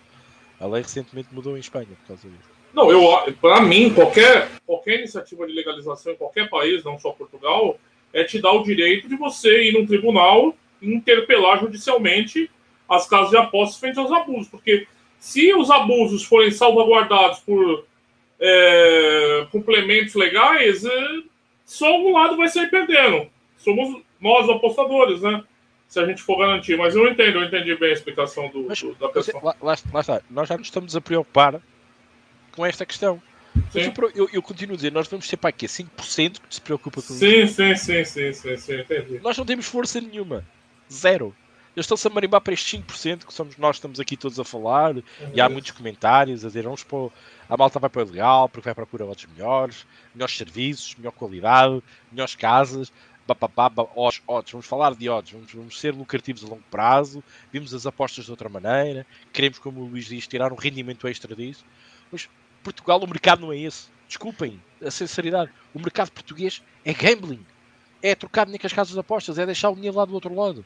A 0.59 0.67
lei 0.67 0.83
recentemente 0.83 1.29
mudou 1.31 1.57
em 1.57 1.61
Espanha 1.61 1.87
por 1.87 2.09
causa 2.09 2.29
disso. 2.29 2.60
Não, 2.73 2.91
eu, 2.91 3.33
para 3.41 3.61
mim, 3.61 3.93
qualquer, 3.93 4.49
qualquer 4.65 4.99
iniciativa 4.99 5.47
de 5.47 5.53
legalização 5.53 6.13
em 6.13 6.17
qualquer 6.17 6.49
país, 6.49 6.85
não 6.85 6.99
só 6.99 7.11
Portugal, 7.11 7.79
é 8.13 8.25
te 8.25 8.41
dar 8.41 8.53
o 8.53 8.63
direito 8.63 9.09
de 9.09 9.17
você 9.17 9.65
ir 9.65 9.73
num 9.73 9.87
tribunal 9.87 10.55
e 10.81 10.93
interpelar 10.95 11.61
judicialmente 11.61 12.51
as 12.89 13.09
casas 13.09 13.31
de 13.31 13.37
apostas 13.37 13.79
frente 13.79 13.99
aos 13.99 14.13
abusos. 14.13 14.49
Porque 14.49 14.87
se 15.19 15.53
os 15.55 15.71
abusos 15.71 16.25
forem 16.25 16.51
salvaguardados 16.51 17.41
por 17.41 17.85
é, 18.41 19.47
complementos 19.51 20.15
legais, 20.15 20.85
é, 20.85 21.09
só 21.65 21.97
um 21.99 22.13
lado 22.13 22.37
vai 22.37 22.49
sair 22.49 22.71
perdendo. 22.71 23.29
Somos 23.59 24.03
nós, 24.21 24.49
apostadores, 24.49 25.21
né? 25.21 25.43
Se 25.87 25.99
a 25.99 26.07
gente 26.07 26.23
for 26.23 26.39
garantir. 26.39 26.77
Mas 26.77 26.95
eu 26.95 27.07
entendo, 27.09 27.39
eu 27.39 27.45
entendi 27.45 27.75
bem 27.75 27.91
a 27.91 27.93
explicação 27.93 28.49
do, 28.49 28.63
Mas, 28.63 28.81
do 28.81 28.95
da 28.95 29.09
pessoa. 29.09 29.41
Lá, 29.43 29.57
lá, 29.61 29.77
lá 29.93 30.01
está, 30.01 30.23
nós 30.31 30.49
já 30.49 30.57
nos 30.57 30.67
estamos 30.67 30.97
a 30.97 31.01
preocupar 31.01 31.61
com 32.53 32.65
esta 32.65 32.85
questão. 32.87 33.21
Eu, 33.75 33.93
eu, 34.15 34.29
eu, 34.33 34.43
continuo 34.43 34.75
a 34.75 34.77
dizer, 34.77 34.93
nós 34.93 35.09
vamos 35.09 35.27
ter 35.27 35.37
para 35.37 35.51
aqui 35.51 35.67
5% 35.67 36.41
que 36.49 36.55
se 36.55 36.61
preocupa 36.61 37.03
com 37.03 37.15
sim, 37.15 37.43
isso. 37.43 37.55
Sim, 37.55 37.75
sim, 37.75 38.05
sim, 38.05 38.33
sim, 38.33 38.57
sim, 38.57 38.81
entendi. 38.81 39.19
Nós 39.21 39.37
não 39.37 39.45
temos 39.45 39.67
força 39.67 40.01
nenhuma. 40.01 40.47
Zero. 40.93 41.35
Eles 41.77 41.85
estão-se 41.85 42.07
a 42.07 42.11
marimbar 42.11 42.41
para 42.41 42.53
estes 42.53 42.81
5% 42.81 43.27
que 43.27 43.33
somos 43.33 43.57
nós 43.57 43.77
estamos 43.77 44.01
aqui 44.01 44.17
todos 44.17 44.41
a 44.41 44.45
falar 44.45 44.97
uhum. 44.97 45.03
e 45.33 45.41
há 45.41 45.49
muitos 45.49 45.71
comentários 45.71 46.45
a 46.45 46.49
dizer 46.49 46.65
vamos 46.65 46.83
para 46.83 47.09
a 47.49 47.57
malta 47.57 47.79
vai 47.79 47.89
para 47.89 48.03
o 48.03 48.11
legal 48.11 48.49
porque 48.49 48.67
vai 48.67 48.75
procurar 48.75 49.05
outros 49.05 49.29
melhores, 49.33 49.87
melhores 50.13 50.37
serviços, 50.37 50.97
melhor 50.97 51.13
qualidade, 51.13 51.81
melhores 52.11 52.35
casas. 52.35 52.93
odds, 53.29 54.23
odds, 54.27 54.53
vamos 54.53 54.67
falar 54.67 54.95
de 54.97 55.09
odds, 55.09 55.33
vamos, 55.33 55.53
vamos 55.53 55.81
ser 55.81 55.95
lucrativos 55.95 56.45
a 56.45 56.49
longo 56.49 56.65
prazo, 56.69 57.23
vimos 57.53 57.73
as 57.73 57.87
apostas 57.87 58.25
de 58.25 58.31
outra 58.33 58.49
maneira, 58.49 59.07
queremos, 59.33 59.61
como 59.61 59.83
o 59.83 59.87
Luís 59.87 60.07
diz, 60.07 60.27
tirar 60.27 60.53
um 60.53 60.57
rendimento 60.57 61.07
extra 61.07 61.37
disso. 61.37 61.65
Mas 62.11 62.29
Portugal, 62.63 63.01
o 63.01 63.07
mercado 63.07 63.41
não 63.41 63.53
é 63.53 63.59
esse. 63.59 63.89
Desculpem 64.07 64.61
a 64.85 64.91
sinceridade. 64.91 65.51
O 65.75 65.79
mercado 65.79 66.11
português 66.11 66.63
é 66.85 66.93
gambling. 66.93 67.45
É 68.03 68.15
trocar 68.15 68.45
dinheiro 68.45 68.63
com 68.63 68.67
as 68.67 68.73
casas 68.73 68.95
de 68.95 69.01
apostas, 69.01 69.39
é 69.39 69.47
deixar 69.47 69.71
o 69.71 69.75
dinheiro 69.75 69.97
lá 69.97 70.05
do 70.05 70.15
outro 70.15 70.35
lado. 70.35 70.65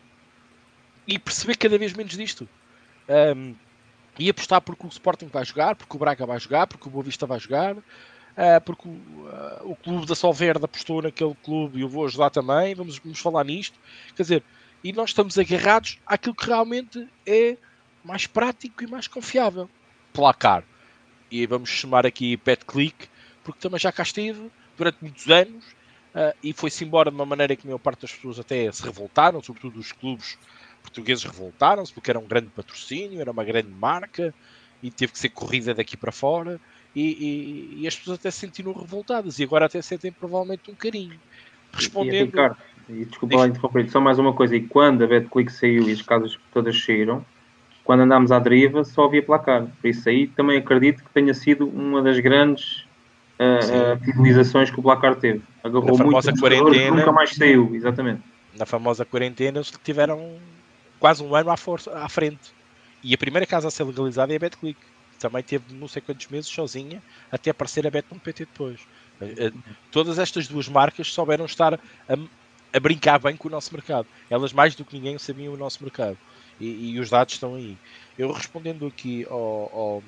E 1.07 1.19
perceber 1.19 1.57
cada 1.57 1.77
vez 1.77 1.93
menos 1.93 2.17
disto. 2.17 2.49
Um, 3.09 3.55
e 4.19 4.31
apostar 4.31 4.61
porque 4.61 4.87
o 4.87 4.89
Sporting 4.89 5.27
vai 5.27 5.45
jogar, 5.45 5.75
porque 5.75 5.97
o 5.97 5.99
Braga 5.99 6.25
vai 6.25 6.39
jogar, 6.39 6.67
porque 6.67 6.89
o 6.89 6.91
Boa 6.91 7.05
Vista 7.05 7.27
vai 7.27 7.39
jogar, 7.41 7.77
uh, 7.77 7.83
porque 8.65 8.89
o, 8.89 8.93
uh, 8.93 9.73
o 9.73 9.77
clube 9.77 10.07
da 10.07 10.15
Solverde 10.15 10.65
apostou 10.65 11.03
naquele 11.03 11.35
clube 11.43 11.79
e 11.79 11.83
eu 11.83 11.89
vou 11.89 12.07
ajudar 12.07 12.31
também. 12.31 12.75
Vamos, 12.75 12.99
vamos 12.99 13.19
falar 13.19 13.45
nisto. 13.45 13.79
Quer 14.15 14.23
dizer, 14.23 14.45
e 14.83 14.93
nós 14.93 15.11
estamos 15.11 15.39
agarrados 15.39 15.99
àquilo 16.07 16.35
que 16.35 16.47
realmente 16.47 17.09
é 17.27 17.57
mais 18.05 18.27
prático 18.27 18.85
e 18.85 18.87
mais 18.87 19.09
confiável. 19.09 19.69
Placar. 20.13 20.63
E 21.35 21.47
vamos 21.47 21.69
chamar 21.69 22.07
aqui 22.07 22.37
Pet 22.37 22.65
Click, 22.65 23.09
porque 23.43 23.59
também 23.59 23.81
já 23.81 23.91
cá 23.91 24.05
esteve 24.05 24.53
durante 24.79 24.99
muitos 25.03 25.29
anos 25.29 25.65
uh, 26.15 26.33
e 26.41 26.53
foi-se 26.53 26.85
embora 26.85 27.11
de 27.11 27.17
uma 27.17 27.27
maneira 27.27 27.57
que 27.57 27.67
a 27.67 27.67
maior 27.67 27.79
parte 27.79 28.03
das 28.03 28.13
pessoas 28.13 28.39
até 28.39 28.71
se 28.71 28.81
revoltaram, 28.85 29.43
sobretudo 29.43 29.81
os 29.81 29.91
clubes 29.91 30.39
portugueses 30.81 31.25
revoltaram-se 31.25 31.93
porque 31.93 32.09
era 32.09 32.21
um 32.21 32.25
grande 32.25 32.51
patrocínio, 32.55 33.21
era 33.21 33.33
uma 33.33 33.43
grande 33.43 33.69
marca 33.69 34.33
e 34.81 34.93
teve 34.93 35.11
que 35.11 35.19
ser 35.19 35.31
corrida 35.31 35.75
daqui 35.75 35.97
para 35.97 36.13
fora 36.13 36.61
e, 36.95 37.03
e, 37.03 37.83
e 37.83 37.89
as 37.89 37.97
pessoas 37.97 38.21
até 38.21 38.31
se 38.31 38.39
sentiram 38.39 38.73
revoltadas 38.73 39.41
e 39.41 39.43
agora 39.43 39.67
até 39.67 39.83
sentem 39.83 40.13
provavelmente 40.13 40.71
um 40.71 40.75
carinho. 40.77 41.19
Respondendo. 41.73 42.15
E, 42.15 42.25
Ricardo, 42.27 42.57
e 42.89 43.05
desculpa 43.07 43.37
lá 43.39 43.49
interromper, 43.49 43.91
só 43.91 44.01
mais 44.01 44.21
uma 44.21 44.35
coisa, 44.35 44.55
e 44.55 44.69
quando 44.69 45.03
a 45.03 45.07
BetClick 45.09 45.51
saiu 45.51 45.89
e 45.89 45.93
as 45.95 46.01
casas 46.01 46.39
todas 46.53 46.81
saíram, 46.81 47.27
quando 47.85 48.01
andámos 48.01 48.33
à 48.33 48.39
deriva 48.39 48.83
só 48.83 49.05
havia 49.05 49.23
placar. 49.23 49.67
Por 49.81 49.89
isso 49.89 50.09
aí 50.09 50.27
também 50.27 50.59
acredito 50.59 51.05
que 51.05 51.11
tenha 51.11 51.35
sido 51.35 51.69
uma 51.69 52.03
das 52.03 52.19
grandes 52.19 52.87
uh, 53.39 53.95
uh, 53.95 54.05
fidelizações 54.05 54.71
que 54.71 54.81
o 54.81 54.83
placar 54.83 55.15
teve. 55.17 55.43
Agarrou 55.63 55.99
Na 55.99 56.05
muito 56.05 56.41
quarentena, 56.41 56.97
nunca 56.97 57.13
mais 57.13 57.35
saiu, 57.35 57.75
exatamente. 57.75 58.23
Na 58.59 58.65
famosa 58.65 59.05
quarentena 59.05 59.59
eles 59.59 59.73
tiveram 59.83 60.37
quase 60.99 61.23
um 61.23 61.35
ano 61.35 61.51
à, 61.51 61.57
força, 61.57 61.97
à 61.99 62.09
frente. 62.09 62.53
E 63.03 63.13
a 63.13 63.19
primeira 63.19 63.47
casa 63.47 63.69
a 63.69 63.71
ser 63.71 63.85
legalizada 63.85 64.33
é 64.33 64.37
a 64.37 64.39
BetClick. 64.39 64.79
Também 65.19 65.43
teve 65.43 65.65
não 65.75 65.87
sei 65.87 66.03
quantos 66.03 66.27
meses 66.29 66.51
sozinha 66.51 67.03
até 67.31 67.51
aparecer 67.51 67.87
a 67.87 67.91
Bet.pt 67.91 68.47
depois. 68.47 68.81
Eh, 69.21 69.53
todas 69.91 70.19
estas 70.19 70.49
duas 70.49 70.69
marcas 70.69 71.13
souberam 71.13 71.45
estar 71.45 71.75
a, 71.75 71.79
a, 72.73 72.81
brincar 72.81 73.19
bem 73.19 73.37
com 73.37 73.49
o 73.49 73.51
nosso 73.51 73.73
mercado. 73.73 74.07
Elas 74.29 74.53
mais 74.53 74.75
do 74.75 74.85
que 74.85 74.97
ninguém 74.97 75.19
sabiam 75.19 75.55
o 75.55 75.57
nosso 75.57 75.83
mercado. 75.83 76.19
E, 76.61 76.93
e 76.93 77.01
os 77.01 77.11
dados 77.11 77.35
estão 77.35 77.55
aí. 77.55 77.77
Eu 78.19 78.31
respondendo 78.33 78.87
aqui 78.87 79.27
ao, 79.29 79.71
ao 79.73 80.03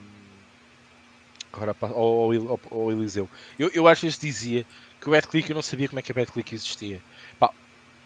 ao, 1.53 1.95
ao, 1.95 2.61
ao 2.71 2.93
Eliseu, 2.93 3.29
eu, 3.59 3.71
eu 3.73 3.89
às 3.89 3.99
vezes 3.99 4.19
dizia 4.19 4.67
que 5.01 5.09
o 5.09 5.13
BetClick 5.13 5.49
eu 5.49 5.55
não 5.55 5.63
sabia 5.63 5.89
como 5.89 5.99
é 5.99 6.03
que 6.03 6.13
a 6.13 6.15
BetClick 6.15 6.55
existia. 6.55 7.01
Pá, 7.39 7.51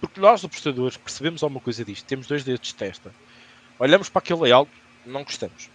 porque 0.01 0.20
nós, 0.20 0.45
apostadores, 0.45 0.97
percebemos 0.97 1.43
alguma 1.43 1.61
coisa 1.61 1.84
disto. 1.84 2.07
Temos 2.07 2.26
dois 2.26 2.45
dedos 2.45 2.68
de 2.68 2.74
testa. 2.74 3.12
Olhamos 3.78 4.09
para 4.09 4.20
aquele 4.20 4.41
layout, 4.41 4.70
não 5.05 5.24
gostamos. 5.24 5.68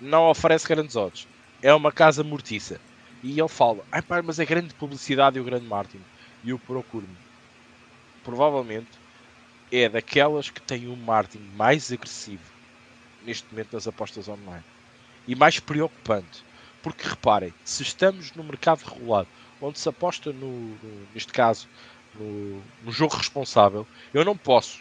Não 0.00 0.28
oferece 0.28 0.68
grandes 0.68 0.96
odds. 0.96 1.26
É 1.62 1.72
uma 1.72 1.90
casa 1.90 2.22
mortiça. 2.22 2.80
E 3.22 3.38
ele 3.38 3.48
fala, 3.48 3.84
ah, 3.90 4.02
pá, 4.02 4.22
mas 4.22 4.38
é 4.38 4.44
grande 4.44 4.74
publicidade 4.74 5.38
e 5.38 5.40
o 5.40 5.44
grande 5.44 5.66
marketing. 5.66 6.04
E 6.44 6.50
eu 6.50 6.58
procuro-me. 6.58 7.16
Provavelmente 8.22 9.03
é 9.70 9.88
daquelas 9.88 10.50
que 10.50 10.60
têm 10.60 10.88
um 10.88 10.96
marketing 10.96 11.44
mais 11.56 11.92
agressivo 11.92 12.42
neste 13.24 13.46
momento 13.50 13.72
nas 13.72 13.86
apostas 13.86 14.28
online. 14.28 14.64
E 15.26 15.34
mais 15.34 15.58
preocupante. 15.58 16.44
Porque 16.82 17.08
reparem, 17.08 17.54
se 17.64 17.82
estamos 17.82 18.32
no 18.32 18.44
mercado 18.44 18.82
regulado, 18.82 19.28
onde 19.60 19.78
se 19.78 19.88
aposta 19.88 20.32
no, 20.32 20.50
no 20.50 21.06
neste 21.14 21.32
caso, 21.32 21.66
no, 22.14 22.62
no, 22.82 22.92
jogo 22.92 23.16
responsável, 23.16 23.86
eu 24.12 24.24
não 24.24 24.36
posso 24.36 24.80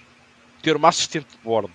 ter 0.62 0.76
uma 0.76 0.90
assistente 0.90 1.28
de 1.32 1.38
bordo 1.38 1.72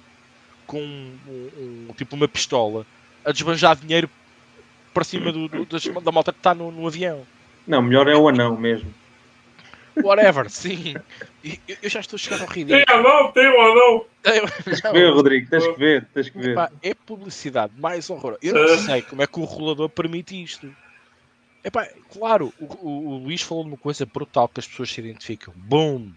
com 0.67 0.83
um, 0.83 1.89
um, 1.89 1.95
tipo 1.95 2.15
uma 2.15 2.29
pistola 2.29 2.87
a 3.25 3.33
desbanjar 3.33 3.77
dinheiro 3.77 4.11
para 4.93 5.05
cima 5.05 5.33
do, 5.33 5.49
do, 5.49 5.65
da, 5.65 6.01
da 6.01 6.13
malta 6.13 6.33
que 6.33 6.39
está 6.39 6.55
no, 6.55 6.71
no 6.71 6.87
avião. 6.87 7.27
Não, 7.67 7.81
melhor 7.81 8.07
é 8.09 8.17
o 8.17 8.29
anão 8.29 8.57
mesmo. 8.57 8.93
Whatever, 10.03 10.51
sim. 10.51 10.95
Eu 11.83 11.91
já 11.91 12.01
estou 12.01 12.17
a 12.17 12.19
chegar 12.19 12.41
ao 12.41 12.47
ridículo. 12.47 12.85
Tem 12.85 12.97
anão, 12.97 13.33
tem 13.33 13.49
um 13.49 13.61
anão. 13.61 14.07
Tens 14.65 14.81
que 14.81 14.93
ver, 14.93 15.13
Rodrigo, 15.13 15.51
tens 15.51 15.67
que 15.67 15.79
ver, 15.79 16.09
tens 16.13 16.29
que 16.29 16.39
ver. 16.39 16.51
Epá, 16.53 16.71
é 16.83 16.95
publicidade 16.95 17.73
mais 17.79 18.11
horror. 18.11 18.37
Eu 18.43 18.55
não 18.55 18.79
sei 18.79 19.03
como 19.03 19.23
é 19.23 19.27
que 19.27 19.39
o 19.39 19.45
rolador 19.45 19.89
permite 19.89 20.43
isto. 20.43 20.75
Epá, 21.65 21.89
claro, 22.11 22.53
o, 22.61 22.65
o, 22.65 23.09
o 23.09 23.19
Luís 23.19 23.43
falou 23.43 23.65
de 23.65 23.71
uma 23.71 23.77
coisa 23.77 24.07
brutal 24.07 24.49
que 24.49 24.61
as 24.61 24.67
pessoas 24.67 24.91
se 24.91 25.01
identificam. 25.01 25.53
Boom, 25.57 26.13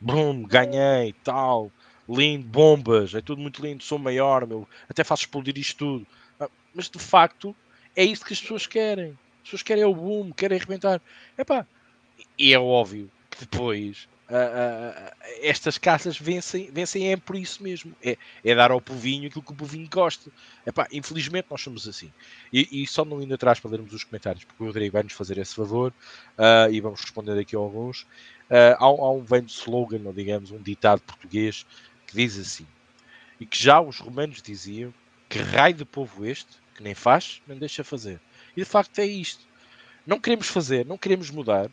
boom, 0.00 0.42
ganhei, 0.42 1.14
tal, 1.24 1.70
lindo, 2.08 2.46
bombas, 2.46 3.14
é 3.14 3.20
tudo 3.20 3.40
muito 3.40 3.62
lindo, 3.62 3.82
sou 3.82 3.98
maior, 3.98 4.46
meu, 4.46 4.68
até 4.88 5.04
faço 5.04 5.22
explodir 5.22 5.56
isto 5.58 5.78
tudo. 5.78 6.06
Ah, 6.38 6.48
mas 6.74 6.88
de 6.90 6.98
facto, 6.98 7.54
é 7.94 8.04
isso 8.04 8.24
que 8.24 8.32
as 8.32 8.40
pessoas 8.40 8.66
querem. 8.66 9.18
As 9.38 9.50
pessoas 9.50 9.62
querem 9.62 9.84
o 9.84 9.94
boom, 9.94 10.32
querem 10.32 10.58
arrebentar. 10.58 11.00
Epá, 11.38 11.66
e 12.38 12.52
é 12.52 12.58
óbvio 12.58 13.10
que 13.30 13.40
depois 13.40 14.08
uh, 14.30 14.34
uh, 14.34 15.12
estas 15.40 15.78
caças 15.78 16.18
vencem, 16.18 16.70
vencem 16.70 17.12
é 17.12 17.16
por 17.16 17.36
isso 17.36 17.62
mesmo. 17.62 17.94
É, 18.02 18.16
é 18.44 18.54
dar 18.54 18.70
ao 18.70 18.80
povinho 18.80 19.28
aquilo 19.28 19.42
que 19.42 19.52
o 19.52 19.56
povinho 19.56 19.88
gosta. 19.88 20.30
Epá, 20.66 20.86
infelizmente 20.92 21.46
nós 21.50 21.60
somos 21.60 21.88
assim. 21.88 22.12
E, 22.52 22.82
e, 22.82 22.86
só 22.86 23.04
não 23.04 23.22
indo 23.22 23.34
atrás 23.34 23.60
para 23.60 23.70
lermos 23.70 23.92
os 23.92 24.04
comentários, 24.04 24.44
porque 24.44 24.62
o 24.62 24.66
Rodrigo 24.66 24.92
vai-nos 24.92 25.12
fazer 25.12 25.38
esse 25.38 25.54
favor 25.54 25.92
uh, 26.38 26.70
e 26.70 26.80
vamos 26.80 27.00
responder 27.00 27.38
aqui 27.38 27.56
a 27.56 27.58
alguns. 27.58 28.06
há, 28.50 28.84
há 28.84 29.10
um 29.10 29.22
velho 29.22 29.46
slogan, 29.46 30.02
ou 30.04 30.12
digamos, 30.12 30.50
um 30.50 30.60
ditado 30.60 31.00
português 31.02 31.66
que 32.06 32.16
diz 32.16 32.38
assim: 32.38 32.66
e 33.40 33.46
que 33.46 33.62
já 33.62 33.80
os 33.80 33.98
romanos 33.98 34.42
diziam 34.42 34.92
que 35.28 35.38
raio 35.38 35.74
de 35.74 35.84
povo 35.84 36.24
este, 36.24 36.56
que 36.74 36.82
nem 36.82 36.94
faz, 36.94 37.40
nem 37.46 37.58
deixa 37.58 37.82
fazer. 37.82 38.20
E 38.56 38.60
de 38.60 38.66
facto 38.66 38.98
é 38.98 39.06
isto. 39.06 39.44
Não 40.06 40.20
queremos 40.20 40.48
fazer, 40.48 40.86
não 40.86 40.96
queremos 40.96 41.30
mudar, 41.30 41.70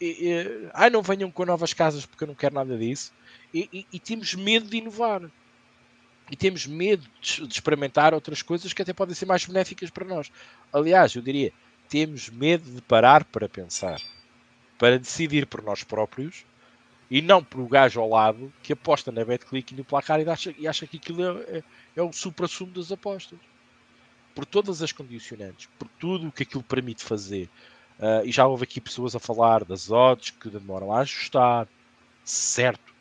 e, 0.00 0.28
e, 0.28 0.70
ai, 0.72 0.90
não 0.90 1.02
venham 1.02 1.30
com 1.30 1.44
novas 1.44 1.72
casas 1.72 2.06
porque 2.06 2.24
eu 2.24 2.28
não 2.28 2.34
quero 2.34 2.54
nada 2.54 2.76
disso. 2.76 3.12
E, 3.52 3.86
e, 3.92 3.98
temos 3.98 4.34
medo 4.34 4.68
de 4.68 4.76
inovar. 4.76 5.22
E 6.30 6.36
temos 6.36 6.66
medo 6.66 7.06
de, 7.20 7.46
de, 7.46 7.52
experimentar 7.52 8.12
outras 8.12 8.42
coisas 8.42 8.72
que 8.72 8.82
até 8.82 8.92
podem 8.92 9.14
ser 9.14 9.26
mais 9.26 9.44
benéficas 9.44 9.90
para 9.90 10.04
nós. 10.04 10.30
Aliás, 10.72 11.14
eu 11.14 11.22
diria, 11.22 11.52
temos 11.88 12.28
medo 12.28 12.70
de 12.70 12.82
parar 12.82 13.24
para 13.24 13.48
pensar, 13.48 14.00
para 14.78 14.98
decidir 14.98 15.46
por 15.46 15.62
nós 15.62 15.82
próprios 15.82 16.44
e 17.10 17.22
não 17.22 17.42
por 17.42 17.60
o 17.60 17.66
gajo 17.66 18.00
ao 18.00 18.08
lado 18.10 18.52
que 18.62 18.74
aposta 18.74 19.10
na 19.10 19.24
BetClick 19.24 19.72
e 19.72 19.76
no 19.76 19.84
placar 19.84 20.20
e 20.20 20.28
acha, 20.28 20.54
e 20.58 20.68
acha 20.68 20.86
que 20.86 20.98
aquilo 20.98 21.22
é, 21.22 21.58
é, 21.58 21.62
é 21.96 22.02
o 22.02 22.12
supra-sumo 22.12 22.72
das 22.72 22.92
apostas. 22.92 23.38
Por 24.34 24.44
todas 24.44 24.82
as 24.82 24.92
condicionantes, 24.92 25.68
por 25.78 25.88
tudo 25.98 26.28
o 26.28 26.32
que 26.32 26.42
aquilo 26.42 26.62
permite 26.62 27.02
fazer, 27.02 27.48
Uh, 27.98 28.24
e 28.24 28.30
já 28.30 28.46
houve 28.46 28.64
aqui 28.64 28.80
pessoas 28.80 29.16
a 29.16 29.18
falar 29.18 29.64
das 29.64 29.90
odds 29.90 30.30
que 30.30 30.48
demoram 30.48 30.92
a 30.92 31.00
ajustar. 31.00 31.66
Certo, 32.24 32.94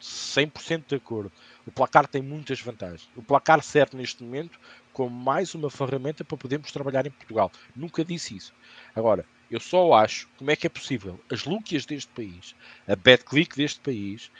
100% 0.00 0.84
de 0.88 0.94
acordo. 0.96 1.32
O 1.66 1.72
placar 1.72 2.06
tem 2.06 2.20
muitas 2.20 2.60
vantagens. 2.60 3.08
O 3.16 3.22
placar 3.22 3.62
serve 3.62 3.96
neste 3.96 4.22
momento 4.22 4.58
como 4.92 5.10
mais 5.10 5.54
uma 5.54 5.70
ferramenta 5.70 6.24
para 6.24 6.36
podermos 6.36 6.70
trabalhar 6.70 7.06
em 7.06 7.10
Portugal. 7.10 7.50
Nunca 7.74 8.04
disse 8.04 8.36
isso. 8.36 8.52
Agora, 8.94 9.24
eu 9.50 9.60
só 9.60 9.94
acho 9.94 10.28
como 10.36 10.50
é 10.50 10.56
que 10.56 10.66
é 10.66 10.70
possível 10.70 11.20
as 11.30 11.44
Lúquias 11.44 11.86
deste 11.86 12.10
país, 12.12 12.54
a 12.86 12.94
BetClick 12.94 13.56
deste 13.56 13.80
país, 13.80 14.30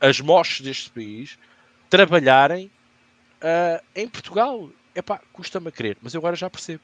as 0.00 0.20
moches 0.20 0.60
deste 0.60 0.90
país 0.90 1.38
trabalharem 1.90 2.70
uh, 3.42 3.84
em 3.94 4.08
Portugal. 4.08 4.70
Epá, 4.94 5.20
custa-me 5.32 5.68
a 5.68 5.72
crer, 5.72 5.98
mas 6.02 6.14
eu 6.14 6.20
agora 6.20 6.36
já 6.36 6.48
percebo. 6.48 6.82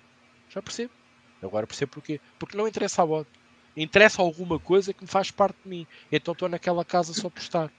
Já 0.51 0.63
percebo. 0.63 0.98
Agora 1.43 1.67
percebo 1.67 1.93
porquê. 1.93 2.21
Porque 2.39 2.57
não 2.57 2.67
interessa 2.67 3.03
a 3.03 3.07
bot. 3.07 3.29
Interessa 3.77 4.21
alguma 4.21 4.59
coisa 4.59 4.93
que 4.93 5.03
me 5.03 5.09
faz 5.09 5.31
parte 5.31 5.57
de 5.63 5.69
mim. 5.69 5.87
Então 6.11 6.33
estou 6.33 6.49
naquela 6.49 6.85
casa 6.85 7.13
só 7.13 7.31
por 7.31 7.41
estar. 7.41 7.71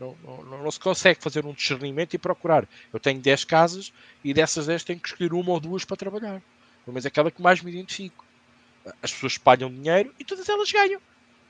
Não, 0.00 0.16
não, 0.24 0.62
não, 0.62 0.70
se 0.70 0.80
consegue 0.80 1.22
fazer 1.22 1.44
um 1.44 1.52
discernimento 1.52 2.14
e 2.14 2.18
procurar. 2.18 2.66
Eu 2.92 2.98
tenho 2.98 3.20
10 3.20 3.44
casas 3.44 3.92
e 4.24 4.32
dessas 4.32 4.66
10 4.66 4.82
tenho 4.84 5.00
que 5.00 5.08
escolher 5.08 5.32
uma 5.32 5.52
ou 5.52 5.60
duas 5.60 5.84
para 5.84 5.96
trabalhar. 5.96 6.42
Pelo 6.84 6.94
menos 6.94 7.06
aquela 7.06 7.30
que 7.30 7.40
mais 7.40 7.62
me 7.62 7.70
identifico. 7.70 8.24
As 9.02 9.12
pessoas 9.12 9.32
espalham 9.32 9.70
dinheiro 9.70 10.12
e 10.18 10.24
todas 10.24 10.48
elas 10.48 10.72
ganham. 10.72 11.00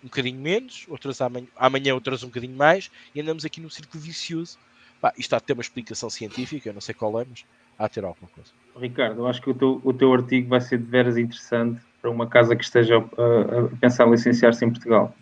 Um 0.03 0.09
bocadinho 0.09 0.41
menos, 0.41 0.85
outras 0.89 1.21
amanhã, 1.21 1.47
amanhã 1.57 1.95
outras 1.95 2.23
um 2.23 2.27
bocadinho 2.27 2.57
mais, 2.57 2.91
e 3.15 3.21
andamos 3.21 3.45
aqui 3.45 3.61
num 3.61 3.71
círculo 3.71 4.03
vicioso. 4.03 4.59
Pá, 5.01 5.15
isto 5.17 5.33
há 5.35 5.39
de 5.39 5.45
ter 5.45 5.53
uma 5.53 5.63
explicação 5.63 6.11
científica, 6.11 6.69
eu 6.69 6.75
não 6.75 6.81
sei 6.81 6.95
qual 6.95 7.21
é, 7.21 7.25
mas 7.25 7.45
há 7.79 7.89
de 7.89 7.95
ter 7.95 8.05
alguma 8.05 8.29
coisa. 8.35 8.51
Ricardo, 8.79 9.21
eu 9.21 9.27
acho 9.27 9.41
que 9.43 9.51
o 9.51 9.55
teu, 9.55 9.81
o 9.85 9.93
teu 9.93 10.13
artigo 10.13 10.49
vai 10.49 10.61
ser 10.61 10.79
de 10.79 10.85
veras 10.85 11.17
interessante 11.17 11.81
para 12.01 12.11
uma 12.11 12.27
casa 12.27 12.57
que 12.57 12.65
esteja 12.65 12.99
a, 12.99 13.01
a 13.01 13.77
pensar 13.81 14.07
em 14.07 14.11
licenciar-se 14.11 14.65
em 14.65 14.71
Portugal. 14.71 15.15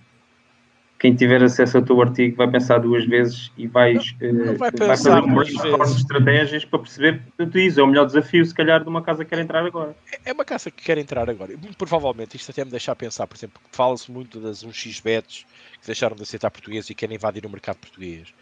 quem 0.99 1.15
tiver 1.15 1.43
acesso 1.43 1.79
ao 1.79 1.83
teu 1.83 2.01
artigo 2.01 2.37
vai 2.37 2.51
pensar 2.51 2.79
duas 2.79 3.05
vezes 3.07 3.51
e 3.57 3.67
vais, 3.67 4.15
não, 4.21 4.33
não 4.33 4.57
vai, 4.57 4.71
vai 4.71 4.89
fazer 4.89 5.11
um 5.13 5.35
brainstorm 5.35 5.85
de 5.85 5.97
estratégias 5.97 6.65
para 6.65 6.79
perceber 6.79 7.19
que 7.19 7.33
tu 7.39 7.47
dizes, 7.47 7.79
é 7.79 7.83
o 7.83 7.87
melhor 7.87 8.07
desafio, 8.07 8.45
se 8.45 8.55
calhar, 8.55 8.83
de 8.83 8.89
uma 8.89 9.03
casa 9.03 9.25
que 9.25 9.31
quer 9.31 9.41
entrar 9.41 9.65
agora. 9.65 9.97
É, 10.13 10.31
é 10.31 10.33
uma 10.33 10.45
casa 10.45 10.71
que 10.71 10.83
quer 10.83 10.99
entrar 10.99 11.29
agora. 11.29 11.57
Muito 11.57 11.77
provavelmente, 11.77 12.37
isto 12.37 12.51
até 12.51 12.65
me 12.65 12.71
deixa 12.71 12.93
a 12.93 12.97
pensar, 12.97 13.27
por 13.27 13.37
exemplo, 13.37 13.61
fala-se 13.73 14.11
muito 14.11 14.41
das 14.41 14.65
1xbets 14.65 15.45
que 15.81 15.87
deixaram 15.87 16.15
de 16.15 16.23
aceitar 16.23 16.51
português 16.51 16.89
e 16.89 16.95
querem 16.95 17.17
invadir 17.17 17.45
o 17.45 17.51
mercado 17.51 17.79
português. 17.79 18.33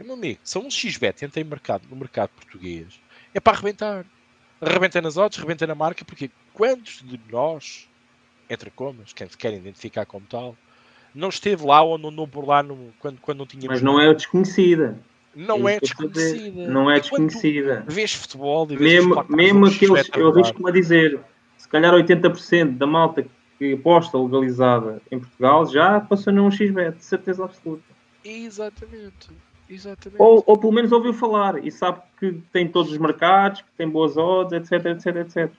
Meu 0.00 0.14
amigo, 0.14 0.40
são 0.42 0.66
um 0.66 0.70
xbet, 0.70 1.24
entrem 1.24 1.44
mercado, 1.44 1.82
no 1.88 1.94
mercado 1.94 2.30
português, 2.30 3.00
é 3.34 3.40
para 3.40 3.54
arrebentar. 3.54 4.04
Arrebenta 4.60 5.00
nas 5.00 5.16
odds, 5.16 5.38
arrebenta 5.38 5.66
na 5.66 5.74
marca, 5.74 6.04
porque 6.04 6.30
quantos 6.52 7.02
de 7.02 7.18
nós, 7.30 7.88
entre 8.48 8.70
comas, 8.70 9.12
quem 9.12 9.28
se 9.28 9.36
quer 9.36 9.52
identificar 9.52 10.06
como 10.06 10.24
tal, 10.26 10.56
não 11.14 11.28
esteve 11.28 11.64
lá 11.64 11.82
ou 11.82 11.98
não 11.98 12.10
andou 12.10 12.28
por 12.28 12.46
lá 12.46 12.62
no, 12.62 12.92
quando, 12.98 13.20
quando 13.20 13.38
não 13.38 13.46
tinha. 13.46 13.68
Mas 13.68 13.82
não 13.82 14.00
é 14.00 14.12
desconhecida. 14.14 14.98
Não 15.34 15.68
é, 15.68 15.76
é 15.76 15.80
desconhecida. 15.80 16.66
Não 16.68 16.90
é 16.90 17.00
desconhecida. 17.00 17.84
Vês 17.88 18.12
futebol 18.14 18.66
e 18.70 18.76
vês 18.76 19.06
Mesmo, 19.06 19.24
mesmo 19.28 19.66
aqueles, 19.66 20.10
eu 20.14 20.28
arrisco-me 20.28 20.68
a 20.68 20.72
dizer, 20.72 21.20
se 21.56 21.68
calhar 21.68 21.92
80% 21.94 22.76
da 22.76 22.86
malta 22.86 23.26
que 23.58 23.72
aposta 23.72 24.18
legalizada 24.18 25.00
em 25.10 25.18
Portugal 25.18 25.66
já 25.66 26.00
passou 26.00 26.32
num 26.32 26.50
XBET, 26.50 26.98
de 26.98 27.04
certeza 27.04 27.44
absoluta. 27.44 27.82
Exatamente. 28.24 29.30
Exatamente. 29.72 30.20
Ou, 30.20 30.44
ou 30.46 30.58
pelo 30.58 30.72
menos 30.72 30.92
ouviu 30.92 31.14
falar 31.14 31.64
e 31.64 31.70
sabe 31.70 32.02
que 32.18 32.32
tem 32.52 32.68
todos 32.68 32.92
os 32.92 32.98
mercados, 32.98 33.62
que 33.62 33.70
tem 33.76 33.88
boas 33.88 34.16
odds, 34.16 34.52
etc, 34.52 34.86
etc, 34.86 35.16
etc. 35.16 35.52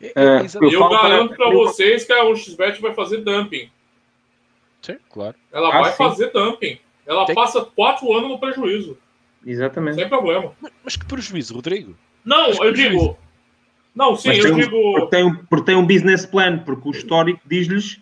Uh, 0.00 0.62
eu, 0.62 0.70
eu 0.72 0.88
garanto 0.88 1.36
para 1.36 1.50
vocês 1.50 2.04
que 2.04 2.12
a 2.12 2.24
UXBet 2.24 2.80
vai 2.80 2.94
fazer 2.94 3.18
dumping. 3.18 3.70
Sim, 4.80 4.96
claro. 5.10 5.36
Ela 5.52 5.68
ah, 5.68 5.82
vai 5.82 5.90
sim. 5.90 5.98
fazer 5.98 6.32
dumping. 6.32 6.78
Ela 7.06 7.26
Tem... 7.26 7.34
passa 7.34 7.62
quatro 7.62 8.10
anos 8.16 8.30
no 8.30 8.38
prejuízo. 8.38 8.96
Exatamente. 9.44 9.96
Sem 9.96 10.08
problema. 10.08 10.52
Mas, 10.60 10.72
mas 10.82 10.96
que 10.96 11.04
prejuízo, 11.04 11.54
Rodrigo? 11.54 11.94
Não, 12.24 12.48
eu 12.48 12.56
prejuízo? 12.56 12.98
digo. 12.98 13.18
Não, 13.94 14.16
sim, 14.16 14.28
mas 14.28 14.38
eu 14.38 14.54
digo. 14.54 14.92
porque, 14.92 15.16
tem 15.16 15.24
um, 15.24 15.34
porque 15.34 15.64
tem 15.66 15.76
um 15.76 15.86
business 15.86 16.24
plan, 16.24 16.58
porque 16.60 16.88
o 16.88 16.92
histórico 16.92 17.40
diz-lhes 17.44 18.00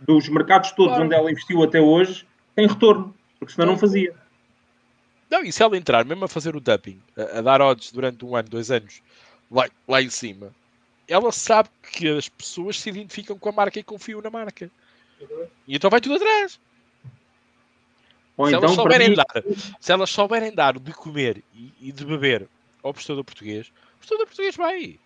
dos 0.00 0.28
mercados 0.30 0.72
todos 0.72 0.92
claro. 0.92 1.04
onde 1.04 1.14
ela 1.14 1.30
investiu 1.30 1.62
até 1.62 1.80
hoje 1.80 2.26
tem 2.54 2.66
retorno, 2.66 3.14
porque 3.44 3.54
senão 3.54 3.72
não, 3.72 3.78
fazia. 3.78 4.14
Não, 5.30 5.42
e 5.42 5.52
se 5.52 5.62
ela 5.62 5.76
entrar 5.76 6.04
mesmo 6.04 6.24
a 6.24 6.28
fazer 6.28 6.56
o 6.56 6.60
dumping, 6.60 7.00
a, 7.16 7.38
a 7.38 7.42
dar 7.42 7.60
odds 7.60 7.92
durante 7.92 8.24
um 8.24 8.34
ano, 8.34 8.48
dois 8.48 8.70
anos, 8.70 9.02
lá, 9.50 9.68
lá 9.86 10.02
em 10.02 10.10
cima, 10.10 10.50
ela 11.06 11.30
sabe 11.30 11.68
que 11.92 12.08
as 12.08 12.28
pessoas 12.28 12.80
se 12.80 12.88
identificam 12.88 13.38
com 13.38 13.48
a 13.48 13.52
marca 13.52 13.78
e 13.78 13.82
confiam 13.82 14.20
na 14.20 14.30
marca. 14.30 14.70
E 15.66 15.76
então 15.76 15.90
vai 15.90 16.00
tudo 16.00 16.16
atrás. 16.16 16.58
Ou 18.36 18.46
se, 18.46 18.54
então, 18.54 18.64
elas 18.64 18.74
souberem 18.74 19.10
mim... 19.10 19.14
dar, 19.14 19.44
se 19.80 19.92
elas 19.92 20.10
souberem 20.10 20.52
dar 20.52 20.78
de 20.78 20.92
comer 20.92 21.42
e, 21.54 21.72
e 21.80 21.92
de 21.92 22.04
beber 22.04 22.48
ao 22.82 22.92
prestador 22.92 23.24
português, 23.24 23.72
o 23.96 23.98
prestador 23.98 24.26
português 24.26 24.56
vai. 24.56 24.98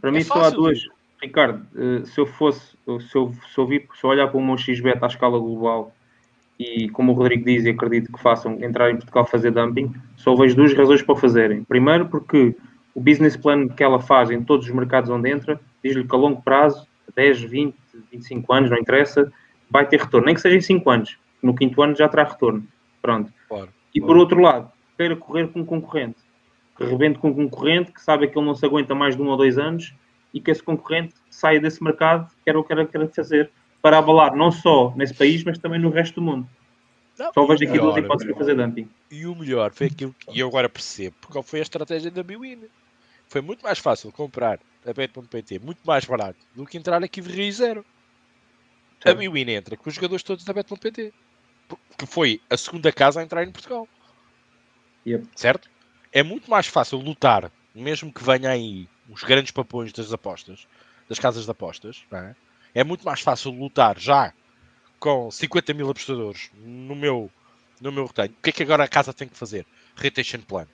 Para 0.00 0.10
é 0.10 0.12
mim 0.12 0.22
só 0.22 0.42
há 0.42 0.50
duas. 0.50 0.80
Ricardo, 1.20 1.66
eh, 1.76 2.06
se 2.06 2.20
eu 2.20 2.26
fosse, 2.26 2.76
se 2.84 3.16
eu, 3.16 3.32
se 3.52 3.58
eu, 3.58 3.66
vi, 3.66 3.88
se 3.98 4.04
eu 4.04 4.10
olhar 4.10 4.28
para 4.28 4.38
o 4.38 4.44
meu 4.44 4.56
XBET 4.56 5.02
à 5.02 5.06
escala 5.06 5.38
global 5.38 5.92
e 6.58 6.88
como 6.90 7.12
o 7.12 7.14
Rodrigo 7.14 7.44
diz 7.44 7.64
e 7.64 7.70
acredito 7.70 8.12
que 8.12 8.20
façam 8.20 8.58
entrar 8.62 8.90
em 8.90 8.96
Portugal 8.96 9.24
fazer 9.24 9.52
dumping, 9.52 9.92
só 10.16 10.34
vejo 10.34 10.56
duas 10.56 10.74
razões 10.74 11.02
para 11.02 11.12
o 11.12 11.16
fazerem. 11.16 11.62
Primeiro 11.64 12.06
porque 12.06 12.56
o 12.94 13.00
business 13.00 13.36
plan 13.36 13.68
que 13.68 13.82
ela 13.82 14.00
faz 14.00 14.30
em 14.30 14.42
todos 14.42 14.66
os 14.66 14.74
mercados 14.74 15.08
onde 15.08 15.30
entra, 15.30 15.60
diz-lhe 15.84 16.06
que 16.06 16.14
a 16.14 16.18
longo 16.18 16.42
prazo, 16.42 16.86
10, 17.14 17.42
20, 17.42 17.76
25 18.10 18.52
anos, 18.52 18.70
não 18.70 18.78
interessa, 18.78 19.32
vai 19.70 19.86
ter 19.86 20.00
retorno. 20.00 20.26
Nem 20.26 20.34
que 20.34 20.40
seja 20.40 20.56
em 20.56 20.60
5 20.60 20.90
anos. 20.90 21.18
No 21.40 21.54
quinto 21.54 21.80
ano 21.80 21.94
já 21.94 22.08
terá 22.08 22.24
retorno. 22.24 22.66
Pronto. 23.00 23.32
Claro, 23.48 23.68
e 23.94 24.00
por 24.00 24.16
outro 24.16 24.40
lado, 24.40 24.70
queira 24.96 25.16
correr 25.16 25.48
com 25.48 25.60
um 25.60 25.64
concorrente. 25.64 26.16
Que 26.76 26.84
rebente 26.84 27.18
com 27.18 27.28
um 27.28 27.34
concorrente, 27.34 27.92
que 27.92 28.02
sabe 28.02 28.28
que 28.28 28.38
ele 28.38 28.46
não 28.46 28.54
se 28.54 28.64
aguenta 28.66 28.94
mais 28.94 29.16
de 29.16 29.22
um 29.22 29.28
ou 29.28 29.36
dois 29.36 29.58
anos 29.58 29.94
e 30.32 30.40
que 30.40 30.50
esse 30.50 30.62
concorrente 30.62 31.14
saia 31.30 31.60
desse 31.60 31.82
mercado, 31.82 32.28
que 32.44 32.50
era 32.50 32.58
o 32.58 32.64
que 32.64 32.72
era 32.72 32.86
querer 32.86 33.08
fazer, 33.08 33.50
para 33.82 33.98
abalar 33.98 34.34
não 34.34 34.50
só 34.50 34.92
nesse 34.96 35.14
país, 35.14 35.44
mas 35.44 35.58
também 35.58 35.80
no 35.80 35.90
resto 35.90 36.16
do 36.16 36.22
mundo. 36.22 36.48
Não, 37.18 37.32
Só 37.32 37.46
vejo 37.46 37.64
aqui 37.64 37.78
duas 37.78 37.96
hipóteses 37.96 38.28
para 38.28 38.38
fazer 38.38 38.54
dumping. 38.54 38.88
E 39.10 39.26
o 39.26 39.34
melhor 39.34 39.72
foi 39.72 39.88
aquilo 39.88 40.14
que 40.14 40.38
eu 40.38 40.46
agora 40.46 40.68
percebo, 40.68 41.16
qual 41.28 41.42
foi 41.42 41.58
a 41.58 41.62
estratégia 41.62 42.10
da 42.10 42.22
Biwin 42.22 42.68
foi 43.28 43.42
muito 43.42 43.62
mais 43.62 43.78
fácil 43.78 44.10
comprar 44.10 44.58
a 44.86 44.92
Bet.pt, 44.92 45.58
muito 45.58 45.80
mais 45.84 46.04
barato, 46.04 46.38
do 46.54 46.64
que 46.64 46.78
entrar 46.78 47.02
aqui 47.02 47.20
de 47.20 47.30
RI 47.30 47.52
zero. 47.52 47.84
Sim. 49.02 49.10
A 49.10 49.14
Biwin 49.14 49.50
entra 49.50 49.76
com 49.76 49.88
os 49.88 49.94
jogadores 49.94 50.22
todos 50.22 50.44
da 50.44 50.52
Bet.pt. 50.52 51.12
Que 51.98 52.06
foi 52.06 52.40
a 52.48 52.56
segunda 52.56 52.90
casa 52.90 53.20
a 53.20 53.22
entrar 53.22 53.44
em 53.44 53.52
Portugal. 53.52 53.86
Yep. 55.06 55.28
Certo? 55.36 55.68
É 56.10 56.22
muito 56.22 56.50
mais 56.50 56.66
fácil 56.66 56.98
lutar, 56.98 57.52
mesmo 57.74 58.12
que 58.12 58.24
venha 58.24 58.50
aí 58.50 58.88
os 59.10 59.22
grandes 59.22 59.52
papões 59.52 59.92
das 59.92 60.12
apostas, 60.12 60.66
das 61.08 61.18
casas 61.18 61.44
de 61.44 61.50
apostas, 61.50 62.04
é? 62.10 62.34
É? 62.80 62.84
muito 62.84 63.04
mais 63.04 63.20
fácil 63.20 63.50
lutar 63.52 63.98
já 63.98 64.32
com 64.98 65.30
50 65.30 65.74
mil 65.74 65.90
apostadores 65.90 66.50
no 66.54 66.94
meu, 66.94 67.30
no 67.80 67.92
meu 67.92 68.06
retenho. 68.06 68.30
O 68.30 68.42
que 68.42 68.50
é 68.50 68.52
que 68.52 68.62
agora 68.62 68.84
a 68.84 68.88
casa 68.88 69.12
tem 69.12 69.28
que 69.28 69.36
fazer? 69.36 69.66
Retention 69.96 70.40
plan. 70.40 70.66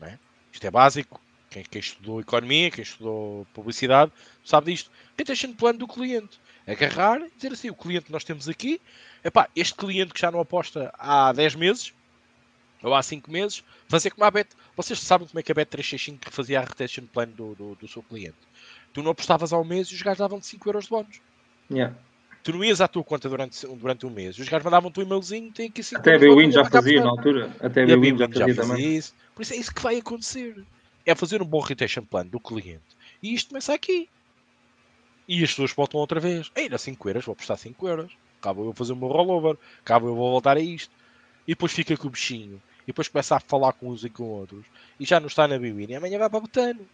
É? 0.00 0.18
Isto 0.52 0.66
é 0.66 0.70
básico, 0.70 1.20
quem, 1.48 1.62
quem, 1.62 1.80
estudou 1.80 2.20
economia, 2.20 2.70
quem 2.70 2.82
estudou 2.82 3.46
publicidade, 3.52 4.10
sabe 4.44 4.72
disto. 4.72 4.90
Retention 5.16 5.52
plan 5.54 5.74
do 5.74 5.86
cliente. 5.86 6.40
Agarrar 6.66 7.20
e 7.20 7.30
dizer 7.30 7.52
assim: 7.52 7.70
o 7.70 7.74
cliente 7.74 8.06
que 8.06 8.12
nós 8.12 8.24
temos 8.24 8.48
aqui, 8.48 8.80
epá, 9.22 9.48
este 9.54 9.74
cliente 9.74 10.14
que 10.14 10.20
já 10.20 10.30
não 10.30 10.40
aposta 10.40 10.92
há 10.98 11.32
10 11.32 11.54
meses 11.56 11.92
ou 12.82 12.94
há 12.94 13.02
5 13.02 13.30
meses, 13.30 13.62
fazer 13.88 14.10
como 14.10 14.24
a 14.24 14.30
Bet. 14.30 14.50
Vocês 14.76 14.98
sabem 15.00 15.28
como 15.28 15.38
é 15.38 15.42
que 15.42 15.52
a 15.52 15.54
Bet365 15.54 16.30
fazia 16.30 16.60
a 16.60 16.64
retention 16.64 17.06
plan 17.06 17.28
do, 17.28 17.54
do, 17.54 17.74
do, 17.76 17.88
seu 17.88 18.02
cliente. 18.02 18.36
Tu 18.92 19.02
não 19.02 19.12
apostavas 19.12 19.52
ao 19.52 19.64
mês 19.64 19.88
e 19.88 19.94
os 19.94 20.02
gajos 20.02 20.18
davam-te 20.18 20.46
5 20.46 20.68
euros 20.68 20.84
de 20.84 20.90
bónus. 20.90 21.20
Yeah. 21.70 21.94
Tu 22.42 22.52
não 22.52 22.64
ias 22.64 22.80
à 22.80 22.88
tua 22.88 23.04
conta 23.04 23.28
durante, 23.28 23.66
durante 23.66 24.04
um 24.04 24.10
mês. 24.10 24.38
Os 24.38 24.48
gajos 24.48 24.64
mandavam-te 24.64 25.00
um 25.00 25.02
e-mailzinho, 25.02 25.52
tem 25.52 25.68
aqui 25.68 25.82
5 25.82 26.00
Até 26.00 26.16
a 26.16 26.18
Bwin 26.18 26.50
já 26.50 26.64
fazia 26.64 27.00
na 27.00 27.10
altura. 27.10 27.54
Até 27.60 27.82
a 27.82 27.96
Bwin 27.96 28.18
já 28.18 28.28
fazia, 28.28 28.54
já 28.54 28.64
fazia 28.64 28.88
isso. 28.88 29.14
Por 29.34 29.42
isso 29.42 29.54
é 29.54 29.56
isso 29.56 29.74
que 29.74 29.82
vai 29.82 29.96
acontecer 29.96 30.64
é 31.04 31.14
fazer 31.14 31.42
um 31.42 31.46
bom 31.46 31.60
retention 31.60 32.04
plan 32.04 32.26
do 32.26 32.40
cliente. 32.40 32.96
E 33.22 33.34
isto 33.34 33.48
começa 33.48 33.74
aqui. 33.74 34.08
E 35.26 35.42
as 35.42 35.50
pessoas 35.50 35.72
voltam 35.72 36.00
outra 36.00 36.20
vez. 36.20 36.50
Ainda 36.54 36.78
5 36.78 37.08
euros, 37.08 37.24
vou 37.24 37.32
apostar 37.32 37.56
5 37.56 37.88
euros. 37.88 38.12
Acabo 38.40 38.64
eu 38.64 38.72
fazer 38.72 38.92
o 38.92 38.96
meu 38.96 39.08
rollover. 39.08 39.56
Acabo 39.80 40.08
eu 40.08 40.14
vou 40.14 40.30
voltar 40.30 40.56
a 40.56 40.60
isto. 40.60 40.92
E 41.46 41.52
depois 41.52 41.72
fica 41.72 41.96
com 41.96 42.08
o 42.08 42.10
bichinho. 42.10 42.60
E 42.82 42.86
depois 42.86 43.08
começa 43.08 43.36
a 43.36 43.40
falar 43.40 43.72
com 43.72 43.90
uns 43.90 44.04
e 44.04 44.10
com 44.10 44.24
outros. 44.24 44.64
E 44.98 45.04
já 45.04 45.20
não 45.20 45.28
está 45.28 45.46
na 45.46 45.58
Biwin. 45.58 45.86
E 45.90 45.94
amanhã 45.94 46.18
vai 46.18 46.30
para 46.30 46.40
Betano. 46.40 46.86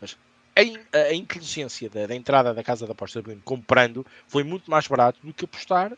Mas 0.00 0.16
a, 0.56 0.98
a, 0.98 1.14
inteligência 1.14 1.88
da, 1.90 2.06
da, 2.06 2.14
entrada 2.14 2.54
da 2.54 2.62
casa 2.62 2.86
da 2.86 2.92
aposta 2.92 3.22
Biwin 3.22 3.40
comprando 3.44 4.06
foi 4.26 4.42
muito 4.42 4.70
mais 4.70 4.86
barato 4.86 5.20
do 5.22 5.32
que 5.32 5.44
apostar. 5.44 5.96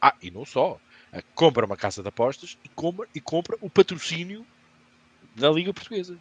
Ah, 0.00 0.14
e 0.20 0.30
não 0.30 0.44
só. 0.44 0.78
Compra 1.34 1.66
uma 1.66 1.76
casa 1.76 2.02
de 2.02 2.08
apostas 2.08 2.56
e 2.64 2.68
compra, 2.68 3.08
e 3.14 3.20
compra 3.20 3.56
o 3.60 3.68
patrocínio 3.68 4.46
da 5.34 5.50
Liga 5.50 5.74
Portuguesa 5.74 6.18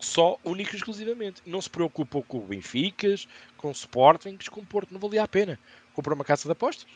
só, 0.00 0.38
único 0.44 0.74
e 0.74 0.76
exclusivamente. 0.76 1.42
Não 1.46 1.60
se 1.60 1.70
preocupou 1.70 2.22
com 2.22 2.38
o 2.38 2.46
Benficas, 2.46 3.28
com 3.56 3.68
o 3.68 3.72
Sporting, 3.72 4.38
com 4.50 4.60
o 4.60 4.66
Porto, 4.66 4.92
não 4.92 5.00
valia 5.00 5.22
a 5.22 5.28
pena. 5.28 5.58
Compra 5.94 6.14
uma 6.14 6.24
casa 6.24 6.44
de 6.44 6.52
apostas 6.52 6.86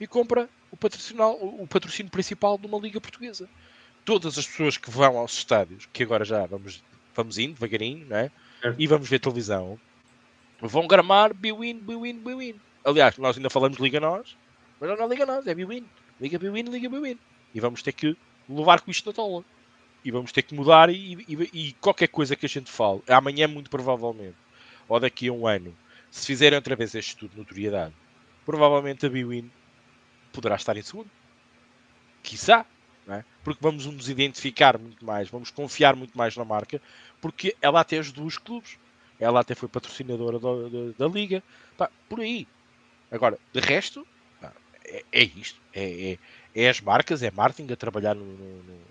e 0.00 0.06
compra 0.06 0.48
o 0.72 0.76
o 1.62 1.66
patrocínio 1.66 2.10
principal 2.10 2.58
de 2.58 2.66
uma 2.66 2.78
liga 2.78 3.00
portuguesa. 3.00 3.48
Todas 4.04 4.38
as 4.38 4.46
pessoas 4.46 4.76
que 4.76 4.90
vão 4.90 5.18
aos 5.18 5.34
estádios, 5.34 5.88
que 5.92 6.02
agora 6.02 6.24
já 6.24 6.46
vamos, 6.46 6.82
vamos 7.14 7.38
indo 7.38 7.54
devagarinho, 7.54 8.06
não 8.06 8.16
é? 8.16 8.30
E 8.78 8.86
vamos 8.86 9.08
ver 9.08 9.18
televisão, 9.18 9.78
vão 10.60 10.86
gramar 10.86 11.34
Biwin, 11.34 11.78
Biwin, 11.78 12.18
Biwin. 12.18 12.60
Aliás, 12.84 13.18
nós 13.18 13.36
ainda 13.36 13.50
falamos 13.50 13.78
Liga 13.78 14.00
Nós, 14.00 14.36
mas 14.80 14.98
não 14.98 15.04
é 15.04 15.08
Liga 15.08 15.26
Nós, 15.26 15.46
é 15.46 15.54
Biwin. 15.54 15.84
Liga 16.20 16.38
Biwin, 16.38 16.62
Liga 16.62 16.88
Biwin. 16.88 17.18
E 17.54 17.60
vamos 17.60 17.82
ter 17.82 17.92
que 17.92 18.16
levar 18.48 18.80
com 18.80 18.90
isto 18.90 19.06
na 19.06 19.12
tola 19.12 19.44
e 20.04 20.10
vamos 20.10 20.30
ter 20.30 20.42
que 20.42 20.54
mudar 20.54 20.88
e, 20.88 21.14
e, 21.28 21.50
e, 21.52 21.72
qualquer 21.80 22.06
coisa 22.06 22.36
que 22.36 22.46
a 22.46 22.48
gente 22.48 22.70
fale, 22.70 23.02
amanhã 23.08 23.48
muito 23.48 23.68
provavelmente, 23.68 24.36
ou 24.88 25.00
daqui 25.00 25.26
a 25.26 25.32
um 25.32 25.48
ano, 25.48 25.76
se 26.12 26.24
fizerem 26.26 26.56
outra 26.56 26.76
vez 26.76 26.94
este 26.94 27.08
estudo 27.08 27.32
de 27.32 27.38
notoriedade, 27.38 27.92
provavelmente 28.44 29.04
a 29.04 29.08
Biwin 29.08 29.50
poderá 30.32 30.54
estar 30.54 30.76
em 30.76 30.82
segundo. 30.82 31.10
Quiçá, 32.22 32.64
é? 33.08 33.24
porque 33.44 33.60
vamos 33.62 33.86
nos 33.86 34.08
identificar 34.08 34.78
muito 34.78 35.04
mais, 35.04 35.28
vamos 35.28 35.50
confiar 35.50 35.94
muito 35.94 36.16
mais 36.16 36.36
na 36.36 36.44
marca, 36.44 36.80
porque 37.20 37.54
ela 37.62 37.80
até 37.80 37.98
ajudou 37.98 38.26
os 38.26 38.38
clubes, 38.38 38.76
ela 39.20 39.40
até 39.40 39.54
foi 39.54 39.68
patrocinadora 39.68 40.38
da, 40.38 40.48
da, 40.48 41.06
da 41.06 41.14
liga, 41.14 41.42
pá, 41.76 41.90
por 42.08 42.20
aí. 42.20 42.46
Agora, 43.10 43.38
de 43.52 43.60
resto, 43.60 44.06
pá, 44.40 44.52
é, 44.84 45.04
é, 45.12 45.22
isto, 45.22 45.60
é, 45.72 46.12
é, 46.12 46.18
é, 46.54 46.68
as 46.68 46.80
marcas, 46.80 47.22
é 47.22 47.30
marketing 47.30 47.72
a 47.72 47.76
trabalhar 47.76 48.14
no, 48.14 48.24
no, 48.24 48.62
no 48.62 48.86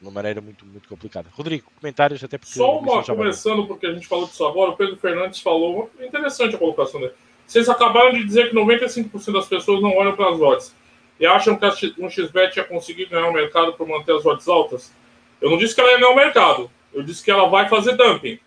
de 0.00 0.06
uma 0.06 0.10
maneira 0.10 0.40
muito, 0.40 0.64
muito 0.64 0.88
complicada. 0.88 1.28
Rodrigo, 1.30 1.70
comentários 1.78 2.24
até 2.24 2.38
porque. 2.38 2.54
Só 2.54 2.78
uma, 2.78 3.04
começando, 3.04 3.66
porque 3.66 3.86
a 3.86 3.92
gente 3.92 4.06
falou 4.06 4.26
disso 4.26 4.46
agora, 4.46 4.70
o 4.70 4.76
Pedro 4.76 4.96
Fernandes 4.96 5.40
falou, 5.40 5.90
interessante 6.00 6.54
a 6.54 6.58
colocação 6.58 7.00
dele. 7.00 7.12
Vocês 7.46 7.68
acabaram 7.68 8.12
de 8.12 8.24
dizer 8.24 8.48
que 8.48 8.56
95% 8.56 9.32
das 9.32 9.46
pessoas 9.46 9.82
não 9.82 9.94
olham 9.94 10.16
para 10.16 10.30
as 10.30 10.40
odds 10.40 10.74
e 11.20 11.26
acham 11.26 11.54
que 11.54 11.94
um 11.98 12.08
XBET 12.08 12.56
ia 12.56 12.64
conseguir 12.64 13.04
ganhar 13.04 13.28
o 13.28 13.32
mercado 13.32 13.74
por 13.74 13.86
manter 13.86 14.16
as 14.16 14.24
odds 14.24 14.48
altas. 14.48 14.92
Eu 15.38 15.50
não 15.50 15.58
disse 15.58 15.74
que 15.74 15.80
ela 15.80 15.90
ia 15.90 15.98
ganhar 15.98 16.10
o 16.10 16.16
mercado, 16.16 16.70
eu 16.94 17.02
disse 17.02 17.22
que 17.22 17.30
ela 17.30 17.46
vai 17.46 17.68
fazer 17.68 17.94
dumping. 17.94 18.40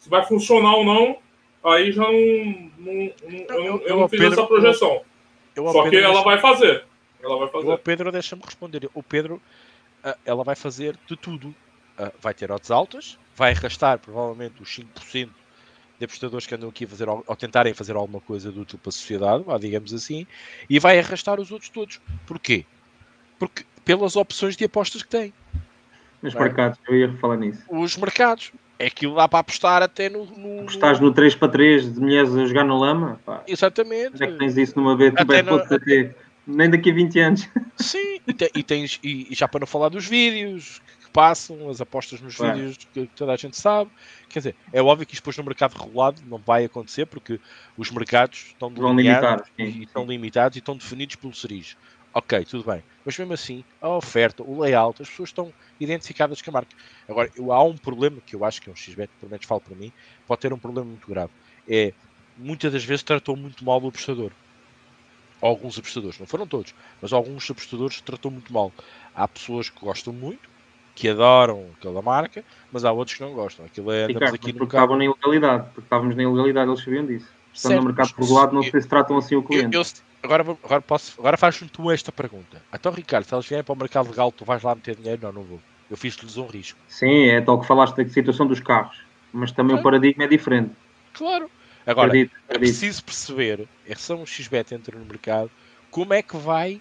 Se 0.00 0.10
vai 0.10 0.26
funcionar 0.26 0.74
ou 0.74 0.84
não, 0.84 1.18
aí 1.62 1.92
já 1.92 2.02
não, 2.02 2.10
não, 2.10 3.12
não 3.22 3.56
eu, 3.56 3.64
eu, 3.64 3.82
eu, 3.86 3.96
não 4.00 4.08
fiz 4.08 4.18
Pedro, 4.18 4.40
essa 4.40 4.46
projeção. 4.48 5.02
Só 5.54 5.88
que 5.88 5.96
ela 5.96 6.22
vai 6.24 6.38
fazer. 6.40 6.84
Ela 7.22 7.38
vai 7.38 7.48
fazer. 7.48 7.70
O 7.70 7.78
Pedro 7.78 8.10
deixa-me 8.10 8.42
responder. 8.44 8.90
O 8.92 9.02
Pedro, 9.02 9.40
ah, 10.02 10.16
ela 10.24 10.42
vai 10.42 10.56
fazer 10.56 10.98
de 11.06 11.16
tudo. 11.16 11.54
Ah, 11.96 12.10
vai 12.20 12.34
ter 12.34 12.50
odds 12.50 12.72
altas, 12.72 13.16
vai 13.36 13.52
arrastar 13.52 14.00
provavelmente 14.00 14.60
os 14.60 14.68
5% 14.76 15.28
de 16.02 16.06
apostadores 16.06 16.46
que 16.46 16.54
andam 16.54 16.68
aqui 16.68 16.84
a 16.84 16.88
fazer 16.88 17.08
ou 17.08 17.36
tentarem 17.36 17.72
fazer 17.72 17.94
alguma 17.94 18.20
coisa 18.20 18.50
de 18.50 18.58
útil 18.58 18.78
para 18.82 18.88
a 18.88 18.92
sociedade, 18.92 19.44
digamos 19.60 19.94
assim, 19.94 20.26
e 20.68 20.80
vai 20.80 20.98
arrastar 20.98 21.38
os 21.38 21.52
outros 21.52 21.70
todos. 21.70 22.00
Porquê? 22.26 22.64
Porque 23.38 23.64
pelas 23.84 24.16
opções 24.16 24.56
de 24.56 24.64
apostas 24.64 25.02
que 25.02 25.08
tem. 25.08 25.32
Os 26.20 26.34
mercados, 26.34 26.78
eu 26.88 26.96
ia 26.96 27.12
falar 27.18 27.36
nisso. 27.36 27.62
Os 27.68 27.96
mercados. 27.96 28.52
É 28.78 28.86
aquilo 28.86 29.14
dá 29.14 29.28
para 29.28 29.38
apostar 29.38 29.80
até 29.80 30.08
no. 30.08 30.26
no 30.26 30.64
Estás 30.64 30.98
no 30.98 31.12
3 31.12 31.36
para 31.36 31.48
3 31.48 31.94
de 31.94 32.00
mulheres 32.00 32.34
a 32.34 32.44
jogar 32.46 32.64
na 32.64 32.76
lama? 32.76 33.20
Pá. 33.24 33.44
Exatamente. 33.46 34.14
Onde 34.14 34.24
é 34.24 34.26
que 34.26 34.38
tens 34.38 34.56
isso 34.56 34.76
numa 34.76 34.96
vez? 34.96 35.12
Até 35.16 35.40
no... 35.42 35.54
até, 35.54 36.14
nem 36.44 36.68
daqui 36.68 36.90
a 36.90 36.94
20 36.94 37.20
anos. 37.20 37.48
Sim, 37.76 38.20
e, 38.26 38.32
te, 38.32 38.62
tens, 38.64 38.98
e, 39.04 39.28
já 39.30 39.46
para 39.46 39.60
não 39.60 39.66
falar 39.68 39.88
dos 39.88 40.06
vídeos 40.06 40.82
passam, 41.12 41.68
as 41.68 41.80
apostas 41.80 42.20
nos 42.20 42.38
é. 42.40 42.52
vídeos 42.52 42.78
que 42.92 43.06
toda 43.08 43.32
a 43.32 43.36
gente 43.36 43.56
sabe. 43.56 43.90
Quer 44.28 44.38
dizer, 44.38 44.56
é 44.72 44.82
óbvio 44.82 45.06
que 45.06 45.14
isto 45.14 45.22
depois 45.22 45.36
no 45.36 45.44
mercado 45.44 45.76
regulado 45.76 46.22
não 46.26 46.38
vai 46.38 46.64
acontecer 46.64 47.06
porque 47.06 47.38
os 47.76 47.90
mercados 47.90 48.46
estão 48.48 48.68
limitados, 48.70 49.48
e, 49.58 49.82
estão 49.82 50.06
limitados 50.06 50.56
e 50.56 50.58
estão 50.60 50.76
definidos 50.76 51.16
pelo 51.16 51.34
cerise. 51.34 51.76
Ok, 52.14 52.44
tudo 52.44 52.70
bem. 52.70 52.82
Mas 53.04 53.16
mesmo 53.16 53.32
assim, 53.32 53.64
a 53.80 53.88
oferta, 53.88 54.42
o 54.42 54.60
layout, 54.60 55.00
as 55.00 55.08
pessoas 55.08 55.30
estão 55.30 55.52
identificadas 55.80 56.42
com 56.42 56.50
a 56.50 56.52
marca. 56.52 56.76
Agora, 57.08 57.30
eu, 57.34 57.52
há 57.52 57.62
um 57.64 57.76
problema 57.76 58.20
que 58.24 58.36
eu 58.36 58.44
acho 58.44 58.60
que 58.60 58.68
é 58.68 58.72
um 58.72 58.76
XBET, 58.76 59.10
pelo 59.18 59.30
menos 59.30 59.46
falo 59.46 59.60
para 59.60 59.74
mim, 59.74 59.90
pode 60.26 60.40
ter 60.40 60.52
um 60.52 60.58
problema 60.58 60.88
muito 60.88 61.08
grave. 61.08 61.32
É, 61.66 61.92
muitas 62.36 62.72
das 62.72 62.84
vezes 62.84 63.02
tratou 63.02 63.34
muito 63.34 63.64
mal 63.64 63.82
o 63.82 63.88
apostador. 63.88 64.30
Alguns 65.40 65.78
apostadores, 65.78 66.18
não 66.18 66.26
foram 66.26 66.46
todos, 66.46 66.74
mas 67.00 67.12
alguns 67.12 67.50
apostadores 67.50 68.00
tratou 68.00 68.30
muito 68.30 68.52
mal. 68.52 68.70
Há 69.14 69.26
pessoas 69.26 69.68
que 69.70 69.80
gostam 69.80 70.12
muito, 70.12 70.51
que 70.94 71.08
adoram 71.08 71.66
aquela 71.78 72.02
marca, 72.02 72.44
mas 72.70 72.84
há 72.84 72.92
outros 72.92 73.16
que 73.16 73.22
não 73.22 73.32
gostam. 73.32 73.64
Aquilo 73.64 73.90
é, 73.90 74.04
andamos 74.04 74.34
aqui 74.34 74.52
porque 74.52 74.76
estavam 74.76 74.96
na 74.96 75.04
ilegalidade, 75.04 75.64
porque 75.66 75.86
estávamos 75.86 76.16
na 76.16 76.22
ilegalidade, 76.22 76.70
eles 76.70 76.84
sabiam 76.84 77.06
disso. 77.06 77.28
Estando 77.52 77.76
no 77.76 77.84
mercado 77.84 78.14
regulado, 78.18 78.54
não 78.54 78.62
sei 78.62 78.80
se 78.80 78.88
tratam 78.88 79.18
assim 79.18 79.36
o 79.36 79.42
cliente. 79.42 79.76
Eu, 79.76 79.82
eu, 79.82 79.86
agora, 80.22 80.42
agora, 80.64 80.82
posso, 80.82 81.20
agora 81.20 81.36
faz-me 81.36 81.68
tu 81.68 81.90
esta 81.90 82.10
pergunta. 82.10 82.62
Então, 82.72 82.92
Ricardo, 82.92 83.24
se 83.24 83.34
eles 83.34 83.46
vierem 83.46 83.64
para 83.64 83.72
o 83.72 83.76
mercado 83.76 84.08
legal, 84.08 84.32
tu 84.32 84.44
vais 84.44 84.62
lá 84.62 84.74
meter 84.74 84.96
dinheiro? 84.96 85.20
Não, 85.22 85.32
não 85.32 85.42
vou. 85.42 85.60
Eu 85.90 85.96
fiz-lhes 85.96 86.36
um 86.38 86.46
risco. 86.46 86.78
Sim, 86.88 87.26
é 87.26 87.40
tal 87.40 87.60
que 87.60 87.66
falaste 87.66 87.96
da 87.96 88.08
situação 88.08 88.46
dos 88.46 88.60
carros. 88.60 88.98
Mas 89.32 89.52
também 89.52 89.76
claro. 89.76 89.80
o 89.80 89.84
paradigma 89.84 90.24
é 90.24 90.26
diferente. 90.26 90.70
Claro. 91.12 91.50
Agora, 91.86 92.08
acredito, 92.08 92.32
acredito. 92.48 92.54
é 92.54 92.58
preciso 92.58 93.04
perceber, 93.04 93.68
é 93.86 93.94
se 93.94 94.12
um 94.12 94.24
XBET 94.24 94.74
entra 94.74 94.96
no 94.96 95.04
mercado, 95.04 95.50
como 95.90 96.14
é 96.14 96.22
que 96.22 96.36
vai 96.36 96.80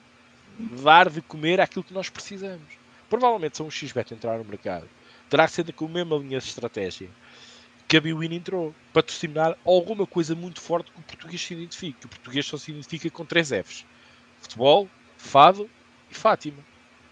dar 0.84 1.10
de 1.10 1.22
comer 1.22 1.60
aquilo 1.60 1.84
que 1.84 1.94
nós 1.94 2.10
precisamos. 2.10 2.81
Provavelmente 3.12 3.58
se 3.58 3.62
um 3.62 3.70
XBET 3.70 4.14
entrar 4.14 4.38
no 4.38 4.46
mercado, 4.46 4.88
terá 5.30 5.46
que 5.46 5.52
ser 5.52 5.74
com 5.74 5.84
a 5.84 5.90
mesma 5.90 6.16
linha 6.16 6.40
de 6.40 6.46
estratégia 6.46 7.10
que 7.86 7.98
a 7.98 8.00
Biwin 8.00 8.34
entrou, 8.34 8.74
patrocinar 8.94 9.58
alguma 9.66 10.08
coisa 10.08 10.34
muito 10.34 10.62
forte 10.62 10.90
que 10.94 10.98
o 10.98 11.04
português 11.04 11.42
se 11.42 11.54
identifique. 11.54 12.06
O 12.06 12.08
português 12.08 12.46
só 12.46 12.56
se 12.56 12.72
identifica 12.72 13.10
com 13.10 13.26
três 13.26 13.50
Fs: 13.50 13.86
futebol, 14.40 14.88
fado 15.18 15.70
e 16.10 16.16
Fátima. 16.16 16.60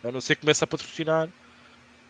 A 0.02 0.10
não 0.10 0.22
ser 0.22 0.36
que 0.36 0.42
comece 0.42 0.64
a 0.64 0.68
patrocinar 0.68 1.28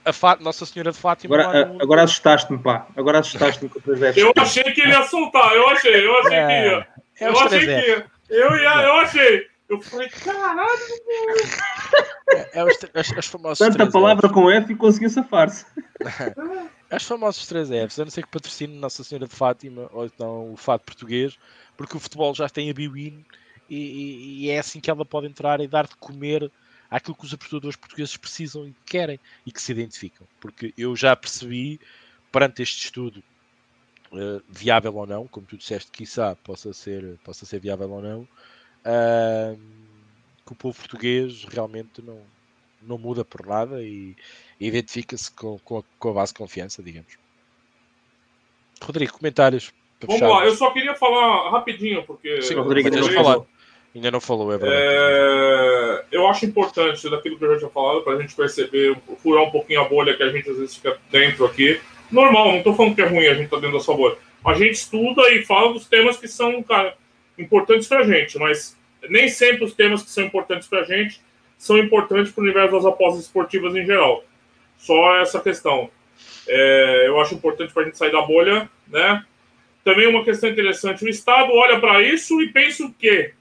a 0.06 0.14
Fá... 0.14 0.38
Nossa 0.40 0.68
Senhora 0.68 0.92
de 0.92 0.98
Fátima. 1.00 1.36
Agora, 1.36 1.66
no... 1.66 1.82
agora 1.82 2.04
assustaste-me, 2.04 2.60
pá. 2.60 2.86
Agora 2.96 3.22
assustaste-me 3.22 3.70
com 3.70 3.80
três 3.80 4.00
Fs. 4.00 4.18
Eu 4.18 4.32
achei 4.38 4.64
que 4.66 4.82
ele 4.82 4.92
ia 4.92 5.02
soltar, 5.08 5.52
eu 5.56 5.68
achei, 5.68 6.06
eu 6.06 6.20
achei 6.20 6.38
é, 6.38 6.46
que 6.46 6.54
ia. 6.54 6.88
É 7.22 7.28
eu 7.28 7.40
achei 7.40 7.60
que 7.60 7.66
ia. 7.66 8.06
Eu 8.30 8.56
ia, 8.56 8.84
eu 8.84 8.94
achei. 8.98 9.49
Eu 9.70 9.80
falei, 9.82 10.10
caralho, 10.10 10.80
é, 12.34 12.60
é 12.60 12.64
os, 12.64 12.78
as, 12.94 13.18
as 13.18 13.26
famosas 13.28 13.60
Tanta 13.60 13.92
palavra 13.92 14.28
Fs. 14.28 14.34
com 14.34 14.50
F 14.50 14.74
e 14.74 14.76
conseguiu 14.76 15.10
safar-se. 15.10 15.66
As 16.90 17.04
famosas 17.04 17.46
3 17.46 17.68
Fs, 17.68 18.00
a 18.00 18.06
não 18.06 18.10
ser 18.10 18.24
que 18.24 18.32
patrocine 18.32 18.76
Nossa 18.80 19.04
Senhora 19.04 19.28
de 19.28 19.36
Fátima 19.36 19.88
ou 19.94 20.06
então 20.06 20.52
o 20.52 20.58
Fado 20.58 20.82
português, 20.84 21.38
porque 21.78 21.96
o 21.96 22.00
futebol 22.00 22.34
já 22.34 22.50
tem 22.50 22.68
a 22.72 22.74
Biwin 22.74 23.24
e, 23.70 23.76
e, 23.78 24.46
e, 24.46 24.50
é 24.50 24.58
assim 24.58 24.80
que 24.80 24.90
ela 24.90 25.06
pode 25.06 25.28
entrar 25.28 25.62
e 25.62 25.68
dar 25.68 25.86
de 25.86 25.96
comer 25.98 26.52
àquilo 26.90 27.16
que 27.16 27.26
os 27.26 27.34
apostadores 27.34 27.76
portugueses 27.76 28.18
precisam 28.18 28.68
e 28.68 28.76
querem 28.88 29.20
e 29.46 29.52
que 29.52 29.62
se 29.62 29.72
identificam. 29.72 30.28
Porque 30.40 30.74
eu 30.76 30.96
já 30.96 31.16
percebi, 31.16 31.80
perante 32.32 32.64
este 32.64 32.86
estudo, 32.86 33.24
uh, 34.12 34.42
viável 34.50 34.96
ou 34.96 35.06
não, 35.06 35.28
como 35.28 35.46
tu 35.46 35.58
disseste, 35.58 35.92
quiçá 35.92 36.36
possa 36.38 36.74
ser, 36.74 37.20
possa 37.24 37.46
ser 37.46 37.60
viável 37.60 37.92
ou 37.92 38.02
não, 38.02 38.28
uh, 38.86 39.60
que 40.46 40.52
o 40.52 40.56
povo 40.56 40.78
português 40.78 41.46
realmente 41.52 42.02
não, 42.02 42.22
não 42.82 42.98
muda 42.98 43.24
por 43.24 43.46
nada 43.46 43.82
e 43.82 44.16
identifica-se 44.60 45.32
com, 45.32 45.60
com, 45.60 45.84
com, 45.98 46.10
a 46.10 46.14
base 46.14 46.34
de 46.34 46.40
confiança, 46.40 46.84
digamos. 46.84 47.18
Rodrigo, 48.82 49.14
comentários. 49.14 49.72
Vamos 50.02 50.22
lá, 50.22 50.46
eu 50.46 50.56
só 50.56 50.72
queria 50.72 50.96
falar 50.96 51.52
rapidinho, 51.52 52.04
porque. 52.04 52.42
Sim, 52.42 52.56
Rodrigo, 52.56 52.88
ainda 52.88 53.02
não, 53.02 53.12
falou, 53.12 53.48
ainda 53.94 54.12
não 54.12 54.22
falou, 54.22 54.54
é 54.54 54.58
verdade. 54.58 54.82
É... 54.82 56.06
Eu 56.12 56.28
acho 56.28 56.46
importante, 56.46 57.10
daquilo 57.10 57.38
que 57.38 57.44
eu 57.44 57.54
já 57.54 57.58
tinha 57.60 57.70
falado, 57.70 58.02
para 58.02 58.14
a 58.14 58.22
gente 58.22 58.34
perceber, 58.34 58.98
furar 59.22 59.44
um 59.44 59.52
pouquinho 59.52 59.82
a 59.82 59.90
bolha 59.90 60.16
que 60.16 60.24
a 60.24 60.32
gente 60.32 60.50
às 60.50 60.58
vezes 60.58 60.76
fica 60.76 60.98
dentro 61.12 61.46
aqui. 61.46 61.80
Normal, 62.10 62.48
não 62.48 62.58
estou 62.60 62.74
falando 62.74 62.96
que 62.96 63.02
é 63.02 63.08
ruim 63.08 63.28
a 63.28 63.34
gente 63.36 63.50
tá 63.50 63.58
dentro 63.58 63.78
dessa 63.78 63.94
bolha. 63.94 64.18
A 64.44 64.54
gente 64.54 64.72
estuda 64.72 65.30
e 65.34 65.44
fala 65.46 65.74
dos 65.74 65.86
temas 65.86 66.18
que 66.18 66.28
são, 66.28 66.64
cara, 66.64 66.96
importantes 67.40 67.88
para 67.88 68.00
a 68.00 68.04
gente, 68.04 68.38
mas 68.38 68.78
nem 69.10 69.30
sempre 69.30 69.64
os 69.64 69.74
temas 69.74 70.04
que 70.04 70.10
são 70.10 70.24
importantes 70.26 70.68
para 70.68 70.82
a 70.82 70.84
gente 70.84 71.22
são 71.58 71.78
importantes 71.78 72.32
para 72.32 72.42
o 72.42 72.44
universo 72.46 72.74
das 72.74 72.86
apostas 72.86 73.26
esportivas 73.26 73.76
em 73.76 73.86
geral. 73.86 74.24
Só 74.78 75.18
essa 75.18 75.40
questão. 75.42 75.90
É, 76.48 77.08
eu 77.08 77.20
acho 77.20 77.36
importante 77.36 77.74
para 77.74 77.84
a 77.84 77.86
gente 77.86 77.98
sair 77.98 78.12
da 78.12 78.22
bolha, 78.22 78.70
né? 78.88 79.26
Também 79.84 80.08
uma 80.08 80.24
questão 80.24 80.50
interessante: 80.50 81.04
o 81.04 81.10
Estado 81.10 81.52
olha 81.52 81.80
para 81.80 82.02
isso 82.02 82.42
e 82.42 82.52
pensa 82.52 82.86
o 82.86 82.94
quê? 82.94 83.34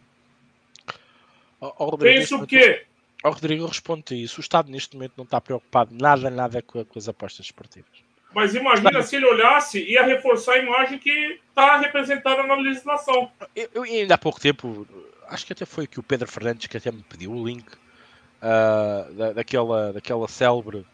pensa 1.99 2.37
o 2.37 2.47
quê? 2.47 2.85
O 3.25 3.31
Rodrigo 3.31 3.67
responde 3.67 4.15
isso. 4.15 4.39
O 4.39 4.41
Estado 4.41 4.71
neste 4.71 4.95
momento 4.95 5.15
não 5.17 5.25
está 5.25 5.41
preocupado 5.41 5.95
nada, 5.95 6.31
nada 6.31 6.63
com, 6.63 6.85
com 6.85 6.99
as 6.99 7.09
apostas 7.09 7.47
esportivas. 7.47 8.08
Mas 8.35 8.55
imagina 8.55 9.03
se 9.03 9.17
ele 9.17 9.27
olhasse 9.27 9.83
ia 9.83 10.05
reforçar 10.05 10.55
a 10.55 10.59
imagem 10.59 10.99
que 10.99 11.41
está 11.49 11.79
representada 11.79 12.43
na 12.43 12.55
legislação. 12.55 13.31
Eu, 13.57 13.69
eu, 13.75 13.83
ainda 13.83 14.15
há 14.15 14.19
pouco 14.19 14.41
tempo, 14.41 14.87
acho 15.29 15.47
que 15.47 15.53
até 15.53 15.65
foi 15.65 15.87
que 15.87 15.99
o 15.99 16.03
Pedro 16.03 16.29
Fernandes 16.29 16.67
que 16.67 16.77
até 16.77 16.93
me 16.93 17.03
pediu 17.03 17.33
o 17.33 17.47
link 17.47 17.67
uh, 17.73 19.13
da, 19.15 19.33
daquela, 19.33 19.93
daquela 19.93 20.29
célebre. 20.29 20.87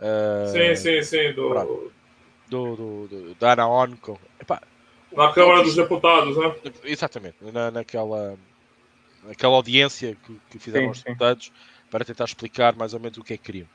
Uh, 0.00 0.52
sim, 0.52 0.76
sim, 0.76 1.02
sim. 1.02 1.32
Do... 1.32 1.92
Do, 2.48 2.76
do, 2.76 3.08
do, 3.08 3.34
da 3.34 3.54
Ana 3.54 3.68
Onco. 3.68 4.20
Na 5.10 5.32
Câmara 5.32 5.64
dos 5.64 5.74
Deputados, 5.74 6.36
né? 6.36 6.54
Exatamente, 6.84 7.36
na, 7.40 7.72
naquela, 7.72 8.38
naquela 9.24 9.56
audiência 9.56 10.16
que, 10.24 10.40
que 10.50 10.58
fizeram 10.60 10.90
os 10.90 11.02
deputados 11.02 11.50
para 11.90 12.04
tentar 12.04 12.24
explicar 12.24 12.76
mais 12.76 12.94
ou 12.94 13.00
menos 13.00 13.18
o 13.18 13.24
que 13.24 13.34
é 13.34 13.36
que 13.36 13.42
queriam. 13.42 13.68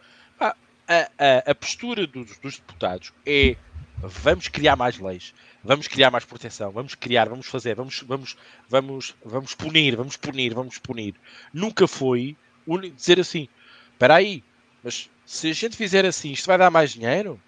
A, 0.92 1.10
a, 1.18 1.52
a, 1.52 1.56
postura 1.56 2.06
dos, 2.06 2.38
dos, 2.40 2.58
deputados 2.58 3.14
é 3.26 3.56
vamos 3.98 4.48
criar 4.48 4.76
mais 4.76 5.00
leis, 5.00 5.34
vamos 5.64 5.88
criar 5.88 6.12
mais 6.12 6.26
proteção, 6.26 6.72
vamos 6.72 6.96
criar, 6.96 7.30
vamos 7.30 7.48
fazer, 7.48 7.76
vamos, 7.76 8.02
vamos, 8.02 8.36
vamos, 8.68 9.16
vamos 9.24 9.56
punir, 9.56 9.96
vamos 9.96 10.18
punir, 10.18 10.54
vamos 10.54 10.78
punir. 10.78 11.16
Nunca 11.54 11.88
foi 11.88 12.36
dizer 12.96 13.20
assim: 13.20 13.48
espera 13.94 14.16
aí, 14.16 14.44
mas 14.84 15.10
se 15.26 15.50
a 15.50 15.54
gente 15.54 15.78
fizer 15.78 16.06
assim, 16.06 16.32
isto 16.32 16.48
vai 16.48 16.58
dar 16.58 16.70
mais 16.70 16.92
dinheiro? 16.92 17.42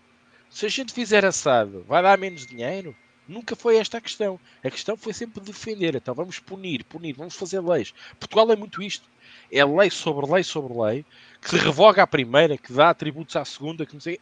Se 0.50 0.66
a 0.66 0.70
gente 0.70 0.94
fizer 0.94 1.26
assado, 1.26 1.84
vai 1.88 2.02
dar 2.02 2.18
menos 2.18 2.46
dinheiro? 2.46 2.96
Nunca 3.28 3.56
foi 3.56 3.78
esta 3.78 3.98
a 3.98 4.02
questão. 4.02 4.40
A 4.64 4.70
questão 4.70 4.96
foi 4.96 5.14
sempre 5.14 5.42
defender. 5.42 5.96
Então 5.96 6.14
vamos 6.14 6.40
punir, 6.40 6.84
punir, 6.84 7.14
vamos 7.14 7.36
fazer 7.36 7.60
leis. 7.60 7.94
Portugal 8.20 8.52
é 8.52 8.56
muito 8.56 8.82
isto. 8.84 9.10
É 9.56 9.64
lei 9.64 9.92
sobre 9.92 10.26
lei 10.26 10.44
sobre 10.44 10.74
lei, 10.74 11.06
que 11.40 11.52
se 11.52 11.58
revoga 11.58 12.02
à 12.02 12.08
primeira, 12.08 12.58
que 12.58 12.74
dá 12.74 12.90
atributos 12.90 13.36
à 13.36 13.46
segunda, 13.46 13.86
que 13.86 13.94
não 13.94 14.02
sei. 14.02 14.20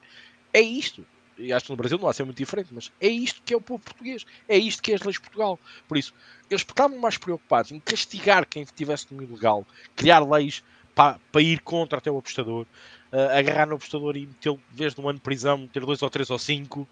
É 0.51 0.59
isto. 0.59 1.05
E 1.37 1.53
acho 1.53 1.67
que 1.67 1.71
no 1.71 1.77
Brasil 1.77 1.97
não 1.97 2.09
há 2.09 2.13
ser 2.13 2.25
muito 2.25 2.37
diferente, 2.37 2.67
mas 2.71 2.91
é 2.99 3.07
isto 3.07 3.41
que 3.45 3.53
é 3.53 3.57
o 3.57 3.61
povo 3.61 3.81
português. 3.81 4.25
É 4.45 4.57
isto 4.57 4.83
que 4.83 4.91
é 4.91 4.95
as 4.95 5.01
leis 5.01 5.15
de 5.15 5.21
Portugal. 5.21 5.57
Por 5.87 5.97
isso, 5.97 6.13
eles 6.49 6.61
estavam 6.61 6.97
mais 6.99 7.17
preocupados 7.17 7.71
em 7.71 7.79
castigar 7.79 8.45
quem 8.45 8.63
estivesse 8.63 9.07
no 9.09 9.23
ilegal, 9.23 9.65
criar 9.95 10.19
leis 10.19 10.61
para, 10.93 11.17
para 11.31 11.41
ir 11.41 11.61
contra 11.61 11.97
até 11.97 12.11
o 12.11 12.17
apostador, 12.17 12.65
uh, 13.13 13.37
agarrar 13.37 13.67
no 13.67 13.75
apostador 13.75 14.17
e 14.17 14.27
metê-lo, 14.27 14.61
em 14.73 14.75
vez 14.75 14.93
de 14.93 14.99
um 14.99 15.07
ano 15.07 15.17
de 15.17 15.23
prisão, 15.23 15.59
meter 15.59 15.85
dois 15.85 16.01
ou 16.01 16.09
três 16.09 16.29
ou 16.29 16.37
cinco, 16.37 16.85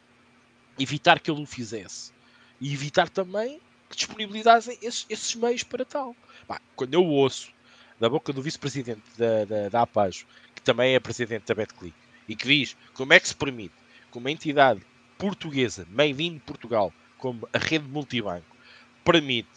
evitar 0.79 1.19
que 1.19 1.29
ele 1.29 1.41
o 1.41 1.45
fizesse. 1.45 2.13
E 2.61 2.73
evitar 2.73 3.09
também 3.09 3.59
que 3.89 3.97
disponibilizassem 3.97 4.77
esses, 4.81 5.05
esses 5.09 5.35
meios 5.35 5.63
para 5.63 5.83
tal. 5.83 6.15
Pá, 6.47 6.61
quando 6.77 6.93
eu 6.93 7.03
ouço 7.03 7.51
da 7.99 8.09
boca 8.09 8.31
do 8.31 8.41
vice-presidente 8.41 9.01
da, 9.17 9.45
da, 9.45 9.69
da 9.69 9.81
APAJO, 9.81 10.25
que 10.55 10.61
também 10.61 10.95
é 10.95 10.99
presidente 10.99 11.45
da 11.45 11.55
BetClick, 11.55 11.95
e 12.27 12.35
que 12.35 12.47
diz 12.47 12.77
como 12.93 13.13
é 13.13 13.19
que 13.19 13.27
se 13.27 13.35
permite 13.35 13.73
que 14.11 14.17
uma 14.17 14.31
entidade 14.31 14.81
portuguesa, 15.17 15.85
made 15.91 16.23
in 16.23 16.39
Portugal, 16.39 16.93
como 17.17 17.47
a 17.51 17.57
rede 17.57 17.87
multibanco, 17.87 18.55
permite 19.03 19.49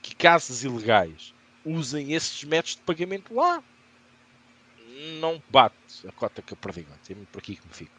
que 0.00 0.14
casas 0.14 0.62
ilegais 0.62 1.34
usem 1.64 2.12
esses 2.12 2.44
métodos 2.44 2.76
de 2.76 2.82
pagamento 2.82 3.34
lá, 3.34 3.62
não 5.18 5.42
bate 5.48 6.06
a 6.06 6.12
cota 6.12 6.42
que 6.42 6.52
eu 6.52 6.56
perdi. 6.56 6.86
É 7.08 7.14
por 7.32 7.38
aqui 7.38 7.56
que 7.56 7.66
me 7.66 7.74
fico. 7.74 7.90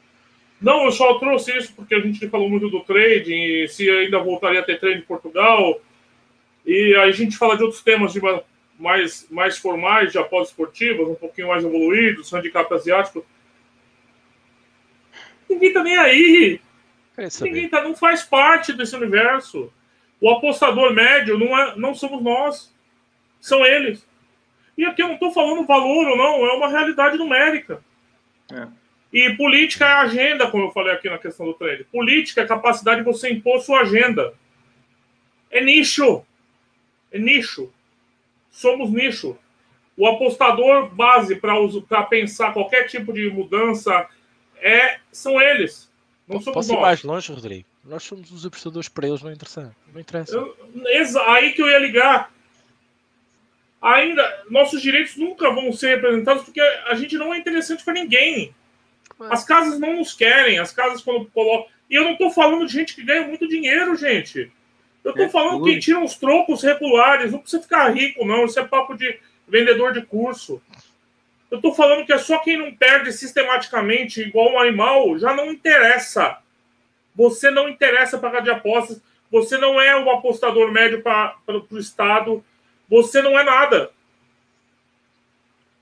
Não, 0.62 0.86
eu 0.86 0.92
só 0.92 1.18
trouxe 1.18 1.58
isso 1.58 1.74
porque 1.76 1.96
a 1.96 2.00
gente 2.00 2.28
falou 2.30 2.50
muito 2.50 2.70
do 2.70 2.82
trading, 2.82 3.68
se 3.68 3.90
ainda 3.90 4.20
voltaria 4.20 4.60
a 4.60 4.64
ter 4.64 4.80
trading 4.80 5.00
em 5.00 5.06
Portugal. 5.06 5.80
E 6.66 6.96
a 6.96 7.10
gente 7.12 7.36
fala 7.36 7.58
de 7.58 7.64
outros 7.64 7.82
temas 7.82 8.14
de 8.14 8.20
mais, 8.82 9.28
mais 9.30 9.58
formais, 9.58 10.12
de 10.12 10.18
apostas 10.18 10.50
esportivas, 10.50 11.08
um 11.08 11.16
pouquinho 11.16 11.50
mais 11.50 11.64
evoluídos, 11.64 12.34
handicap 12.34 12.74
asiático. 12.74 13.26
Ninguém 15.48 15.72
tá 15.72 15.84
nem 15.84 15.98
aí. 15.98 16.60
Ninguém 17.42 17.70
tá, 17.70 17.84
não 17.84 17.96
faz 17.96 18.24
parte 18.24 18.74
desse 18.74 18.96
universo. 18.96 19.72
O 20.20 20.30
apostador 20.30 20.94
médio 20.94 21.38
não, 21.38 21.58
é, 21.58 21.76
não 21.78 21.94
somos 21.94 22.24
nós. 22.24 22.74
São 23.40 23.66
eles. 23.66 24.06
E 24.78 24.86
aqui 24.86 25.04
eu 25.04 25.08
não 25.08 25.16
estou 25.16 25.32
falando 25.32 25.66
valor 25.66 26.08
ou 26.08 26.18
não, 26.18 26.46
é 26.46 26.54
uma 26.54 26.70
realidade 26.70 27.18
numérica. 27.18 27.84
É. 28.52 28.68
E 29.14 29.36
política 29.36 29.86
é 29.86 29.94
agenda, 29.94 30.50
como 30.50 30.66
eu 30.66 30.72
falei 30.72 30.94
aqui 30.94 31.10
na 31.10 31.18
questão 31.18 31.46
do 31.46 31.54
trade. 31.54 31.84
Política 31.84 32.42
é 32.42 32.44
a 32.46 32.48
capacidade 32.48 33.02
de 33.02 33.06
você 33.06 33.30
impor 33.30 33.62
sua 33.62 33.82
agenda. 33.82 34.34
É 35.52 35.62
nicho. 35.62 36.24
É 37.12 37.20
nicho. 37.20 37.72
Somos 38.52 38.92
nicho. 38.92 39.38
O 39.98 40.08
apostador 40.08 40.90
base 40.94 41.36
para 41.36 42.04
pensar 42.04 42.54
qualquer 42.54 42.88
tipo 42.88 43.14
de 43.14 43.30
mudança 43.30 44.08
é, 44.58 45.00
são 45.12 45.42
eles. 45.42 45.92
Não 46.28 46.40
somos 46.40 46.68
Posso 46.68 46.74
nós. 46.74 46.80
ir 46.80 46.82
mais 46.82 47.04
longe, 47.04 47.32
Rodrigo? 47.32 47.66
Nós 47.84 48.04
somos 48.04 48.32
os 48.32 48.46
apostadores 48.46 48.88
para 48.88 49.08
eles, 49.08 49.24
não 49.24 49.32
interessa. 49.32 49.76
Não 49.92 50.02
interessa. 50.02 50.36
Eu, 50.36 50.56
aí 51.28 51.52
que 51.54 51.62
eu 51.62 51.70
ia 51.70 51.80
ligar. 51.80 52.32
Ainda, 53.82 54.44
nossos 54.50 54.82
direitos 54.82 55.16
nunca 55.18 55.50
vão 55.50 55.74
ser 55.74 55.96
representados 55.96 56.44
porque 56.44 56.62
a 56.62 56.94
gente 56.94 57.18
não 57.18 57.34
é 57.34 57.40
interessante 57.40 57.84
para 57.84 57.96
ninguém. 57.96 58.54
As 59.20 59.44
casas 59.44 59.80
não 59.80 59.98
nos 59.98 60.14
querem, 60.14 60.60
as 60.60 60.72
casas 60.72 61.02
quando 61.02 61.26
colocam. 61.32 61.68
E 61.90 61.96
eu 61.96 62.04
não 62.04 62.14
estou 62.14 62.32
falando 62.32 62.66
de 62.66 62.74
gente 62.74 62.96
que 62.96 63.04
ganha 63.04 63.28
muito 63.28 63.48
dinheiro, 63.48 63.96
gente. 63.96 64.52
Eu 65.04 65.12
estou 65.12 65.26
é, 65.26 65.30
falando 65.30 65.64
que 65.64 65.80
tira 65.80 66.00
uns 66.00 66.16
trocos 66.16 66.62
regulares, 66.62 67.32
não 67.32 67.40
precisa 67.40 67.62
ficar 67.62 67.90
rico, 67.90 68.26
não. 68.26 68.46
Isso 68.46 68.60
é 68.60 68.66
papo 68.66 68.96
de 68.96 69.20
vendedor 69.48 69.94
de 69.94 70.02
curso. 70.04 70.62
Eu 71.50 71.58
estou 71.58 71.74
falando 71.74 72.06
que 72.06 72.14
é 72.14 72.18
só 72.18 72.40
quem 72.40 72.58
não 72.58 72.74
perde 72.74 73.12
sistematicamente, 73.12 74.22
igual 74.22 74.54
um 74.54 74.60
animal, 74.60 75.18
já 75.18 75.34
não 75.34 75.52
interessa. 75.52 76.38
Você 77.16 77.50
não 77.50 77.68
interessa 77.68 78.18
pagar 78.18 78.42
de 78.42 78.50
apostas. 78.50 79.02
Você 79.30 79.58
não 79.58 79.80
é 79.80 79.96
o 79.96 80.06
um 80.06 80.12
apostador 80.12 80.72
médio 80.72 81.02
para 81.02 81.36
o 81.48 81.78
Estado. 81.78 82.44
Você 82.90 83.22
não 83.22 83.38
é 83.38 83.44
nada. 83.44 83.92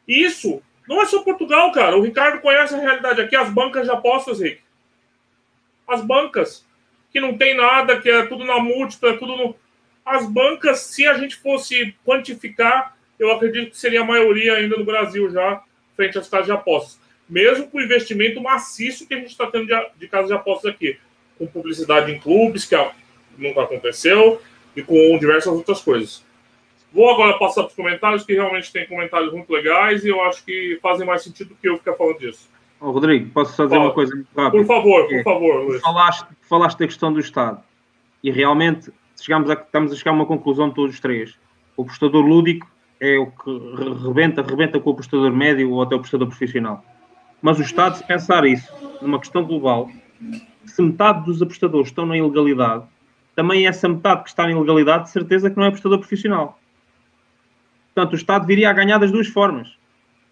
Isso 0.07 0.61
não 0.87 1.01
é 1.01 1.05
só 1.05 1.21
Portugal, 1.21 1.71
cara. 1.71 1.95
O 1.97 2.01
Ricardo 2.01 2.41
conhece 2.41 2.73
a 2.73 2.79
realidade 2.79 3.21
aqui, 3.21 3.35
as 3.35 3.49
bancas 3.49 3.85
de 3.85 3.91
apostas, 3.91 4.39
Rick. 4.39 4.61
As 5.87 6.01
bancas, 6.01 6.65
que 7.11 7.19
não 7.19 7.37
tem 7.37 7.55
nada, 7.55 7.99
que 7.99 8.09
é 8.09 8.25
tudo 8.25 8.45
na 8.45 8.59
múltipla, 8.59 9.11
é 9.11 9.17
tudo 9.17 9.35
no. 9.35 9.55
As 10.05 10.25
bancas, 10.25 10.79
se 10.79 11.05
a 11.07 11.15
gente 11.15 11.35
fosse 11.35 11.95
quantificar, 12.05 12.97
eu 13.19 13.31
acredito 13.31 13.71
que 13.71 13.77
seria 13.77 14.01
a 14.01 14.05
maioria 14.05 14.55
ainda 14.55 14.77
no 14.77 14.85
Brasil 14.85 15.29
já, 15.29 15.61
frente 15.95 16.17
às 16.17 16.27
casas 16.27 16.47
de 16.47 16.51
apostas. 16.51 16.99
Mesmo 17.29 17.67
com 17.67 17.77
o 17.77 17.81
investimento 17.81 18.41
maciço 18.41 19.07
que 19.07 19.13
a 19.13 19.17
gente 19.17 19.29
está 19.29 19.45
tendo 19.47 19.67
de, 19.67 19.73
de 19.97 20.07
casas 20.07 20.27
de 20.27 20.33
apostas 20.33 20.71
aqui. 20.71 20.97
Com 21.37 21.45
publicidade 21.45 22.11
em 22.11 22.19
clubes, 22.19 22.65
que 22.65 22.75
nunca 23.37 23.63
aconteceu, 23.63 24.41
e 24.75 24.81
com 24.81 25.17
diversas 25.19 25.53
outras 25.53 25.81
coisas. 25.81 26.23
Vou 26.91 27.09
agora 27.09 27.37
passar 27.37 27.61
para 27.61 27.69
os 27.69 27.75
comentários, 27.75 28.23
que 28.23 28.33
realmente 28.33 28.71
tem 28.71 28.87
comentários 28.87 29.31
muito 29.31 29.51
legais 29.53 30.03
e 30.03 30.09
eu 30.09 30.21
acho 30.21 30.43
que 30.43 30.79
fazem 30.81 31.05
mais 31.05 31.21
sentido 31.21 31.49
do 31.49 31.55
que 31.55 31.69
eu 31.69 31.77
ficar 31.77 31.93
falando 31.93 32.17
disso. 32.17 32.49
Oh, 32.81 32.91
Rodrigo, 32.91 33.29
posso 33.31 33.53
só 33.55 33.65
dizer 33.65 33.75
Fala. 33.75 33.87
uma 33.89 33.93
coisa 33.93 34.15
muito 34.15 34.29
rápida? 34.35 34.63
Por 34.63 34.67
favor, 34.67 35.05
por 35.05 35.13
é, 35.13 35.23
favor, 35.23 35.63
Luís. 35.65 35.81
Falaste, 35.81 36.27
falaste 36.41 36.79
da 36.79 36.87
questão 36.87 37.11
do 37.11 37.19
Estado 37.19 37.61
e 38.23 38.31
realmente 38.31 38.91
chegamos 39.19 39.49
a, 39.49 39.53
estamos 39.53 39.91
a 39.91 39.95
chegar 39.95 40.11
a 40.11 40.13
uma 40.13 40.25
conclusão 40.25 40.71
todos 40.71 40.95
os 40.95 40.99
três. 40.99 41.37
O 41.75 41.83
apostador 41.83 42.25
lúdico 42.25 42.67
é 42.99 43.17
o 43.17 43.27
que 43.27 44.05
rebenta, 44.05 44.41
rebenta 44.41 44.79
com 44.79 44.89
o 44.89 44.93
apostador 44.93 45.31
médio 45.31 45.71
ou 45.71 45.81
até 45.81 45.95
o 45.95 45.97
apostador 45.97 46.27
profissional. 46.27 46.83
Mas 47.41 47.59
o 47.59 47.61
Estado, 47.61 47.97
se 47.97 48.03
pensar 48.05 48.45
isso 48.45 48.71
numa 49.01 49.19
questão 49.19 49.43
global, 49.43 49.89
se 50.65 50.81
metade 50.81 51.25
dos 51.25 51.41
apostadores 51.41 51.87
estão 51.87 52.05
na 52.05 52.17
ilegalidade, 52.17 52.85
também 53.35 53.67
essa 53.67 53.87
metade 53.87 54.23
que 54.23 54.29
está 54.29 54.43
na 54.43 54.51
ilegalidade, 54.51 55.05
de 55.05 55.11
certeza 55.11 55.49
que 55.49 55.57
não 55.57 55.65
é 55.65 55.67
apostador 55.69 55.99
profissional. 55.99 56.59
Portanto, 57.93 58.13
o 58.13 58.15
Estado 58.15 58.45
viria 58.45 58.69
a 58.69 58.73
ganhar 58.73 58.97
das 58.97 59.11
duas 59.11 59.27
formas. 59.27 59.77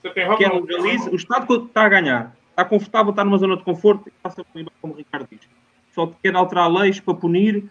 Você 0.01 0.09
tem 0.09 0.25
razão. 0.25 0.65
Que 0.65 0.73
legalize, 0.73 1.09
o 1.09 1.15
Estado 1.15 1.65
está 1.65 1.85
a 1.85 1.89
ganhar, 1.89 2.36
está 2.57 2.65
confortável, 2.65 3.11
está 3.11 3.23
numa 3.23 3.37
zona 3.37 3.55
de 3.55 3.63
conforto, 3.63 4.11
passa 4.23 4.43
como 4.81 4.93
o 4.93 4.97
Ricardo 4.97 5.27
diz. 5.29 5.41
Só 5.93 6.11
quer 6.23 6.35
alterar 6.35 6.71
leis 6.71 6.99
para 6.99 7.13
punir 7.13 7.69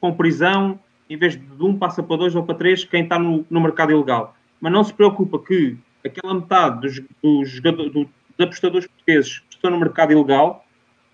com 0.00 0.14
prisão, 0.14 0.80
em 1.10 1.16
vez 1.18 1.36
de 1.36 1.62
um 1.62 1.76
passa 1.76 2.02
para 2.02 2.16
dois 2.16 2.34
ou 2.34 2.42
para 2.42 2.54
três, 2.54 2.84
quem 2.84 3.02
está 3.02 3.18
no, 3.18 3.44
no 3.50 3.60
mercado 3.60 3.92
ilegal. 3.92 4.34
Mas 4.58 4.72
não 4.72 4.82
se 4.82 4.94
preocupa 4.94 5.38
que 5.38 5.76
aquela 6.02 6.32
metade 6.32 6.80
dos, 6.80 7.02
dos, 7.22 7.60
dos 7.60 8.08
apostadores 8.38 8.86
portugueses 8.86 9.40
que 9.40 9.56
estão 9.56 9.70
no 9.70 9.78
mercado 9.78 10.12
ilegal 10.12 10.64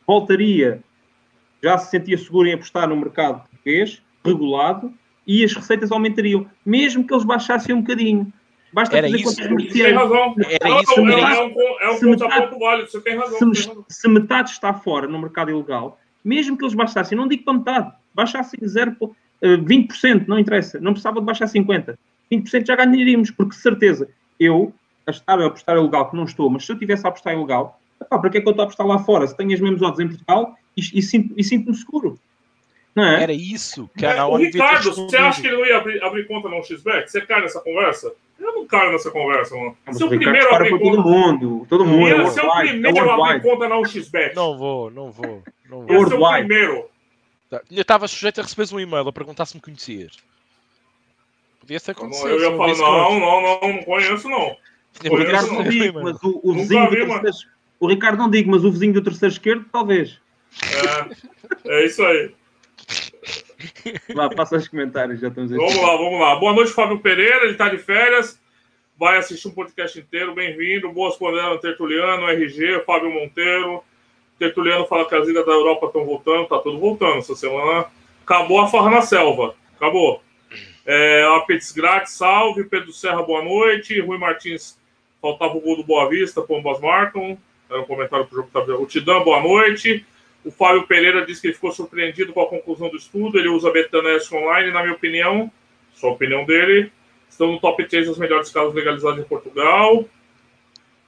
voltaria, 0.07 0.81
já 1.61 1.79
se 1.79 1.91
sentia 1.91 2.17
seguro 2.17 2.49
em 2.49 2.53
apostar 2.53 2.89
no 2.89 2.97
mercado 2.97 3.43
português, 3.49 4.01
regulado, 4.25 4.95
e 5.27 5.45
as 5.45 5.53
receitas 5.53 5.91
aumentariam, 5.91 6.47
mesmo 6.65 7.05
que 7.05 7.13
eles 7.13 7.25
baixassem 7.25 7.75
um 7.75 7.81
bocadinho. 7.81 8.33
Basta 8.73 8.97
era 8.97 9.09
isso, 9.09 9.37
tem 9.37 9.93
razão. 9.93 10.35
Era 10.39 10.81
isso, 10.83 10.93
é, 10.93 11.13
é, 11.13 11.43
um, 11.43 11.81
é 11.81 11.91
um 11.91 11.95
se 11.97 12.07
metade, 12.07 12.59
válido, 12.59 12.91
você 12.91 13.01
tem 13.01 13.17
razão. 13.17 13.55
Se, 13.55 13.67
tem 13.67 13.85
se, 13.89 14.09
metade 14.09 14.51
está 14.51 14.73
fora 14.73 15.09
no 15.09 15.19
mercado 15.19 15.51
ilegal, 15.51 15.99
mesmo 16.25 16.57
que 16.57 16.65
eles 16.65 16.75
baixassem, 16.75 17.19
não 17.19 17.27
digo 17.27 17.45
para 17.45 17.55
metade, 17.55 17.93
baixassem 18.15 18.61
0, 18.63 18.97
uh, 19.01 19.11
20%, 19.43 20.27
não 20.29 20.39
interessa, 20.39 20.79
não 20.81 20.93
precisava 20.93 21.21
de 21.21 21.27
baixar 21.27 21.47
50%. 21.47 21.97
20% 22.31 22.67
já 22.67 22.77
ganharíamos, 22.77 23.31
porque 23.33 23.57
de 23.57 23.63
certeza, 23.63 24.09
eu, 24.39 24.73
a 25.07 25.11
estar 25.11 25.41
a 25.41 25.47
apostar 25.47 25.77
ilegal, 25.77 26.09
que 26.09 26.17
não 26.17 26.25
estou, 26.25 26.49
mas 26.49 26.65
se 26.65 26.71
eu 26.71 26.79
tivesse 26.79 27.05
a 27.05 27.09
apostar 27.09 27.35
ilegal, 27.35 27.81
para 28.09 28.31
que 28.31 28.39
é 28.39 28.41
que 28.41 28.47
eu 28.47 28.51
estou 28.51 28.63
a 28.63 28.67
apostar 28.67 28.87
lá 28.87 28.99
fora? 29.01 29.27
Se 29.27 29.37
tenho 29.37 29.53
as 29.53 29.61
mesmas 29.61 29.83
odds 29.83 30.01
em 30.01 30.09
Portugal 30.09 30.57
e, 30.77 30.81
e, 30.81 31.03
sinto, 31.03 31.35
e 31.37 31.43
sinto-me 31.43 31.75
seguro. 31.75 32.19
É? 32.97 33.23
Era 33.23 33.33
isso 33.33 33.89
que 33.97 34.05
a 34.05 34.27
o 34.27 34.37
Ricardo, 34.37 34.93
você 34.93 35.17
acha 35.17 35.41
que 35.41 35.47
ele 35.47 35.57
não 35.57 35.67
ia 35.67 35.77
abrir, 35.79 36.03
abrir 36.03 36.27
conta 36.27 36.49
no 36.49 36.63
XBet? 36.63 37.11
Você 37.11 37.21
cai 37.21 37.41
nessa 37.41 37.61
conversa? 37.61 38.13
Eu 38.39 38.55
não 38.55 38.67
caio 38.67 38.93
nessa 38.93 39.11
conversa, 39.11 39.55
mano. 39.55 39.77
Mas 39.87 40.01
o 40.01 40.09
primeiro 40.09 40.53
a 40.53 40.57
abrir 40.57 40.71
conta... 40.71 40.85
todo 40.85 41.03
mundo. 41.03 41.67
Todo 41.69 41.85
mundo. 41.85 42.09
Ia 42.09 42.27
ser 42.27 42.41
o 42.41 42.51
primeiro 42.53 43.11
a 43.11 43.15
abrir 43.15 43.43
conta 43.43 43.69
na 43.69 43.85
XBet. 43.85 44.35
Não 44.35 44.57
vou, 44.57 44.91
não 44.91 45.13
vou. 45.13 45.43
Não 45.69 45.87
vou. 45.87 45.97
Ia 45.97 46.09
ser 46.09 46.15
o 46.15 46.33
primeiro. 46.33 46.91
Tá. 47.51 47.61
Eu 47.71 47.83
estava 47.83 48.09
sujeito 48.09 48.41
a 48.41 48.45
receber 48.45 48.75
um 48.75 48.81
e-mail 48.81 49.07
a 49.07 49.13
perguntar 49.13 49.45
se 49.45 49.57
me 49.57 49.61
conhecias. 49.61 50.17
Podia 51.61 51.79
ser 51.79 51.91
acontecer. 51.91 52.29
Eu 52.29 52.41
ia 52.41 52.57
falar, 52.57 52.75
não, 52.77 53.21
não, 53.21 53.43
não, 53.43 53.61
não 53.61 53.83
conheço, 53.83 54.29
não. 54.29 54.57
O 55.09 55.17
Ricardo 55.17 55.53
não 55.53 55.63
digo, 55.65 56.03
mas 56.03 56.17
o, 56.23 56.41
o 56.43 56.55
vizinho 56.55 56.91
vi, 56.91 56.97
terceiro... 56.97 57.51
O 57.79 57.89
Ricardo 57.89 58.19
não 58.19 58.31
digo, 58.31 58.51
mas 58.51 58.65
o 58.65 58.71
vizinho 58.71 58.93
do 58.93 59.03
terceiro 59.03 59.33
esquerdo, 59.33 59.65
talvez. 59.71 60.19
É, 61.65 61.73
é 61.73 61.87
isso 61.87 62.03
aí. 62.03 62.35
Vá, 64.15 64.29
passa 64.31 64.57
os 64.57 64.69
comentários, 64.69 65.21
já 65.21 65.29
estamos 65.29 65.51
Vamos 65.51 65.77
lá, 65.77 65.97
vamos 65.97 66.21
lá. 66.21 66.37
Boa 66.37 66.53
noite, 66.53 66.73
Fábio 66.73 66.99
Pereira, 66.99 67.45
ele 67.45 67.53
está 67.53 67.69
de 67.69 67.79
férias, 67.79 68.41
vai 68.99 69.19
assistir 69.19 69.49
um 69.49 69.53
podcast 69.53 69.99
inteiro, 69.99 70.35
bem-vindo. 70.35 70.93
Boas 70.93 71.17
condenas, 71.17 71.61
Tertuliano, 71.61 72.29
RG, 72.29 72.85
Fábio 72.85 73.11
Monteiro. 73.11 73.83
Tertuliano 74.39 74.87
fala 74.87 75.07
que 75.07 75.15
as 75.15 75.29
ilhas 75.29 75.45
da 75.45 75.53
Europa 75.53 75.87
estão 75.87 76.05
voltando, 76.05 76.49
tá 76.49 76.59
tudo 76.59 76.79
voltando 76.79 77.19
essa 77.19 77.35
semana. 77.35 77.87
Acabou 78.23 78.61
a 78.61 78.69
farra 78.69 78.91
na 78.91 79.03
selva, 79.03 79.55
acabou. 79.77 80.23
É, 80.87 81.25
Apetes 81.37 81.73
Grátis, 81.73 82.15
salve. 82.15 82.65
Pedro 82.65 82.93
Serra, 82.93 83.23
boa 83.23 83.45
noite. 83.45 84.01
Rui 84.01 84.19
Martins, 84.19 84.79
faltava 85.21 85.57
o 85.57 85.61
gol 85.61 85.77
do 85.77 85.85
Boa 85.85 86.09
Vista, 86.09 86.41
Pombas 86.41 86.81
marcam. 86.81 87.39
Era 87.69 87.81
um 87.81 87.85
comentário 87.85 88.27
pro 88.27 88.37
jogo 88.37 88.51
que 88.51 88.73
O 88.73 88.87
Tidão, 88.87 89.23
boa 89.23 89.41
noite. 89.41 90.05
O 90.45 90.51
Fábio 90.51 90.87
Pereira 90.87 91.25
disse 91.25 91.41
que 91.41 91.49
ele 91.49 91.55
ficou 91.55 91.73
surpreendido 91.73 92.33
com 92.33 92.41
a 92.41 92.49
conclusão 92.49 92.89
do 92.89 92.97
estudo. 92.97 93.39
Ele 93.39 93.49
usa 93.49 93.71
Betano 93.71 94.09
Online, 94.33 94.71
na 94.71 94.83
minha 94.83 94.95
opinião, 94.95 95.51
só 95.95 96.09
a 96.09 96.13
opinião 96.13 96.45
dele, 96.45 96.91
estão 97.29 97.53
no 97.53 97.61
top 97.61 97.85
3 97.85 98.09
das 98.09 98.19
melhores 98.19 98.51
casas 98.51 98.75
legalizadas 98.75 99.21
em 99.21 99.29
Portugal. 99.29 100.05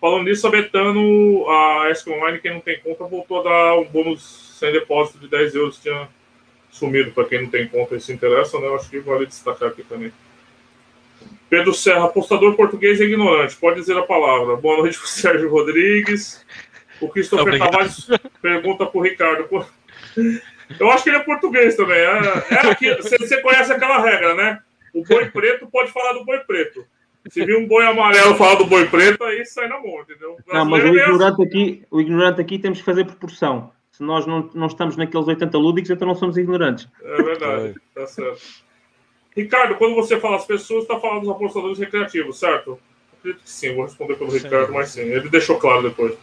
Falando 0.00 0.24
nisso, 0.24 0.46
a 0.46 0.50
Betano, 0.50 1.48
a 1.48 1.88
ESC 1.90 2.10
Online, 2.10 2.40
quem 2.40 2.52
não 2.52 2.60
tem 2.60 2.78
conta, 2.80 3.04
voltou 3.04 3.40
a 3.40 3.42
dar 3.44 3.78
um 3.78 3.84
bônus 3.84 4.56
sem 4.58 4.72
depósito 4.72 5.18
de 5.18 5.28
10 5.28 5.54
euros. 5.54 5.78
Tinha, 5.78 6.08
sumido 6.72 7.12
para 7.12 7.26
quem 7.26 7.42
não 7.42 7.50
tem 7.50 7.68
conta 7.68 7.94
e 7.94 8.00
se 8.00 8.12
interessa, 8.12 8.58
né? 8.58 8.66
Eu 8.66 8.74
acho 8.74 8.90
que 8.90 8.98
vale 8.98 9.26
destacar 9.26 9.68
aqui 9.68 9.82
também. 9.84 10.10
Pedro 11.48 11.74
Serra, 11.74 12.06
apostador 12.06 12.56
português 12.56 13.00
é 13.00 13.04
ignorante, 13.04 13.54
pode 13.56 13.78
dizer 13.78 13.96
a 13.96 14.02
palavra. 14.02 14.56
Boa 14.56 14.78
noite 14.78 14.98
Sérgio 15.06 15.50
Rodrigues. 15.50 16.44
O 17.03 17.09
Christopher 17.09 17.46
Obrigado. 17.46 17.70
Tavares 17.70 18.09
pergunta 18.40 18.86
para 18.86 18.98
o 18.98 19.03
Ricardo. 19.03 19.48
Eu 20.78 20.90
acho 20.90 21.05
que 21.05 21.11
ele 21.11 21.18
é 21.18 21.20
português 21.20 21.76
também. 21.76 21.98
É, 21.98 22.55
é 22.55 22.70
aqui, 22.70 22.94
você 22.94 23.40
conhece 23.42 23.72
aquela 23.72 24.00
regra, 24.00 24.34
né? 24.34 24.61
O 24.94 25.05
boi 25.05 25.26
preto 25.30 25.66
pode 25.66 25.90
falar 25.90 26.12
do 26.12 26.24
boi 26.24 26.38
preto. 26.40 26.84
Se 27.28 27.44
vir 27.44 27.57
um 27.57 27.66
boi 27.66 27.84
amarelo 27.86 28.34
falar 28.34 28.57
do 28.57 28.66
boi 28.66 28.86
preto, 28.88 29.22
aí 29.24 29.44
sai 29.44 29.68
na 29.68 29.78
mão, 29.80 30.00
entendeu? 30.00 30.36
Não, 30.46 30.64
mas 30.64 30.82
o 30.84 30.88
ignorante, 30.88 31.42
aqui, 31.42 31.86
o 31.90 32.00
ignorante 32.00 32.40
aqui 32.40 32.59
temos 32.59 32.78
que 32.78 32.84
fazer 32.84 33.05
proporção. 33.05 33.70
Se 33.92 34.03
nós 34.03 34.26
não, 34.26 34.50
não 34.55 34.66
estamos 34.66 34.96
naqueles 34.96 35.26
80 35.26 35.57
lúdicos, 35.59 35.90
então 35.90 36.09
não 36.09 36.14
somos 36.14 36.36
ignorantes. 36.36 36.88
É 37.03 37.22
verdade, 37.22 37.74
tá 37.94 38.07
certo. 38.07 38.40
Ricardo, 39.36 39.76
quando 39.76 39.94
você 39.94 40.18
fala 40.18 40.36
as 40.36 40.44
pessoas, 40.44 40.82
está 40.82 40.98
falando 40.98 41.20
dos 41.20 41.30
apostadores 41.30 41.78
recreativos, 41.78 42.38
certo? 42.38 42.78
Acredito 43.18 43.42
que 43.42 43.50
sim, 43.50 43.74
vou 43.74 43.84
responder 43.84 44.16
pelo 44.16 44.30
sim. 44.30 44.38
Ricardo, 44.38 44.72
mas 44.72 44.90
sim. 44.90 45.03
Ele 45.03 45.28
deixou 45.28 45.59
claro 45.59 45.82
depois. 45.82 46.14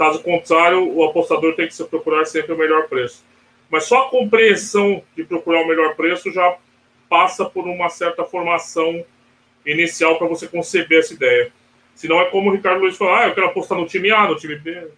Caso 0.00 0.22
contrário, 0.22 0.96
o 0.96 1.04
apostador 1.04 1.54
tem 1.54 1.68
que 1.68 1.74
se 1.74 1.84
procurar 1.84 2.24
sempre 2.24 2.54
o 2.54 2.56
melhor 2.56 2.88
preço. 2.88 3.22
Mas 3.68 3.84
só 3.84 4.06
a 4.06 4.08
compreensão 4.08 5.02
de 5.14 5.24
procurar 5.24 5.60
o 5.60 5.68
melhor 5.68 5.94
preço 5.94 6.32
já 6.32 6.56
passa 7.06 7.44
por 7.44 7.66
uma 7.66 7.90
certa 7.90 8.24
formação 8.24 9.04
inicial 9.66 10.16
para 10.16 10.26
você 10.26 10.48
conceber 10.48 11.00
essa 11.00 11.12
ideia. 11.12 11.52
Senão 11.94 12.18
é 12.18 12.30
como 12.30 12.48
o 12.48 12.52
Ricardo 12.54 12.80
Luiz 12.80 12.96
falou, 12.96 13.12
ah, 13.12 13.26
eu 13.26 13.34
quero 13.34 13.48
apostar 13.48 13.76
no 13.76 13.84
time 13.84 14.10
A, 14.10 14.26
no 14.26 14.36
time 14.36 14.56
B. 14.56 14.88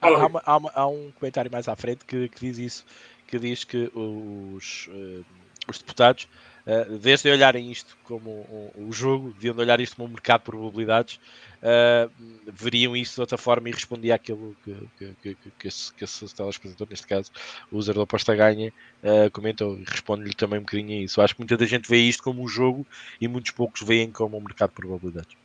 Há, 0.00 0.08
há, 0.08 0.60
há, 0.74 0.88
um 0.88 1.12
comentário 1.12 1.48
mais 1.48 1.68
à 1.68 1.76
frente 1.76 2.04
que, 2.04 2.28
que, 2.28 2.40
diz 2.40 2.58
isso, 2.58 2.86
que 3.28 3.38
diz 3.38 3.62
que 3.62 3.88
os, 3.94 4.88
uh, 4.88 5.24
os 5.68 5.78
deputados, 5.78 6.26
uh, 6.66 6.98
desde 6.98 7.28
de 7.28 7.36
olharem 7.36 7.70
isto 7.70 7.96
como 8.02 8.30
o, 8.30 8.88
o 8.88 8.92
jogo, 8.92 9.32
deviam 9.34 9.54
de 9.54 9.60
olhar 9.60 9.78
isto 9.78 9.94
como 9.94 10.08
um 10.08 10.12
mercado 10.12 10.40
de 10.40 10.46
probabilidades, 10.46 11.20
uh, 11.64 12.10
veriam 12.46 12.94
isso 12.94 13.14
de 13.14 13.20
outra 13.22 13.38
forma 13.38 13.68
e 13.68 13.72
respondia 13.72 14.14
àquilo 14.14 14.54
que, 14.64 14.76
que, 14.98 15.14
que, 15.22 15.50
que, 15.58 15.68
esse, 15.68 15.92
que 15.94 16.04
esse 16.04 16.34
telespectador, 16.34 16.86
neste 16.90 17.06
caso, 17.06 17.30
o 17.72 17.78
user 17.78 17.94
da 17.94 18.02
aposta 18.02 18.34
ganha, 18.34 18.72
uh, 19.02 19.30
comentou 19.32 19.78
e 19.78 19.84
responde-lhe 19.84 20.34
também 20.34 20.58
um 20.58 20.62
bocadinho 20.62 21.00
a 21.00 21.02
isso. 21.04 21.20
Acho 21.20 21.34
que 21.34 21.40
muita 21.40 21.66
gente 21.66 21.88
vê 21.88 21.96
isto 21.96 22.22
como 22.22 22.42
um 22.42 22.48
jogo 22.48 22.86
e 23.20 23.26
muitos 23.26 23.52
poucos 23.52 23.82
veem 23.82 24.10
como 24.10 24.36
um 24.36 24.40
mercado 24.40 24.70
de 24.70 24.76
probabilidades. 24.76 25.36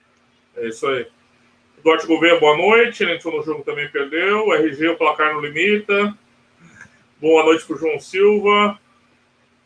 É 0.57 0.67
isso 0.67 0.85
aí. 0.87 1.07
Duarte 1.83 2.05
Gouveia, 2.05 2.39
boa 2.39 2.57
noite. 2.57 3.03
Ele 3.03 3.15
entrou 3.15 3.37
no 3.37 3.43
jogo 3.43 3.63
também 3.63 3.87
perdeu. 3.87 4.53
RG, 4.53 4.89
o 4.89 4.97
placar 4.97 5.33
não 5.33 5.41
limita. 5.41 6.15
Boa 7.21 7.43
noite 7.45 7.65
para 7.65 7.75
o 7.75 7.79
João 7.79 7.99
Silva. 7.99 8.77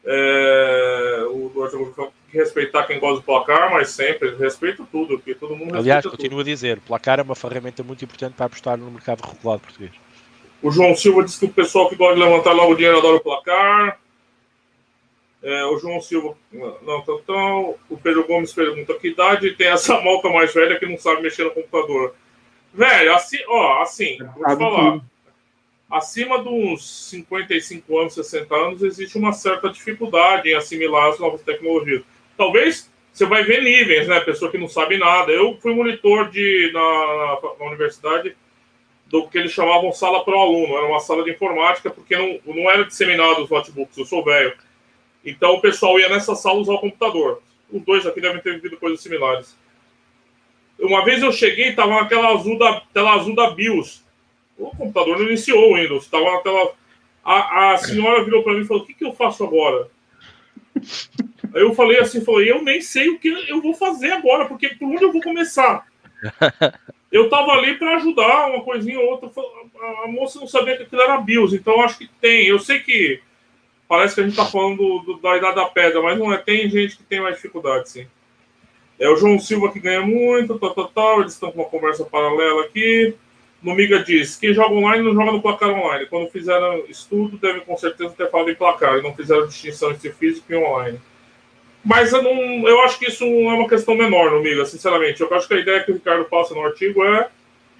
É, 0.05 1.25
o 1.31 1.49
Duarte 1.49 1.75
Gouveia 1.75 2.11
que 2.33 2.39
respeitar 2.39 2.83
quem 2.87 2.99
gosta 2.99 3.17
do 3.17 3.23
placar, 3.23 3.71
mas 3.71 3.91
sempre 3.91 4.35
respeita 4.35 4.83
tudo, 4.91 5.17
porque 5.17 5.35
todo 5.35 5.55
mundo 5.55 5.77
Aliás, 5.77 6.03
continuo 6.03 6.39
a 6.39 6.43
dizer, 6.43 6.79
placar 6.81 7.19
é 7.19 7.21
uma 7.21 7.35
ferramenta 7.35 7.83
muito 7.83 8.03
importante 8.03 8.33
para 8.33 8.47
apostar 8.47 8.75
no 8.75 8.89
mercado 8.89 9.21
regulado 9.21 9.61
português. 9.61 9.91
O 10.61 10.71
João 10.71 10.95
Silva 10.95 11.23
disse 11.23 11.39
que 11.39 11.45
o 11.45 11.53
pessoal 11.53 11.87
que 11.87 11.95
gosta 11.95 12.15
de 12.15 12.21
levantar 12.21 12.53
logo 12.53 12.73
o 12.73 12.75
dinheiro 12.75 12.97
adora 12.97 13.17
o 13.17 13.21
placar. 13.21 13.99
É, 15.43 15.65
o 15.65 15.77
João 15.77 16.01
Silva, 16.01 16.35
não, 16.51 17.01
tão, 17.01 17.21
tão. 17.21 17.75
O 17.89 17.97
Pedro 17.97 18.25
Gomes 18.25 18.53
pergunta: 18.53 18.93
que 18.93 19.09
idade 19.09 19.51
tem 19.55 19.67
essa 19.67 19.99
malta 20.01 20.29
mais 20.29 20.53
velha 20.53 20.79
que 20.79 20.85
não 20.85 20.97
sabe 20.97 21.21
mexer 21.21 21.43
no 21.43 21.51
computador? 21.51 22.15
Velho, 22.73 23.13
assim, 23.13 23.37
ó, 23.47 23.81
assim, 23.81 24.17
vou 24.17 24.45
te 24.45 24.57
falar 24.57 25.01
acima 25.93 26.41
de 26.41 26.49
uns 26.49 27.09
55 27.09 27.99
anos, 27.99 28.15
60 28.15 28.55
anos, 28.55 28.81
existe 28.81 29.17
uma 29.17 29.31
certa 29.31 29.69
dificuldade 29.69 30.49
em 30.49 30.55
assimilar 30.55 31.11
as 31.11 31.19
novas 31.19 31.43
tecnologias. 31.43 32.01
Talvez 32.37 32.91
você 33.13 33.25
vai 33.25 33.43
ver 33.43 33.61
níveis, 33.61 34.07
né? 34.07 34.19
Pessoa 34.21 34.49
que 34.49 34.57
não 34.57 34.67
sabe 34.67 34.97
nada. 34.97 35.31
Eu 35.31 35.57
fui 35.61 35.73
monitor 35.73 36.31
de, 36.31 36.71
na, 36.73 36.79
na, 36.79 37.39
na 37.59 37.65
universidade 37.67 38.35
do 39.05 39.27
que 39.27 39.37
eles 39.37 39.51
chamavam 39.51 39.93
sala 39.93 40.25
para 40.25 40.35
o 40.35 40.41
aluno. 40.41 40.75
Era 40.75 40.87
uma 40.87 40.99
sala 40.99 41.23
de 41.23 41.29
informática, 41.29 41.91
porque 41.91 42.17
não, 42.17 42.39
não 42.45 42.71
era 42.71 42.83
disseminado 42.83 43.43
os 43.43 43.49
notebooks, 43.49 43.95
eu 43.97 44.05
sou 44.05 44.23
velho. 44.23 44.53
Então 45.23 45.53
o 45.53 45.61
pessoal 45.61 45.99
ia 45.99 46.09
nessa 46.09 46.33
sala 46.33 46.59
usar 46.59 46.73
o 46.73 46.79
computador. 46.79 47.41
Os 47.71 47.83
dois 47.83 48.05
aqui 48.07 48.19
devem 48.19 48.41
ter 48.41 48.55
vivido 48.55 48.77
coisas 48.77 49.01
similares. 49.01 49.55
Uma 50.79 51.05
vez 51.05 51.21
eu 51.21 51.31
cheguei, 51.31 51.69
estava 51.69 51.93
naquela 51.93 52.33
azul 52.33 52.57
da, 52.57 52.81
tela 52.91 53.13
azul 53.13 53.35
da 53.35 53.51
BIOS. 53.51 54.03
O 54.57 54.71
computador 54.71 55.19
não 55.19 55.27
iniciou 55.27 55.71
o 55.71 55.75
Windows, 55.75 56.05
estava 56.05 56.31
na 56.31 56.39
tela. 56.39 56.73
A, 57.23 57.73
a 57.73 57.77
senhora 57.77 58.23
virou 58.23 58.43
para 58.43 58.53
mim 58.53 58.61
e 58.61 58.65
falou: 58.65 58.81
O 58.81 58.85
que, 58.85 58.93
que 58.93 59.05
eu 59.05 59.13
faço 59.13 59.43
agora? 59.43 59.87
Aí 61.53 61.61
eu 61.61 61.73
falei 61.75 61.99
assim, 61.99 62.23
falei, 62.23 62.51
eu 62.51 62.61
nem 62.61 62.81
sei 62.81 63.09
o 63.09 63.19
que 63.19 63.27
eu 63.47 63.61
vou 63.61 63.73
fazer 63.73 64.11
agora, 64.11 64.45
porque 64.45 64.69
por 64.69 64.89
onde 64.89 65.03
eu 65.03 65.11
vou 65.11 65.21
começar? 65.21 65.85
Eu 67.13 67.29
tava 67.29 67.51
ali 67.51 67.77
para 67.77 67.97
ajudar, 67.97 68.47
uma 68.47 68.63
coisinha 68.63 68.99
ou 68.99 69.05
outra. 69.05 69.29
A 70.03 70.07
moça 70.07 70.39
não 70.39 70.47
sabia 70.47 70.75
que 70.75 70.81
aquilo 70.81 70.99
era 70.99 71.21
BIOS, 71.21 71.53
então 71.53 71.79
acho 71.81 71.99
que 71.99 72.09
tem. 72.19 72.47
Eu 72.47 72.57
sei 72.57 72.79
que 72.79 73.21
parece 73.87 74.15
que 74.15 74.21
a 74.21 74.23
gente 74.23 74.35
tá 74.35 74.47
falando 74.47 74.77
do, 74.77 74.99
do, 74.99 75.21
da 75.21 75.37
idade 75.37 75.55
da 75.57 75.65
pedra, 75.65 76.01
mas 76.01 76.17
não 76.17 76.33
é. 76.33 76.39
Tem 76.39 76.67
gente 76.67 76.97
que 76.97 77.03
tem 77.03 77.21
mais 77.21 77.35
dificuldade, 77.35 77.87
sim. 77.87 78.07
É 78.99 79.07
o 79.07 79.15
João 79.15 79.37
Silva 79.37 79.71
que 79.71 79.79
ganha 79.79 80.01
muito, 80.01 80.57
tal, 80.57 80.73
tal, 80.73 80.87
tal. 80.87 81.19
Eles 81.21 81.33
estão 81.33 81.51
com 81.51 81.61
uma 81.61 81.69
conversa 81.69 82.03
paralela 82.03 82.63
aqui. 82.63 83.13
No 83.61 83.75
Miga 83.75 84.03
diz: 84.03 84.35
quem 84.35 84.51
joga 84.51 84.73
online 84.73 85.03
não 85.03 85.13
joga 85.13 85.33
no 85.33 85.41
placar 85.41 85.69
online. 85.69 86.07
Quando 86.07 86.31
fizeram 86.31 86.83
estudo, 86.89 87.37
devem 87.37 87.61
com 87.61 87.77
certeza 87.77 88.15
ter 88.17 88.31
falado 88.31 88.49
em 88.49 88.55
placar 88.55 88.97
e 88.97 89.03
não 89.03 89.13
fizeram 89.13 89.45
distinção 89.45 89.91
entre 89.91 90.11
físico 90.11 90.51
e 90.51 90.55
online. 90.55 90.99
Mas 91.83 92.13
eu, 92.13 92.23
não, 92.23 92.67
eu 92.67 92.81
acho 92.81 92.97
que 92.97 93.07
isso 93.07 93.25
não 93.25 93.51
é 93.51 93.55
uma 93.55 93.67
questão 93.67 93.95
menor 93.95 94.31
no 94.31 94.41
Miga, 94.41 94.65
sinceramente. 94.65 95.21
Eu 95.21 95.33
acho 95.33 95.47
que 95.47 95.53
a 95.53 95.59
ideia 95.59 95.83
que 95.83 95.91
o 95.91 95.95
Ricardo 95.95 96.25
passa 96.25 96.53
no 96.53 96.63
artigo 96.63 97.03
é 97.03 97.29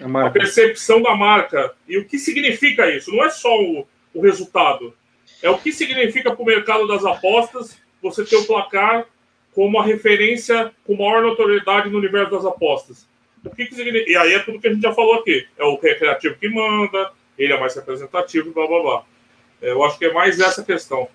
a, 0.01 0.25
a 0.27 0.29
percepção 0.29 1.01
da 1.01 1.15
marca. 1.15 1.73
E 1.87 1.97
o 1.97 2.05
que 2.05 2.19
significa 2.19 2.89
isso? 2.89 3.11
Não 3.11 3.23
é 3.23 3.29
só 3.29 3.55
o, 3.55 3.87
o 4.13 4.21
resultado. 4.21 4.93
É 5.41 5.49
o 5.49 5.57
que 5.57 5.71
significa 5.71 6.35
para 6.35 6.41
o 6.41 6.45
mercado 6.45 6.87
das 6.87 7.05
apostas 7.05 7.77
você 8.01 8.25
ter 8.25 8.35
o 8.35 8.45
placar 8.45 9.05
como 9.53 9.79
a 9.79 9.85
referência 9.85 10.71
com 10.85 10.95
maior 10.95 11.21
notoriedade 11.21 11.89
no 11.89 11.97
universo 11.97 12.31
das 12.31 12.45
apostas. 12.45 13.07
O 13.45 13.49
que, 13.49 13.65
que 13.65 13.75
significa? 13.75 14.11
E 14.11 14.17
aí 14.17 14.33
é 14.33 14.39
tudo 14.39 14.59
que 14.59 14.67
a 14.67 14.73
gente 14.73 14.81
já 14.81 14.93
falou 14.93 15.15
aqui. 15.15 15.45
É 15.57 15.63
o 15.63 15.77
recreativo 15.77 16.35
que 16.35 16.49
manda, 16.49 17.11
ele 17.37 17.53
é 17.53 17.59
mais 17.59 17.75
representativo, 17.75 18.51
blá 18.51 18.67
blá 18.67 18.81
blá. 18.81 19.03
É, 19.61 19.71
eu 19.71 19.83
acho 19.83 19.97
que 19.97 20.05
é 20.05 20.13
mais 20.13 20.39
essa 20.39 20.63
questão. 20.63 21.07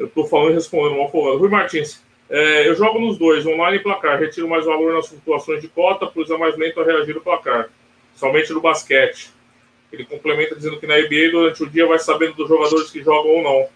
Eu 0.00 0.06
estou 0.06 0.26
falando 0.26 0.52
e 0.52 0.54
respondendo 0.54 0.96
mal 0.96 1.12
falando. 1.12 1.40
Rui 1.40 1.50
Martins, 1.50 2.02
é, 2.30 2.66
eu 2.66 2.74
jogo 2.74 2.98
nos 2.98 3.18
dois, 3.18 3.44
online 3.44 3.76
e 3.76 3.80
placar. 3.80 4.18
Retiro 4.18 4.48
mais 4.48 4.64
valor 4.64 4.94
nas 4.94 5.06
flutuações 5.06 5.60
de 5.60 5.68
cota, 5.68 6.06
pois 6.06 6.30
é 6.30 6.38
mais 6.38 6.56
lento 6.56 6.80
a 6.80 6.84
reagir 6.84 7.14
ao 7.14 7.20
placar. 7.20 7.68
Somente 8.14 8.50
no 8.50 8.62
basquete. 8.62 9.30
Ele 9.92 10.06
complementa 10.06 10.56
dizendo 10.56 10.80
que 10.80 10.86
na 10.86 10.96
NBA, 10.96 11.32
durante 11.32 11.62
o 11.62 11.68
dia, 11.68 11.86
vai 11.86 11.98
sabendo 11.98 12.32
dos 12.32 12.48
jogadores 12.48 12.90
que 12.90 13.02
jogam 13.02 13.30
ou 13.30 13.42
não. 13.42 13.68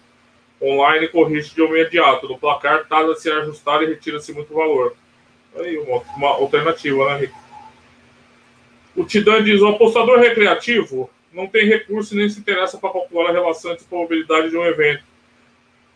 Online 0.67 1.07
corrige 1.09 1.53
de 1.53 1.61
imediato. 1.61 2.27
No 2.27 2.39
placar, 2.39 2.87
tarda 2.87 3.15
se 3.15 3.29
ajustar 3.29 3.83
e 3.83 3.85
retira-se 3.85 4.33
muito 4.33 4.51
valor. 4.51 4.95
Aí, 5.57 5.77
uma, 5.77 6.01
uma 6.17 6.29
alternativa, 6.29 7.05
né, 7.13 7.19
Rico? 7.19 7.37
O 8.95 9.05
Tidan 9.05 9.43
diz: 9.43 9.61
o 9.61 9.67
apostador 9.67 10.17
recreativo 10.17 11.07
não 11.31 11.45
tem 11.45 11.67
recurso 11.67 12.15
e 12.15 12.17
nem 12.17 12.29
se 12.29 12.39
interessa 12.39 12.79
para 12.79 12.93
calcular 12.93 13.29
a 13.29 13.33
relação 13.33 13.73
entre 13.73 13.85
probabilidade 13.85 14.49
de 14.49 14.57
um 14.57 14.65
evento 14.65 15.03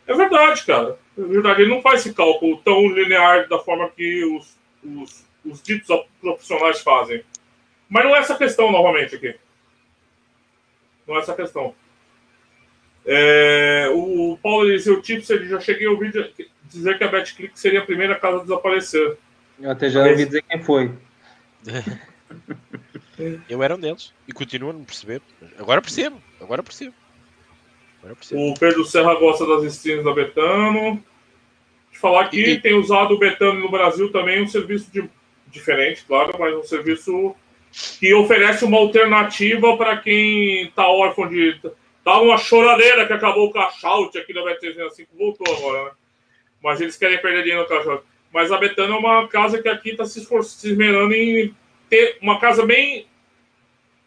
é 0.09 0.15
verdade, 0.15 0.65
cara. 0.65 0.97
É 1.15 1.21
verdade. 1.21 1.61
Ele 1.61 1.69
não 1.69 1.81
faz 1.83 2.01
esse 2.01 2.13
cálculo 2.15 2.57
tão 2.57 2.87
linear 2.87 3.47
da 3.47 3.59
forma 3.59 3.89
que 3.89 4.25
os, 4.25 4.57
os, 4.83 5.25
os 5.45 5.61
ditos 5.61 5.87
profissionais 6.19 6.81
fazem. 6.81 7.23
Mas 7.87 8.05
não 8.05 8.15
é 8.15 8.19
essa 8.19 8.35
questão, 8.35 8.71
novamente, 8.71 9.15
aqui. 9.15 9.35
Não 11.07 11.15
é 11.15 11.19
essa 11.19 11.35
questão. 11.35 11.75
É, 13.05 13.89
o 13.93 14.37
Paulo 14.41 14.67
Eliseu 14.67 14.99
Tipser, 15.01 15.45
já 15.47 15.59
cheguei 15.59 15.87
a 15.87 15.91
ouvir 15.91 16.11
dizer 16.63 16.97
que 16.97 17.03
a 17.03 17.07
BetClick 17.07 17.59
seria 17.59 17.79
a 17.79 17.85
primeira 17.85 18.15
casa 18.15 18.37
a 18.37 18.41
desaparecer. 18.41 19.17
Eu 19.59 19.71
até 19.71 19.89
já 19.89 20.03
ouvi 20.03 20.25
dizer 20.25 20.41
quem 20.43 20.63
foi. 20.63 20.91
Eu 23.49 23.61
era 23.61 23.75
um 23.75 23.79
deles. 23.79 24.13
E 24.27 24.31
continuo 24.31 24.69
a 24.69 24.73
não 24.73 24.83
perceber. 24.83 25.21
Agora 25.57 25.81
percebo. 25.81 26.21
Agora 26.39 26.63
percebo. 26.63 26.95
O 28.31 28.53
Pedro 28.57 28.85
Serra 28.85 29.15
gosta 29.15 29.45
das 29.45 29.63
streams 29.73 30.03
da 30.03 30.13
Betano. 30.13 31.03
De 31.91 31.99
falar 31.99 32.29
que 32.29 32.39
e... 32.39 32.61
tem 32.61 32.73
usado 32.73 33.13
o 33.13 33.19
Betano 33.19 33.59
no 33.59 33.69
Brasil 33.69 34.11
também 34.11 34.41
um 34.41 34.47
serviço 34.47 34.91
de, 34.91 35.09
diferente, 35.47 36.05
claro, 36.05 36.33
mas 36.39 36.55
um 36.55 36.63
serviço 36.63 37.35
que 37.99 38.13
oferece 38.13 38.65
uma 38.65 38.77
alternativa 38.77 39.75
para 39.77 39.97
quem 39.97 40.67
está 40.67 40.87
órfão 40.87 41.27
de. 41.27 41.59
Tá 42.03 42.19
uma 42.21 42.37
choradeira 42.37 43.05
que 43.05 43.13
acabou 43.13 43.47
o 43.47 43.51
cash-out 43.51 44.17
aqui 44.17 44.33
da 44.33 44.41
Bet365, 44.41 45.07
voltou 45.17 45.55
agora, 45.55 45.85
né? 45.85 45.91
Mas 46.63 46.81
eles 46.81 46.97
querem 46.97 47.21
perder 47.21 47.43
dinheiro 47.43 47.63
no 47.63 47.67
cash-out. 47.67 48.03
Mas 48.33 48.51
a 48.51 48.57
Betano 48.57 48.95
é 48.95 48.97
uma 48.97 49.27
casa 49.27 49.61
que 49.61 49.67
aqui 49.67 49.91
está 49.91 50.05
se, 50.05 50.25
se 50.25 50.69
esmerando 50.69 51.13
em 51.13 51.53
ter 51.89 52.17
uma 52.21 52.39
casa 52.39 52.65
bem 52.65 53.07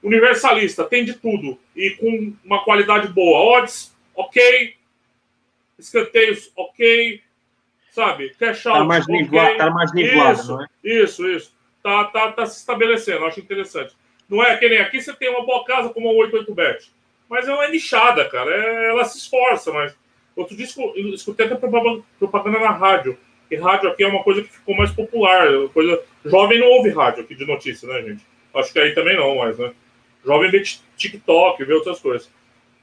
universalista, 0.02 0.84
tem 0.84 1.04
de 1.04 1.14
tudo. 1.14 1.58
E 1.76 1.90
com 1.90 2.32
uma 2.44 2.64
qualidade 2.64 3.08
boa. 3.08 3.58
Odds 3.58 3.92
ok. 4.14 4.74
Escanteios, 5.78 6.50
ok. 6.56 7.20
Sabe? 7.90 8.34
Cash 8.38 8.66
out, 8.66 8.78
tá 8.78 8.84
mais, 8.84 9.04
okay. 9.04 9.56
tá 9.58 9.70
mais 9.70 9.92
nivelado, 9.92 10.40
isso, 10.40 10.52
não 10.52 10.62
é? 10.62 10.68
Isso, 10.82 11.28
isso. 11.28 11.54
Tá, 11.82 12.04
tá, 12.04 12.32
tá 12.32 12.46
se 12.46 12.58
estabelecendo, 12.58 13.26
acho 13.26 13.40
interessante. 13.40 13.94
Não 14.28 14.42
é 14.42 14.56
que 14.56 14.68
nem 14.68 14.78
aqui 14.78 15.00
você 15.00 15.12
tem 15.12 15.28
uma 15.28 15.44
boa 15.44 15.64
casa 15.64 15.90
como 15.90 16.08
a 16.08 16.26
88bet. 16.26 16.88
Mas 17.28 17.48
ela 17.48 17.66
é 17.66 17.70
nichada, 17.70 18.24
cara. 18.28 18.50
É, 18.50 18.88
ela 18.88 19.04
se 19.04 19.18
esforça, 19.18 19.72
mas. 19.72 19.94
Outro 20.34 20.56
dia 20.56 20.66
escutei 21.12 21.44
até 21.44 21.54
propaganda 21.56 22.58
na 22.58 22.70
rádio. 22.70 23.18
E 23.50 23.56
rádio 23.56 23.90
aqui 23.90 24.02
é 24.02 24.06
uma 24.06 24.22
coisa 24.22 24.40
que 24.40 24.48
ficou 24.48 24.74
mais 24.74 24.90
popular. 24.90 25.46
Coisa... 25.74 26.02
Jovem 26.24 26.58
não 26.58 26.68
ouve 26.68 26.88
rádio 26.88 27.22
aqui 27.22 27.34
de 27.34 27.44
notícia, 27.44 27.86
né, 27.86 28.00
gente? 28.00 28.24
Acho 28.54 28.72
que 28.72 28.78
aí 28.78 28.94
também 28.94 29.16
não, 29.16 29.36
mas, 29.36 29.58
né? 29.58 29.72
Jovem 30.24 30.50
vê 30.50 30.62
TikTok, 30.96 31.64
vê 31.64 31.74
outras 31.74 32.00
coisas. 32.00 32.30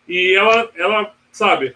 E 0.08 0.36
ela, 0.36 0.70
ela 0.76 1.16
sabe. 1.32 1.76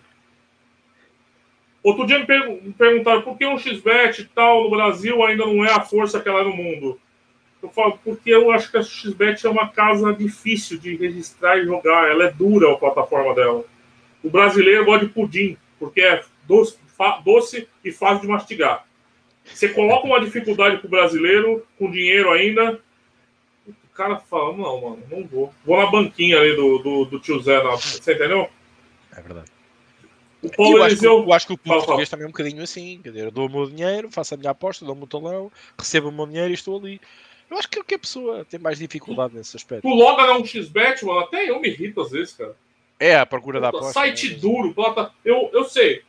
Outro 1.84 2.06
dia 2.06 2.20
me, 2.20 2.26
perguntaram 2.74 3.22
por 3.22 3.38
que 3.38 3.46
o 3.46 3.58
XBET 3.58 4.30
tal 4.34 4.64
no 4.64 4.70
Brasil 4.70 5.24
ainda 5.24 5.46
não 5.46 5.66
é 5.66 5.72
a 5.72 5.82
força 5.82 6.20
que 6.20 6.30
ela 6.30 6.40
é 6.40 6.44
no 6.44 6.56
mundo. 6.56 7.00
Eu 7.62 7.70
falo, 7.70 8.00
porque 8.04 8.30
eu 8.30 8.52
acho 8.52 8.72
que 8.72 8.78
a 8.78 8.84
XBET 8.84 9.46
é 9.46 9.50
uma 9.50 9.70
casa 9.70 10.14
difícil 10.14 10.78
de 10.78 10.96
registrar 10.96 11.58
e 11.58 11.66
jogar. 11.66 12.10
Ela 12.10 12.26
é 12.26 12.32
dura 12.32 12.72
a 12.72 12.78
plataforma 12.78 13.34
dela. 13.36 13.66
O 14.24 14.30
brasileiro 14.30 14.86
gosta 14.86 15.06
de 15.06 15.14
pudim, 15.14 15.58
porque 15.78 16.02
é 16.02 16.24
doce, 16.48 16.78
doce 17.24 17.68
e 17.84 17.92
fácil 17.92 18.22
de 18.22 18.28
mastigar. 18.28 18.86
Você 19.44 19.68
coloca 19.70 20.08
uma 20.08 20.22
dificuldade 20.22 20.78
pro 20.78 20.90
brasileiro, 20.90 21.66
com 21.78 21.92
dinheiro 21.92 22.32
ainda, 22.32 22.74
o 22.74 22.80
cara 23.94 24.18
fala, 24.18 24.56
não, 24.56 24.82
mano, 24.82 25.04
não 25.10 25.28
vou. 25.28 25.54
Vou 25.66 25.78
na 25.78 25.90
banquinha 25.90 26.40
ali 26.40 26.56
do, 26.56 26.80
do, 26.80 27.06
do 27.06 27.20
tio 27.20 27.40
Zé, 27.42 27.64
na... 27.64 27.72
você 27.72 28.14
entendeu? 28.14 28.50
É 29.16 29.22
verdade. 29.22 29.52
O 30.42 30.50
Paulo 30.50 30.78
eu, 30.78 30.84
acho 30.84 30.98
que, 30.98 31.08
eu 31.08 31.34
acho 31.34 31.48
que 31.48 31.54
o 31.54 31.58
Fala, 31.58 31.78
português 31.78 32.10
fala. 32.10 32.18
também 32.18 32.26
é 32.26 32.28
um 32.28 32.32
bocadinho 32.32 32.64
assim. 32.64 33.00
Quer 33.02 33.10
dizer, 33.10 33.26
eu 33.26 33.32
dou 33.32 33.48
o 33.48 33.50
meu 33.50 33.70
dinheiro, 33.70 34.12
faço 34.12 34.34
a 34.34 34.38
minha 34.38 34.52
aposta, 34.52 34.84
dou 34.84 34.94
o 34.94 34.98
meu 34.98 35.08
talão, 35.08 35.52
recebo 35.78 36.10
o 36.10 36.12
meu 36.12 36.28
dinheiro 36.28 36.52
e 36.52 36.54
estou 36.54 36.78
ali. 36.78 37.00
Eu 37.50 37.58
acho 37.58 37.70
que 37.70 37.78
qualquer 37.78 38.00
pessoa 38.00 38.44
tem 38.44 38.60
mais 38.60 38.78
dificuldade 38.78 39.36
nesse 39.36 39.56
aspecto. 39.56 39.84
Tu 39.84 39.94
loga 39.94 40.28
não 40.28 40.42
um 40.42 40.46
XBET, 40.46 41.06
mano, 41.06 41.20
até 41.20 41.50
eu 41.50 41.62
me 41.62 41.70
irrito 41.70 42.02
às 42.02 42.12
vezes, 42.12 42.34
cara. 42.34 42.56
É 43.00 43.16
a 43.16 43.26
procura 43.26 43.62
da 43.62 43.70
aposta. 43.70 43.94
Site 43.94 44.32
né? 44.32 44.36
duro, 44.40 44.74
plata... 44.74 45.14
eu, 45.24 45.50
eu 45.54 45.64
sei. 45.64 46.02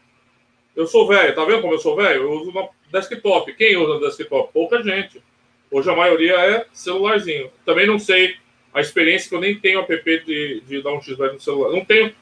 Eu 0.74 0.86
sou 0.86 1.06
velho, 1.06 1.34
tá 1.34 1.44
vendo 1.44 1.60
como 1.60 1.74
eu 1.74 1.78
sou 1.78 1.94
velho? 1.94 2.22
Eu 2.22 2.32
uso 2.32 2.50
no 2.50 2.68
desktop. 2.90 3.52
Quem 3.54 3.76
usa 3.76 4.00
desktop? 4.00 4.52
Pouca 4.52 4.82
gente. 4.82 5.22
Hoje 5.74 5.90
a 5.90 5.96
maioria 5.96 6.34
é 6.34 6.66
celularzinho. 6.72 7.50
Também 7.66 7.84
não 7.84 7.98
sei 7.98 8.36
a 8.72 8.80
experiência 8.80 9.28
que 9.28 9.34
eu 9.34 9.40
nem 9.40 9.58
tenho 9.58 9.80
app 9.80 10.24
de, 10.24 10.62
de 10.64 10.80
dar 10.80 10.92
um 10.92 11.02
XBET 11.02 11.34
no 11.34 11.40
celular. 11.40 11.72
Não 11.72 11.84
tenho. 11.84 12.14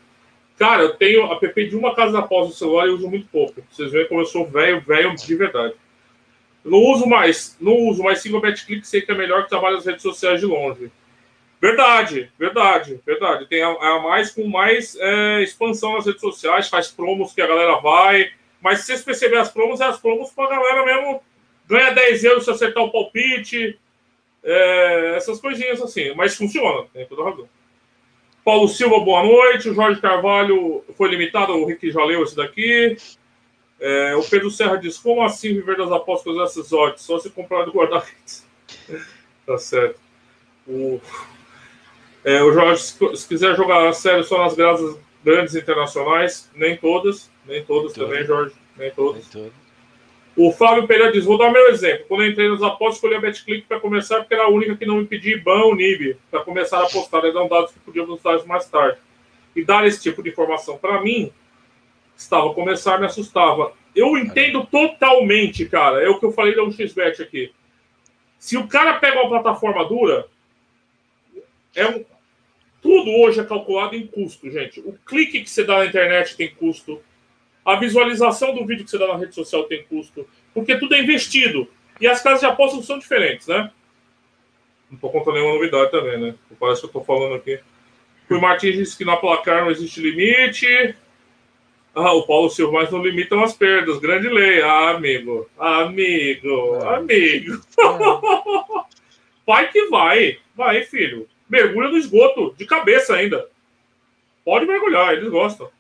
Cara, 0.59 0.85
eu 0.85 0.95
tenho 0.95 1.31
app 1.31 1.69
de 1.69 1.77
uma 1.77 1.95
casa 1.95 2.15
da 2.15 2.23
pós 2.23 2.49
no 2.49 2.55
celular 2.55 2.87
e 2.87 2.93
uso 2.93 3.07
muito 3.11 3.27
pouco. 3.27 3.63
Vocês 3.71 3.93
veem 3.93 4.09
como 4.09 4.23
eu 4.23 4.25
sou 4.25 4.47
velho, 4.47 4.81
velho 4.81 5.15
de 5.15 5.35
verdade. 5.37 5.75
Não 6.65 6.79
uso 6.79 7.07
mais, 7.07 7.55
não 7.61 7.77
uso, 7.77 8.03
mas 8.03 8.23
sigo 8.23 8.39
o 8.39 8.41
BetClick, 8.41 8.89
sei 8.89 9.03
que 9.03 9.13
é 9.13 9.15
melhor 9.15 9.43
que 9.43 9.51
trabalha 9.51 9.77
nas 9.77 9.85
redes 9.85 10.01
sociais 10.01 10.41
de 10.41 10.47
longe. 10.47 10.91
Verdade, 11.61 12.33
verdade, 12.39 13.03
verdade. 13.05 13.47
Tem 13.49 13.63
a, 13.63 13.69
a 13.69 14.01
mais 14.01 14.31
com 14.31 14.47
mais 14.47 14.97
é, 14.99 15.43
expansão 15.43 15.93
nas 15.93 16.07
redes 16.07 16.23
sociais, 16.23 16.71
faz 16.71 16.89
promos 16.89 17.35
que 17.35 17.43
a 17.43 17.47
galera 17.47 17.77
vai. 17.81 18.31
Mas 18.63 18.79
se 18.79 18.87
vocês 18.87 19.05
perceberem 19.05 19.43
as 19.43 19.51
promos, 19.51 19.83
é 19.83 19.85
as 19.85 20.01
promos 20.01 20.31
pra 20.31 20.49
galera 20.49 20.87
mesmo. 20.87 21.23
Ganha 21.67 21.93
10 21.93 22.25
euros 22.25 22.45
se 22.45 22.51
acertar 22.51 22.83
o 22.83 22.91
palpite. 22.91 23.79
é, 24.45 25.15
essas 25.17 25.41
coisinhas 25.41 25.81
assim. 25.81 26.15
Mas 26.15 26.35
funciona, 26.37 26.87
tem 26.93 27.07
toda 27.07 27.25
razão. 27.25 27.49
Paulo 28.45 28.67
Silva, 28.69 28.99
boa 29.01 29.23
noite. 29.23 29.69
O 29.71 29.75
Jorge 29.75 30.01
Carvalho 30.01 30.85
foi 30.97 31.09
limitado, 31.11 31.53
o 31.53 31.65
Rick 31.65 31.91
já 31.91 32.05
leu 32.05 32.25
esse 32.25 32.35
daqui. 32.35 32.97
É, 33.81 34.15
o 34.17 34.23
Pedro 34.25 34.51
Serra 34.51 34.77
diz: 34.77 34.99
Como 34.99 35.23
assim 35.23 35.55
viver 35.55 35.77
das 35.77 35.91
apostas 35.93 36.37
dessas 36.37 36.73
odds? 36.73 37.03
Só 37.03 37.19
se 37.19 37.31
comprar 37.31 37.65
do 37.65 37.73
guarda-redes. 37.73 38.47
tá 39.47 39.59
certo. 39.59 40.01
O, 40.67 41.01
é, 42.25 42.43
o 42.43 42.53
Jorge, 42.53 42.83
se, 42.83 43.17
se 43.17 43.29
quiser 43.29 43.57
jogar 43.57 43.89
a 43.89 43.93
sério 43.93 44.23
só 44.25 44.39
nas 44.39 44.55
graças 44.55 44.97
grandes 45.25 45.55
internacionais, 45.55 46.51
nem 46.55 46.77
todas, 46.77 47.31
nem 47.47 47.65
todas 47.65 47.93
Todas. 47.93 48.11
também, 48.11 48.25
Jorge, 48.27 48.55
nem 48.77 48.91
todas. 48.91 49.23
Nem 49.35 49.45
todo. 49.45 49.62
O 50.37 50.51
Flávio 50.53 50.87
Pereira 50.87 51.13
diz: 51.13 51.25
Vou 51.25 51.37
dar 51.37 51.51
meu 51.51 51.69
exemplo. 51.69 52.07
Quando 52.09 52.23
eu 52.23 52.31
entrei 52.31 52.49
nas 52.49 52.63
apostas, 52.63 52.97
escolhi 52.97 53.15
a 53.15 53.21
BetClick 53.21 53.67
para 53.67 53.81
começar, 53.81 54.21
porque 54.21 54.35
era 54.35 54.45
a 54.45 54.49
única 54.49 54.77
que 54.77 54.87
não 54.87 54.97
me 54.97 55.07
pedia 55.07 55.37
IBAN 55.37 55.65
ou 55.65 55.75
NIB 55.75 56.17
para 56.31 56.43
começar 56.43 56.79
a 56.79 56.85
apostar. 56.85 57.25
Eram 57.25 57.49
dados 57.49 57.73
que 57.73 57.81
podiam 57.81 58.07
usar 58.07 58.45
mais 58.47 58.67
tarde. 58.67 58.99
E 59.55 59.65
dar 59.65 59.87
esse 59.87 60.01
tipo 60.01 60.23
de 60.23 60.31
informação 60.31 60.79
para 60.79 61.03
mim, 61.03 61.31
estava 62.17 62.55
começar, 62.55 62.99
me 62.99 63.07
assustava. 63.07 63.73
Eu 63.95 64.17
entendo 64.17 64.65
totalmente, 64.65 65.67
cara. 65.67 66.03
É 66.03 66.09
o 66.09 66.19
que 66.19 66.25
eu 66.25 66.33
falei 66.33 66.55
da 66.55 66.63
1xBet 66.63 67.21
aqui. 67.21 67.53
Se 68.39 68.57
o 68.57 68.67
cara 68.67 68.99
pega 68.99 69.21
uma 69.21 69.29
plataforma 69.29 69.85
dura, 69.85 70.27
é 71.77 71.87
um... 71.87 72.05
tudo 72.81 73.11
hoje 73.11 73.41
é 73.41 73.45
calculado 73.45 73.95
em 73.95 74.07
custo, 74.07 74.51
gente. 74.51 74.81
O 74.81 74.95
clique 75.07 75.43
que 75.43 75.51
você 75.51 75.63
dá 75.63 75.79
na 75.79 75.87
internet 75.87 76.37
tem 76.37 76.55
custo. 76.55 77.01
A 77.65 77.77
visualização 77.77 78.55
do 78.55 78.67
vídeo 78.67 78.85
que 78.85 78.91
você 78.91 78.99
dá 78.99 79.07
na 79.07 79.17
rede 79.17 79.35
social 79.35 79.65
tem 79.65 79.85
custo. 79.85 80.27
Porque 80.53 80.77
tudo 80.77 80.95
é 80.95 81.01
investido. 81.01 81.69
E 82.01 82.07
as 82.07 82.23
casas 82.23 82.41
de 82.41 82.47
apostas 82.47 82.85
são 82.85 82.99
diferentes, 82.99 83.47
né? 83.47 83.71
Não 84.91 84.97
estou 84.97 85.11
contando 85.11 85.35
nenhuma 85.35 85.55
novidade 85.55 85.91
também, 85.91 86.19
né? 86.19 86.35
Parece 86.59 86.81
que 86.81 86.87
eu 86.87 86.89
estou 86.89 87.05
falando 87.05 87.35
aqui. 87.35 87.61
O 88.29 88.41
Martins 88.41 88.77
disse 88.77 88.97
que 88.97 89.05
na 89.05 89.17
placar 89.17 89.63
não 89.63 89.71
existe 89.71 90.01
limite. 90.01 90.95
Ah, 91.95 92.13
o 92.13 92.27
Paulo 92.27 92.49
Silva, 92.49 92.73
mas 92.73 92.91
não 92.91 93.03
limitam 93.03 93.43
as 93.43 93.53
perdas. 93.53 93.99
Grande 93.99 94.29
lei. 94.29 94.63
Ah, 94.63 94.91
amigo. 94.91 95.49
Amigo. 95.59 96.75
Ah. 96.83 96.97
Amigo. 96.97 97.61
Vai 99.47 99.71
que 99.71 99.87
vai. 99.87 100.39
Vai, 100.55 100.83
filho. 100.85 101.29
Mergulha 101.49 101.91
no 101.91 101.99
esgoto. 101.99 102.55
De 102.57 102.65
cabeça 102.65 103.15
ainda. 103.15 103.49
Pode 104.45 104.67
mergulhar, 104.67 105.13
eles 105.13 105.29
gostam. 105.29 105.71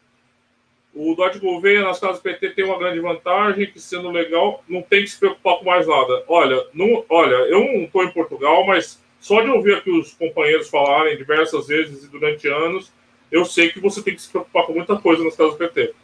O 0.94 1.14
Dodge 1.14 1.38
Gouveia 1.38 1.82
nas 1.82 1.98
casas 1.98 2.20
PT 2.20 2.50
tem 2.50 2.64
uma 2.64 2.78
grande 2.78 3.00
vantagem, 3.00 3.66
que 3.66 3.80
sendo 3.80 4.10
legal, 4.10 4.62
não 4.68 4.82
tem 4.82 5.02
que 5.02 5.10
se 5.10 5.18
preocupar 5.18 5.58
com 5.58 5.64
mais 5.64 5.86
nada. 5.86 6.22
Olha, 6.28 6.66
não, 6.74 7.04
olha 7.08 7.34
eu 7.34 7.60
não 7.60 7.84
estou 7.84 8.04
em 8.04 8.12
Portugal, 8.12 8.66
mas 8.66 9.02
só 9.18 9.40
de 9.40 9.48
ouvir 9.48 9.76
aqui 9.76 9.90
os 9.90 10.12
companheiros 10.12 10.68
falarem 10.68 11.16
diversas 11.16 11.68
vezes 11.68 12.04
e 12.04 12.08
durante 12.08 12.46
anos, 12.48 12.92
eu 13.30 13.44
sei 13.44 13.70
que 13.70 13.80
você 13.80 14.02
tem 14.02 14.14
que 14.14 14.20
se 14.20 14.28
preocupar 14.28 14.66
com 14.66 14.74
muita 14.74 14.96
coisa 14.96 15.24
nas 15.24 15.36
casas 15.36 15.56
PT. 15.56 15.94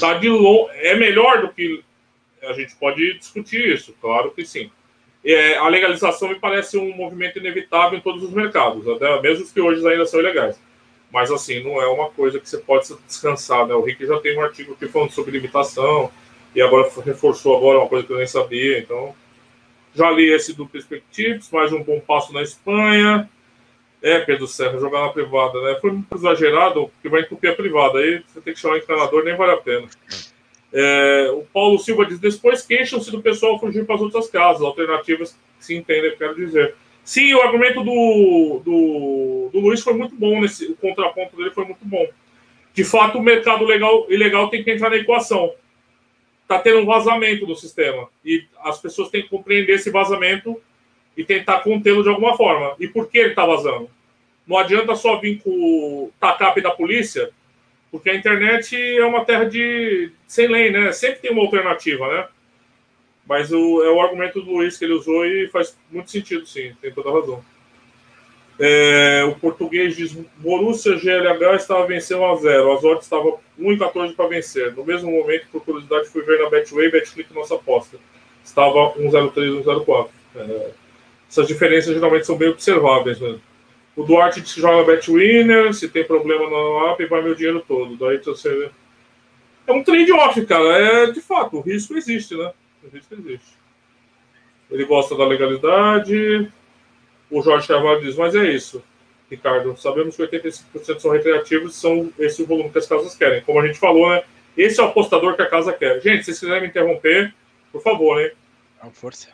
Tá 0.00 0.14
de 0.14 0.28
long... 0.28 0.68
É 0.72 0.94
melhor 0.96 1.42
do 1.42 1.52
que. 1.52 1.84
A 2.42 2.52
gente 2.52 2.74
pode 2.76 3.18
discutir 3.18 3.72
isso, 3.72 3.94
claro 4.00 4.30
que 4.32 4.44
sim. 4.44 4.70
É, 5.24 5.56
a 5.56 5.68
legalização 5.68 6.28
me 6.28 6.34
parece 6.34 6.76
um 6.76 6.94
movimento 6.94 7.38
inevitável 7.38 7.98
em 7.98 8.02
todos 8.02 8.22
os 8.22 8.30
mercados, 8.30 8.86
até 8.86 9.22
mesmo 9.22 9.44
os 9.44 9.52
que 9.52 9.60
hoje 9.60 9.86
ainda 9.86 10.04
são 10.04 10.20
ilegais. 10.20 10.60
Mas, 11.14 11.30
assim, 11.30 11.62
não 11.62 11.80
é 11.80 11.86
uma 11.86 12.10
coisa 12.10 12.40
que 12.40 12.48
você 12.48 12.58
pode 12.58 12.88
descansar, 13.06 13.66
né? 13.68 13.74
O 13.74 13.82
Rick 13.82 14.04
já 14.04 14.18
tem 14.18 14.36
um 14.36 14.42
artigo 14.42 14.72
aqui 14.72 14.88
falando 14.88 15.12
sobre 15.12 15.30
limitação, 15.30 16.10
e 16.54 16.60
agora 16.60 16.90
reforçou 17.06 17.56
agora 17.56 17.78
uma 17.78 17.88
coisa 17.88 18.04
que 18.04 18.12
eu 18.12 18.18
nem 18.18 18.26
sabia, 18.26 18.80
então... 18.80 19.14
Já 19.94 20.10
li 20.10 20.28
esse 20.28 20.52
do 20.52 20.66
Perspectives, 20.66 21.48
mais 21.52 21.72
um 21.72 21.80
bom 21.80 22.00
passo 22.00 22.32
na 22.32 22.42
Espanha. 22.42 23.30
É, 24.02 24.18
Pedro 24.18 24.48
Serra, 24.48 24.76
jogar 24.80 25.02
na 25.02 25.10
privada, 25.10 25.62
né? 25.62 25.78
Foi 25.80 25.92
muito 25.92 26.12
exagerado, 26.12 26.88
porque 26.88 27.08
vai 27.08 27.20
entupir 27.20 27.52
a 27.52 27.54
privada. 27.54 28.00
Aí 28.00 28.20
você 28.26 28.40
tem 28.40 28.52
que 28.52 28.58
chamar 28.58 28.78
encanador, 28.78 29.22
nem 29.22 29.36
vale 29.36 29.52
a 29.52 29.56
pena. 29.56 29.86
É, 30.72 31.30
o 31.32 31.42
Paulo 31.42 31.78
Silva 31.78 32.04
diz: 32.06 32.18
depois 32.18 32.62
queixam-se 32.62 33.08
do 33.12 33.22
pessoal 33.22 33.56
fugir 33.60 33.86
para 33.86 33.94
as 33.94 34.00
outras 34.00 34.28
casas, 34.28 34.62
alternativas 34.62 35.38
que 35.58 35.64
se 35.64 35.76
entendem, 35.76 36.16
quero 36.16 36.34
dizer. 36.34 36.74
Sim, 37.04 37.34
o 37.34 37.42
argumento 37.42 37.84
do, 37.84 38.62
do, 38.64 39.50
do 39.52 39.60
Luiz 39.60 39.82
foi 39.82 39.92
muito 39.92 40.16
bom, 40.16 40.40
nesse, 40.40 40.64
o 40.64 40.76
contraponto 40.76 41.36
dele 41.36 41.50
foi 41.50 41.66
muito 41.66 41.84
bom. 41.84 42.06
De 42.72 42.82
fato, 42.82 43.18
o 43.18 43.22
mercado 43.22 43.64
legal 43.64 44.06
ilegal 44.10 44.48
tem 44.48 44.64
que 44.64 44.70
entrar 44.70 44.90
na 44.90 44.96
equação. 44.96 45.52
Está 46.42 46.58
tendo 46.58 46.78
um 46.78 46.86
vazamento 46.86 47.46
do 47.46 47.54
sistema. 47.54 48.08
E 48.24 48.44
as 48.62 48.80
pessoas 48.80 49.10
têm 49.10 49.22
que 49.22 49.28
compreender 49.28 49.74
esse 49.74 49.90
vazamento 49.90 50.60
e 51.16 51.22
tentar 51.22 51.60
contê-lo 51.60 52.02
de 52.02 52.08
alguma 52.08 52.36
forma. 52.36 52.74
E 52.80 52.88
por 52.88 53.08
que 53.08 53.18
ele 53.18 53.30
está 53.30 53.44
vazando? 53.46 53.88
Não 54.46 54.58
adianta 54.58 54.96
só 54.96 55.18
vir 55.20 55.40
com 55.42 55.50
o 55.50 56.12
TACAP 56.18 56.60
da 56.60 56.70
polícia, 56.70 57.30
porque 57.90 58.10
a 58.10 58.14
internet 58.14 58.76
é 58.76 59.04
uma 59.04 59.24
terra 59.24 59.44
de 59.44 60.10
sem 60.26 60.48
lei, 60.48 60.70
né? 60.70 60.90
Sempre 60.92 61.20
tem 61.20 61.30
uma 61.30 61.42
alternativa, 61.42 62.08
né? 62.08 62.28
Mas 63.26 63.50
o, 63.50 63.82
é 63.82 63.90
o 63.90 64.00
argumento 64.00 64.40
do 64.42 64.50
Luiz 64.50 64.76
que 64.76 64.84
ele 64.84 64.94
usou 64.94 65.24
e 65.24 65.48
faz 65.48 65.76
muito 65.90 66.10
sentido, 66.10 66.46
sim, 66.46 66.74
tem 66.80 66.92
toda 66.92 67.10
razão. 67.10 67.42
É, 68.58 69.24
o 69.24 69.34
português 69.34 69.96
diz: 69.96 70.12
Borussia 70.36 70.96
GLH 70.96 71.56
estava 71.56 71.86
vencendo 71.86 72.20
1 72.20 72.32
a 72.32 72.36
0 72.36 72.72
As 72.72 72.84
odds 72.84 73.04
estavam 73.04 73.40
1,14 73.58 74.14
para 74.14 74.28
vencer. 74.28 74.72
No 74.74 74.84
mesmo 74.84 75.10
momento, 75.10 75.46
por 75.50 75.64
curiosidade, 75.64 76.08
fui 76.08 76.22
ver 76.22 76.40
na 76.40 76.48
Betway, 76.48 76.90
Betclick, 76.90 77.34
nossa 77.34 77.56
aposta. 77.56 77.98
Estava 78.44 78.92
1,03, 78.94 79.64
1,04. 79.64 80.08
É, 80.36 80.70
essas 81.28 81.48
diferenças 81.48 81.94
geralmente 81.94 82.26
são 82.26 82.36
bem 82.36 82.50
observáveis. 82.50 83.18
Né? 83.18 83.38
O 83.96 84.04
Duarte 84.04 84.40
disse 84.40 84.54
que 84.54 84.60
joga 84.60 84.84
Betwinner, 84.84 85.74
se 85.74 85.88
tem 85.88 86.04
problema 86.04 86.48
no 86.48 86.86
app, 86.88 87.04
vai 87.06 87.22
meu 87.22 87.34
dinheiro 87.34 87.64
todo. 87.66 87.96
Daí 87.96 88.18
você. 88.18 88.70
É 89.66 89.72
um 89.72 89.82
trade-off, 89.82 90.44
cara. 90.46 90.78
É 90.78 91.06
de 91.10 91.20
fato, 91.20 91.56
o 91.56 91.60
risco 91.60 91.96
existe, 91.96 92.36
né? 92.36 92.52
Existe. 92.84 93.54
Ele 94.70 94.84
gosta 94.84 95.16
da 95.16 95.26
legalidade. 95.26 96.50
O 97.30 97.42
Jorge 97.42 97.66
Carvalho 97.66 98.00
diz, 98.00 98.16
mas 98.16 98.34
é 98.34 98.44
isso, 98.44 98.82
Ricardo. 99.30 99.76
Sabemos 99.76 100.16
que 100.16 100.22
85% 100.22 101.00
são 101.00 101.10
recreativos 101.10 101.76
e 101.76 101.80
são 101.80 102.12
esse 102.18 102.42
o 102.42 102.46
volume 102.46 102.70
que 102.70 102.78
as 102.78 102.86
casas 102.86 103.14
querem. 103.14 103.42
Como 103.42 103.60
a 103.60 103.66
gente 103.66 103.78
falou, 103.78 104.10
né? 104.10 104.22
Esse 104.56 104.80
é 104.80 104.82
o 104.82 104.86
apostador 104.86 105.34
que 105.34 105.42
a 105.42 105.50
casa 105.50 105.72
quer. 105.72 106.00
Gente, 106.00 106.18
se 106.18 106.26
vocês 106.26 106.40
quiserem 106.40 106.62
me 106.62 106.68
interromper, 106.68 107.34
por 107.72 107.82
favor, 107.82 108.20
hein? 108.20 108.30
Força. 108.92 109.28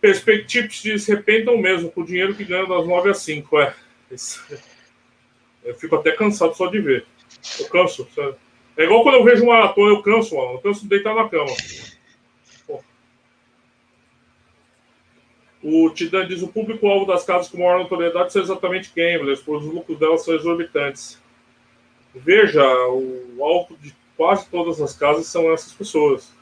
Perspectives 0.00 0.82
diz 0.82 1.06
repentam 1.06 1.58
mesmo 1.58 1.90
com 1.90 2.00
o 2.00 2.06
dinheiro 2.06 2.34
que 2.34 2.44
ganham 2.44 2.68
das 2.68 2.86
9 2.86 3.10
às 3.10 3.18
5. 3.18 3.60
É. 3.60 3.74
Eu 5.64 5.74
fico 5.74 5.96
até 5.96 6.12
cansado 6.12 6.54
só 6.54 6.68
de 6.68 6.80
ver. 6.80 7.06
Eu 7.58 7.68
canso. 7.68 8.08
Sabe? 8.14 8.36
É 8.76 8.84
igual 8.84 9.02
quando 9.02 9.16
eu 9.16 9.24
vejo 9.24 9.42
um 9.42 9.48
maratona, 9.48 9.90
eu 9.90 10.02
canso, 10.02 10.36
mano. 10.36 10.54
Eu 10.54 10.58
canso 10.58 10.82
de 10.82 10.88
deitar 10.88 11.14
na 11.14 11.28
cama. 11.28 11.50
O 15.68 15.90
Tidan 15.90 16.28
diz 16.28 16.42
o 16.42 16.46
público-alvo 16.46 17.04
das 17.04 17.24
casas 17.24 17.48
com 17.48 17.58
maior 17.58 17.80
notoriedade 17.80 18.32
são 18.32 18.40
exatamente 18.40 18.92
gamblers, 18.94 19.40
pois 19.40 19.64
os 19.64 19.74
lucros 19.74 19.98
delas 19.98 20.24
são 20.24 20.32
exorbitantes. 20.32 21.20
Veja, 22.14 22.62
o 22.62 23.42
alvo 23.42 23.76
de 23.78 23.92
quase 24.16 24.48
todas 24.48 24.80
as 24.80 24.96
casas 24.96 25.26
são 25.26 25.52
essas 25.52 25.72
pessoas. 25.72 26.32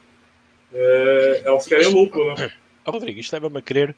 É, 0.71 1.41
elas 1.43 1.65
querem 1.65 1.87
lucro, 1.87 2.35
né? 2.35 2.51
Rodrigo, 2.85 3.19
isto 3.19 3.33
leva-me 3.33 3.57
a 3.57 3.63
crer 3.63 3.95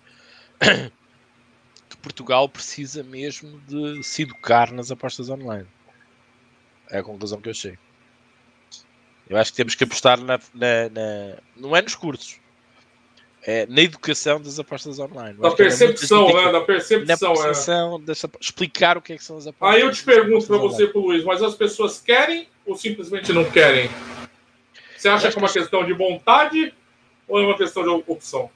que 1.89 1.97
Portugal 1.97 2.47
precisa 2.47 3.03
mesmo 3.03 3.59
de 3.67 4.01
se 4.03 4.21
educar 4.21 4.71
nas 4.71 4.91
apostas 4.91 5.29
online. 5.29 5.67
É 6.89 6.99
a 6.99 7.03
conclusão 7.03 7.41
que 7.41 7.49
eu 7.49 7.51
achei. 7.51 7.77
Eu 9.27 9.35
acho 9.35 9.51
que 9.51 9.57
temos 9.57 9.75
que 9.75 9.83
apostar 9.83 10.21
na, 10.21 10.39
na, 10.53 10.89
na 10.89 11.37
não 11.53 11.75
é 11.75 11.81
nos 11.81 11.95
cursos, 11.95 12.39
é, 13.47 13.65
na 13.65 13.81
educação 13.81 14.41
das 14.41 14.59
apostas 14.59 14.99
online. 14.99 15.37
Da 15.39 15.51
percepção, 15.51 16.27
né? 16.33 16.51
Da 16.51 16.59
percepção. 16.59 17.33
Na 17.33 17.41
percepção, 17.41 17.95
é. 17.95 17.99
dessa, 18.05 18.29
explicar 18.41 18.97
o 18.97 19.01
que, 19.01 19.13
é 19.13 19.17
que 19.17 19.23
são 19.23 19.37
as 19.37 19.47
apostas. 19.47 19.73
Aí 19.73 19.81
eu 19.81 19.89
te 19.89 20.03
pergunto 20.03 20.45
para 20.45 20.57
você, 20.57 20.85
pro 20.85 20.99
Luiz, 20.99 21.23
mas 21.23 21.41
as 21.41 21.55
pessoas 21.55 21.97
querem 21.97 22.49
ou 22.65 22.75
simplesmente 22.75 23.31
não 23.31 23.45
querem? 23.45 23.89
Você 24.97 25.07
acha 25.07 25.31
que 25.31 25.37
é 25.37 25.39
uma 25.39 25.47
questão 25.47 25.85
de 25.85 25.93
vontade 25.93 26.73
ou 27.25 27.39
é 27.39 27.45
uma 27.45 27.55
questão 27.55 27.83
de 27.83 27.89
opção? 27.89 28.49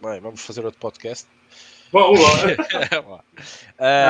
Bem, 0.00 0.20
vamos 0.20 0.40
fazer 0.40 0.64
outro 0.64 0.78
podcast. 0.78 1.26
Vamos 1.90 2.20
lá. 2.20 2.28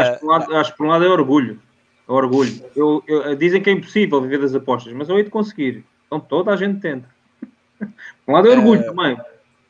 acho, 0.02 0.18
que 0.18 0.26
um 0.26 0.28
lado, 0.28 0.56
acho 0.56 0.76
por 0.76 0.84
um 0.84 0.90
lado 0.90 1.04
é 1.06 1.08
orgulho. 1.08 1.62
É 2.06 2.12
orgulho. 2.12 2.62
Eu, 2.76 3.02
eu, 3.06 3.34
dizem 3.34 3.62
que 3.62 3.70
é 3.70 3.72
impossível 3.72 4.20
viver 4.20 4.40
das 4.40 4.54
apostas, 4.54 4.92
mas 4.92 5.08
eu 5.08 5.16
hei 5.16 5.24
de 5.24 5.30
conseguir. 5.30 5.82
Então 6.06 6.20
toda 6.20 6.52
a 6.52 6.56
gente 6.56 6.78
tenta. 6.78 7.08
Por 7.78 7.88
um 8.28 8.32
lado 8.32 8.48
é 8.48 8.50
orgulho 8.50 8.82
uh... 8.82 8.84
também. 8.84 9.16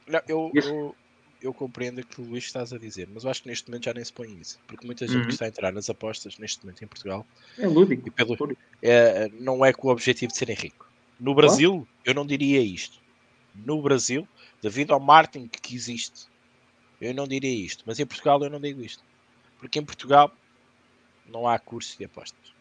Não, 0.06 0.20
eu, 0.28 0.50
eu, 0.54 0.96
eu, 1.42 1.54
compreendo 1.54 2.00
o 2.00 2.06
que 2.06 2.20
o 2.20 2.24
Luís 2.24 2.44
estás 2.44 2.72
a 2.72 2.78
dizer, 2.78 3.08
mas 3.12 3.24
eu 3.24 3.30
acho 3.30 3.42
que 3.42 3.48
neste 3.48 3.68
momento 3.68 3.84
já 3.84 3.94
nem 3.94 4.04
se 4.04 4.12
põe 4.12 4.32
isso. 4.40 4.58
Porque 4.66 4.86
muita 4.86 5.06
gente 5.06 5.18
uhum. 5.18 5.26
que 5.26 5.32
está 5.32 5.46
a 5.46 5.48
entrar 5.48 5.72
nas 5.72 5.90
apostas 5.90 6.38
neste 6.38 6.64
momento 6.64 6.82
em 6.82 6.86
Portugal 6.86 7.26
é 7.58 7.66
lúdico. 7.66 8.10
Pelo, 8.12 8.36
é, 8.82 9.28
não 9.40 9.64
é 9.64 9.72
com 9.72 9.88
o 9.88 9.90
objetivo 9.90 10.32
de 10.32 10.38
serem 10.38 10.56
rico. 10.56 10.88
No 11.18 11.34
Brasil, 11.34 11.86
eu 12.04 12.14
não 12.14 12.26
diria 12.26 12.60
isto. 12.60 13.00
No 13.54 13.80
Brasil, 13.80 14.28
devido 14.62 14.92
ao 14.92 15.00
marketing 15.00 15.48
que 15.48 15.74
existe, 15.74 16.28
eu 17.00 17.14
não 17.14 17.26
diria 17.26 17.64
isto. 17.64 17.84
Mas 17.86 17.98
em 17.98 18.06
Portugal 18.06 18.42
eu 18.42 18.50
não 18.50 18.60
digo 18.60 18.82
isto. 18.82 19.02
Porque 19.58 19.78
em 19.78 19.84
Portugal 19.84 20.30
não 21.26 21.48
há 21.48 21.58
curso 21.58 21.96
de 21.98 22.04
apostas. 22.04 22.54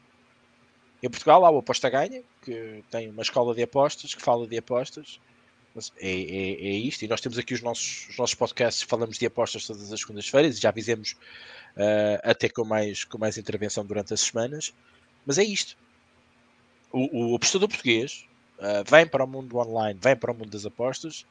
Em 1.03 1.09
Portugal 1.09 1.45
há 1.45 1.51
o 1.51 1.57
Aposta 1.57 1.89
Ganha, 1.89 2.23
que 2.41 2.83
tem 2.89 3.09
uma 3.09 3.21
escola 3.21 3.53
de 3.53 3.61
apostas, 3.61 4.15
que 4.15 4.21
fala 4.21 4.47
de 4.47 4.57
apostas, 4.57 5.19
é, 5.97 6.09
é, 6.09 6.51
é, 6.51 6.71
isto, 6.77 7.03
e 7.03 7.07
nós 7.07 7.19
temos 7.19 7.37
aqui 7.37 7.53
os 7.53 7.61
nossos, 7.61 8.07
os 8.09 8.17
nossos 8.17 8.33
podcasts, 8.33 8.81
falamos 8.83 9.17
de 9.17 9.25
apostas 9.25 9.67
todas 9.67 9.91
as 9.91 9.99
segundas-feiras, 9.99 10.57
já 10.57 10.71
fizemos 10.71 11.17
uh, 11.75 12.19
até 12.23 12.47
com 12.47 12.63
mais, 12.63 13.03
com 13.03 13.17
mais 13.17 13.37
intervenção 13.37 13.85
durante 13.85 14.13
as 14.13 14.21
semanas, 14.21 14.73
mas 15.25 15.37
é 15.37 15.43
isto. 15.43 15.77
O, 16.91 17.31
o 17.31 17.35
apostador 17.35 17.67
português 17.67 18.25
uh, 18.57 18.89
vem 18.89 19.05
para 19.05 19.25
o 19.25 19.27
mundo 19.27 19.57
online, 19.57 19.99
vem 20.01 20.15
para 20.15 20.31
o 20.31 20.35
mundo 20.35 20.49
das 20.49 20.65
apostas 20.65 21.25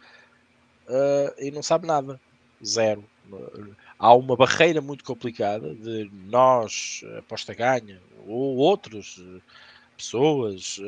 uh, 0.88 1.34
e 1.38 1.50
não 1.50 1.62
sabe 1.62 1.86
nada. 1.86 2.20
Zero. 2.64 3.04
Há 3.98 4.14
uma 4.14 4.36
barreira 4.36 4.80
muito 4.80 5.04
complicada 5.04 5.74
de 5.74 6.10
nós, 6.26 7.02
aposta 7.18 7.54
ganha, 7.54 8.00
ou 8.26 8.56
outros 8.56 9.22
pessoas, 9.96 10.78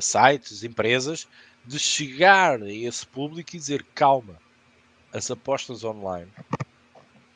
sites, 0.00 0.64
empresas, 0.64 1.26
de 1.66 1.78
chegar 1.78 2.62
a 2.62 2.72
esse 2.72 3.06
público 3.06 3.54
e 3.54 3.58
dizer 3.58 3.84
calma, 3.94 4.38
as 5.12 5.30
apostas 5.30 5.82
online 5.82 6.30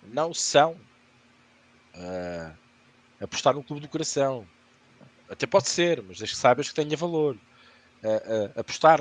não 0.04 0.32
são 0.32 0.76
uh, 1.94 2.56
apostar 3.20 3.54
no 3.54 3.62
clube 3.62 3.82
do 3.82 3.88
coração. 3.88 4.46
Até 5.28 5.46
pode 5.46 5.68
ser, 5.68 6.02
mas 6.02 6.18
desde 6.18 6.34
que 6.34 6.40
saibas 6.40 6.68
que 6.68 6.74
tenha 6.74 6.96
valor. 6.96 7.36
Uh, 8.02 8.56
uh, 8.56 8.60
apostar, 8.60 8.98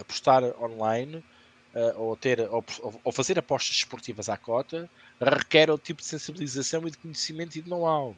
apostar 0.00 0.42
online 0.58 1.22
ou, 1.96 2.16
ter, 2.16 2.40
ou, 2.50 2.64
ou, 3.04 3.12
fazer 3.12 3.38
apostas 3.38 3.76
esportivas 3.76 4.30
à 4.30 4.38
cota 4.38 4.90
requer 5.20 5.70
outro 5.70 5.86
tipo 5.86 6.00
de 6.00 6.06
sensibilização 6.06 6.86
e 6.86 6.90
de 6.90 6.98
conhecimento 6.98 7.56
e 7.56 7.62
de 7.62 7.68
know-how. 7.68 8.16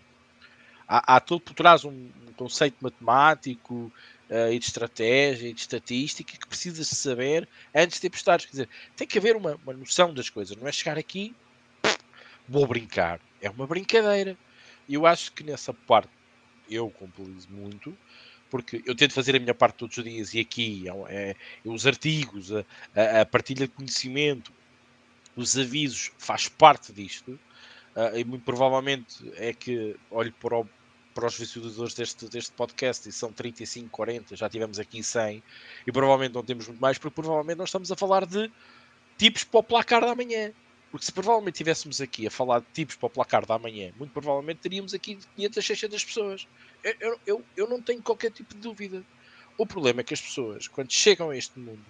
Há, 0.88 1.16
há 1.16 1.20
todo 1.20 1.40
por 1.40 1.54
trás 1.54 1.84
um, 1.84 1.90
um 1.90 2.32
conceito 2.36 2.76
matemático, 2.80 3.92
uh, 4.34 4.52
e 4.52 4.58
de 4.58 4.66
estratégia 4.66 5.48
e 5.48 5.52
de 5.52 5.60
estatística 5.60 6.36
que 6.36 6.46
precisas 6.46 6.88
de 6.88 6.96
saber 6.96 7.48
antes 7.74 8.00
de 8.00 8.08
apostar. 8.08 8.40
Quer 8.40 8.50
dizer, 8.50 8.68
tem 8.96 9.06
que 9.06 9.18
haver 9.18 9.36
uma, 9.36 9.54
uma 9.62 9.72
noção 9.72 10.12
das 10.12 10.28
coisas, 10.28 10.56
não 10.56 10.66
é 10.66 10.72
chegar 10.72 10.98
aqui, 10.98 11.34
vou 12.48 12.66
brincar. 12.66 13.20
É 13.40 13.48
uma 13.48 13.66
brincadeira. 13.66 14.36
Eu 14.88 15.06
acho 15.06 15.32
que 15.32 15.44
nessa 15.44 15.72
parte 15.72 16.10
eu 16.68 16.90
complizo 16.90 17.48
muito, 17.50 17.96
porque 18.50 18.82
eu 18.84 18.94
tento 18.94 19.14
fazer 19.14 19.36
a 19.36 19.38
minha 19.38 19.54
parte 19.54 19.76
todos 19.76 19.96
os 19.96 20.04
dias 20.04 20.34
e 20.34 20.40
aqui 20.40 20.84
é, 21.08 21.30
é, 21.30 21.36
os 21.64 21.86
artigos, 21.86 22.52
a, 22.52 22.64
a, 22.94 23.20
a, 23.20 23.26
partilha 23.26 23.66
de 23.66 23.72
conhecimento, 23.72 24.52
os 25.36 25.56
avisos, 25.56 26.10
faz 26.18 26.48
parte 26.48 26.92
disto. 26.92 27.38
Uh, 27.96 28.18
e 28.18 28.24
muito 28.24 28.44
provavelmente 28.44 29.32
é 29.36 29.52
que 29.52 29.94
olho 30.10 30.32
para 30.40 30.58
o, 30.58 30.68
para 31.14 31.26
os 31.26 31.38
visualizadores 31.38 31.94
deste, 31.94 32.28
deste 32.28 32.52
podcast 32.52 33.08
e 33.08 33.12
são 33.12 33.32
35, 33.32 33.88
40, 33.88 34.36
já 34.36 34.48
tivemos 34.48 34.78
aqui 34.78 35.02
100 35.02 35.42
e 35.86 35.92
provavelmente 35.92 36.34
não 36.34 36.42
temos 36.42 36.66
muito 36.66 36.80
mais 36.80 36.98
porque 36.98 37.14
provavelmente 37.14 37.58
nós 37.58 37.68
estamos 37.68 37.90
a 37.92 37.96
falar 37.96 38.26
de 38.26 38.50
tipos 39.16 39.44
para 39.44 39.60
o 39.60 39.62
placar 39.62 40.00
da 40.00 40.14
manhã. 40.14 40.52
Porque 40.90 41.06
se 41.06 41.12
provavelmente 41.12 41.54
estivéssemos 41.54 42.00
aqui 42.00 42.26
a 42.26 42.30
falar 42.30 42.60
de 42.60 42.66
tipos 42.72 42.94
para 42.94 43.08
o 43.08 43.10
placar 43.10 43.44
da 43.44 43.58
manhã, 43.58 43.92
muito 43.98 44.12
provavelmente 44.12 44.58
teríamos 44.58 44.94
aqui 44.94 45.18
500, 45.34 45.66
600 45.66 46.04
pessoas. 46.04 46.48
Eu, 46.84 46.94
eu, 47.00 47.20
eu, 47.26 47.44
eu 47.56 47.68
não 47.68 47.82
tenho 47.82 48.00
qualquer 48.00 48.30
tipo 48.30 48.54
de 48.54 48.60
dúvida. 48.60 49.04
O 49.58 49.66
problema 49.66 50.02
é 50.02 50.04
que 50.04 50.14
as 50.14 50.20
pessoas, 50.20 50.68
quando 50.68 50.92
chegam 50.92 51.30
a 51.30 51.36
este 51.36 51.58
mundo, 51.58 51.84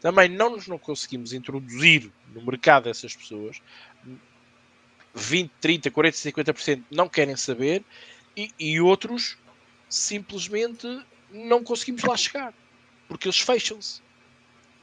também 0.00 0.28
não 0.28 0.50
nos 0.50 0.68
não 0.68 0.78
conseguimos 0.78 1.32
introduzir 1.32 2.12
no 2.32 2.40
mercado 2.44 2.88
essas 2.88 3.16
pessoas. 3.16 3.60
20, 5.12 5.50
30, 5.60 5.90
40, 5.90 6.16
50% 6.16 6.84
não 6.90 7.08
querem 7.08 7.34
saber 7.34 7.82
e, 8.36 8.50
e 8.58 8.80
outros 8.80 9.36
simplesmente 9.88 10.86
não 11.30 11.62
conseguimos 11.62 12.02
lá 12.02 12.16
chegar 12.16 12.52
porque 13.08 13.28
eles 13.28 13.38
fecham-se 13.38 14.02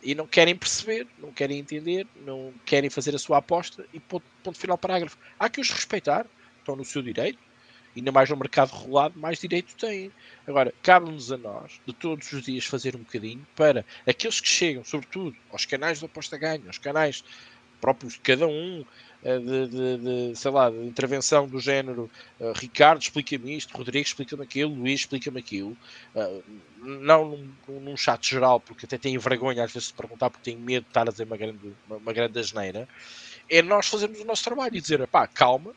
e 0.01 0.13
não 0.13 0.27
querem 0.27 0.55
perceber, 0.55 1.07
não 1.17 1.31
querem 1.31 1.59
entender, 1.59 2.05
não 2.25 2.53
querem 2.65 2.89
fazer 2.89 3.15
a 3.15 3.19
sua 3.19 3.38
aposta 3.38 3.85
e 3.93 3.99
ponto, 3.99 4.25
ponto 4.43 4.57
final 4.57 4.77
parágrafo. 4.77 5.17
Há 5.39 5.49
que 5.49 5.61
os 5.61 5.69
respeitar, 5.69 6.25
estão 6.59 6.75
no 6.75 6.84
seu 6.84 7.01
direito, 7.01 7.39
ainda 7.95 8.11
mais 8.11 8.30
no 8.30 8.35
mercado 8.35 8.71
regulado, 8.71 9.17
mais 9.17 9.39
direito 9.39 9.75
têm. 9.75 10.11
Agora, 10.45 10.73
cabe-nos 10.81 11.31
a 11.31 11.38
nós, 11.38 11.80
de 11.85 11.93
todos 11.93 12.31
os 12.34 12.43
dias, 12.43 12.65
fazer 12.65 12.95
um 12.95 12.99
bocadinho 12.99 13.45
para 13.55 13.85
aqueles 14.05 14.41
que 14.41 14.47
chegam, 14.47 14.84
sobretudo 14.84 15.35
aos 15.51 15.65
canais 15.65 15.99
de 15.99 16.05
aposta 16.05 16.38
ganho, 16.38 16.67
aos 16.67 16.77
canais 16.77 17.23
próprios 17.80 18.13
de 18.13 18.19
cada 18.19 18.47
um, 18.47 18.85
de, 19.24 19.68
de, 19.68 19.98
de, 19.98 20.36
sei 20.36 20.52
lá, 20.52 20.70
de 20.70 20.78
intervenção 20.78 21.48
do 21.48 21.60
género 21.60 22.12
uh, 22.40 22.52
Ricardo 22.54 23.02
explica-me 23.02 23.56
isto, 23.56 23.76
Rodrigo 23.76 24.06
explica-me 24.06 24.44
aquilo, 24.44 24.74
Luís 24.74 25.02
explica-me 25.02 25.40
aquilo, 25.40 25.78
uh, 26.14 26.44
não 26.78 27.30
num, 27.30 27.80
num, 27.80 27.95
chat 27.98 28.30
geral, 28.30 28.60
porque 28.60 28.86
até 28.86 28.98
tenho 28.98 29.22
vergonha 29.22 29.64
às 29.64 29.72
vezes 29.72 29.88
de 29.88 29.94
perguntar 29.94 30.30
porque 30.30 30.52
tenho 30.52 30.60
medo 30.60 30.84
de 30.84 30.90
estar 30.90 31.08
a 31.08 31.12
dizer 31.12 31.24
uma 31.24 31.38
grande, 31.38 31.74
uma, 31.88 31.98
uma 31.98 32.14
grande 32.14 32.38
asneira, 32.38 32.88
é 33.50 33.62
nós 33.62 33.88
fazermos 33.88 34.20
o 34.20 34.26
nosso 34.26 34.44
trabalho 34.44 34.76
e 34.76 34.82
dizer, 34.82 35.08
pá, 35.08 35.26
calma, 35.26 35.74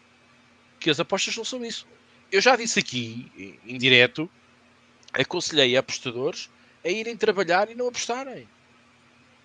que 0.80 0.90
as 0.90 0.98
apostas 0.98 1.36
não 1.36 1.44
são 1.44 1.64
isso. 1.64 1.86
Eu 2.30 2.40
já 2.40 2.56
disse 2.56 2.80
aqui, 2.80 3.60
em 3.64 3.78
direto, 3.78 4.28
aconselhei 5.12 5.76
apostadores 5.76 6.50
a 6.84 6.88
irem 6.88 7.16
trabalhar 7.16 7.70
e 7.70 7.74
não 7.74 7.88
apostarem. 7.88 8.48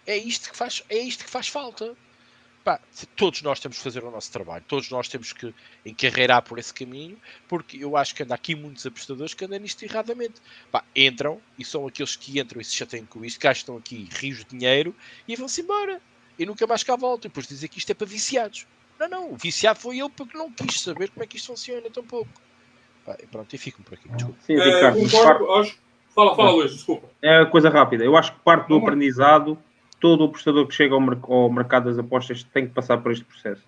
É 0.08 0.18
isto 0.18 0.50
que 0.50 0.58
faz, 0.58 0.84
é 0.90 0.98
isto 0.98 1.24
que 1.24 1.30
faz 1.30 1.48
falta 1.48 1.96
pá, 2.64 2.80
todos 3.16 3.42
nós 3.42 3.60
temos 3.60 3.78
que 3.78 3.84
fazer 3.84 4.04
o 4.04 4.12
nosso 4.12 4.32
trabalho, 4.32 4.64
todos 4.68 4.90
nós 4.90 5.08
temos 5.08 5.34
que 5.34 5.54
encarreirar 5.86 6.42
por 6.44 6.60
esse 6.60 6.74
caminho, 6.74 7.18
porque 7.48 7.78
eu 7.84 7.98
acho 7.98 8.14
que 8.14 8.24
anda 8.24 8.36
aqui 8.36 8.56
muitos 8.56 8.86
apostadores 8.86 9.34
que 9.34 9.46
andam 9.46 9.60
nisto 9.60 9.84
erradamente. 9.84 10.42
Pá, 10.72 10.84
entram 10.96 11.42
e 11.58 11.66
são 11.66 11.88
aqueles 11.88 12.16
que 12.16 12.40
entram 12.40 12.62
e 12.62 12.66
se 12.66 12.76
chateiam 12.76 13.06
com 13.06 13.24
isto, 13.26 13.40
gastam 13.40 13.78
aqui 13.78 14.08
rios 14.12 14.40
de 14.40 14.46
dinheiro 14.46 14.96
e 15.28 15.36
vão-se 15.36 15.62
embora. 15.62 16.02
E 16.38 16.46
nunca 16.46 16.66
mais 16.66 16.84
cá 16.84 16.96
voltam. 16.96 17.28
E 17.28 17.30
depois 17.30 17.48
dizem 17.48 17.70
que 17.70 17.78
isto 17.78 17.92
é 17.92 17.94
para 17.94 18.08
viciados. 18.08 18.66
Não, 19.00 19.10
não, 19.10 19.32
o 19.32 19.36
viciado 19.36 19.80
foi 19.80 20.00
ele 20.00 20.10
porque 20.10 20.38
não 20.38 20.52
quis 20.52 20.82
saber 20.82 21.10
como 21.10 21.24
é 21.24 21.28
que 21.28 21.38
isto 21.38 21.48
funciona 21.48 21.90
tão 21.90 22.04
pouco. 22.04 22.30
Pá, 23.06 23.18
pronto, 23.32 23.54
e 23.54 23.58
fico 23.58 23.82
por 23.84 23.96
aqui, 23.96 24.08
desculpa. 24.10 24.40
Sim, 24.42 24.56
Ricardo, 24.56 25.00
é, 25.00 25.10
concordo, 25.10 25.52
acho... 25.54 25.78
Fala, 26.14 26.36
fala, 26.36 26.52
Luís, 26.52 26.74
desculpa. 26.74 27.10
É 27.22 27.46
coisa 27.46 27.70
rápida. 27.70 28.04
Eu 28.04 28.18
acho 28.18 28.34
que 28.34 28.40
parte 28.42 28.68
do 28.68 28.76
Vamos. 28.76 28.84
aprendizado 28.84 29.58
todo 30.02 30.22
o 30.22 30.26
apostador 30.26 30.68
que 30.68 30.74
chega 30.74 30.96
ao, 30.96 31.34
ao 31.34 31.50
mercado 31.50 31.86
das 31.86 31.98
apostas 31.98 32.44
tem 32.44 32.68
que 32.68 32.74
passar 32.74 32.98
por 32.98 33.12
este 33.12 33.24
processo. 33.24 33.64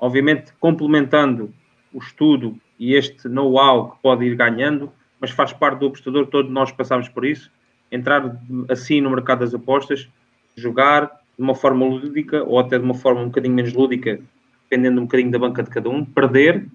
Obviamente, 0.00 0.52
complementando 0.58 1.54
o 1.92 1.98
estudo 1.98 2.58
e 2.78 2.94
este 2.94 3.28
know-how 3.28 3.92
que 3.92 3.98
pode 4.02 4.24
ir 4.24 4.34
ganhando, 4.34 4.92
mas 5.20 5.30
faz 5.30 5.52
parte 5.52 5.78
do 5.78 5.86
apostador, 5.86 6.26
todos 6.26 6.50
nós 6.50 6.72
passamos 6.72 7.08
por 7.08 7.24
isso. 7.24 7.50
Entrar 7.92 8.38
assim 8.68 9.00
no 9.00 9.10
mercado 9.10 9.40
das 9.40 9.54
apostas, 9.54 10.08
jogar 10.56 11.06
de 11.36 11.42
uma 11.42 11.54
forma 11.54 11.86
lúdica 11.86 12.42
ou 12.42 12.58
até 12.58 12.78
de 12.78 12.84
uma 12.84 12.94
forma 12.94 13.20
um 13.20 13.26
bocadinho 13.26 13.54
menos 13.54 13.72
lúdica, 13.72 14.20
dependendo 14.62 15.00
um 15.00 15.04
bocadinho 15.04 15.30
da 15.30 15.38
banca 15.38 15.62
de 15.62 15.70
cada 15.70 15.88
um, 15.88 16.04
perder, 16.04 16.66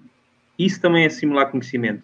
isso 0.58 0.80
também 0.80 1.04
é 1.04 1.08
simular 1.08 1.50
conhecimento. 1.50 2.02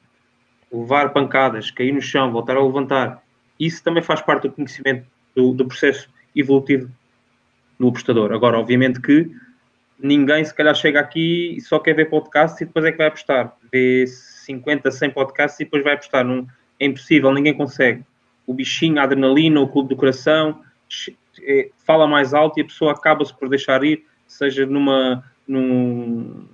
Levar 0.71 1.13
pancadas, 1.13 1.71
cair 1.71 1.93
no 1.93 2.03
chão, 2.03 2.31
voltar 2.31 2.57
a 2.57 2.63
levantar, 2.63 3.23
isso 3.59 3.83
também 3.83 4.03
faz 4.03 4.21
parte 4.21 4.49
do 4.49 4.53
conhecimento 4.53 5.07
do, 5.35 5.53
do 5.55 5.65
processo 5.67 6.11
evolutivo 6.41 6.91
no 7.79 7.89
apostador. 7.89 8.33
Agora, 8.33 8.59
obviamente 8.59 9.01
que 9.01 9.31
ninguém 9.99 10.45
se 10.45 10.55
calhar 10.55 10.75
chega 10.75 11.01
aqui 11.01 11.57
e 11.57 11.61
só 11.61 11.79
quer 11.79 11.95
ver 11.95 12.09
podcasts 12.09 12.61
e 12.61 12.65
depois 12.65 12.85
é 12.85 12.93
que 12.93 12.99
vai 12.99 13.09
apostar. 13.09 13.57
Vê 13.73 14.07
50, 14.07 14.91
100 14.91 15.11
podcasts 15.11 15.61
e 15.61 15.65
depois 15.65 15.83
vai 15.83 15.95
apostar. 15.95 16.25
Não, 16.25 16.47
é 16.79 16.87
impossível, 16.87 17.33
ninguém 17.33 17.55
consegue. 17.55 18.05
O 18.47 18.55
bichinho, 18.55 18.99
a 18.99 19.03
adrenalina, 19.03 19.61
o 19.61 19.69
clube 19.69 19.91
do 19.91 19.97
coração, 19.97 20.63
é, 21.43 21.71
fala 21.85 22.07
mais 22.07 22.33
alto 22.33 22.59
e 22.59 22.63
a 22.63 22.65
pessoa 22.65 22.93
acaba-se 22.93 23.35
por 23.35 23.49
deixar 23.49 23.85
ir, 23.85 24.05
seja 24.27 24.65
numa, 24.65 25.25
num, 25.47 26.47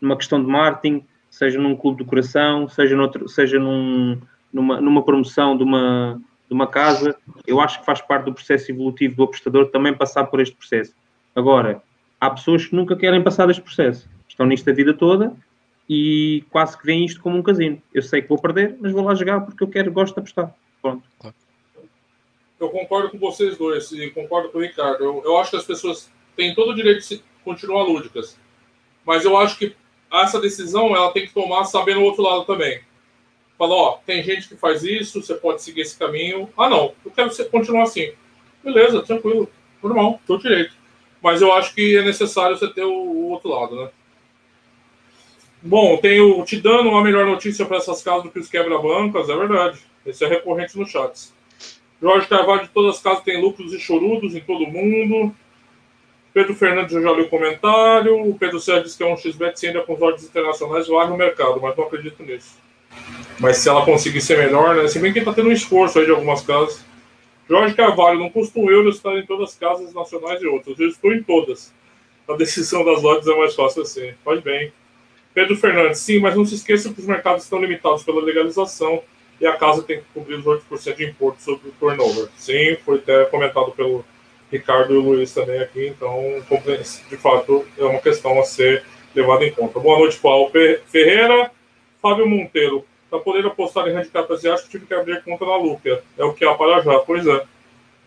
numa 0.00 0.16
questão 0.16 0.42
de 0.42 0.50
marketing, 0.50 1.04
seja 1.30 1.58
num 1.58 1.76
clube 1.76 1.98
do 1.98 2.04
coração, 2.04 2.68
seja, 2.68 2.96
noutro, 2.96 3.28
seja 3.28 3.58
num, 3.58 4.20
numa, 4.52 4.80
numa 4.80 5.04
promoção 5.04 5.56
de 5.56 5.62
uma, 5.62 6.20
de 6.48 6.54
uma 6.54 6.66
casa, 6.66 7.16
eu 7.46 7.60
acho 7.60 7.80
que 7.80 7.86
faz 7.86 8.00
parte 8.00 8.24
do 8.24 8.32
processo 8.32 8.70
evolutivo 8.72 9.16
do 9.16 9.24
apostador 9.24 9.66
também 9.66 9.94
passar 9.94 10.24
por 10.24 10.40
este 10.40 10.56
processo. 10.56 10.94
Agora, 11.36 11.82
há 12.18 12.30
pessoas 12.30 12.66
que 12.66 12.74
nunca 12.74 12.96
querem 12.96 13.22
passar 13.22 13.50
este 13.50 13.62
processo, 13.62 14.08
estão 14.26 14.46
nisto 14.46 14.68
a 14.68 14.72
vida 14.72 14.94
toda 14.94 15.36
e 15.88 16.44
quase 16.50 16.76
que 16.78 16.86
veem 16.86 17.04
isto 17.04 17.20
como 17.20 17.36
um 17.36 17.42
casino. 17.42 17.80
Eu 17.92 18.02
sei 18.02 18.22
que 18.22 18.28
vou 18.28 18.38
perder, 18.38 18.76
mas 18.80 18.92
vou 18.92 19.04
lá 19.04 19.14
jogar 19.14 19.40
porque 19.40 19.62
eu 19.62 19.68
quero, 19.68 19.92
gosto 19.92 20.14
de 20.14 20.20
apostar. 20.20 20.54
Pronto. 20.80 21.02
Eu 22.58 22.70
concordo 22.70 23.10
com 23.10 23.18
vocês 23.18 23.56
dois 23.56 23.92
e 23.92 24.10
concordo 24.10 24.48
com 24.48 24.58
o 24.58 24.62
Ricardo. 24.62 25.04
Eu, 25.04 25.22
eu 25.24 25.36
acho 25.36 25.50
que 25.50 25.56
as 25.56 25.64
pessoas 25.64 26.10
têm 26.36 26.54
todo 26.54 26.70
o 26.70 26.74
direito 26.74 27.06
de 27.08 27.22
continuar 27.44 27.84
lúdicas, 27.84 28.38
mas 29.04 29.24
eu 29.24 29.36
acho 29.36 29.58
que 29.58 29.74
essa 30.12 30.40
decisão 30.40 30.96
ela 30.96 31.12
tem 31.12 31.26
que 31.26 31.34
tomar 31.34 31.64
sabendo 31.64 32.00
o 32.00 32.04
outro 32.04 32.22
lado 32.22 32.44
também. 32.44 32.80
Fala, 33.58 33.74
ó, 33.74 33.98
tem 34.06 34.22
gente 34.22 34.48
que 34.48 34.56
faz 34.56 34.84
isso, 34.84 35.20
você 35.20 35.34
pode 35.34 35.62
seguir 35.62 35.80
esse 35.80 35.98
caminho. 35.98 36.48
Ah, 36.56 36.70
não, 36.70 36.94
eu 37.04 37.10
quero 37.10 37.30
continuar 37.50 37.82
assim. 37.82 38.12
Beleza, 38.62 39.02
tranquilo, 39.02 39.50
normal, 39.82 40.20
tô 40.24 40.38
direito. 40.38 40.74
Mas 41.20 41.42
eu 41.42 41.52
acho 41.52 41.74
que 41.74 41.96
é 41.96 42.02
necessário 42.02 42.56
você 42.56 42.68
ter 42.68 42.84
o, 42.84 43.30
outro 43.30 43.50
lado, 43.50 43.74
né? 43.74 43.90
Bom, 45.60 45.96
tenho 45.96 46.44
te 46.44 46.60
dando 46.60 46.88
uma 46.88 47.02
melhor 47.02 47.26
notícia 47.26 47.66
para 47.66 47.78
essas 47.78 48.00
casas 48.00 48.22
do 48.22 48.30
que 48.30 48.38
os 48.38 48.48
quebra-bancas, 48.48 49.28
é 49.28 49.36
verdade. 49.36 49.80
Esse 50.06 50.24
é 50.24 50.28
recorrente 50.28 50.78
nos 50.78 50.88
chats. 50.88 51.34
Jorge 52.00 52.28
Carvalho 52.28 52.62
de 52.62 52.68
todas 52.68 52.94
as 52.94 53.02
casas 53.02 53.24
tem 53.24 53.40
lucros 53.40 53.72
e 53.72 53.80
chorudos 53.80 54.36
em 54.36 54.40
todo 54.40 54.68
mundo. 54.68 55.34
Pedro 56.32 56.54
Fernandes, 56.54 56.94
eu 56.94 57.02
já 57.02 57.10
li 57.10 57.22
o 57.22 57.28
comentário. 57.28 58.24
O 58.24 58.38
Pedro 58.38 58.60
Sérgio 58.60 58.84
diz 58.84 58.94
que 58.94 59.02
é 59.02 59.12
um 59.12 59.16
XBET 59.16 59.66
ainda 59.66 59.82
com 59.82 59.94
os 59.94 60.00
ordens 60.00 60.24
internacionais 60.24 60.86
lá 60.86 61.08
no 61.08 61.16
mercado, 61.16 61.60
mas 61.60 61.76
não 61.76 61.84
acredito 61.84 62.22
nisso. 62.22 62.56
Mas 63.38 63.58
se 63.58 63.68
ela 63.68 63.84
conseguir 63.84 64.20
ser 64.20 64.38
melhor, 64.38 64.76
né? 64.76 64.88
Se 64.88 64.98
bem 64.98 65.12
que 65.12 65.20
está 65.20 65.32
tendo 65.32 65.48
um 65.48 65.52
esforço 65.52 65.98
aí 65.98 66.04
de 66.04 66.10
algumas 66.10 66.42
casas. 66.42 66.84
Jorge 67.48 67.74
Carvalho, 67.74 68.18
não 68.18 68.28
custa 68.28 68.58
um 68.58 68.70
euro 68.70 68.90
estar 68.90 69.16
em 69.16 69.24
todas 69.24 69.50
as 69.50 69.56
casas 69.56 69.94
nacionais 69.94 70.42
e 70.42 70.46
outras. 70.46 70.78
Eu 70.78 70.88
estou 70.88 71.12
em 71.12 71.22
todas. 71.22 71.72
A 72.28 72.34
decisão 72.34 72.84
das 72.84 73.02
lojas 73.02 73.26
é 73.26 73.34
mais 73.34 73.54
fácil 73.54 73.82
assim. 73.82 74.12
Faz 74.24 74.40
bem. 74.40 74.72
Pedro 75.32 75.56
Fernandes, 75.56 76.00
sim, 76.00 76.18
mas 76.18 76.34
não 76.34 76.44
se 76.44 76.56
esqueça 76.56 76.92
que 76.92 77.00
os 77.00 77.06
mercados 77.06 77.44
estão 77.44 77.60
limitados 77.60 78.02
pela 78.02 78.20
legalização 78.20 79.02
e 79.40 79.46
a 79.46 79.56
casa 79.56 79.82
tem 79.82 80.00
que 80.00 80.04
cobrir 80.12 80.34
os 80.34 80.44
8% 80.44 80.96
de 80.96 81.04
imposto 81.04 81.42
sobre 81.42 81.68
o 81.68 81.72
turnover. 81.72 82.28
Sim, 82.36 82.76
foi 82.84 82.98
até 82.98 83.24
comentado 83.26 83.70
pelo 83.70 84.04
Ricardo 84.50 84.94
e 84.94 84.96
o 84.96 85.00
Luiz 85.00 85.32
também 85.32 85.60
aqui, 85.60 85.86
então, 85.86 86.42
de 87.08 87.16
fato, 87.16 87.64
é 87.78 87.84
uma 87.84 88.00
questão 88.00 88.38
a 88.40 88.42
ser 88.42 88.82
levada 89.14 89.44
em 89.44 89.52
conta. 89.52 89.78
Boa 89.78 89.98
noite, 89.98 90.18
Paulo 90.18 90.50
Ferreira. 90.86 91.50
Fábio 92.00 92.28
Monteiro, 92.28 92.84
para 93.10 93.18
poder 93.20 93.46
apostar 93.46 93.88
em 93.88 93.96
handicap 93.96 94.30
asiático, 94.32 94.68
tive 94.68 94.86
que 94.86 94.94
abrir 94.94 95.22
conta 95.22 95.44
na 95.44 95.56
Luca. 95.56 96.02
É 96.16 96.24
o 96.24 96.34
que 96.34 96.44
há 96.44 96.54
para 96.54 96.82
já. 96.82 96.98
Pois 97.00 97.26
é. 97.26 97.46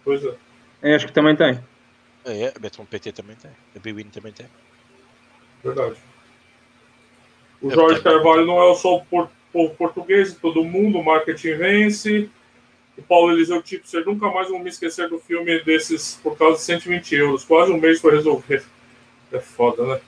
Pois 0.03 0.23
é. 0.23 0.33
é 0.81 0.95
acho 0.95 1.07
que 1.07 1.13
também 1.13 1.35
tem. 1.35 1.59
É, 2.25 2.53
a 2.55 2.59
Betson 2.59 2.85
PT 2.85 3.11
também 3.11 3.35
tem. 3.35 3.51
A 3.75 3.79
Bwin 3.79 4.09
também 4.09 4.31
tem. 4.31 4.45
Verdade. 5.63 5.95
O 7.61 7.71
é 7.71 7.73
Jorge 7.73 8.01
Carvalho 8.01 8.45
não 8.45 8.71
é 8.71 8.75
só 8.75 8.97
o 8.97 9.05
povo 9.05 9.75
português, 9.75 10.33
todo 10.35 10.63
mundo, 10.63 10.99
o 10.99 11.03
marketing 11.03 11.55
vence. 11.55 12.29
O 12.97 13.01
Paulo 13.01 13.31
Eliseu 13.31 13.61
Tipser, 13.61 14.05
nunca 14.05 14.29
mais 14.29 14.49
vou 14.49 14.59
me 14.59 14.69
esquecer 14.69 15.09
do 15.09 15.17
filme 15.19 15.59
desses 15.63 16.19
por 16.21 16.37
causa 16.37 16.57
de 16.57 16.63
120 16.63 17.15
euros. 17.15 17.43
Quase 17.43 17.71
um 17.71 17.79
mês 17.79 17.99
para 17.99 18.15
resolver. 18.15 18.63
É 19.31 19.39
foda, 19.39 19.83
né? 19.85 20.01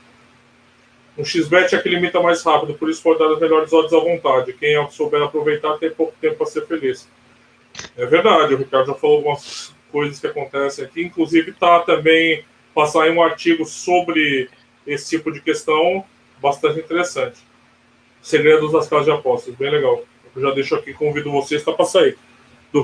Um 1.17 1.23
XBET 1.23 1.75
é 1.75 1.79
que 1.79 1.89
limita 1.89 2.19
mais 2.19 2.43
rápido, 2.43 2.73
por 2.73 2.89
isso 2.89 3.03
pode 3.03 3.19
dar 3.19 3.31
as 3.31 3.39
melhores 3.39 3.71
odds 3.71 3.93
à 3.93 3.99
vontade. 3.99 4.53
Quem 4.53 4.89
souber 4.89 5.21
aproveitar 5.21 5.77
tem 5.77 5.91
pouco 5.91 6.13
tempo 6.19 6.37
para 6.37 6.47
ser 6.47 6.65
feliz. 6.65 7.07
É 7.95 8.05
verdade, 8.05 8.53
o 8.53 8.57
Ricardo 8.57 8.87
já 8.87 8.93
falou 8.95 9.17
algumas 9.17 9.73
coisas 9.91 10.19
que 10.19 10.25
acontecem 10.25 10.85
aqui. 10.85 11.03
Inclusive, 11.03 11.51
está 11.51 11.79
também 11.81 12.43
passar 12.73 13.09
um 13.11 13.21
artigo 13.21 13.65
sobre 13.65 14.49
esse 14.87 15.09
tipo 15.09 15.31
de 15.31 15.39
questão 15.39 16.03
bastante 16.41 16.79
interessante. 16.79 17.39
Segredos 18.21 18.71
das 18.71 18.87
casas 18.87 19.05
de 19.05 19.11
apostas, 19.11 19.53
bem 19.55 19.69
legal. 19.69 20.03
Eu 20.35 20.41
já 20.41 20.51
deixo 20.51 20.75
aqui, 20.75 20.93
convido 20.93 21.31
vocês, 21.31 21.61
está 21.61 21.71
para 21.71 21.85
sair 21.85 22.17
do, 22.71 22.83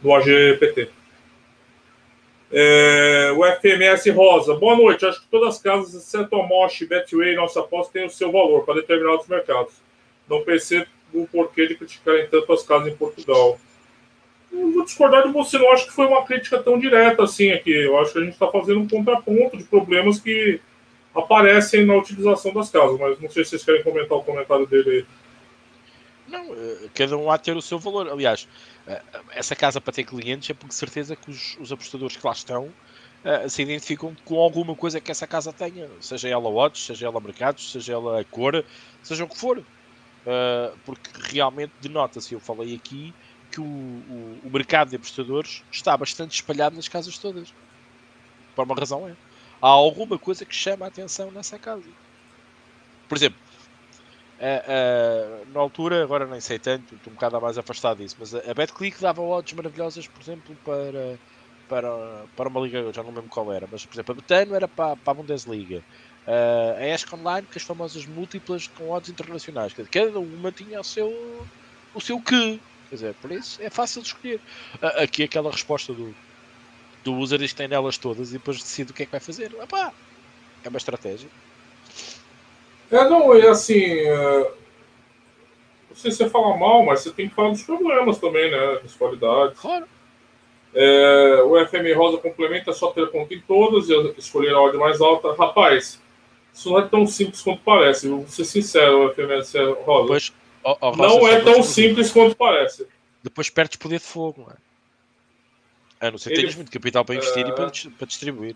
do 0.00 0.14
AGPT. 0.14 0.90
É, 2.50 3.32
o 3.36 3.44
FMS 3.44 4.08
Rosa, 4.10 4.54
boa 4.54 4.76
noite. 4.76 5.04
Acho 5.04 5.20
que 5.20 5.26
todas 5.28 5.56
as 5.56 5.62
casas, 5.62 5.94
exceto 5.94 6.36
a 6.36 6.46
Mosh, 6.46 6.82
Betway 6.82 7.32
e 7.32 7.36
Nossa 7.36 7.60
Aposta, 7.60 7.92
têm 7.92 8.06
o 8.06 8.10
seu 8.10 8.30
valor 8.30 8.64
para 8.64 8.74
determinados 8.76 9.26
mercados. 9.26 9.74
Não 10.28 10.42
percebo 10.42 10.86
o 11.12 11.26
porquê 11.26 11.66
de 11.66 11.74
criticarem 11.74 12.26
tanto 12.28 12.52
as 12.52 12.62
casas 12.62 12.88
em 12.88 12.96
Portugal. 12.96 13.58
Eu 14.52 14.72
vou 14.72 14.84
discordar 14.84 15.26
de 15.26 15.32
você, 15.32 15.58
não 15.58 15.72
acho 15.72 15.86
que 15.86 15.92
foi 15.92 16.06
uma 16.06 16.24
crítica 16.24 16.62
tão 16.62 16.78
direta 16.78 17.24
assim 17.24 17.50
aqui. 17.50 17.72
Eu 17.72 17.98
acho 17.98 18.12
que 18.12 18.18
a 18.18 18.22
gente 18.22 18.32
está 18.32 18.46
fazendo 18.48 18.80
um 18.80 18.88
contraponto 18.88 19.56
de 19.56 19.64
problemas 19.64 20.20
que 20.20 20.60
aparecem 21.14 21.84
na 21.84 21.96
utilização 21.96 22.52
das 22.52 22.70
casas, 22.70 22.98
mas 22.98 23.20
não 23.20 23.28
sei 23.30 23.44
se 23.44 23.50
vocês 23.50 23.64
querem 23.64 23.82
comentar 23.82 24.16
o 24.18 24.22
comentário 24.22 24.66
dele 24.66 24.90
aí. 24.90 25.06
Não, 26.28 26.54
eh, 26.54 26.88
cada 26.94 27.16
um 27.16 27.30
há 27.30 27.36
de 27.36 27.44
ter 27.44 27.56
o 27.56 27.62
seu 27.62 27.78
valor. 27.78 28.08
Aliás, 28.08 28.48
essa 29.30 29.56
casa 29.56 29.80
para 29.80 29.92
ter 29.92 30.04
clientes 30.04 30.50
é 30.50 30.54
porque 30.54 30.74
certeza 30.74 31.16
que 31.16 31.30
os, 31.30 31.56
os 31.58 31.72
apostadores 31.72 32.16
que 32.16 32.26
lá 32.26 32.32
estão 32.32 32.66
uh, 32.66 33.48
se 33.48 33.62
identificam 33.62 34.16
com 34.24 34.40
alguma 34.40 34.74
coisa 34.74 35.00
que 35.00 35.10
essa 35.10 35.26
casa 35.26 35.52
tenha, 35.52 35.88
seja 36.00 36.28
ela 36.28 36.48
odds, 36.48 36.84
seja 36.84 37.06
ela 37.06 37.20
mercados, 37.20 37.72
seja 37.72 37.94
ela 37.94 38.24
cor, 38.24 38.64
seja 39.02 39.24
o 39.24 39.28
que 39.28 39.38
for. 39.38 39.58
Uh, 39.58 40.76
porque 40.84 41.10
realmente 41.32 41.72
denota-se, 41.80 42.34
eu 42.34 42.40
falei 42.40 42.74
aqui, 42.74 43.14
que 43.50 43.60
o, 43.60 43.64
o, 43.64 44.40
o, 44.44 44.50
mercado 44.50 44.90
de 44.90 44.96
apostadores 44.96 45.62
está 45.70 45.96
bastante 45.96 46.34
espalhado 46.34 46.76
nas 46.76 46.88
casas 46.88 47.16
todas. 47.16 47.54
Por 48.54 48.64
uma 48.64 48.74
razão 48.74 49.08
é. 49.08 49.16
Há 49.62 49.68
alguma 49.68 50.18
coisa 50.18 50.44
que 50.44 50.54
chama 50.54 50.84
a 50.84 50.88
atenção 50.88 51.30
nessa 51.30 51.58
casa. 51.58 51.88
Por 53.08 53.16
exemplo, 53.16 53.38
Uh, 54.38 55.50
na 55.50 55.60
altura, 55.60 56.02
agora 56.02 56.26
nem 56.26 56.40
sei 56.40 56.58
tanto, 56.58 56.94
estou 56.94 57.10
um 57.10 57.14
bocado 57.14 57.40
mais 57.40 57.56
afastado 57.56 57.98
disso, 57.98 58.16
mas 58.18 58.34
a, 58.34 58.52
BetClick 58.52 59.00
dava 59.00 59.22
odds 59.22 59.54
maravilhosas, 59.54 60.06
por 60.06 60.20
exemplo, 60.22 60.54
para, 60.62 61.18
para, 61.66 62.26
para 62.36 62.48
uma 62.50 62.60
liga, 62.60 62.78
eu 62.78 62.92
já 62.92 63.02
não 63.02 63.10
lembro 63.10 63.30
qual 63.30 63.50
era, 63.50 63.66
mas 63.70 63.86
por 63.86 63.94
exemplo, 63.94 64.12
a 64.12 64.16
Betano 64.16 64.54
era 64.54 64.68
para, 64.68 64.94
para 64.96 65.10
a 65.12 65.14
Bundesliga. 65.14 65.82
Uh, 66.26 66.76
a 66.78 66.86
ESC 66.88 67.14
Online, 67.14 67.46
com 67.46 67.58
as 67.58 67.62
famosas 67.62 68.04
múltiplas 68.04 68.66
com 68.66 68.90
odds 68.90 69.08
internacionais, 69.08 69.72
dizer, 69.72 69.88
cada 69.88 70.20
uma 70.20 70.52
tinha 70.52 70.80
o 70.80 70.84
seu, 70.84 71.48
o 71.94 72.00
seu 72.00 72.20
que, 72.20 72.60
quer 72.90 72.94
dizer, 72.94 73.14
por 73.14 73.32
isso 73.32 73.62
é 73.62 73.70
fácil 73.70 74.02
de 74.02 74.08
escolher. 74.08 74.40
aqui 74.98 75.22
aquela 75.22 75.50
resposta 75.50 75.94
do, 75.94 76.14
do 77.02 77.14
user 77.14 77.38
diz 77.38 77.52
que 77.52 77.56
tem 77.56 77.68
nelas 77.68 77.96
todas 77.96 78.30
e 78.30 78.32
depois 78.34 78.58
decide 78.58 78.90
o 78.90 78.94
que 78.94 79.04
é 79.04 79.06
que 79.06 79.12
vai 79.12 79.20
fazer. 79.20 79.54
Epá, 79.62 79.94
é 80.62 80.68
uma 80.68 80.78
estratégia. 80.78 81.30
É, 82.90 83.08
não, 83.08 83.34
é 83.34 83.48
assim. 83.48 83.82
É... 83.82 84.50
Não 85.90 85.96
sei 85.96 86.10
se 86.10 86.18
você 86.18 86.28
fala 86.28 86.56
mal, 86.56 86.84
mas 86.84 87.00
você 87.00 87.10
tem 87.10 87.28
que 87.28 87.34
falar 87.34 87.50
dos 87.50 87.62
problemas 87.62 88.18
também, 88.18 88.50
né? 88.50 88.78
Das 88.82 88.94
qualidades. 88.94 89.58
Claro. 89.58 89.86
É, 90.74 91.42
o 91.42 91.66
FM 91.66 91.96
Rosa 91.96 92.18
complementa 92.18 92.70
só 92.72 92.92
ter 92.92 93.10
conta 93.10 93.32
em 93.32 93.40
todas 93.40 93.88
e 93.88 94.14
escolher 94.18 94.52
a 94.52 94.60
ordem 94.60 94.78
mais 94.78 95.00
alta. 95.00 95.32
Rapaz, 95.32 96.02
isso 96.52 96.70
não 96.70 96.78
é 96.78 96.86
tão 96.86 97.06
simples 97.06 97.40
quanto 97.40 97.62
parece. 97.62 98.08
Vou 98.08 98.26
ser 98.28 98.44
sincero, 98.44 99.06
o 99.06 99.14
FM 99.14 99.30
Rosa. 99.86 100.08
Pois, 100.08 100.32
Rosa 100.62 100.96
não 100.96 101.26
é 101.26 101.40
tão 101.40 101.62
simples 101.62 102.10
quanto 102.10 102.36
parece. 102.36 102.86
Depois 103.22 103.48
perdes 103.48 103.78
poder 103.78 103.98
de 103.98 104.04
fogo, 104.04 104.42
não 104.42 104.52
é? 104.52 106.06
A 106.06 106.10
não 106.10 106.18
ser 106.18 106.30
que 106.30 106.36
tenhas 106.36 106.54
muito 106.54 106.70
capital 106.70 107.04
para 107.06 107.14
investir 107.14 107.46
é... 107.46 107.48
e 107.48 107.52
para, 107.52 107.70
para 107.98 108.06
distribuir. 108.06 108.54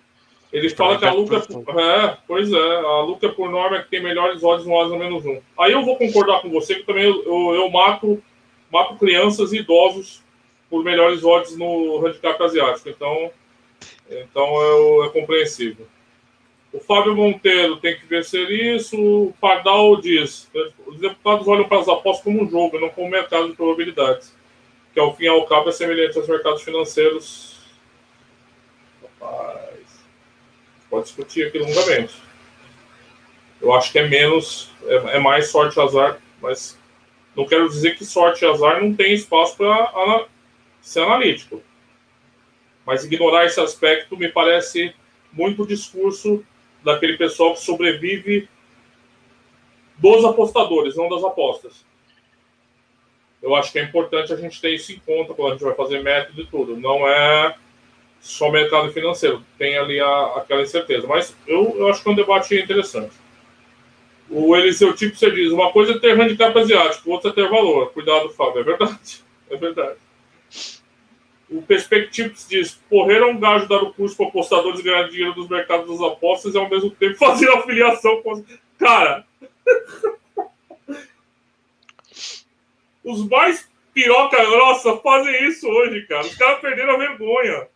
Ele 0.53 0.69
fala 0.71 0.99
que 0.99 1.05
a 1.05 1.13
Luca. 1.13 1.37
É, 1.37 2.17
pois 2.27 2.53
é, 2.53 2.77
a 2.77 3.01
Luca 3.03 3.29
por 3.29 3.49
norma 3.49 3.77
é 3.77 3.83
que 3.83 3.91
tem 3.91 4.03
melhores 4.03 4.43
odds 4.43 4.67
no 4.67 4.81
Asa 4.81 4.97
menos 4.97 5.25
um. 5.25 5.41
Aí 5.59 5.73
eu 5.73 5.85
vou 5.85 5.97
concordar 5.97 6.43
com 6.43 6.51
você 6.51 6.77
que 6.77 6.83
também 6.83 7.05
eu, 7.05 7.23
eu, 7.25 7.55
eu 7.55 7.71
mato, 7.71 8.21
mato 8.71 8.97
crianças 8.97 9.53
e 9.53 9.59
idosos 9.59 10.23
por 10.69 10.83
melhores 10.83 11.25
odds 11.25 11.57
no 11.57 12.05
handicap 12.05 12.43
asiático. 12.43 12.89
Então, 12.89 13.31
então 14.11 14.45
é, 14.45 15.07
é 15.07 15.09
compreensível. 15.11 15.87
O 16.73 16.81
Fábio 16.81 17.15
Monteiro 17.15 17.77
tem 17.77 17.97
que 17.97 18.07
vencer 18.07 18.51
isso. 18.51 18.97
O 19.01 19.35
Pardal 19.41 20.01
diz: 20.01 20.51
os 20.85 20.99
deputados 20.99 21.47
olham 21.47 21.69
para 21.69 21.79
as 21.79 21.89
apostas 21.89 22.25
como 22.25 22.43
um 22.43 22.51
jogo, 22.51 22.81
não 22.81 22.89
como 22.89 23.07
um 23.07 23.11
mercado 23.11 23.49
de 23.49 23.57
probabilidades, 23.57 24.37
que 24.93 24.99
ao 24.99 25.15
fim 25.15 25.25
e 25.25 25.29
ao 25.29 25.47
cabo 25.47 25.69
é 25.69 25.73
semelhante 25.73 26.19
aos 26.19 26.29
mercados 26.29 26.63
financeiros. 26.63 27.57
Rapaz 29.21 29.70
pode 30.91 31.05
discutir 31.05 31.47
aqui 31.47 31.59
longamente. 31.59 32.15
Eu 33.61 33.73
acho 33.73 33.93
que 33.93 33.99
é 33.99 34.09
menos, 34.09 34.71
é, 34.85 35.17
é 35.17 35.19
mais 35.19 35.49
sorte 35.49 35.79
e 35.79 35.83
azar, 35.83 36.21
mas 36.43 36.79
não 37.37 37.47
quero 37.47 37.69
dizer 37.69 37.97
que 37.97 38.05
sorte 38.05 38.45
e 38.45 38.49
azar 38.49 38.83
não 38.83 38.95
tem 38.95 39.13
espaço 39.13 39.57
para 39.57 40.27
ser 40.81 41.01
analítico. 41.01 41.63
Mas 42.85 43.05
ignorar 43.05 43.47
esse 43.47 43.61
aspecto 43.61 44.17
me 44.17 44.29
parece 44.29 44.93
muito 45.33 45.67
discurso 45.67 46.45
daquele 46.83 47.17
pessoal 47.17 47.55
que 47.55 47.61
sobrevive 47.61 48.49
dos 49.97 50.25
apostadores, 50.25 50.97
não 50.97 51.09
das 51.09 51.23
apostas. 51.23 51.85
Eu 53.43 53.55
acho 53.55 53.71
que 53.73 53.79
é 53.79 53.83
importante 53.85 54.33
a 54.33 54.37
gente 54.37 54.61
ter 54.61 54.75
isso 54.75 54.93
em 54.93 54.99
conta 54.99 55.35
quando 55.35 55.49
a 55.49 55.53
gente 55.53 55.65
vai 55.65 55.75
fazer 55.75 56.03
método 56.03 56.41
e 56.43 56.47
tudo. 56.47 56.77
Não 56.77 57.07
é 57.07 57.55
só 58.21 58.51
mercado 58.51 58.93
financeiro. 58.93 59.43
Tem 59.59 59.77
ali 59.79 59.99
a, 59.99 60.35
aquela 60.37 60.63
incerteza. 60.63 61.07
Mas 61.07 61.35
eu, 61.47 61.75
eu 61.79 61.89
acho 61.89 62.03
que 62.03 62.09
é 62.09 62.13
um 62.13 62.17
debate 62.17 62.55
interessante. 62.55 63.13
O 64.29 64.55
Eliseu 64.55 64.95
Tipo, 64.95 65.17
você 65.17 65.31
diz, 65.31 65.51
uma 65.51 65.73
coisa 65.73 65.95
é 65.95 65.99
ter 65.99 66.21
handicap 66.21 66.57
asiático, 66.57 67.11
outra 67.11 67.31
é 67.31 67.35
ter 67.35 67.49
valor. 67.49 67.91
Cuidado, 67.93 68.31
Fábio. 68.31 68.61
É 68.61 68.65
verdade. 68.65 69.25
É 69.51 69.57
verdade. 69.57 69.99
O 71.51 71.61
Perspectives 71.61 72.47
diz, 72.49 72.81
correr 72.89 73.21
um 73.25 73.37
gajo 73.37 73.67
dar 73.67 73.83
o 73.83 73.93
curso 73.93 74.17
para 74.17 74.29
apostadores 74.29 74.81
ganhar 74.81 75.09
dinheiro 75.09 75.35
dos 75.35 75.49
mercados 75.49 75.89
das 75.89 76.01
apostas 76.01 76.55
e 76.55 76.57
ao 76.59 76.71
mesmo 76.71 76.89
tempo 76.93 77.17
fazer 77.19 77.51
afiliação 77.51 78.23
com... 78.23 78.45
Cara... 78.79 79.27
Os 83.03 83.29
mais 83.29 83.69
piroca 83.93 84.37
grossa 84.45 84.97
fazem 84.99 85.49
isso 85.49 85.67
hoje, 85.67 86.07
cara. 86.07 86.25
Os 86.25 86.37
caras 86.37 86.61
perderam 86.61 86.95
a 86.95 86.99
vergonha 86.99 87.67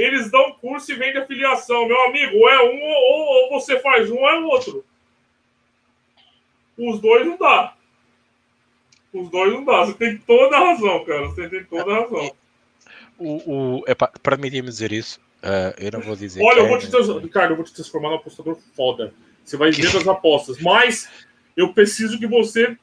eles 0.00 0.30
dão 0.30 0.52
curso 0.52 0.90
e 0.92 0.94
vendem 0.94 1.22
afiliação. 1.22 1.86
Meu 1.86 2.00
amigo, 2.06 2.36
ou 2.38 2.48
é 2.48 2.62
um 2.62 2.82
ou, 2.82 3.44
ou 3.44 3.50
você 3.50 3.78
faz 3.80 4.10
um 4.10 4.16
ou 4.16 4.28
é 4.28 4.38
o 4.38 4.46
outro. 4.46 4.84
Os 6.78 7.00
dois 7.00 7.26
não 7.26 7.36
dá. 7.36 7.74
Os 9.12 9.28
dois 9.28 9.52
não 9.52 9.64
dá. 9.64 9.84
Você 9.84 9.94
tem 9.94 10.18
toda 10.18 10.56
a 10.56 10.60
razão, 10.60 11.04
cara. 11.04 11.28
Você 11.28 11.48
tem 11.48 11.64
toda 11.64 11.92
a 11.92 12.00
razão. 12.00 12.32
O, 13.18 13.78
o, 13.78 13.84
é 13.86 13.94
para 13.94 14.36
me 14.38 14.48
dizer 14.48 14.92
isso, 14.92 15.20
uh, 15.42 15.74
eu 15.78 15.92
não 15.92 16.00
vou 16.00 16.16
dizer. 16.16 16.42
Olha, 16.42 16.60
eu 16.60 16.68
vou 16.68 16.78
é, 16.78 16.80
te 16.80 16.90
transformar, 16.90 17.20
Ricardo, 17.20 17.50
eu 17.50 17.56
vou 17.56 17.64
te 17.64 17.74
transformar 17.74 18.08
num 18.08 18.16
apostador 18.16 18.56
foda. 18.74 19.12
Você 19.44 19.56
vai 19.56 19.70
ver 19.70 19.92
das 19.92 20.08
apostas. 20.08 20.58
Mas 20.58 21.10
eu 21.56 21.74
preciso 21.74 22.18
que 22.18 22.26
você 22.26 22.78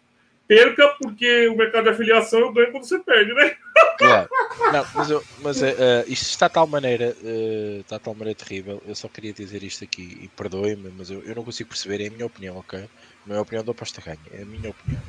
perca, 0.47 0.87
porque 1.01 1.47
o 1.47 1.57
mercado 1.57 1.83
de 1.83 1.89
afiliação 1.89 2.39
eu 2.39 2.53
ganho 2.53 2.71
quando 2.71 2.85
você 2.85 2.99
perde, 2.99 3.33
né? 3.33 3.55
Claro. 3.97 4.29
Não, 4.71 4.85
mas, 4.95 5.09
eu, 5.09 5.23
mas 5.39 5.61
uh, 5.61 6.03
isto 6.07 6.29
está 6.29 6.47
de 6.47 6.53
tal 6.53 6.67
maneira, 6.67 7.15
uh, 7.21 7.79
está 7.81 7.97
de 7.97 8.03
tal 8.03 8.15
maneira 8.15 8.37
terrível. 8.37 8.81
Eu 8.87 8.95
só 8.95 9.07
queria 9.07 9.33
dizer 9.33 9.63
isto 9.63 9.83
aqui 9.83 10.19
e 10.21 10.27
perdoe-me, 10.29 10.89
mas 10.97 11.09
eu, 11.09 11.21
eu 11.23 11.35
não 11.35 11.43
consigo 11.43 11.69
perceber. 11.69 12.01
É 12.03 12.07
a 12.07 12.11
minha 12.11 12.25
opinião, 12.25 12.57
ok? 12.57 12.87
Não 13.25 13.35
é 13.35 13.39
a 13.39 13.41
opinião 13.41 13.63
do 13.63 13.71
aposta 13.71 14.01
ganha, 14.01 14.17
é 14.31 14.41
a 14.41 14.45
minha 14.45 14.69
opinião. 14.69 15.01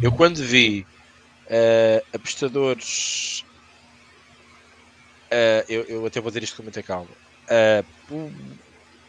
Eu 0.00 0.12
quando 0.12 0.36
vi 0.36 0.86
apostadores, 2.14 3.44
eu, 5.68 5.82
eu, 5.82 6.06
até 6.06 6.18
vou 6.18 6.30
dizer 6.30 6.44
isto 6.44 6.56
com 6.56 6.62
muita 6.62 6.82
calma, 6.82 7.10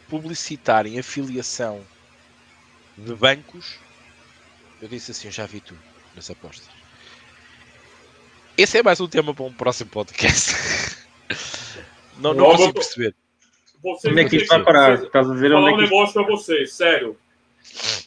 publicitarem 0.08 0.98
afiliação 0.98 1.80
de 2.98 3.14
bancos 3.14 3.78
eu 4.80 4.88
disse 4.88 5.10
assim, 5.10 5.28
eu 5.28 5.32
já 5.32 5.46
vi 5.46 5.60
tudo 5.60 5.80
nas 6.14 6.30
apostas. 6.30 6.68
Esse 8.56 8.78
é 8.78 8.82
mais 8.82 9.00
um 9.00 9.08
tema 9.08 9.34
para 9.34 9.44
um 9.44 9.52
próximo 9.52 9.90
podcast. 9.90 10.54
não, 12.18 12.34
não 12.34 12.50
consigo 12.50 12.74
perceber. 12.74 13.14
Vocês, 13.82 14.12
onde 14.12 14.22
é 14.22 14.28
que 14.28 14.36
isto 14.36 14.48
vai 14.48 14.62
parar? 14.62 14.90
Vocês, 14.92 15.06
Estás 15.06 15.30
a 15.30 15.34
dizer 15.34 15.52
onde 15.52 15.68
é 15.68 15.70
que... 15.70 15.78
um 15.78 15.82
negócio 15.82 16.14
para 16.14 16.22
vocês, 16.22 16.72
sério. 16.72 17.18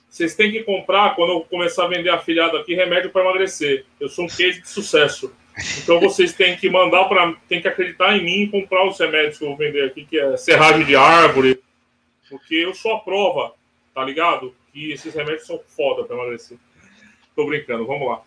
Vocês 0.09 0.35
têm 0.35 0.51
que 0.51 0.63
comprar, 0.63 1.15
quando 1.15 1.33
eu 1.33 1.41
começar 1.41 1.85
a 1.85 1.87
vender 1.87 2.09
afiliado 2.09 2.57
aqui, 2.57 2.73
remédio 2.73 3.11
para 3.11 3.21
emagrecer. 3.21 3.85
Eu 3.99 4.09
sou 4.09 4.25
um 4.25 4.27
case 4.27 4.61
de 4.61 4.69
sucesso. 4.69 5.31
Então 5.77 5.99
vocês 5.99 6.33
têm 6.33 6.55
que 6.55 6.69
mandar 6.69 7.05
para. 7.05 7.33
Tem 7.47 7.61
que 7.61 7.67
acreditar 7.67 8.15
em 8.15 8.23
mim 8.23 8.43
e 8.43 8.47
comprar 8.47 8.87
os 8.87 8.99
remédios 8.99 9.37
que 9.37 9.43
eu 9.43 9.49
vou 9.49 9.57
vender 9.57 9.85
aqui, 9.85 10.05
que 10.05 10.19
é 10.19 10.37
serragem 10.37 10.85
de 10.85 10.95
árvore. 10.95 11.59
Porque 12.29 12.55
eu 12.55 12.73
sou 12.73 12.93
a 12.93 12.99
prova, 12.99 13.53
tá 13.93 14.03
ligado? 14.03 14.55
Que 14.77 14.91
esses 14.91 15.11
remédios 15.11 15.47
são 15.47 15.59
foda 15.75 16.03
para 16.03 16.15
emagrecer. 16.15 16.55
Tô 17.35 17.47
brincando, 17.47 17.87
vamos 17.87 18.07
lá. 18.07 18.21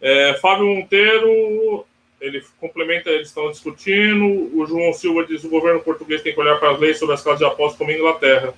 É, 0.00 0.32
Fábio 0.40 0.64
Monteiro, 0.64 1.84
ele 2.18 2.42
complementa, 2.58 3.10
eles 3.10 3.28
estão 3.28 3.50
discutindo. 3.50 4.24
O 4.58 4.64
João 4.64 4.94
Silva 4.94 5.26
diz: 5.26 5.44
o 5.44 5.50
governo 5.50 5.82
português 5.82 6.22
tem 6.22 6.32
que 6.32 6.40
olhar 6.40 6.58
para 6.58 6.70
as 6.70 6.80
leis 6.80 6.98
sobre 6.98 7.14
as 7.14 7.22
casas 7.22 7.40
de 7.40 7.44
apostas 7.44 7.76
como 7.76 7.90
a 7.90 7.94
Inglaterra. 7.94 8.54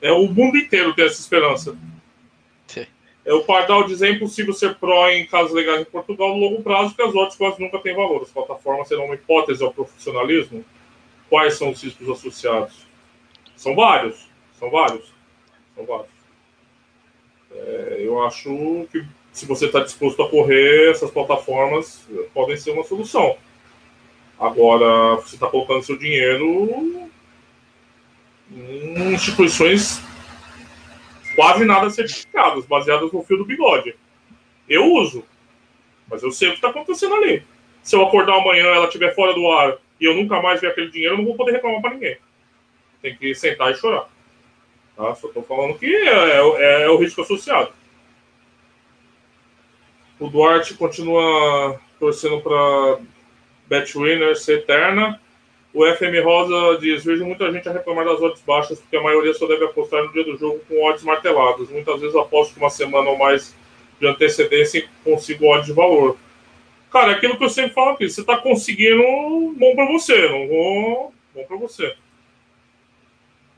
É, 0.00 0.10
o 0.10 0.26
mundo 0.26 0.56
inteiro 0.56 0.92
tem 0.92 1.04
essa 1.04 1.20
esperança. 1.20 1.78
Sim. 2.66 2.84
É, 3.24 3.32
o 3.32 3.44
Pardal 3.44 3.84
diz: 3.84 4.02
é 4.02 4.10
impossível 4.10 4.52
ser 4.52 4.74
pró 4.74 5.08
em 5.08 5.24
casos 5.24 5.52
legais 5.52 5.82
em 5.82 5.84
Portugal 5.84 6.30
no 6.30 6.40
longo 6.40 6.64
prazo, 6.64 6.88
porque 6.88 7.02
as 7.02 7.14
odds 7.14 7.36
quase 7.36 7.60
nunca 7.60 7.78
têm 7.78 7.94
valor. 7.94 8.22
As 8.22 8.30
plataformas 8.30 8.88
serão 8.88 9.04
uma 9.04 9.14
hipótese 9.14 9.62
ao 9.62 9.72
profissionalismo. 9.72 10.64
Quais 11.30 11.54
são 11.54 11.70
os 11.70 11.80
riscos 11.80 12.10
associados? 12.10 12.88
São 13.54 13.76
vários. 13.76 14.28
São 14.58 14.68
vários. 14.68 15.12
São 15.76 15.86
vários. 15.86 16.21
É, 17.54 17.96
eu 18.00 18.22
acho 18.24 18.86
que 18.90 19.04
se 19.32 19.46
você 19.46 19.66
está 19.66 19.80
disposto 19.80 20.22
a 20.22 20.28
correr, 20.28 20.90
essas 20.90 21.10
plataformas 21.10 22.08
podem 22.34 22.56
ser 22.56 22.70
uma 22.72 22.84
solução. 22.84 23.36
Agora, 24.38 25.16
você 25.16 25.36
está 25.36 25.46
colocando 25.46 25.82
seu 25.82 25.96
dinheiro 25.96 27.08
em 28.50 29.14
instituições 29.14 30.02
quase 31.34 31.64
nada 31.64 31.88
certificadas, 31.90 32.66
baseadas 32.66 33.12
no 33.12 33.22
fio 33.22 33.38
do 33.38 33.44
bigode. 33.44 33.94
Eu 34.68 34.84
uso, 34.92 35.24
mas 36.08 36.22
eu 36.22 36.30
sei 36.30 36.48
o 36.48 36.50
que 36.52 36.58
está 36.58 36.68
acontecendo 36.68 37.14
ali. 37.14 37.42
Se 37.82 37.96
eu 37.96 38.02
acordar 38.02 38.36
amanhã 38.36 38.66
ela 38.66 38.86
estiver 38.86 39.14
fora 39.14 39.34
do 39.34 39.50
ar 39.50 39.78
e 40.00 40.04
eu 40.04 40.14
nunca 40.14 40.40
mais 40.40 40.60
ver 40.60 40.68
aquele 40.68 40.90
dinheiro, 40.90 41.14
eu 41.14 41.18
não 41.18 41.24
vou 41.24 41.36
poder 41.36 41.52
reclamar 41.52 41.80
para 41.80 41.94
ninguém. 41.94 42.16
Tem 43.00 43.16
que 43.16 43.34
sentar 43.34 43.72
e 43.72 43.74
chorar. 43.74 44.08
Tá? 45.02 45.16
Só 45.16 45.26
estou 45.26 45.42
falando 45.42 45.76
que 45.76 45.86
é, 45.86 46.36
é, 46.38 46.82
é 46.84 46.88
o 46.88 46.96
risco 46.96 47.22
associado. 47.22 47.72
O 50.20 50.28
Duarte 50.28 50.74
continua 50.74 51.80
torcendo 51.98 52.40
para 52.40 53.00
Betwinner 53.66 54.36
ser 54.36 54.60
eterna. 54.60 55.20
O 55.74 55.84
FM 55.84 56.22
Rosa 56.22 56.78
diz: 56.78 57.04
Vejo 57.04 57.24
muita 57.24 57.50
gente 57.50 57.68
a 57.68 57.72
reclamar 57.72 58.04
das 58.04 58.20
odds 58.20 58.42
baixas, 58.42 58.78
porque 58.78 58.96
a 58.96 59.02
maioria 59.02 59.34
só 59.34 59.48
deve 59.48 59.64
apostar 59.64 60.04
no 60.04 60.12
dia 60.12 60.22
do 60.22 60.36
jogo 60.36 60.60
com 60.68 60.84
odds 60.84 61.02
marteladas. 61.02 61.68
Muitas 61.68 62.00
vezes 62.00 62.14
aposto 62.14 62.54
com 62.54 62.60
uma 62.60 62.70
semana 62.70 63.10
ou 63.10 63.18
mais 63.18 63.56
de 63.98 64.06
antecedência 64.06 64.78
e 64.78 64.88
consigo 65.02 65.46
odds 65.46 65.66
de 65.66 65.72
valor. 65.72 66.16
Cara, 66.92 67.12
é 67.12 67.14
aquilo 67.16 67.36
que 67.36 67.44
eu 67.44 67.50
sempre 67.50 67.72
falo 67.72 67.90
aqui: 67.90 68.08
você 68.08 68.20
está 68.20 68.36
conseguindo, 68.36 69.02
bom 69.56 69.74
para 69.74 69.86
você, 69.86 70.28
não 70.28 70.46
vou. 70.46 71.14
Bom 71.34 71.44
para 71.44 71.56
você. 71.56 71.96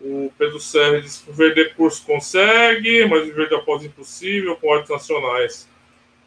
O 0.06 0.31
Pedro 0.36 0.60
Serra 0.60 1.01
diz 1.01 1.22
que 1.22 1.31
o 1.31 1.32
vender 1.32 1.74
curso 1.74 2.05
consegue, 2.05 3.06
mas 3.06 3.24
viver 3.24 3.48
de 3.48 3.55
após 3.55 3.82
impossível 3.82 4.55
com 4.56 4.68
odds 4.68 4.90
nacionais. 4.90 5.66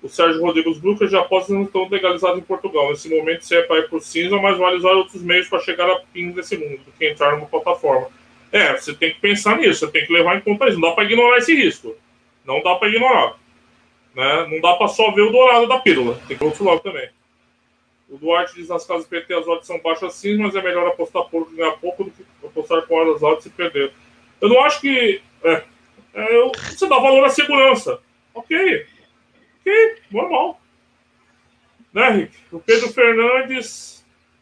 o 0.02 0.10
Sérgio 0.10 0.42
Rodrigues 0.42 0.82
Lucas 0.82 1.12
de 1.12 1.16
apostas 1.16 1.56
não 1.56 1.62
estão 1.62 1.88
legalizados 1.88 2.40
em 2.40 2.42
Portugal. 2.42 2.90
Nesse 2.90 3.08
momento, 3.08 3.46
se 3.46 3.56
é 3.56 3.62
para 3.62 3.78
ir 3.78 3.88
por 3.88 4.02
cinza, 4.02 4.36
mas 4.38 4.58
vale 4.58 4.78
usar 4.78 4.94
outros 4.94 5.22
meios 5.22 5.48
para 5.48 5.60
chegar 5.60 5.88
a 5.88 6.00
pins 6.12 6.34
desse 6.34 6.58
mundo 6.58 6.80
do 6.86 6.92
que 6.92 7.08
entrar 7.08 7.34
numa 7.34 7.46
plataforma. 7.46 8.08
É, 8.52 8.76
você 8.76 8.96
tem 8.96 9.14
que 9.14 9.20
pensar 9.20 9.58
nisso, 9.58 9.86
você 9.86 9.92
tem 9.92 10.08
que 10.08 10.14
levar 10.14 10.38
em 10.38 10.42
conta 10.42 10.68
isso. 10.68 10.80
Não 10.80 10.90
dá 10.90 10.96
para 10.96 11.04
ignorar 11.04 11.38
esse 11.38 11.54
risco. 11.54 11.96
Não 12.44 12.64
dá 12.64 12.74
para 12.76 12.88
ignorar. 12.88 13.38
Né? 14.16 14.48
Não 14.50 14.60
dá 14.60 14.74
para 14.74 14.88
só 14.88 15.12
ver 15.12 15.22
o 15.22 15.32
dourado 15.32 15.68
da 15.68 15.78
pílula. 15.78 16.20
Tem 16.28 16.36
que 16.36 16.44
outro 16.44 16.66
lado 16.66 16.80
também. 16.80 17.10
O 18.10 18.18
Duarte 18.18 18.56
diz 18.56 18.70
nas 18.70 18.86
casas 18.86 19.06
PT 19.06 19.34
as 19.36 19.48
odds 19.48 19.68
são 19.68 19.80
baixas 19.80 20.16
sim, 20.16 20.38
mas 20.38 20.56
é 20.56 20.62
melhor 20.64 20.88
apostar 20.88 21.26
pouco 21.26 21.52
ganhar 21.52 21.74
pouco 21.74 22.06
do 22.06 22.12
que 22.12 22.24
apostar 22.48 22.86
com 22.88 22.96
horas 22.96 23.24
altas 23.24 23.46
e 23.46 23.50
perder. 23.50 23.92
Eu 24.42 24.50
não 24.50 24.64
acho 24.64 24.82
que. 24.82 25.22
É, 25.44 25.64
é, 26.14 26.52
você 26.70 26.88
dá 26.88 26.98
valor 26.98 27.26
à 27.26 27.30
segurança. 27.30 28.00
Ok. 28.34 28.86
Ok, 29.60 29.96
normal. 30.12 30.60
Né, 31.94 32.10
Rick? 32.10 32.38
O 32.52 32.60
Pedro 32.60 32.90
Fernandes. 32.90 33.98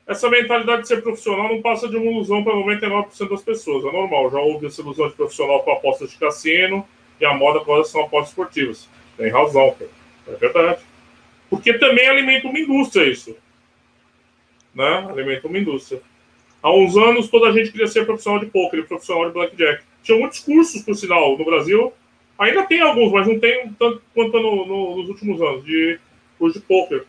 Essa 0.08 0.30
mentalidade 0.30 0.84
de 0.84 0.88
ser 0.88 1.02
profissional 1.02 1.50
não 1.50 1.64
passa 1.64 1.90
de 1.90 1.98
uma 1.98 2.12
ilusão 2.12 2.44
para 2.44 2.54
99% 2.54 3.28
das 3.28 3.42
pessoas. 3.42 3.84
É 3.86 3.92
normal. 3.92 4.30
Já 4.30 4.40
houve 4.40 4.68
essa 4.68 4.82
ilusão 4.82 5.08
de 5.08 5.16
profissional 5.16 5.64
com 5.64 5.72
apostas 5.72 6.12
de 6.12 6.18
cassino 6.18 6.88
e 7.20 7.26
a 7.26 7.34
moda 7.34 7.60
agora 7.60 7.84
são 7.84 8.02
apostas 8.02 8.30
esportivas. 8.30 8.88
Tem 9.18 9.32
razão. 9.32 9.76
É 10.28 10.36
verdade. 10.36 10.82
Porque 11.50 11.74
também 11.74 12.08
alimenta 12.08 12.48
uma 12.48 12.60
indústria 12.60 13.10
isso 13.10 13.36
né? 14.76 15.08
Alimenta 15.10 15.48
uma 15.48 15.58
indústria. 15.58 16.02
Há 16.66 16.74
uns 16.74 16.98
anos, 16.98 17.30
toda 17.30 17.50
a 17.50 17.52
gente 17.52 17.72
queria 17.72 17.86
ser 17.86 18.08
profissional 18.08 18.40
de 18.40 18.48
poker, 18.48 18.88
profissional 18.88 19.28
de 19.28 19.34
blackjack. 19.34 19.84
Tinha 20.02 20.18
muitos 20.18 20.40
cursos, 20.40 20.82
por 20.82 20.96
sinal, 20.96 21.38
no 21.38 21.46
Brasil. 21.46 21.94
Ainda 22.40 22.64
tem 22.64 22.82
alguns, 22.82 23.12
mas 23.12 23.28
não 23.28 23.40
tem 23.40 23.72
tanto 23.74 24.02
quanto 24.16 24.40
no, 24.40 24.66
no, 24.66 24.98
nos 24.98 25.10
últimos 25.10 25.40
anos, 25.40 25.64
de 25.64 26.00
curso 26.40 26.60
de 26.60 26.66
poker. 26.66 27.06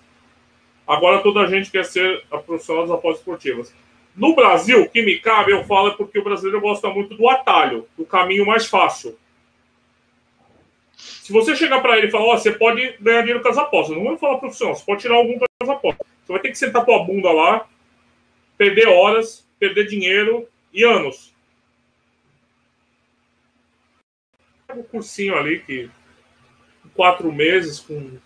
Agora 0.87 1.23
toda 1.23 1.41
a 1.41 1.47
gente 1.47 1.71
quer 1.71 1.87
ser 1.87 2.23
a 2.31 2.37
profissional 2.37 2.83
das 2.83 2.99
apostas 2.99 3.21
esportivas. 3.21 3.75
No 4.15 4.35
Brasil, 4.35 4.91
que 4.91 5.01
me 5.01 5.19
cabe, 5.21 5.53
eu 5.53 5.65
falo, 5.65 5.89
é 5.89 5.97
porque 5.97 6.19
o 6.19 6.25
brasileiro 6.25 6.61
gosta 6.61 6.91
muito 6.91 7.15
do 7.15 7.27
atalho, 7.27 7.87
do 7.97 8.05
caminho 8.05 8.45
mais 8.45 8.67
fácil. 8.67 9.17
Se 10.95 11.33
você 11.33 11.57
chegar 11.57 11.81
para 11.81 11.97
ele 11.97 12.09
e 12.09 12.11
falar, 12.11 12.35
oh, 12.35 12.37
você 12.37 12.53
pode 12.53 12.95
ganhar 13.01 13.23
dinheiro 13.23 13.41
com 13.41 13.49
as 13.49 13.57
apostas, 13.57 13.97
não 13.97 14.05
vamos 14.05 14.21
falar 14.21 14.37
profissional, 14.37 14.75
você 14.75 14.85
pode 14.85 15.01
tirar 15.01 15.15
algum 15.15 15.39
com 15.39 15.47
as 15.63 15.69
apostas. 15.71 16.07
Você 16.27 16.33
vai 16.35 16.43
ter 16.43 16.51
que 16.51 16.59
sentar 16.59 16.85
tua 16.85 17.03
bunda 17.05 17.33
lá, 17.33 17.67
perder 18.59 18.89
horas, 18.89 19.46
perder 19.59 19.87
dinheiro 19.87 20.49
e 20.73 20.85
anos. 20.85 21.35
Um 24.75 24.83
cursinho 24.83 25.37
ali 25.37 25.61
que 25.61 25.91
quatro 26.95 27.33
meses 27.33 27.81
com, 27.81 28.19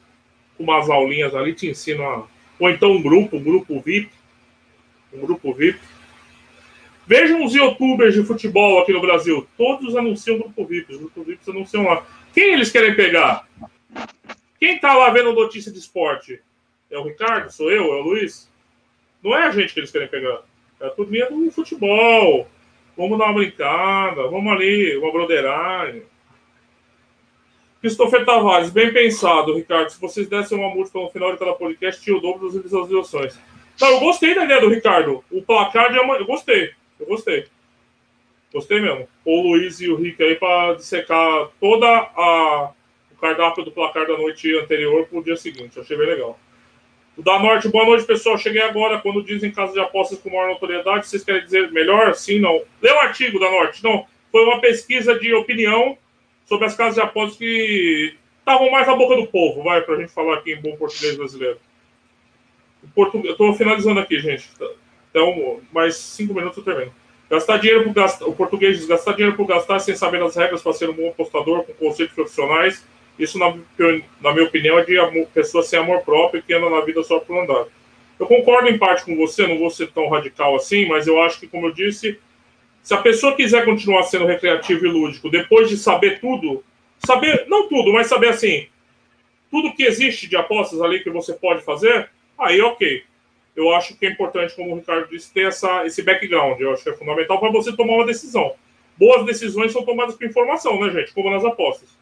com 0.56 0.64
umas 0.64 0.88
aulinhas 0.88 1.34
ali 1.34 1.54
te 1.54 1.68
ensina. 1.68 2.24
Ou 2.58 2.70
então 2.70 2.92
um 2.92 3.02
grupo, 3.02 3.36
um 3.36 3.42
grupo 3.42 3.80
VIP. 3.80 4.10
Um 5.12 5.20
grupo 5.20 5.52
VIP. 5.52 5.80
Vejam 7.06 7.44
os 7.44 7.54
youtubers 7.54 8.14
de 8.14 8.24
futebol 8.24 8.80
aqui 8.80 8.92
no 8.92 9.00
Brasil. 9.00 9.46
Todos 9.56 9.96
anunciam 9.96 10.38
grupo 10.38 10.64
VIP. 10.64 10.92
Os 10.92 10.98
grupos 10.98 11.26
VIP 11.26 11.50
anunciam 11.50 11.84
lá. 11.84 12.06
Quem 12.32 12.52
eles 12.52 12.70
querem 12.70 12.94
pegar? 12.94 13.48
Quem 14.58 14.78
tá 14.78 14.94
lá 14.94 15.10
vendo 15.10 15.32
notícia 15.32 15.72
de 15.72 15.78
esporte? 15.78 16.40
É 16.90 16.98
o 16.98 17.04
Ricardo? 17.04 17.50
Sou 17.50 17.70
eu? 17.70 17.84
É 17.92 17.96
o 17.96 18.02
Luiz? 18.02 18.48
Não 19.22 19.36
é 19.36 19.46
a 19.46 19.50
gente 19.50 19.72
que 19.72 19.80
eles 19.80 19.90
querem 19.90 20.08
pegar. 20.08 20.42
É 20.80 20.86
a 20.86 20.90
turminha 20.90 21.28
do 21.28 21.50
futebol. 21.50 22.48
Vamos 22.96 23.18
dar 23.18 23.26
uma 23.26 23.34
brincada. 23.34 24.28
Vamos 24.28 24.52
ali, 24.52 24.96
uma 24.96 25.12
broderagem. 25.12 26.02
Christopher 27.80 28.26
Tavares, 28.26 28.70
bem 28.70 28.92
pensado, 28.92 29.54
Ricardo. 29.54 29.90
Se 29.90 30.00
vocês 30.00 30.28
dessem 30.28 30.58
uma 30.58 30.74
música 30.74 30.98
no 30.98 31.08
final 31.08 31.32
de 31.32 31.38
cada 31.38 31.54
podcast, 31.54 32.02
tinha 32.02 32.16
o 32.16 32.20
dobro 32.20 32.50
das 32.50 32.62
visualizações. 32.62 33.38
Não, 33.80 33.88
eu 33.88 34.00
gostei 34.00 34.34
da 34.34 34.44
ideia 34.44 34.60
do 34.60 34.68
Ricardo. 34.68 35.24
O 35.30 35.40
placar 35.40 35.90
de 35.90 35.98
amanhã. 35.98 36.20
Eu 36.20 36.26
gostei. 36.26 36.72
Eu 36.98 37.06
gostei. 37.06 37.46
Gostei 38.52 38.80
mesmo. 38.80 39.08
O 39.24 39.40
Luiz 39.40 39.80
e 39.80 39.88
o 39.88 39.96
Rick 39.96 40.22
aí 40.22 40.34
para 40.34 40.74
dissecar 40.74 41.48
toda 41.58 41.86
a 41.88 42.72
o 43.10 43.16
cardápio 43.20 43.64
do 43.64 43.72
placar 43.72 44.06
da 44.06 44.16
noite 44.16 44.54
anterior 44.58 45.06
para 45.06 45.18
o 45.18 45.24
dia 45.24 45.36
seguinte. 45.36 45.78
Achei 45.78 45.96
bem 45.96 46.06
legal. 46.06 46.38
O 47.20 47.22
da 47.22 47.38
Norte, 47.38 47.68
boa 47.68 47.84
noite, 47.84 48.06
pessoal. 48.06 48.38
Cheguei 48.38 48.62
agora. 48.62 48.98
Quando 48.98 49.22
dizem 49.22 49.50
casa 49.50 49.74
de 49.74 49.78
apostas 49.78 50.18
com 50.18 50.30
maior 50.30 50.48
notoriedade, 50.48 51.06
vocês 51.06 51.22
querem 51.22 51.44
dizer 51.44 51.70
melhor? 51.70 52.14
Sim, 52.14 52.38
não. 52.38 52.62
Lê 52.80 52.90
o 52.90 52.98
artigo 52.98 53.38
da 53.38 53.50
Norte. 53.50 53.84
Não. 53.84 54.06
Foi 54.32 54.42
uma 54.42 54.58
pesquisa 54.58 55.18
de 55.18 55.34
opinião 55.34 55.98
sobre 56.46 56.64
as 56.64 56.74
casas 56.74 56.94
de 56.94 57.02
apostas 57.02 57.36
que 57.36 58.16
estavam 58.38 58.70
mais 58.70 58.86
na 58.86 58.96
boca 58.96 59.16
do 59.16 59.26
povo, 59.26 59.62
vai, 59.62 59.82
para 59.82 59.96
a 59.96 60.00
gente 60.00 60.10
falar 60.10 60.38
aqui 60.38 60.54
em 60.54 60.62
bom 60.62 60.74
português 60.76 61.14
brasileiro. 61.18 61.58
Portu... 62.94 63.20
Eu 63.22 63.32
estou 63.32 63.52
finalizando 63.52 64.00
aqui, 64.00 64.18
gente. 64.18 64.48
Então, 65.10 65.60
mais 65.70 65.96
cinco 65.96 66.32
minutos 66.32 66.56
eu 66.56 66.64
termino. 66.64 66.94
Gastar 67.28 67.58
dinheiro 67.58 67.84
por 67.84 67.92
gastar. 67.92 68.24
O 68.24 68.34
português 68.34 68.78
diz 68.78 68.86
gastar 68.86 69.12
dinheiro 69.12 69.36
por 69.36 69.46
gastar 69.46 69.78
sem 69.78 69.94
saber 69.94 70.22
as 70.22 70.36
regras 70.36 70.62
para 70.62 70.72
ser 70.72 70.88
um 70.88 70.94
bom 70.94 71.10
apostador 71.10 71.64
com 71.64 71.74
conceitos 71.74 72.14
profissionais 72.14 72.82
isso, 73.24 73.38
na, 73.38 73.54
na 74.20 74.32
minha 74.32 74.46
opinião, 74.46 74.78
é 74.78 74.84
de 74.84 74.98
amor, 74.98 75.26
pessoa 75.34 75.62
sem 75.62 75.78
amor 75.78 76.02
próprio 76.02 76.42
que 76.42 76.52
anda 76.54 76.70
na 76.70 76.80
vida 76.80 77.02
só 77.02 77.20
por 77.20 77.38
andar. 77.38 77.66
Eu 78.18 78.26
concordo 78.26 78.68
em 78.68 78.78
parte 78.78 79.04
com 79.04 79.16
você, 79.16 79.46
não 79.46 79.58
vou 79.58 79.70
ser 79.70 79.90
tão 79.92 80.08
radical 80.08 80.56
assim, 80.56 80.86
mas 80.86 81.06
eu 81.06 81.20
acho 81.22 81.38
que, 81.40 81.46
como 81.46 81.66
eu 81.66 81.72
disse, 81.72 82.18
se 82.82 82.94
a 82.94 82.98
pessoa 82.98 83.34
quiser 83.34 83.64
continuar 83.64 84.02
sendo 84.04 84.26
recreativo 84.26 84.86
e 84.86 84.88
lúdico, 84.88 85.30
depois 85.30 85.68
de 85.68 85.76
saber 85.76 86.20
tudo, 86.20 86.64
saber, 86.98 87.46
não 87.48 87.68
tudo, 87.68 87.92
mas 87.92 88.06
saber 88.06 88.28
assim, 88.28 88.66
tudo 89.50 89.74
que 89.74 89.84
existe 89.84 90.28
de 90.28 90.36
apostas 90.36 90.80
ali 90.80 91.00
que 91.00 91.10
você 91.10 91.32
pode 91.32 91.62
fazer, 91.62 92.10
aí 92.38 92.60
ok. 92.60 93.02
Eu 93.56 93.74
acho 93.74 93.96
que 93.98 94.06
é 94.06 94.10
importante, 94.10 94.54
como 94.54 94.72
o 94.72 94.76
Ricardo 94.76 95.10
disse, 95.10 95.32
ter 95.32 95.48
essa, 95.48 95.84
esse 95.84 96.02
background. 96.02 96.58
Eu 96.60 96.72
acho 96.72 96.84
que 96.84 96.90
é 96.90 96.94
fundamental 96.94 97.38
para 97.38 97.50
você 97.50 97.74
tomar 97.76 97.94
uma 97.94 98.06
decisão. 98.06 98.54
Boas 98.96 99.26
decisões 99.26 99.72
são 99.72 99.84
tomadas 99.84 100.14
com 100.14 100.24
informação, 100.24 100.80
né, 100.80 100.90
gente? 100.92 101.12
Como 101.12 101.30
nas 101.30 101.44
apostas 101.44 101.99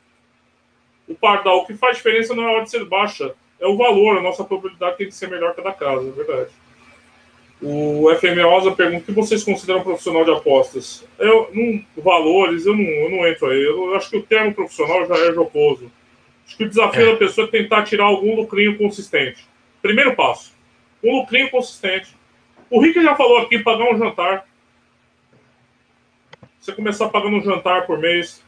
o 1.09 1.15
pardal. 1.15 1.59
O 1.59 1.67
que 1.67 1.75
faz 1.75 1.97
diferença 1.97 2.35
não 2.35 2.45
é 2.45 2.47
a 2.47 2.53
hora 2.53 2.65
de 2.65 2.71
ser 2.71 2.85
baixa, 2.85 3.35
é 3.61 3.67
o 3.67 3.77
valor. 3.77 4.19
A 4.19 4.23
nossa 4.23 4.45
probabilidade 4.45 4.99
tem 4.99 5.07
que 5.07 5.15
ser 5.15 5.29
melhor 5.29 5.55
que 5.55 5.61
a 5.61 5.65
da 5.65 5.73
casa, 5.73 6.09
é 6.09 6.13
verdade. 6.13 6.51
O 7.61 8.09
FMOsa 8.15 8.71
pergunta 8.71 9.03
o 9.03 9.07
que 9.07 9.13
vocês 9.13 9.43
consideram 9.43 9.83
profissional 9.83 10.25
de 10.25 10.31
apostas. 10.31 11.05
Eu, 11.19 11.51
não, 11.53 11.85
valores, 12.03 12.67
eu 12.67 12.77
não, 12.77 12.85
eu 12.85 13.11
não 13.11 13.27
entro 13.27 13.49
aí. 13.49 13.61
Eu 13.61 13.97
acho 13.97 14.11
que 14.11 14.17
o 14.17 14.23
termo 14.23 14.55
profissional 14.55 15.07
já 15.07 15.17
é 15.17 15.33
jocoso. 15.33 15.91
Acho 16.47 16.57
que 16.57 16.65
o 16.65 16.69
desafio 16.69 17.09
é. 17.09 17.13
da 17.13 17.17
pessoa 17.17 17.49
é 17.49 17.51
tentar 17.51 17.83
tirar 17.83 18.05
algum 18.05 18.37
lucrinho 18.37 18.79
consistente. 18.79 19.45
Primeiro 19.83 20.15
passo. 20.15 20.55
Um 21.03 21.19
lucrinho 21.19 21.51
consistente. 21.51 22.17
O 22.71 22.81
Rick 22.81 23.03
já 23.03 23.17
falou 23.17 23.39
aqui, 23.39 23.59
pagar 23.59 23.93
um 23.93 23.99
jantar. 23.99 24.47
Você 26.61 26.73
começar 26.73 27.09
pagando 27.09 27.37
um 27.37 27.43
jantar 27.43 27.87
por 27.87 27.99
mês, 27.99 28.43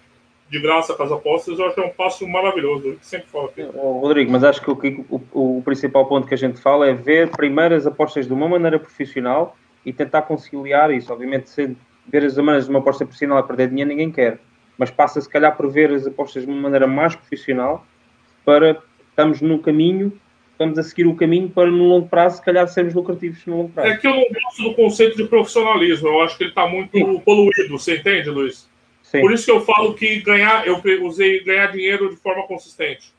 de 0.50 0.60
graça 0.60 0.94
com 0.94 1.02
as 1.04 1.12
apostas, 1.12 1.58
eu 1.58 1.66
acho 1.66 1.76
que 1.76 1.80
é 1.80 1.84
um 1.84 1.90
passo 1.90 2.26
maravilhoso. 2.26 2.98
Sempre 3.00 3.28
falo 3.28 3.46
aqui. 3.46 3.62
Rodrigo, 3.62 4.32
mas 4.32 4.42
acho 4.42 4.60
que 4.60 4.70
o, 4.70 5.06
o, 5.08 5.58
o, 5.58 5.62
principal 5.62 6.06
ponto 6.06 6.26
que 6.26 6.34
a 6.34 6.36
gente 6.36 6.60
fala 6.60 6.88
é 6.88 6.92
ver 6.92 7.30
primeiro 7.30 7.74
as 7.74 7.86
apostas 7.86 8.26
de 8.26 8.32
uma 8.32 8.48
maneira 8.48 8.76
profissional 8.76 9.56
e 9.86 9.92
tentar 9.92 10.22
conciliar 10.22 10.90
isso. 10.90 11.12
Obviamente, 11.12 11.48
se 11.48 11.76
ver 12.06 12.24
as 12.24 12.36
maneiras 12.36 12.64
de 12.64 12.70
uma 12.70 12.80
aposta 12.80 13.04
profissional 13.04 13.38
a 13.38 13.44
perder 13.44 13.68
dinheiro, 13.68 13.90
ninguém 13.90 14.10
quer. 14.10 14.40
Mas 14.76 14.90
passa, 14.90 15.20
se 15.20 15.28
calhar, 15.28 15.56
por 15.56 15.70
ver 15.70 15.92
as 15.92 16.04
apostas 16.04 16.44
de 16.44 16.50
uma 16.50 16.60
maneira 16.60 16.86
mais 16.86 17.14
profissional 17.14 17.86
para 18.44 18.82
estamos 19.10 19.40
no 19.40 19.58
caminho, 19.60 20.12
estamos 20.50 20.78
a 20.78 20.82
seguir 20.82 21.06
o 21.06 21.14
caminho 21.14 21.48
para, 21.48 21.70
no 21.70 21.84
longo 21.84 22.08
prazo, 22.08 22.36
se 22.36 22.44
calhar, 22.44 22.66
sermos 22.66 22.94
lucrativos 22.94 23.44
no 23.46 23.58
longo 23.58 23.68
prazo. 23.68 23.88
É 23.88 23.96
que 23.96 24.06
eu 24.06 24.14
não 24.14 24.24
gosto 24.24 24.62
do 24.64 24.74
conceito 24.74 25.16
de 25.16 25.24
profissionalismo. 25.24 26.08
Eu 26.08 26.22
acho 26.22 26.36
que 26.36 26.44
ele 26.44 26.50
está 26.50 26.66
muito 26.66 26.90
Sim. 26.90 27.20
poluído. 27.20 27.68
Você 27.70 27.98
entende, 27.98 28.30
Luiz? 28.30 28.69
Sim. 29.10 29.22
Por 29.22 29.32
isso 29.32 29.44
que 29.44 29.50
eu 29.50 29.60
falo 29.64 29.94
que 29.94 30.20
ganhar, 30.20 30.64
eu 30.68 30.80
usei 31.04 31.42
ganhar 31.42 31.72
dinheiro 31.72 32.10
de 32.10 32.16
forma 32.16 32.44
consistente. 32.44 33.12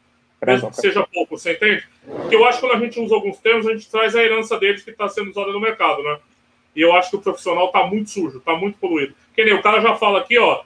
Mesmo 0.46 0.70
que 0.70 0.78
seja 0.78 1.06
pouco, 1.06 1.38
você 1.38 1.52
entende? 1.52 1.84
Porque 2.06 2.36
eu 2.36 2.46
acho 2.46 2.62
que 2.62 2.68
quando 2.68 2.82
a 2.82 2.86
gente 2.86 3.00
usa 3.00 3.14
alguns 3.14 3.38
termos, 3.40 3.68
a 3.68 3.74
gente 3.74 3.92
traz 3.92 4.16
a 4.16 4.24
herança 4.24 4.58
deles 4.58 4.84
que 4.84 4.90
está 4.90 5.10
sendo 5.10 5.32
usada 5.32 5.52
no 5.52 5.60
mercado, 5.60 6.02
né? 6.02 6.18
E 6.74 6.82
eu 6.82 6.94
acho 6.96 7.10
que 7.10 7.18
o 7.18 7.22
profissional 7.22 7.66
está 7.66 7.86
muito 7.86 8.10
sujo, 8.10 8.38
está 8.38 8.56
muito 8.56 8.78
poluído. 8.80 9.14
Que 9.36 9.44
nem 9.44 9.54
o 9.54 9.62
cara 9.62 9.82
já 9.82 9.94
fala 9.96 10.22
aqui, 10.22 10.40
ó. 10.40 10.64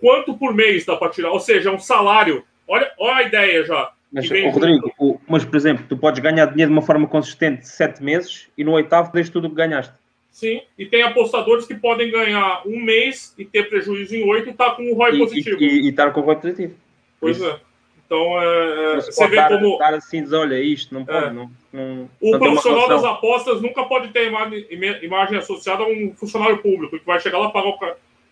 Quanto 0.00 0.36
por 0.36 0.52
mês 0.52 0.84
dá 0.84 0.96
para 0.96 1.10
tirar? 1.10 1.30
Ou 1.30 1.40
seja, 1.40 1.70
é 1.70 1.72
um 1.72 1.78
salário. 1.78 2.44
Olha, 2.66 2.90
olha 2.98 3.18
a 3.18 3.22
ideia 3.22 3.64
já. 3.64 3.92
Mas, 4.12 4.28
Rodrigo, 4.28 4.92
o, 4.98 5.20
mas, 5.28 5.44
por 5.44 5.56
exemplo, 5.56 5.86
tu 5.88 5.96
podes 5.96 6.20
ganhar 6.20 6.46
dinheiro 6.46 6.72
de 6.72 6.76
uma 6.76 6.84
forma 6.84 7.06
consistente 7.06 7.68
sete 7.68 8.02
meses 8.02 8.48
e 8.58 8.64
no 8.64 8.72
oitavo 8.72 9.12
deixas 9.12 9.32
tudo 9.32 9.46
o 9.46 9.50
que 9.50 9.56
ganhaste. 9.56 9.94
Sim, 10.38 10.60
e 10.78 10.86
tem 10.86 11.02
apostadores 11.02 11.66
que 11.66 11.74
podem 11.74 12.12
ganhar 12.12 12.62
um 12.64 12.80
mês 12.80 13.34
e 13.36 13.44
ter 13.44 13.68
prejuízo 13.68 14.14
em 14.14 14.22
oito 14.22 14.46
e 14.46 14.52
estar 14.52 14.70
tá 14.70 14.76
com 14.76 14.88
o 14.88 14.94
ROI 14.94 15.18
positivo. 15.18 15.60
E 15.60 15.88
estar 15.88 16.06
tá 16.06 16.10
com 16.12 16.20
o 16.20 16.22
ROI 16.22 16.36
positivo. 16.36 16.74
Pois 17.20 17.42
é. 17.42 17.58
Então, 18.06 18.40
é, 18.40 18.94
você, 18.94 19.10
você 19.10 19.26
vê 19.26 19.34
dar, 19.34 19.48
como. 19.48 19.78
Dar 19.78 19.94
assim, 19.94 20.22
diz, 20.22 20.32
olha, 20.32 20.60
isto 20.60 20.94
não 20.94 21.04
pode. 21.04 21.26
É. 21.26 21.30
Não, 21.32 21.50
não, 21.72 22.08
o 22.20 22.30
não 22.30 22.38
profissional 22.38 22.88
das 22.88 23.02
apostas 23.02 23.60
nunca 23.60 23.82
pode 23.82 24.12
ter 24.12 24.28
imagem, 24.28 24.64
imagem 25.02 25.38
associada 25.38 25.82
a 25.82 25.88
um 25.88 26.14
funcionário 26.14 26.58
público, 26.58 26.96
que 26.96 27.04
vai 27.04 27.18
chegar 27.18 27.38
lá, 27.38 27.50
pagar 27.50 27.70
o, 27.70 27.78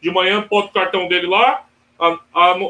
de 0.00 0.10
manhã, 0.12 0.46
bota 0.48 0.68
o 0.68 0.72
cartão 0.72 1.08
dele 1.08 1.26
lá, 1.26 1.66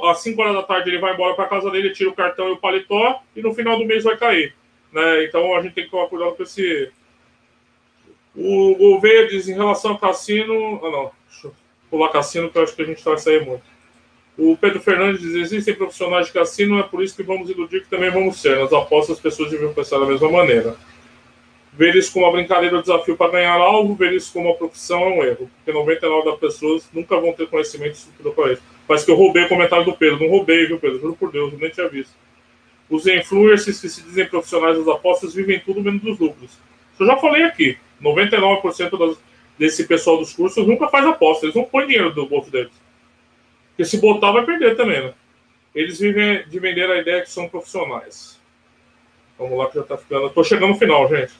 às 0.02 0.20
5 0.22 0.40
horas 0.40 0.54
da 0.54 0.62
tarde 0.62 0.88
ele 0.88 0.98
vai 0.98 1.12
embora 1.12 1.34
para 1.34 1.44
casa 1.44 1.70
dele, 1.70 1.90
tira 1.90 2.08
o 2.08 2.14
cartão 2.14 2.48
e 2.48 2.52
o 2.52 2.56
paletó, 2.56 3.20
e 3.36 3.42
no 3.42 3.52
final 3.52 3.76
do 3.76 3.84
mês 3.84 4.02
vai 4.02 4.16
cair. 4.16 4.54
Né? 4.90 5.24
Então 5.24 5.54
a 5.54 5.60
gente 5.60 5.74
tem 5.74 5.84
que 5.84 5.90
tomar 5.90 6.06
cuidado 6.06 6.34
com 6.34 6.42
esse. 6.42 6.90
O 8.36 8.74
Gouveia 8.74 9.26
diz 9.26 9.48
em 9.48 9.54
relação 9.54 9.92
ao 9.92 9.98
cassino. 9.98 10.80
Ah, 10.84 10.90
não. 10.90 11.10
Deixa 11.30 11.46
eu 11.46 11.54
pular 11.90 12.10
cassino, 12.10 12.50
que 12.50 12.58
eu 12.58 12.62
acho 12.62 12.76
que 12.76 12.82
a 12.82 12.84
gente 12.86 13.02
vai 13.02 13.16
sair 13.18 13.44
muito. 13.44 13.62
O 14.36 14.56
Pedro 14.56 14.80
Fernandes 14.80 15.22
diz: 15.22 15.34
existem 15.34 15.74
profissionais 15.74 16.26
de 16.26 16.32
cassino, 16.32 16.78
é 16.78 16.82
por 16.82 17.02
isso 17.02 17.16
que 17.16 17.22
vamos 17.22 17.48
iludir 17.48 17.82
que 17.82 17.88
também 17.88 18.10
vamos 18.10 18.40
ser. 18.40 18.58
Nas 18.58 18.72
apostas, 18.72 19.16
as 19.16 19.22
pessoas 19.22 19.50
devem 19.50 19.72
pensar 19.72 19.98
da 19.98 20.06
mesma 20.06 20.30
maneira. 20.30 20.76
Ver 21.72 21.94
isso 21.94 22.12
como 22.12 22.24
uma 22.24 22.32
brincadeira 22.32 22.76
ou 22.76 22.82
desafio 22.82 23.16
para 23.16 23.32
ganhar 23.32 23.54
algo, 23.54 23.94
ver 23.94 24.12
isso 24.12 24.32
como 24.32 24.48
uma 24.48 24.54
profissão 24.54 25.02
é 25.02 25.08
um 25.08 25.22
erro. 25.22 25.50
Porque 25.56 25.78
99% 25.78 26.24
das 26.24 26.38
pessoas 26.38 26.88
nunca 26.92 27.18
vão 27.18 27.32
ter 27.32 27.46
conhecimento 27.48 27.94
estrutura 27.94 28.34
para 28.34 28.52
isso. 28.52 28.62
Parece 28.86 29.04
que 29.04 29.10
eu 29.10 29.16
roubei 29.16 29.44
o 29.44 29.48
comentário 29.48 29.84
do 29.84 29.94
Pedro. 29.94 30.20
Não 30.20 30.28
roubei, 30.28 30.66
viu, 30.66 30.78
Pedro? 30.78 31.00
Juro 31.00 31.16
por 31.16 31.30
Deus, 31.30 31.52
eu 31.52 31.58
nem 31.58 31.70
tinha 31.70 31.88
visto. 31.88 32.14
Os 32.88 33.06
influencers 33.06 33.80
que 33.80 33.88
se 33.88 34.02
dizem 34.02 34.26
profissionais 34.26 34.78
das 34.78 34.88
apostas 34.88 35.34
vivem 35.34 35.60
tudo 35.60 35.82
menos 35.82 36.00
dos 36.00 36.18
lucros. 36.18 36.50
Isso 36.52 37.02
eu 37.02 37.06
já 37.06 37.16
falei 37.16 37.42
aqui. 37.42 37.76
99% 38.02 38.98
das, 38.98 39.18
desse 39.58 39.86
pessoal 39.86 40.18
dos 40.18 40.32
cursos 40.32 40.66
nunca 40.66 40.88
faz 40.88 41.06
aposta. 41.06 41.46
Eles 41.46 41.56
não 41.56 41.64
põem 41.64 41.86
dinheiro 41.86 42.12
do 42.12 42.26
bolso 42.26 42.50
deles. 42.50 42.72
Porque 43.70 43.84
se 43.84 44.00
botar, 44.00 44.32
vai 44.32 44.44
perder 44.44 44.76
também, 44.76 45.02
né? 45.02 45.14
Eles 45.74 45.98
vivem 45.98 46.48
de 46.48 46.58
vender 46.58 46.90
a 46.90 46.98
ideia 46.98 47.22
que 47.22 47.30
são 47.30 47.48
profissionais. 47.48 48.40
Vamos 49.38 49.58
lá 49.58 49.68
que 49.68 49.74
já 49.74 49.82
tá 49.82 49.96
ficando. 49.98 50.30
Tô 50.30 50.42
chegando 50.42 50.70
no 50.70 50.78
final, 50.78 51.06
gente. 51.08 51.34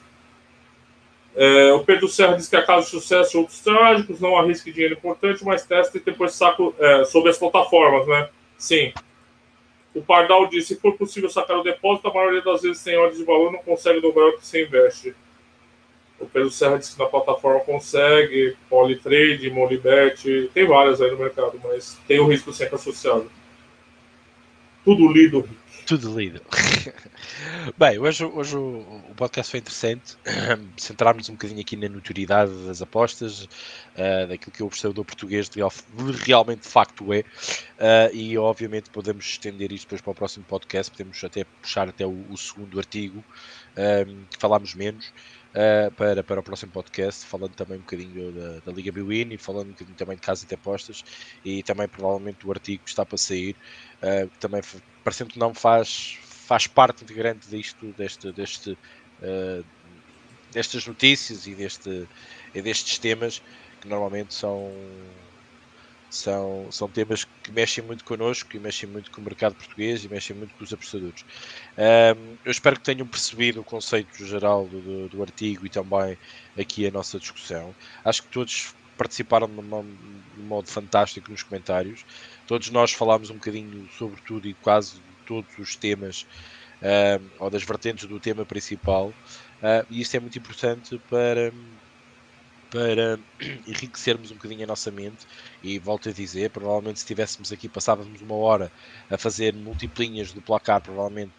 É, 1.34 1.72
o 1.72 1.84
Pedro 1.84 2.08
Serra 2.08 2.36
diz 2.36 2.48
que 2.48 2.56
a 2.56 2.64
casa 2.64 2.84
de 2.84 2.90
sucesso 2.90 3.36
e 3.36 3.40
outros 3.40 3.60
trágicos 3.60 4.20
não 4.20 4.36
arrisque 4.36 4.72
dinheiro 4.72 4.94
importante, 4.94 5.44
mas 5.44 5.66
testa 5.66 5.96
e 5.96 6.00
depois 6.00 6.32
saco 6.32 6.74
é, 6.78 7.04
sobre 7.04 7.30
as 7.30 7.38
plataformas, 7.38 8.06
né? 8.06 8.28
Sim. 8.58 8.92
O 9.94 10.02
Pardal 10.02 10.46
disse: 10.46 10.74
se 10.74 10.80
for 10.80 10.96
possível 10.96 11.28
sacar 11.30 11.58
o 11.58 11.62
depósito, 11.62 12.08
a 12.08 12.14
maioria 12.14 12.42
das 12.42 12.62
vezes 12.62 12.78
sem 12.78 12.96
ordem 12.96 13.18
de 13.18 13.24
valor 13.24 13.52
não 13.52 13.60
consegue 13.60 14.00
dobrar 14.00 14.28
o 14.28 14.38
que 14.38 14.46
você 14.46 14.64
investe. 14.64 15.14
O 16.18 16.26
Pedro 16.26 16.50
Serra 16.50 16.78
disse 16.78 16.94
que 16.94 16.98
na 16.98 17.06
plataforma 17.06 17.60
consegue, 17.60 18.56
Polytrade, 18.70 19.50
Molibet, 19.50 20.50
tem 20.54 20.66
várias 20.66 21.00
aí 21.00 21.10
no 21.10 21.18
mercado, 21.18 21.60
mas 21.62 21.98
tem 22.08 22.18
o 22.18 22.26
risco 22.26 22.52
sempre 22.52 22.76
associado. 22.76 23.30
Tudo 24.84 25.12
lido. 25.12 25.48
Tudo 25.84 26.18
lido. 26.18 26.40
Bem, 27.76 27.98
hoje, 27.98 28.24
hoje 28.24 28.56
o, 28.56 28.78
o, 29.10 29.14
podcast 29.16 29.50
foi 29.50 29.58
interessante. 29.58 30.16
Centrámos 30.76 31.28
um 31.28 31.32
bocadinho 31.32 31.60
aqui 31.60 31.76
na 31.76 31.88
notoriedade 31.88 32.52
das 32.66 32.80
apostas, 32.80 33.44
uh, 33.44 34.26
daquilo 34.28 34.52
que 34.52 34.62
o 34.62 34.66
observador 34.66 35.04
português 35.04 35.48
de, 35.48 35.60
realmente 36.24 36.62
de 36.62 36.68
facto 36.68 37.12
é. 37.12 37.20
Uh, 37.20 38.14
e 38.14 38.38
obviamente 38.38 38.90
podemos 38.90 39.24
estender 39.24 39.70
isto 39.70 39.86
depois 39.86 40.00
para 40.00 40.10
o 40.12 40.14
próximo 40.14 40.44
podcast. 40.44 40.90
Podemos 40.90 41.22
até 41.22 41.44
puxar 41.44 41.88
até 41.88 42.06
o, 42.06 42.24
o 42.30 42.36
segundo 42.36 42.78
artigo, 42.78 43.24
um, 43.76 44.24
que 44.30 44.38
falámos 44.38 44.74
menos. 44.74 45.12
Uh, 45.56 45.90
para, 45.92 46.22
para 46.22 46.40
o 46.40 46.42
próximo 46.42 46.70
podcast, 46.70 47.24
falando 47.24 47.54
também 47.54 47.78
um 47.78 47.80
bocadinho 47.80 48.30
da, 48.30 48.60
da 48.60 48.72
Liga 48.72 48.92
Biwin 48.92 49.32
e 49.32 49.38
falando 49.38 49.68
um 49.68 49.70
bocadinho 49.70 49.96
também 49.96 50.16
de 50.16 50.20
casa 50.20 50.46
de 50.46 50.54
apostas 50.54 51.02
e 51.42 51.62
também 51.62 51.88
provavelmente 51.88 52.40
do 52.44 52.50
artigo 52.50 52.84
que 52.84 52.90
está 52.90 53.06
para 53.06 53.16
sair, 53.16 53.56
uh, 54.02 54.30
que 54.30 54.38
também 54.38 54.60
parecendo 55.02 55.30
que 55.30 55.38
não 55.38 55.54
faz, 55.54 56.18
faz 56.46 56.66
parte 56.66 57.04
integrante 57.04 57.48
disto, 57.48 57.94
deste, 57.94 58.32
deste, 58.32 58.72
uh, 58.72 59.64
destas 60.50 60.86
notícias 60.86 61.46
e, 61.46 61.54
deste, 61.54 62.06
e 62.52 62.60
destes 62.60 62.98
temas 62.98 63.40
que 63.80 63.88
normalmente 63.88 64.34
são, 64.34 64.74
são, 66.16 66.66
são 66.70 66.88
temas 66.88 67.24
que 67.24 67.52
mexem 67.52 67.84
muito 67.84 68.04
connosco 68.04 68.56
e 68.56 68.58
mexem 68.58 68.88
muito 68.88 69.10
com 69.10 69.20
o 69.20 69.24
mercado 69.24 69.54
português 69.54 70.04
e 70.04 70.08
mexem 70.08 70.34
muito 70.36 70.54
com 70.54 70.64
os 70.64 70.72
apostadores. 70.72 71.24
Um, 71.76 72.36
eu 72.44 72.50
espero 72.50 72.76
que 72.76 72.82
tenham 72.82 73.06
percebido 73.06 73.60
o 73.60 73.64
conceito 73.64 74.24
geral 74.24 74.66
do, 74.66 75.08
do, 75.08 75.22
artigo 75.22 75.66
e 75.66 75.68
também 75.68 76.16
aqui 76.58 76.86
a 76.86 76.90
nossa 76.90 77.18
discussão. 77.18 77.74
Acho 78.04 78.22
que 78.22 78.28
todos 78.28 78.74
participaram 78.96 79.46
de, 79.46 79.60
uma, 79.60 79.82
de 79.82 80.40
um 80.40 80.44
modo 80.44 80.68
fantástico 80.68 81.30
nos 81.30 81.42
comentários. 81.42 82.04
Todos 82.46 82.70
nós 82.70 82.92
falámos 82.92 83.30
um 83.30 83.34
bocadinho 83.34 83.88
sobre 83.98 84.20
tudo 84.22 84.48
e 84.48 84.54
quase 84.54 85.00
todos 85.26 85.50
os 85.58 85.76
temas 85.76 86.26
uh, 86.82 87.24
ou 87.38 87.50
das 87.50 87.62
vertentes 87.62 88.06
do 88.06 88.18
tema 88.18 88.44
principal. 88.44 89.08
Uh, 89.08 89.86
e 89.90 90.00
isso 90.00 90.16
é 90.16 90.20
muito 90.20 90.38
importante 90.38 91.00
para, 91.10 91.52
para 92.76 93.18
enriquecermos 93.66 94.30
um 94.30 94.34
bocadinho 94.34 94.64
a 94.64 94.66
nossa 94.66 94.90
mente. 94.90 95.26
E 95.62 95.78
volto 95.78 96.10
a 96.10 96.12
dizer, 96.12 96.50
provavelmente 96.50 96.98
se 96.98 97.04
estivéssemos 97.04 97.50
aqui, 97.50 97.68
passávamos 97.68 98.20
uma 98.20 98.34
hora 98.34 98.70
a 99.10 99.16
fazer 99.16 99.54
multiplinhas 99.54 100.30
do 100.32 100.42
placar, 100.42 100.82
provavelmente. 100.82 101.32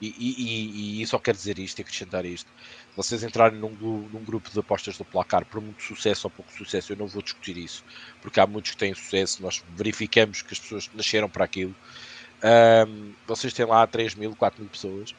E, 0.00 0.08
e, 0.18 0.98
e, 0.98 1.02
e 1.02 1.06
só 1.06 1.18
quer 1.18 1.34
dizer 1.34 1.58
isto, 1.58 1.80
acrescentar 1.80 2.26
isto. 2.26 2.50
Vocês 2.94 3.22
entrarem 3.22 3.58
num, 3.58 3.70
num, 3.70 4.22
grupo 4.22 4.50
de 4.50 4.58
apostas 4.58 4.98
do 4.98 5.04
placar, 5.04 5.46
por 5.46 5.62
muito 5.62 5.82
sucesso 5.82 6.26
ou 6.26 6.30
pouco 6.30 6.52
sucesso, 6.52 6.92
eu 6.92 6.96
não 6.96 7.06
vou 7.06 7.22
discutir 7.22 7.56
isso, 7.56 7.82
porque 8.20 8.38
há 8.38 8.46
muitos 8.46 8.72
que 8.72 8.76
têm 8.76 8.92
sucesso, 8.92 9.40
nós 9.40 9.64
verificamos 9.70 10.42
que 10.42 10.52
as 10.52 10.60
pessoas 10.60 10.90
nasceram 10.94 11.28
para 11.28 11.44
aquilo 11.44 11.74
um, 12.42 13.12
vocês 13.26 13.52
têm 13.52 13.64
lá 13.64 13.86
3 13.86 14.16
mil, 14.16 14.34
4 14.34 14.60
mil 14.60 14.68
pessoas. 14.68 15.14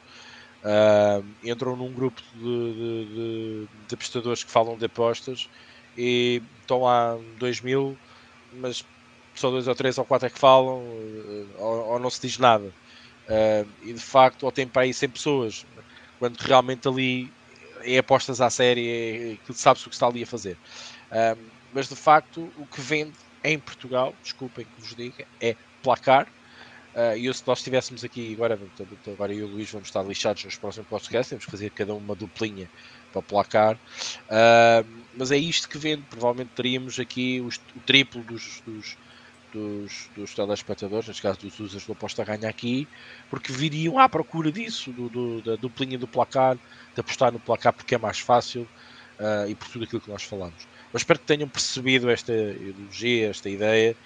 Um, 0.64 1.50
entram 1.50 1.76
num 1.76 1.92
grupo 1.92 2.22
de, 2.32 2.40
de, 2.40 3.04
de, 3.04 3.68
de, 3.86 3.94
apostadores 3.94 4.42
que 4.42 4.50
falam 4.50 4.78
de 4.78 4.86
apostas 4.86 5.46
e 5.94 6.40
estão 6.62 6.80
lá 6.80 7.18
2 7.38 7.60
mil, 7.60 7.98
mas 8.54 8.82
só 9.34 9.50
2 9.50 9.68
ou 9.68 9.74
3 9.74 9.98
ou 9.98 10.06
4 10.06 10.26
é 10.26 10.30
que 10.30 10.38
falam, 10.38 10.82
eh, 10.82 11.44
ou, 11.58 11.88
ou 11.90 11.98
não 11.98 12.08
se 12.08 12.22
diz 12.22 12.38
nada. 12.38 12.64
Uh, 12.64 13.68
e 13.82 13.92
de 13.92 14.00
facto, 14.00 14.44
ou 14.44 14.52
tem 14.52 14.66
para 14.66 14.82
aí 14.82 14.94
100 14.94 15.08
pessoas, 15.10 15.66
quando 16.18 16.38
realmente 16.38 16.88
ali 16.88 17.30
é 17.82 17.98
apostas 17.98 18.40
à 18.40 18.48
série, 18.48 19.38
é, 19.48 19.52
sabe-se 19.52 19.86
o 19.86 19.90
que 19.90 19.96
está 19.96 20.06
ali 20.06 20.22
a 20.22 20.26
fazer. 20.26 20.56
Uh, 21.10 21.38
mas 21.74 21.88
de 21.88 21.96
facto, 21.96 22.50
o 22.56 22.66
que 22.66 22.80
vende 22.80 23.12
em 23.42 23.58
Portugal, 23.58 24.14
desculpem 24.22 24.64
que 24.64 24.80
vos 24.80 24.94
diga, 24.94 25.26
é 25.40 25.56
placar 25.82 26.26
Uh, 26.94 27.16
e 27.16 27.34
se 27.34 27.42
nós 27.44 27.58
estivéssemos 27.58 28.04
aqui, 28.04 28.32
agora, 28.34 28.58
agora 29.08 29.32
eu 29.32 29.38
e 29.40 29.42
o 29.42 29.46
Luís 29.48 29.68
vamos 29.70 29.88
estar 29.88 30.02
lixados 30.02 30.44
nos 30.44 30.56
próximos 30.56 30.88
podcasts, 30.88 31.30
temos 31.30 31.44
que 31.44 31.50
fazer 31.50 31.70
cada 31.70 31.92
uma 31.92 32.14
duplinha 32.14 32.70
para 33.12 33.20
placar. 33.20 33.74
Uh, 33.74 34.86
mas 35.16 35.32
é 35.32 35.36
isto 35.36 35.68
que 35.68 35.76
vende. 35.76 36.02
Provavelmente 36.08 36.50
teríamos 36.54 37.00
aqui 37.00 37.40
os, 37.40 37.56
o 37.56 37.80
triplo 37.84 38.22
dos, 38.22 38.62
dos, 38.64 38.96
dos, 39.52 40.10
dos 40.16 40.34
telespectadores, 40.34 41.08
neste 41.08 41.20
caso 41.22 41.40
dos 41.40 41.58
users 41.58 41.84
do 41.84 41.92
Aposta 41.92 42.24
Ganha 42.24 42.48
aqui, 42.48 42.86
porque 43.28 43.52
viriam 43.52 43.98
à 43.98 44.08
procura 44.08 44.52
disso, 44.52 44.92
do, 44.92 45.08
do, 45.08 45.42
da 45.42 45.56
duplinha 45.56 45.98
do 45.98 46.06
placar, 46.06 46.56
de 46.94 47.00
apostar 47.00 47.32
no 47.32 47.40
placar 47.40 47.72
porque 47.72 47.96
é 47.96 47.98
mais 47.98 48.20
fácil 48.20 48.68
uh, 49.18 49.48
e 49.48 49.54
por 49.56 49.68
tudo 49.68 49.84
aquilo 49.84 50.00
que 50.00 50.10
nós 50.10 50.22
falamos. 50.22 50.66
Mas 50.92 51.02
espero 51.02 51.18
que 51.18 51.26
tenham 51.26 51.48
percebido 51.48 52.08
esta 52.08 52.32
ideologia, 52.32 53.30
esta 53.30 53.50
ideia 53.50 53.96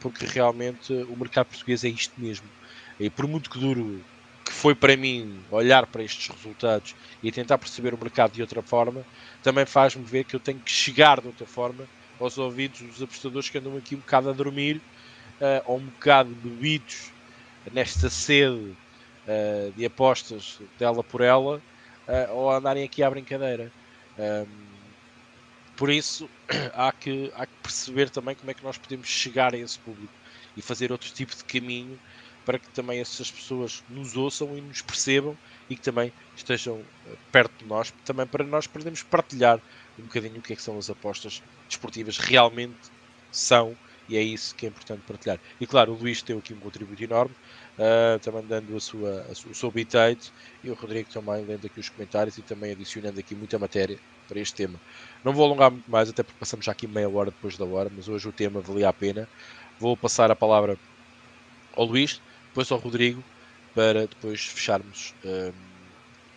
porque 0.00 0.24
realmente 0.26 0.92
o 0.92 1.16
mercado 1.16 1.46
português 1.46 1.82
é 1.84 1.88
isto 1.88 2.20
mesmo. 2.20 2.48
E 2.98 3.10
por 3.10 3.26
muito 3.26 3.50
que 3.50 3.58
duro 3.58 4.04
que 4.44 4.52
foi 4.52 4.74
para 4.76 4.96
mim 4.96 5.44
olhar 5.50 5.86
para 5.86 6.04
estes 6.04 6.28
resultados 6.28 6.94
e 7.22 7.32
tentar 7.32 7.58
perceber 7.58 7.92
o 7.94 7.98
mercado 7.98 8.32
de 8.32 8.42
outra 8.42 8.62
forma, 8.62 9.04
também 9.42 9.66
faz-me 9.66 10.04
ver 10.04 10.24
que 10.24 10.36
eu 10.36 10.40
tenho 10.40 10.60
que 10.60 10.70
chegar 10.70 11.20
de 11.20 11.26
outra 11.26 11.46
forma 11.46 11.84
aos 12.18 12.38
ouvidos 12.38 12.80
dos 12.80 13.02
apostadores 13.02 13.50
que 13.50 13.58
andam 13.58 13.76
aqui 13.76 13.96
um 13.96 13.98
bocado 13.98 14.30
a 14.30 14.32
dormir 14.32 14.76
uh, 15.40 15.62
ou 15.66 15.78
um 15.78 15.86
bocado 15.86 16.34
bebidos 16.34 17.12
nesta 17.72 18.08
sede 18.08 18.54
uh, 19.26 19.72
de 19.74 19.84
apostas 19.84 20.58
dela 20.78 21.02
por 21.02 21.20
ela 21.20 21.58
uh, 22.06 22.32
ou 22.32 22.50
andarem 22.50 22.84
aqui 22.84 23.02
à 23.02 23.10
brincadeira. 23.10 23.72
Um, 24.16 24.75
por 25.76 25.90
isso, 25.90 26.28
há 26.74 26.90
que, 26.92 27.30
há 27.34 27.46
que 27.46 27.52
perceber 27.62 28.10
também 28.10 28.34
como 28.34 28.50
é 28.50 28.54
que 28.54 28.64
nós 28.64 28.78
podemos 28.78 29.06
chegar 29.06 29.54
a 29.54 29.58
esse 29.58 29.78
público 29.78 30.12
e 30.56 30.62
fazer 30.62 30.90
outro 30.90 31.10
tipo 31.10 31.36
de 31.36 31.44
caminho 31.44 31.98
para 32.44 32.58
que 32.58 32.68
também 32.70 33.00
essas 33.00 33.30
pessoas 33.30 33.82
nos 33.88 34.16
ouçam 34.16 34.56
e 34.56 34.60
nos 34.60 34.80
percebam 34.80 35.36
e 35.68 35.74
que 35.76 35.82
também 35.82 36.12
estejam 36.36 36.80
eh, 37.06 37.16
perto 37.32 37.52
de 37.58 37.66
nós, 37.66 37.92
também 38.04 38.26
para 38.26 38.44
nós 38.44 38.68
podermos 38.68 39.02
partilhar 39.02 39.60
um 39.98 40.04
bocadinho 40.04 40.38
o 40.38 40.42
que 40.42 40.52
é 40.52 40.56
que 40.56 40.62
são 40.62 40.78
as 40.78 40.88
apostas 40.88 41.42
desportivas 41.68 42.18
realmente 42.18 42.78
são 43.32 43.76
e 44.08 44.16
é 44.16 44.22
isso 44.22 44.54
que 44.54 44.66
é 44.66 44.68
importante 44.68 45.02
partilhar. 45.02 45.40
E 45.60 45.66
claro, 45.66 45.92
o 45.92 45.96
Luís 45.96 46.22
tem 46.22 46.38
aqui 46.38 46.54
um 46.54 46.60
contributo 46.60 47.02
enorme, 47.02 47.34
uh, 47.78 48.18
também 48.20 48.44
dando 48.46 48.76
a 48.76 48.80
sua, 48.80 49.26
a 49.30 49.34
sua, 49.34 49.52
o 49.52 49.54
seu 49.54 49.70
bitate 49.70 50.32
e 50.62 50.70
o 50.70 50.74
Rodrigo 50.74 51.08
também 51.10 51.44
lendo 51.44 51.66
aqui 51.66 51.80
os 51.80 51.88
comentários 51.88 52.36
e 52.38 52.42
também 52.42 52.72
adicionando 52.72 53.18
aqui 53.18 53.34
muita 53.34 53.58
matéria 53.58 53.98
para 54.28 54.40
este 54.40 54.54
tema. 54.54 54.80
Não 55.24 55.32
vou 55.32 55.44
alongar 55.44 55.70
muito 55.70 55.90
mais, 55.90 56.08
até 56.08 56.22
porque 56.22 56.38
passamos 56.38 56.66
já 56.66 56.72
aqui 56.72 56.86
meia 56.86 57.08
hora 57.08 57.30
depois 57.30 57.56
da 57.56 57.64
hora, 57.64 57.90
mas 57.94 58.08
hoje 58.08 58.28
o 58.28 58.32
tema 58.32 58.60
valia 58.60 58.88
a 58.88 58.92
pena. 58.92 59.28
Vou 59.78 59.96
passar 59.96 60.30
a 60.30 60.36
palavra 60.36 60.78
ao 61.74 61.84
Luís, 61.84 62.20
depois 62.48 62.70
ao 62.72 62.78
Rodrigo, 62.78 63.22
para 63.74 64.06
depois 64.06 64.44
fecharmos 64.44 65.14
um, 65.24 65.52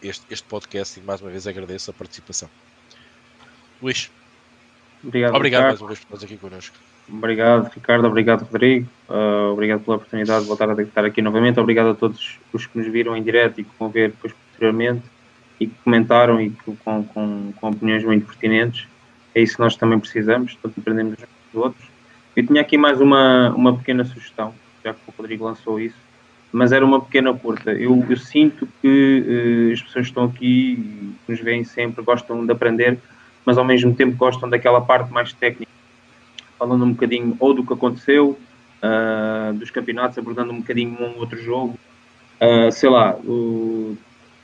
este, 0.01 0.25
este 0.29 0.45
podcast 0.47 0.99
e 0.99 1.03
mais 1.03 1.21
uma 1.21 1.29
vez 1.29 1.47
agradeço 1.47 1.89
a 1.89 1.93
participação. 1.93 2.49
Luís. 3.81 4.11
Obrigado, 5.03 5.35
obrigado 5.35 5.63
mais 5.63 5.81
uma 5.81 5.87
vez 5.87 5.99
por 6.03 6.15
estar 6.15 6.25
aqui 6.25 6.37
connosco. 6.37 6.75
Obrigado, 7.11 7.69
Ricardo. 7.73 8.07
Obrigado, 8.07 8.43
Rodrigo. 8.43 8.87
Uh, 9.09 9.51
obrigado 9.51 9.81
pela 9.81 9.97
oportunidade 9.97 10.41
de 10.41 10.47
voltar 10.47 10.69
a 10.69 10.81
estar 10.81 11.05
aqui 11.05 11.21
novamente. 11.21 11.59
Obrigado 11.59 11.89
a 11.89 11.95
todos 11.95 12.39
os 12.53 12.65
que 12.65 12.77
nos 12.77 12.87
viram 12.87 13.15
em 13.17 13.23
direto 13.23 13.59
e 13.59 13.63
que 13.63 13.71
vão 13.79 13.89
ver 13.89 14.11
depois 14.11 14.33
posteriormente 14.33 15.03
e 15.59 15.67
que 15.67 15.75
comentaram 15.83 16.39
e 16.39 16.51
que, 16.51 16.75
com, 16.83 17.03
com, 17.03 17.51
com 17.59 17.69
opiniões 17.69 18.03
muito 18.03 18.25
pertinentes. 18.25 18.87
É 19.33 19.41
isso 19.41 19.55
que 19.55 19.61
nós 19.61 19.75
também 19.75 19.99
precisamos, 19.99 20.55
todos 20.55 20.77
aprendemos 20.77 21.13
uns 21.13 21.53
dos 21.53 21.63
outros. 21.63 21.87
Eu 22.35 22.45
tinha 22.45 22.61
aqui 22.61 22.77
mais 22.77 23.01
uma, 23.01 23.49
uma 23.55 23.75
pequena 23.75 24.03
sugestão, 24.05 24.53
já 24.83 24.93
que 24.93 24.99
o 25.07 25.13
Rodrigo 25.17 25.45
lançou 25.45 25.79
isso, 25.79 25.97
mas 26.51 26.71
era 26.71 26.85
uma 26.85 27.01
pequena 27.01 27.33
curta. 27.33 27.71
Eu, 27.71 28.05
eu 28.09 28.17
sinto 28.17 28.67
que 28.81 29.69
uh, 29.69 29.73
as 29.73 29.81
pessoas 29.81 30.05
que 30.05 30.11
estão 30.11 30.23
aqui, 30.25 31.13
nos 31.27 31.39
veem 31.39 31.63
sempre, 31.63 32.03
gostam 32.03 32.45
de 32.45 32.51
aprender, 32.51 32.97
mas 33.45 33.57
ao 33.57 33.65
mesmo 33.65 33.93
tempo 33.93 34.15
gostam 34.15 34.49
daquela 34.49 34.81
parte 34.81 35.11
mais 35.11 35.33
técnica, 35.33 35.71
falando 36.59 36.83
um 36.83 36.91
bocadinho 36.91 37.35
ou 37.39 37.53
do 37.53 37.65
que 37.65 37.73
aconteceu, 37.73 38.37
uh, 38.83 39.53
dos 39.53 39.71
campeonatos, 39.71 40.17
abordando 40.17 40.51
um 40.51 40.59
bocadinho 40.59 40.97
um 40.99 41.17
outro 41.17 41.41
jogo. 41.41 41.79
Uh, 42.41 42.71
sei 42.71 42.89
lá, 42.89 43.17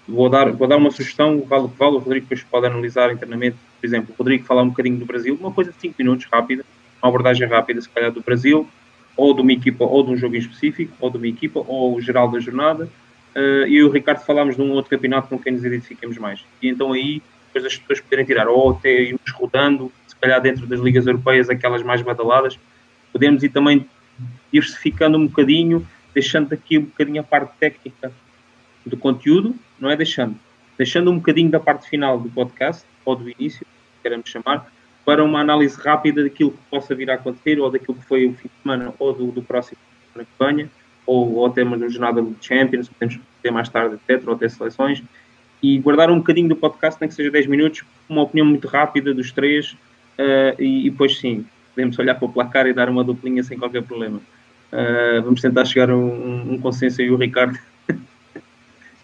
vou, 0.07 0.29
dar, 0.29 0.51
vou 0.51 0.67
dar 0.67 0.77
uma 0.77 0.91
sugestão, 0.91 1.41
vale 1.41 1.65
o 1.65 1.69
que 1.69 1.77
vale, 1.77 1.95
o 1.95 1.99
Rodrigo 1.99 2.25
depois 2.25 2.43
pode 2.43 2.65
analisar 2.65 3.11
internamente. 3.11 3.57
Por 3.79 3.85
exemplo, 3.85 4.13
o 4.13 4.17
Rodrigo 4.17 4.45
falar 4.45 4.63
um 4.63 4.69
bocadinho 4.69 4.97
do 4.97 5.05
Brasil, 5.05 5.37
uma 5.39 5.51
coisa 5.51 5.71
de 5.71 5.79
5 5.79 5.95
minutos, 5.99 6.25
rápida, 6.31 6.65
uma 7.01 7.09
abordagem 7.09 7.47
rápida, 7.47 7.81
se 7.81 7.89
calhar, 7.89 8.11
do 8.11 8.21
Brasil, 8.21 8.67
ou 9.15 9.33
de 9.33 9.41
uma 9.41 9.53
equipa, 9.53 9.85
ou 9.85 10.03
de 10.03 10.11
um 10.11 10.17
jogo 10.17 10.35
em 10.35 10.39
específico, 10.39 10.93
ou 10.99 11.09
de 11.09 11.17
uma 11.17 11.27
equipa, 11.27 11.63
ou 11.67 11.95
o 11.95 12.01
geral 12.01 12.29
da 12.29 12.39
jornada. 12.39 12.89
Uh, 13.35 13.67
e 13.67 13.83
o 13.83 13.89
Ricardo 13.89 14.25
falámos 14.25 14.55
de 14.55 14.61
um 14.61 14.71
outro 14.71 14.89
campeonato 14.89 15.27
com 15.27 15.37
quem 15.37 15.53
nos 15.53 15.63
identifiquemos 15.63 16.17
mais. 16.17 16.43
E 16.61 16.69
então 16.69 16.93
aí, 16.93 17.21
depois 17.47 17.65
as 17.65 17.77
pessoas 17.77 17.99
poderem 18.01 18.25
tirar, 18.25 18.47
ou 18.47 18.71
até 18.71 18.89
irmos 18.89 19.31
rodando, 19.33 19.91
calhar 20.25 20.41
dentro 20.41 20.65
das 20.65 20.79
ligas 20.79 21.05
europeias, 21.05 21.49
aquelas 21.49 21.83
mais 21.83 22.01
badaladas, 22.01 22.59
podemos 23.13 23.43
ir 23.43 23.49
também 23.49 23.87
diversificando 24.51 25.17
um 25.17 25.27
bocadinho, 25.27 25.85
deixando 26.13 26.51
aqui 26.53 26.79
um 26.79 26.85
bocadinho 26.85 27.21
a 27.21 27.23
parte 27.23 27.53
técnica 27.59 28.11
do 28.85 28.97
conteúdo, 28.97 29.55
não 29.79 29.89
é 29.89 29.95
deixando, 29.95 30.35
deixando 30.77 31.11
um 31.11 31.17
bocadinho 31.17 31.49
da 31.49 31.59
parte 31.59 31.87
final 31.87 32.19
do 32.19 32.29
podcast, 32.29 32.83
ou 33.03 33.15
do 33.15 33.29
início, 33.29 33.65
queremos 34.01 34.29
chamar, 34.29 34.71
para 35.05 35.23
uma 35.23 35.39
análise 35.39 35.79
rápida 35.79 36.23
daquilo 36.23 36.51
que 36.51 36.57
possa 36.71 36.95
vir 36.95 37.11
a 37.11 37.13
acontecer, 37.13 37.59
ou 37.59 37.69
daquilo 37.69 37.95
que 37.95 38.05
foi 38.05 38.25
o 38.25 38.33
fim 38.33 38.47
de 38.47 38.61
semana, 38.63 38.93
ou 38.97 39.13
do, 39.13 39.31
do 39.31 39.43
próximo 39.43 39.77
campanha, 40.15 40.69
ou, 41.05 41.35
ou 41.35 41.49
temos 41.51 41.79
uma 41.79 41.89
jornada 41.89 42.21
de 42.21 42.35
Champions, 42.41 42.89
podemos 42.89 43.19
ter 43.43 43.51
mais 43.51 43.69
tarde, 43.69 43.95
etc., 43.95 44.27
ou 44.27 44.35
ter 44.35 44.49
seleções, 44.49 45.03
e 45.61 45.77
guardar 45.79 46.09
um 46.09 46.17
bocadinho 46.17 46.49
do 46.49 46.55
podcast, 46.55 46.99
nem 46.99 47.07
que 47.07 47.13
seja 47.13 47.29
10 47.29 47.45
minutos, 47.45 47.83
uma 48.09 48.23
opinião 48.23 48.47
muito 48.47 48.67
rápida 48.67 49.13
dos 49.13 49.31
três, 49.31 49.75
uh, 50.19 50.61
e, 50.61 50.87
e, 50.87 50.89
depois 50.89 51.17
sim, 51.17 51.45
podemos 51.73 51.97
olhar 51.99 52.15
para 52.15 52.25
o 52.25 52.31
placar 52.31 52.67
e 52.67 52.73
dar 52.73 52.89
uma 52.89 53.03
duplinha 53.03 53.43
sem 53.43 53.57
qualquer 53.57 53.83
problema. 53.83 54.19
Uh, 54.71 55.21
vamos 55.23 55.41
tentar 55.41 55.65
chegar 55.65 55.89
a 55.89 55.95
um, 55.95 56.53
um 56.53 56.59
consenso 56.59 57.01
aí, 57.01 57.09
o 57.09 57.17
Ricardo. 57.17 57.57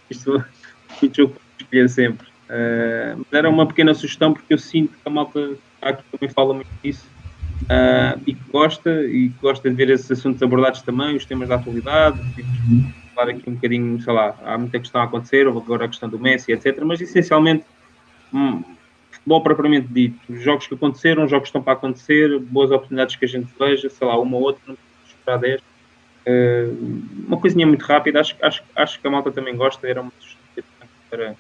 Isto, 0.10 0.44
isto 1.02 1.16
jogo 1.16 1.36
escolher 1.58 1.90
sempre. 1.90 2.28
Uh, 2.50 3.26
era 3.32 3.50
uma 3.50 3.66
pequena 3.66 3.94
sugestão 3.94 4.34
porque 4.34 4.54
eu 4.54 4.58
sinto 4.58 4.92
que 4.92 5.00
a 5.06 5.10
malta 5.10 5.56
aqui 5.82 6.04
também 6.12 6.30
fala 6.30 6.54
muito 6.54 6.68
disso 6.84 7.08
uh, 7.64 8.22
e 8.28 8.34
que 8.34 8.52
gosta 8.52 9.04
e 9.06 9.30
que 9.30 9.42
gosta 9.42 9.70
de 9.70 9.76
ver 9.76 9.90
esses 9.90 10.12
assuntos 10.12 10.44
abordados 10.44 10.82
também, 10.82 11.16
os 11.16 11.26
temas 11.26 11.48
da 11.48 11.56
atualidade, 11.56 12.20
falar 13.16 13.32
aqui 13.32 13.50
um 13.50 13.54
bocadinho, 13.54 14.02
sei 14.02 14.14
lá, 14.14 14.36
há 14.44 14.58
muita 14.58 14.80
questão 14.80 15.02
a 15.02 15.06
acontecer, 15.06 15.48
agora 15.48 15.86
a 15.86 15.88
questão 15.88 16.10
do 16.10 16.20
Messi, 16.20 16.52
etc. 16.52 16.82
Mas 16.84 17.00
essencialmente 17.02 17.64
hum, 18.34 18.64
futebol 19.22 19.42
propriamente 19.42 19.88
dito, 19.88 20.18
os 20.30 20.42
jogos 20.42 20.68
que 20.68 20.74
aconteceram, 20.74 21.24
os 21.24 21.30
jogos 21.30 21.44
que 21.44 21.50
estão 21.50 21.62
para 21.62 21.74
acontecer, 21.74 22.40
boas 22.40 22.72
oportunidades 22.72 23.16
que 23.16 23.26
a 23.26 23.28
gente 23.28 23.50
veja, 23.60 23.90
sei 23.90 24.08
lá, 24.08 24.20
uma 24.20 24.36
ou 24.36 24.44
outra, 24.44 24.62
não 24.68 24.78
esperar 25.08 25.38
10. 25.38 25.62
Uh, 25.62 27.04
uma 27.28 27.38
coisinha 27.38 27.66
muito 27.66 27.84
rápida, 27.84 28.20
acho, 28.20 28.36
acho, 28.42 28.64
acho 28.76 29.00
que 29.00 29.08
a 29.08 29.12
malta 29.12 29.32
também 29.32 29.56
gosta, 29.56 29.88
era 29.88 30.02
uma 30.02 30.12
para, 31.10 31.36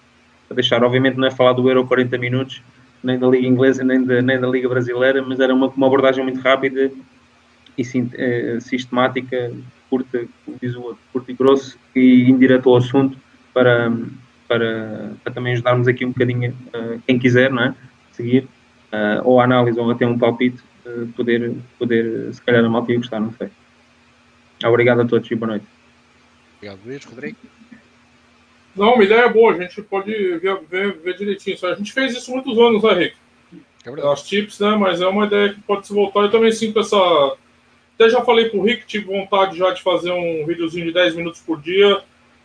para 0.47 0.55
deixar, 0.55 0.83
obviamente 0.83 1.17
não 1.17 1.27
é 1.27 1.31
falar 1.31 1.53
do 1.53 1.67
Euro 1.67 1.85
40 1.87 2.17
minutos, 2.17 2.61
nem 3.03 3.17
da 3.17 3.27
Liga 3.27 3.47
Inglesa, 3.47 3.83
nem 3.83 4.03
da, 4.03 4.21
nem 4.21 4.39
da 4.39 4.47
Liga 4.47 4.69
Brasileira, 4.69 5.23
mas 5.23 5.39
era 5.39 5.53
uma, 5.53 5.67
uma 5.67 5.87
abordagem 5.87 6.23
muito 6.23 6.39
rápida 6.41 6.91
e 7.77 7.83
sim, 7.83 8.03
uh, 8.13 8.61
sistemática, 8.61 9.51
curta, 9.89 10.25
como 10.45 10.57
diz 10.61 10.75
o 10.75 10.81
outro, 10.81 10.99
curto 11.11 11.31
e 11.31 11.33
grosso, 11.33 11.79
e 11.95 12.29
indireto 12.29 12.69
ao 12.69 12.75
assunto, 12.75 13.17
para, 13.53 13.91
para, 14.51 15.13
para 15.23 15.33
também 15.33 15.53
ajudarmos 15.53 15.87
aqui 15.87 16.03
um 16.03 16.09
bocadinho, 16.11 16.51
uh, 16.75 17.01
quem 17.07 17.17
quiser, 17.17 17.49
não 17.49 17.63
é? 17.63 17.75
Seguir, 18.11 18.43
uh, 18.91 19.21
ou 19.23 19.39
a 19.39 19.45
análise, 19.45 19.79
ou 19.79 19.89
até 19.89 20.05
um 20.05 20.19
palpite, 20.19 20.61
poder, 21.15 21.55
poder, 21.79 22.33
se 22.33 22.41
calhar 22.41 22.65
a 22.65 22.69
malta 22.69 22.91
ia 22.91 22.97
gostar, 22.97 23.21
não 23.21 23.31
sei. 23.31 23.47
Obrigado 24.65 25.01
a 25.01 25.05
todos 25.05 25.31
e 25.31 25.35
boa 25.35 25.51
noite. 25.51 25.65
Obrigado, 26.57 26.79
Luís. 26.85 27.05
Rodrigo? 27.05 27.37
Não, 28.75 28.95
uma 28.95 29.03
ideia 29.05 29.29
boa, 29.29 29.53
a 29.53 29.57
gente 29.57 29.81
pode 29.83 30.11
ver, 30.11 30.59
ver, 30.69 30.97
ver 30.97 31.17
direitinho. 31.17 31.57
A 31.63 31.75
gente 31.75 31.93
fez 31.93 32.13
isso 32.13 32.29
muitos 32.31 32.57
anos, 32.57 32.83
né, 32.83 32.93
Rick? 32.93 33.15
É 33.85 34.11
As 34.11 34.23
tips, 34.23 34.59
né? 34.59 34.75
Mas 34.75 34.99
é 34.99 35.07
uma 35.07 35.27
ideia 35.27 35.53
que 35.53 35.61
pode 35.61 35.87
se 35.87 35.93
voltar. 35.93 36.21
Eu 36.21 36.31
também 36.31 36.51
sinto 36.51 36.79
essa. 36.79 36.97
Até 37.95 38.09
já 38.09 38.21
falei 38.21 38.49
pro 38.49 38.61
Rick, 38.61 38.85
tive 38.85 39.05
vontade 39.05 39.57
já 39.57 39.71
de 39.71 39.81
fazer 39.81 40.11
um 40.11 40.45
videozinho 40.45 40.87
de 40.87 40.91
10 40.91 41.15
minutos 41.15 41.39
por 41.41 41.61
dia. 41.61 42.01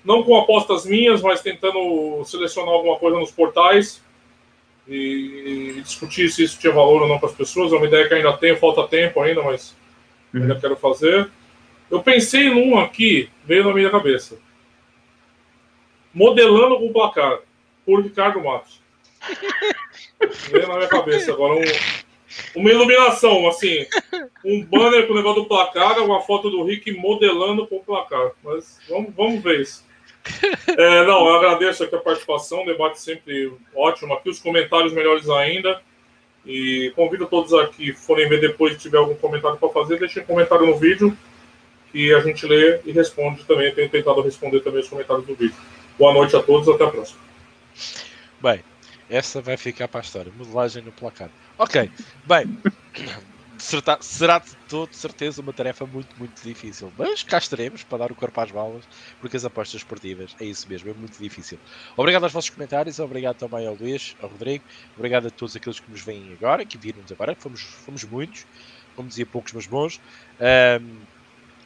Não 0.07 0.23
com 0.23 0.39
apostas 0.39 0.87
minhas, 0.87 1.21
mas 1.21 1.43
tentando 1.43 2.25
selecionar 2.25 2.73
alguma 2.73 2.97
coisa 2.97 3.19
nos 3.19 3.33
portais 3.33 4.01
e 4.89 5.81
discutir 5.83 6.31
se 6.31 6.45
isso 6.45 6.61
tinha 6.61 6.73
valor 6.73 7.03
ou 7.03 7.09
não 7.09 7.19
para 7.19 7.29
as 7.29 7.35
pessoas. 7.35 7.73
É 7.73 7.77
uma 7.77 7.87
ideia 7.87 8.07
que 8.07 8.15
ainda 8.15 8.33
tem, 8.37 8.57
falta 8.57 8.87
tempo 8.87 9.21
ainda, 9.21 9.43
mas 9.43 9.75
uhum. 10.33 10.43
ainda 10.43 10.61
quero 10.61 10.77
fazer. 10.77 11.29
Eu 11.91 12.03
pensei 12.03 12.49
num 12.49 12.79
aqui, 12.79 13.29
veio 13.45 13.65
na 13.65 13.75
minha 13.75 13.91
cabeça. 13.91 14.39
Modelando 16.15 16.79
com 16.79 16.87
o 16.87 16.93
placar, 16.93 17.41
por 17.85 18.01
Ricardo 18.01 18.43
Matos. 18.43 18.81
veio 20.51 20.69
na 20.69 20.77
minha 20.77 20.89
cabeça 20.89 21.33
agora 21.33 21.55
um, 21.55 22.61
uma 22.61 22.71
iluminação, 22.71 23.49
assim, 23.49 23.87
um 24.45 24.65
banner 24.65 25.07
com 25.07 25.13
o 25.13 25.17
negócio 25.17 25.43
do 25.43 25.49
placar, 25.49 25.99
uma 25.99 26.21
foto 26.21 26.49
do 26.49 26.63
Rick 26.63 26.93
modelando 26.93 27.67
com 27.67 27.77
o 27.77 27.85
placar. 27.85 28.31
Mas 28.45 28.79
vamos, 28.89 29.13
vamos 29.15 29.43
ver 29.43 29.61
isso. 29.61 29.85
É, 30.79 31.07
não, 31.07 31.27
eu 31.27 31.37
agradeço 31.37 31.85
aqui 31.85 31.95
a 31.95 31.99
participação, 31.99 32.63
o 32.63 32.67
debate 32.67 33.01
sempre 33.01 33.51
ótimo 33.75 34.13
aqui, 34.13 34.29
os 34.29 34.39
comentários 34.39 34.93
melhores 34.93 35.27
ainda. 35.31 35.81
E 36.45 36.93
convido 36.95 37.27
todos 37.27 37.55
aqui, 37.55 37.93
forem 37.95 38.29
ver 38.29 38.41
depois, 38.41 38.75
se 38.75 38.81
tiver 38.81 38.99
algum 38.99 39.15
comentário 39.15 39.57
para 39.57 39.69
fazer, 39.71 39.99
deixem 39.99 40.23
um 40.23 40.27
comentário 40.27 40.67
no 40.67 40.77
vídeo 40.77 41.17
e 41.95 42.13
a 42.13 42.21
gente 42.21 42.47
lê 42.47 42.81
e 42.85 42.93
responde 42.93 43.43
também. 43.45 43.69
Eu 43.69 43.75
tenho 43.75 43.89
tentado 43.89 44.21
responder 44.21 44.61
também 44.61 44.81
os 44.81 44.89
comentários 44.89 45.27
do 45.27 45.35
vídeo. 45.35 45.57
Boa 45.99 46.13
noite 46.13 46.37
a 46.37 46.43
todos, 46.43 46.69
até 46.69 46.85
a 46.85 46.91
próxima. 46.91 47.19
Bem, 48.41 48.63
essa 49.09 49.41
vai 49.41 49.57
ficar 49.57 49.89
para 49.89 50.01
a 50.01 50.03
história. 50.03 50.31
Modelagem 50.37 50.83
no 50.83 50.93
placar. 50.93 51.31
Ok, 51.59 51.91
bem, 52.25 52.59
será, 53.63 54.39
de 54.39 54.57
todo 54.69 54.95
certeza 54.95 55.41
uma 55.41 55.53
tarefa 55.53 55.87
muito, 55.87 56.19
muito 56.19 56.43
difícil. 56.43 56.93
Mas 56.97 57.23
cá 57.23 57.39
estaremos 57.39 57.83
para 57.85 57.99
dar 57.99 58.13
o 58.13 58.15
corpo 58.15 58.41
às 58.41 58.51
balas, 58.51 58.85
porque 59.21 59.37
as 59.37 59.45
apostas 59.45 59.81
esportivas 59.81 60.35
é 60.41 60.45
isso 60.45 60.69
mesmo, 60.69 60.91
é 60.91 60.95
muito 60.95 61.19
difícil. 61.23 61.59
Obrigado 61.97 62.25
aos 62.25 62.33
vossos 62.33 62.51
comentários, 62.51 62.99
obrigado 62.99 63.37
também 63.37 63.67
ao 63.67 63.75
Luís, 63.75 64.15
ao 64.21 64.29
Rodrigo, 64.29 64.65
obrigado 64.97 65.27
a 65.29 65.31
todos 65.31 65.57
aqueles 65.57 65.81
que 65.81 65.91
nos 65.91 66.03
veem 66.03 66.33
agora, 66.33 66.67
que 66.67 66.79
viram-nos 66.79 67.13
agora, 67.13 67.37
fomos, 67.39 67.61
fomos 67.63 68.05
muitos, 68.05 68.47
como 68.95 69.09
dizia, 69.09 69.27
poucos, 69.27 69.53
mas 69.53 69.67
bons. 69.67 70.01
Um, 70.81 71.07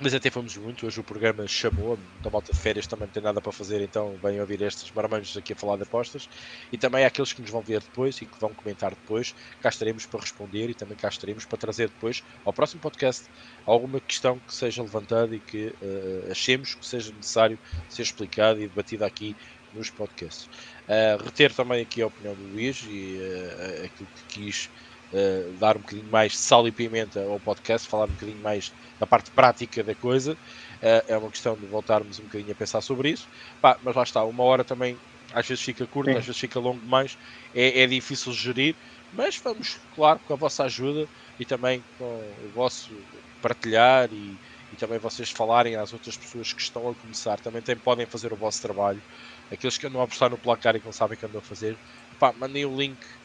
mas 0.01 0.15
até 0.15 0.31
fomos 0.31 0.57
muito, 0.57 0.87
hoje 0.87 0.99
o 0.99 1.05
programa 1.05 1.47
chamou-me, 1.47 2.03
da 2.23 2.31
volta 2.31 2.53
de 2.53 2.59
férias 2.59 2.87
também 2.87 3.07
não 3.07 3.13
tem 3.13 3.23
nada 3.23 3.41
para 3.41 3.53
fazer, 3.53 3.83
então 3.83 4.17
venham 4.23 4.41
ouvir 4.41 4.63
estes 4.63 4.91
marmanjos 4.93 5.37
aqui 5.37 5.53
a 5.53 5.57
falar 5.57 5.77
de 5.77 5.83
apostas. 5.83 6.29
E 6.73 6.79
também 6.79 7.05
aqueles 7.05 7.35
que 7.35 7.43
nos 7.43 7.51
vão 7.51 7.61
ver 7.61 7.81
depois 7.81 8.17
e 8.23 8.27
que 8.27 8.41
vão 8.41 8.55
comentar 8.55 8.93
depois, 8.93 9.35
cá 9.61 9.69
estaremos 9.69 10.07
para 10.07 10.21
responder 10.21 10.71
e 10.71 10.75
também 10.75 10.97
cá 10.97 11.09
estaremos 11.09 11.45
para 11.45 11.59
trazer 11.59 11.89
depois 11.89 12.23
ao 12.45 12.53
próximo 12.53 12.81
podcast 12.81 13.29
alguma 13.67 14.01
questão 14.01 14.39
que 14.39 14.55
seja 14.55 14.83
levantada 14.83 15.37
e 15.37 15.41
que 15.41 15.67
uh, 15.67 16.31
achemos 16.31 16.75
que 16.75 16.87
seja 16.87 17.13
necessário 17.13 17.59
ser 17.89 18.03
explicada 18.03 18.59
e 18.59 18.69
debatida 18.69 19.05
aqui 19.05 19.37
nos 19.73 19.91
podcasts. 19.91 20.47
Uh, 20.89 21.23
reter 21.23 21.53
também 21.55 21.83
aqui 21.83 22.01
a 22.01 22.07
opinião 22.07 22.35
do 22.35 22.43
Luís 22.43 22.83
e 22.89 23.19
uh, 23.19 23.85
aquilo 23.85 24.09
que 24.15 24.41
quis 24.41 24.71
uh, 25.13 25.53
dar 25.59 25.77
um 25.77 25.81
bocadinho 25.81 26.11
mais 26.11 26.33
de 26.33 26.39
sal 26.39 26.67
e 26.67 26.73
pimenta 26.73 27.23
ao 27.23 27.41
podcast, 27.41 27.89
falar 27.89 28.07
um 28.07 28.13
bocadinho 28.13 28.41
mais 28.41 28.73
da 28.99 29.07
parte 29.07 29.31
prática 29.31 29.83
da 29.83 29.95
coisa. 29.95 30.33
Uh, 30.35 31.03
é 31.07 31.17
uma 31.17 31.31
questão 31.31 31.57
de 31.57 31.67
voltarmos 31.67 32.19
um 32.19 32.25
bocadinho 32.25 32.53
a 32.53 32.55
pensar 32.57 32.81
sobre 32.81 33.11
isso. 33.11 33.29
Pá, 33.61 33.79
mas 33.83 33.95
lá 33.95 34.03
está, 34.03 34.25
uma 34.25 34.45
hora 34.45 34.65
também 34.65 34.97
às 35.33 35.47
vezes 35.47 35.63
fica 35.63 35.87
curto, 35.87 36.11
Sim. 36.11 36.19
às 36.19 36.27
vezes 36.27 36.41
fica 36.41 36.59
longo 36.59 36.81
demais, 36.81 37.17
é, 37.55 37.83
é 37.83 37.87
difícil 37.87 38.33
gerir, 38.33 38.75
mas 39.13 39.37
vamos, 39.39 39.79
claro, 39.95 40.21
com 40.21 40.33
a 40.33 40.37
vossa 40.37 40.65
ajuda 40.65 41.09
e 41.39 41.45
também 41.45 41.85
com 41.97 42.05
o 42.05 42.51
vosso 42.53 42.93
partilhar 43.41 44.13
e, 44.13 44.41
e 44.73 44.77
também 44.77 44.99
vocês 44.99 45.31
falarem 45.31 45.77
às 45.77 45.93
outras 45.93 46.17
pessoas 46.17 46.53
que 46.53 46.61
estão 46.61 46.89
a 46.89 46.95
começar, 46.95 47.41
também 47.41 47.63
tem, 47.63 47.77
podem 47.77 48.07
fazer 48.07 48.33
o 48.33 48.37
vosso 48.37 48.61
trabalho. 48.61 49.03
Aqueles 49.51 49.79
que 49.79 49.87
andam 49.87 50.01
a 50.01 50.05
apostar 50.05 50.31
no 50.31 50.39
placar 50.39 50.77
e 50.77 50.81
que 50.81 50.87
não 50.87 50.93
sabem 50.93 51.17
o 51.17 51.19
que 51.19 51.27
andam 51.27 51.41
a 51.41 51.43
fazer, 51.43 51.79
pá, 52.19 52.33
mandem 52.33 52.65
o 52.65 52.77
link 52.77 52.99
eh, 53.05 53.20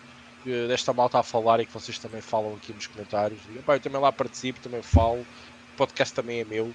desta 0.67 0.93
malta 0.93 1.19
a 1.19 1.23
falar 1.23 1.59
e 1.59 1.65
que 1.65 1.73
vocês 1.73 1.97
também 1.97 2.21
falam 2.21 2.55
aqui 2.55 2.71
nos 2.73 2.87
comentários. 2.87 3.41
Digam, 3.47 3.63
eu 3.67 3.79
também 3.79 3.99
lá 3.99 4.11
participo, 4.11 4.59
também 4.59 4.81
falo. 4.81 5.21
O 5.21 5.77
podcast 5.77 6.13
também 6.13 6.39
é 6.39 6.45
meu. 6.45 6.73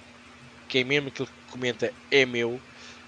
Quem 0.67 0.83
mesmo 0.83 1.07
aquilo 1.07 1.27
que 1.27 1.51
comenta 1.51 1.93
é 2.09 2.25
meu. 2.25 2.59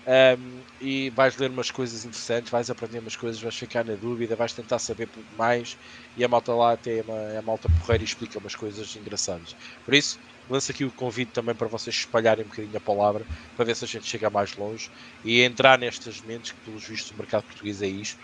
Um, 0.06 0.60
e 0.82 1.10
vais 1.12 1.38
ler 1.38 1.50
umas 1.50 1.72
coisas 1.72 2.04
interessantes, 2.04 2.52
vais 2.52 2.70
aprender 2.70 3.00
umas 3.00 3.16
coisas, 3.16 3.42
vais 3.42 3.56
ficar 3.56 3.86
na 3.86 3.96
dúvida, 3.96 4.36
vais 4.36 4.52
tentar 4.52 4.78
saber 4.78 5.08
mais 5.38 5.78
e 6.18 6.26
a 6.26 6.28
malta 6.28 6.54
lá 6.54 6.74
até 6.74 6.98
é, 6.98 7.02
uma, 7.04 7.18
é 7.32 7.38
a 7.38 7.42
malta 7.42 7.70
porreira 7.70 8.04
e 8.04 8.06
explica 8.06 8.38
umas 8.38 8.54
coisas 8.54 8.94
engraçadas. 8.98 9.56
Por 9.86 9.94
isso, 9.94 10.20
lanço 10.50 10.72
aqui 10.72 10.84
o 10.84 10.92
convite 10.92 11.32
também 11.32 11.56
para 11.56 11.70
vocês 11.70 11.96
espalharem 11.96 12.44
um 12.44 12.50
bocadinho 12.50 12.76
a 12.76 12.82
palavra 12.82 13.26
para 13.56 13.64
ver 13.64 13.78
se 13.78 13.86
a 13.86 13.88
gente 13.88 14.06
chega 14.06 14.30
mais 14.30 14.58
longe 14.58 14.92
e 15.24 15.42
entrar 15.42 15.80
nestas 15.80 16.20
mentes 16.20 16.52
que 16.52 16.60
pelos 16.66 16.86
vistos 16.86 17.12
o 17.12 17.16
mercado 17.18 17.44
português 17.44 17.82
é 17.82 17.88
isto, 17.88 18.20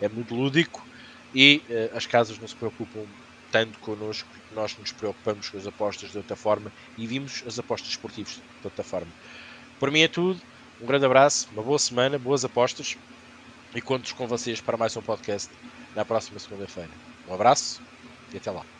é 0.00 0.08
muito 0.08 0.36
lúdico 0.36 0.86
e 1.34 1.62
uh, 1.68 1.96
as 1.96 2.06
casas 2.06 2.38
não 2.38 2.46
se 2.46 2.54
preocupam 2.54 3.04
tanto 3.50 3.78
connosco, 3.78 4.28
nós 4.52 4.76
nos 4.78 4.92
preocupamos 4.92 5.48
com 5.48 5.56
as 5.56 5.66
apostas 5.66 6.10
de 6.10 6.18
outra 6.18 6.34
forma 6.34 6.72
e 6.98 7.06
vimos 7.06 7.44
as 7.46 7.58
apostas 7.58 7.90
esportivas 7.90 8.34
de 8.34 8.66
outra 8.66 8.82
forma. 8.82 9.12
Por 9.78 9.90
mim 9.90 10.00
é 10.00 10.08
tudo. 10.08 10.40
Um 10.80 10.86
grande 10.86 11.06
abraço, 11.06 11.48
uma 11.52 11.62
boa 11.62 11.78
semana, 11.78 12.18
boas 12.18 12.44
apostas 12.44 12.96
e 13.74 13.80
conto 13.80 14.14
com 14.16 14.26
vocês 14.26 14.60
para 14.60 14.76
mais 14.76 14.96
um 14.96 15.02
podcast 15.02 15.50
na 15.94 16.04
próxima 16.04 16.38
segunda-feira. 16.40 16.90
Um 17.28 17.34
abraço 17.34 17.80
e 18.32 18.36
até 18.36 18.50
lá. 18.50 18.73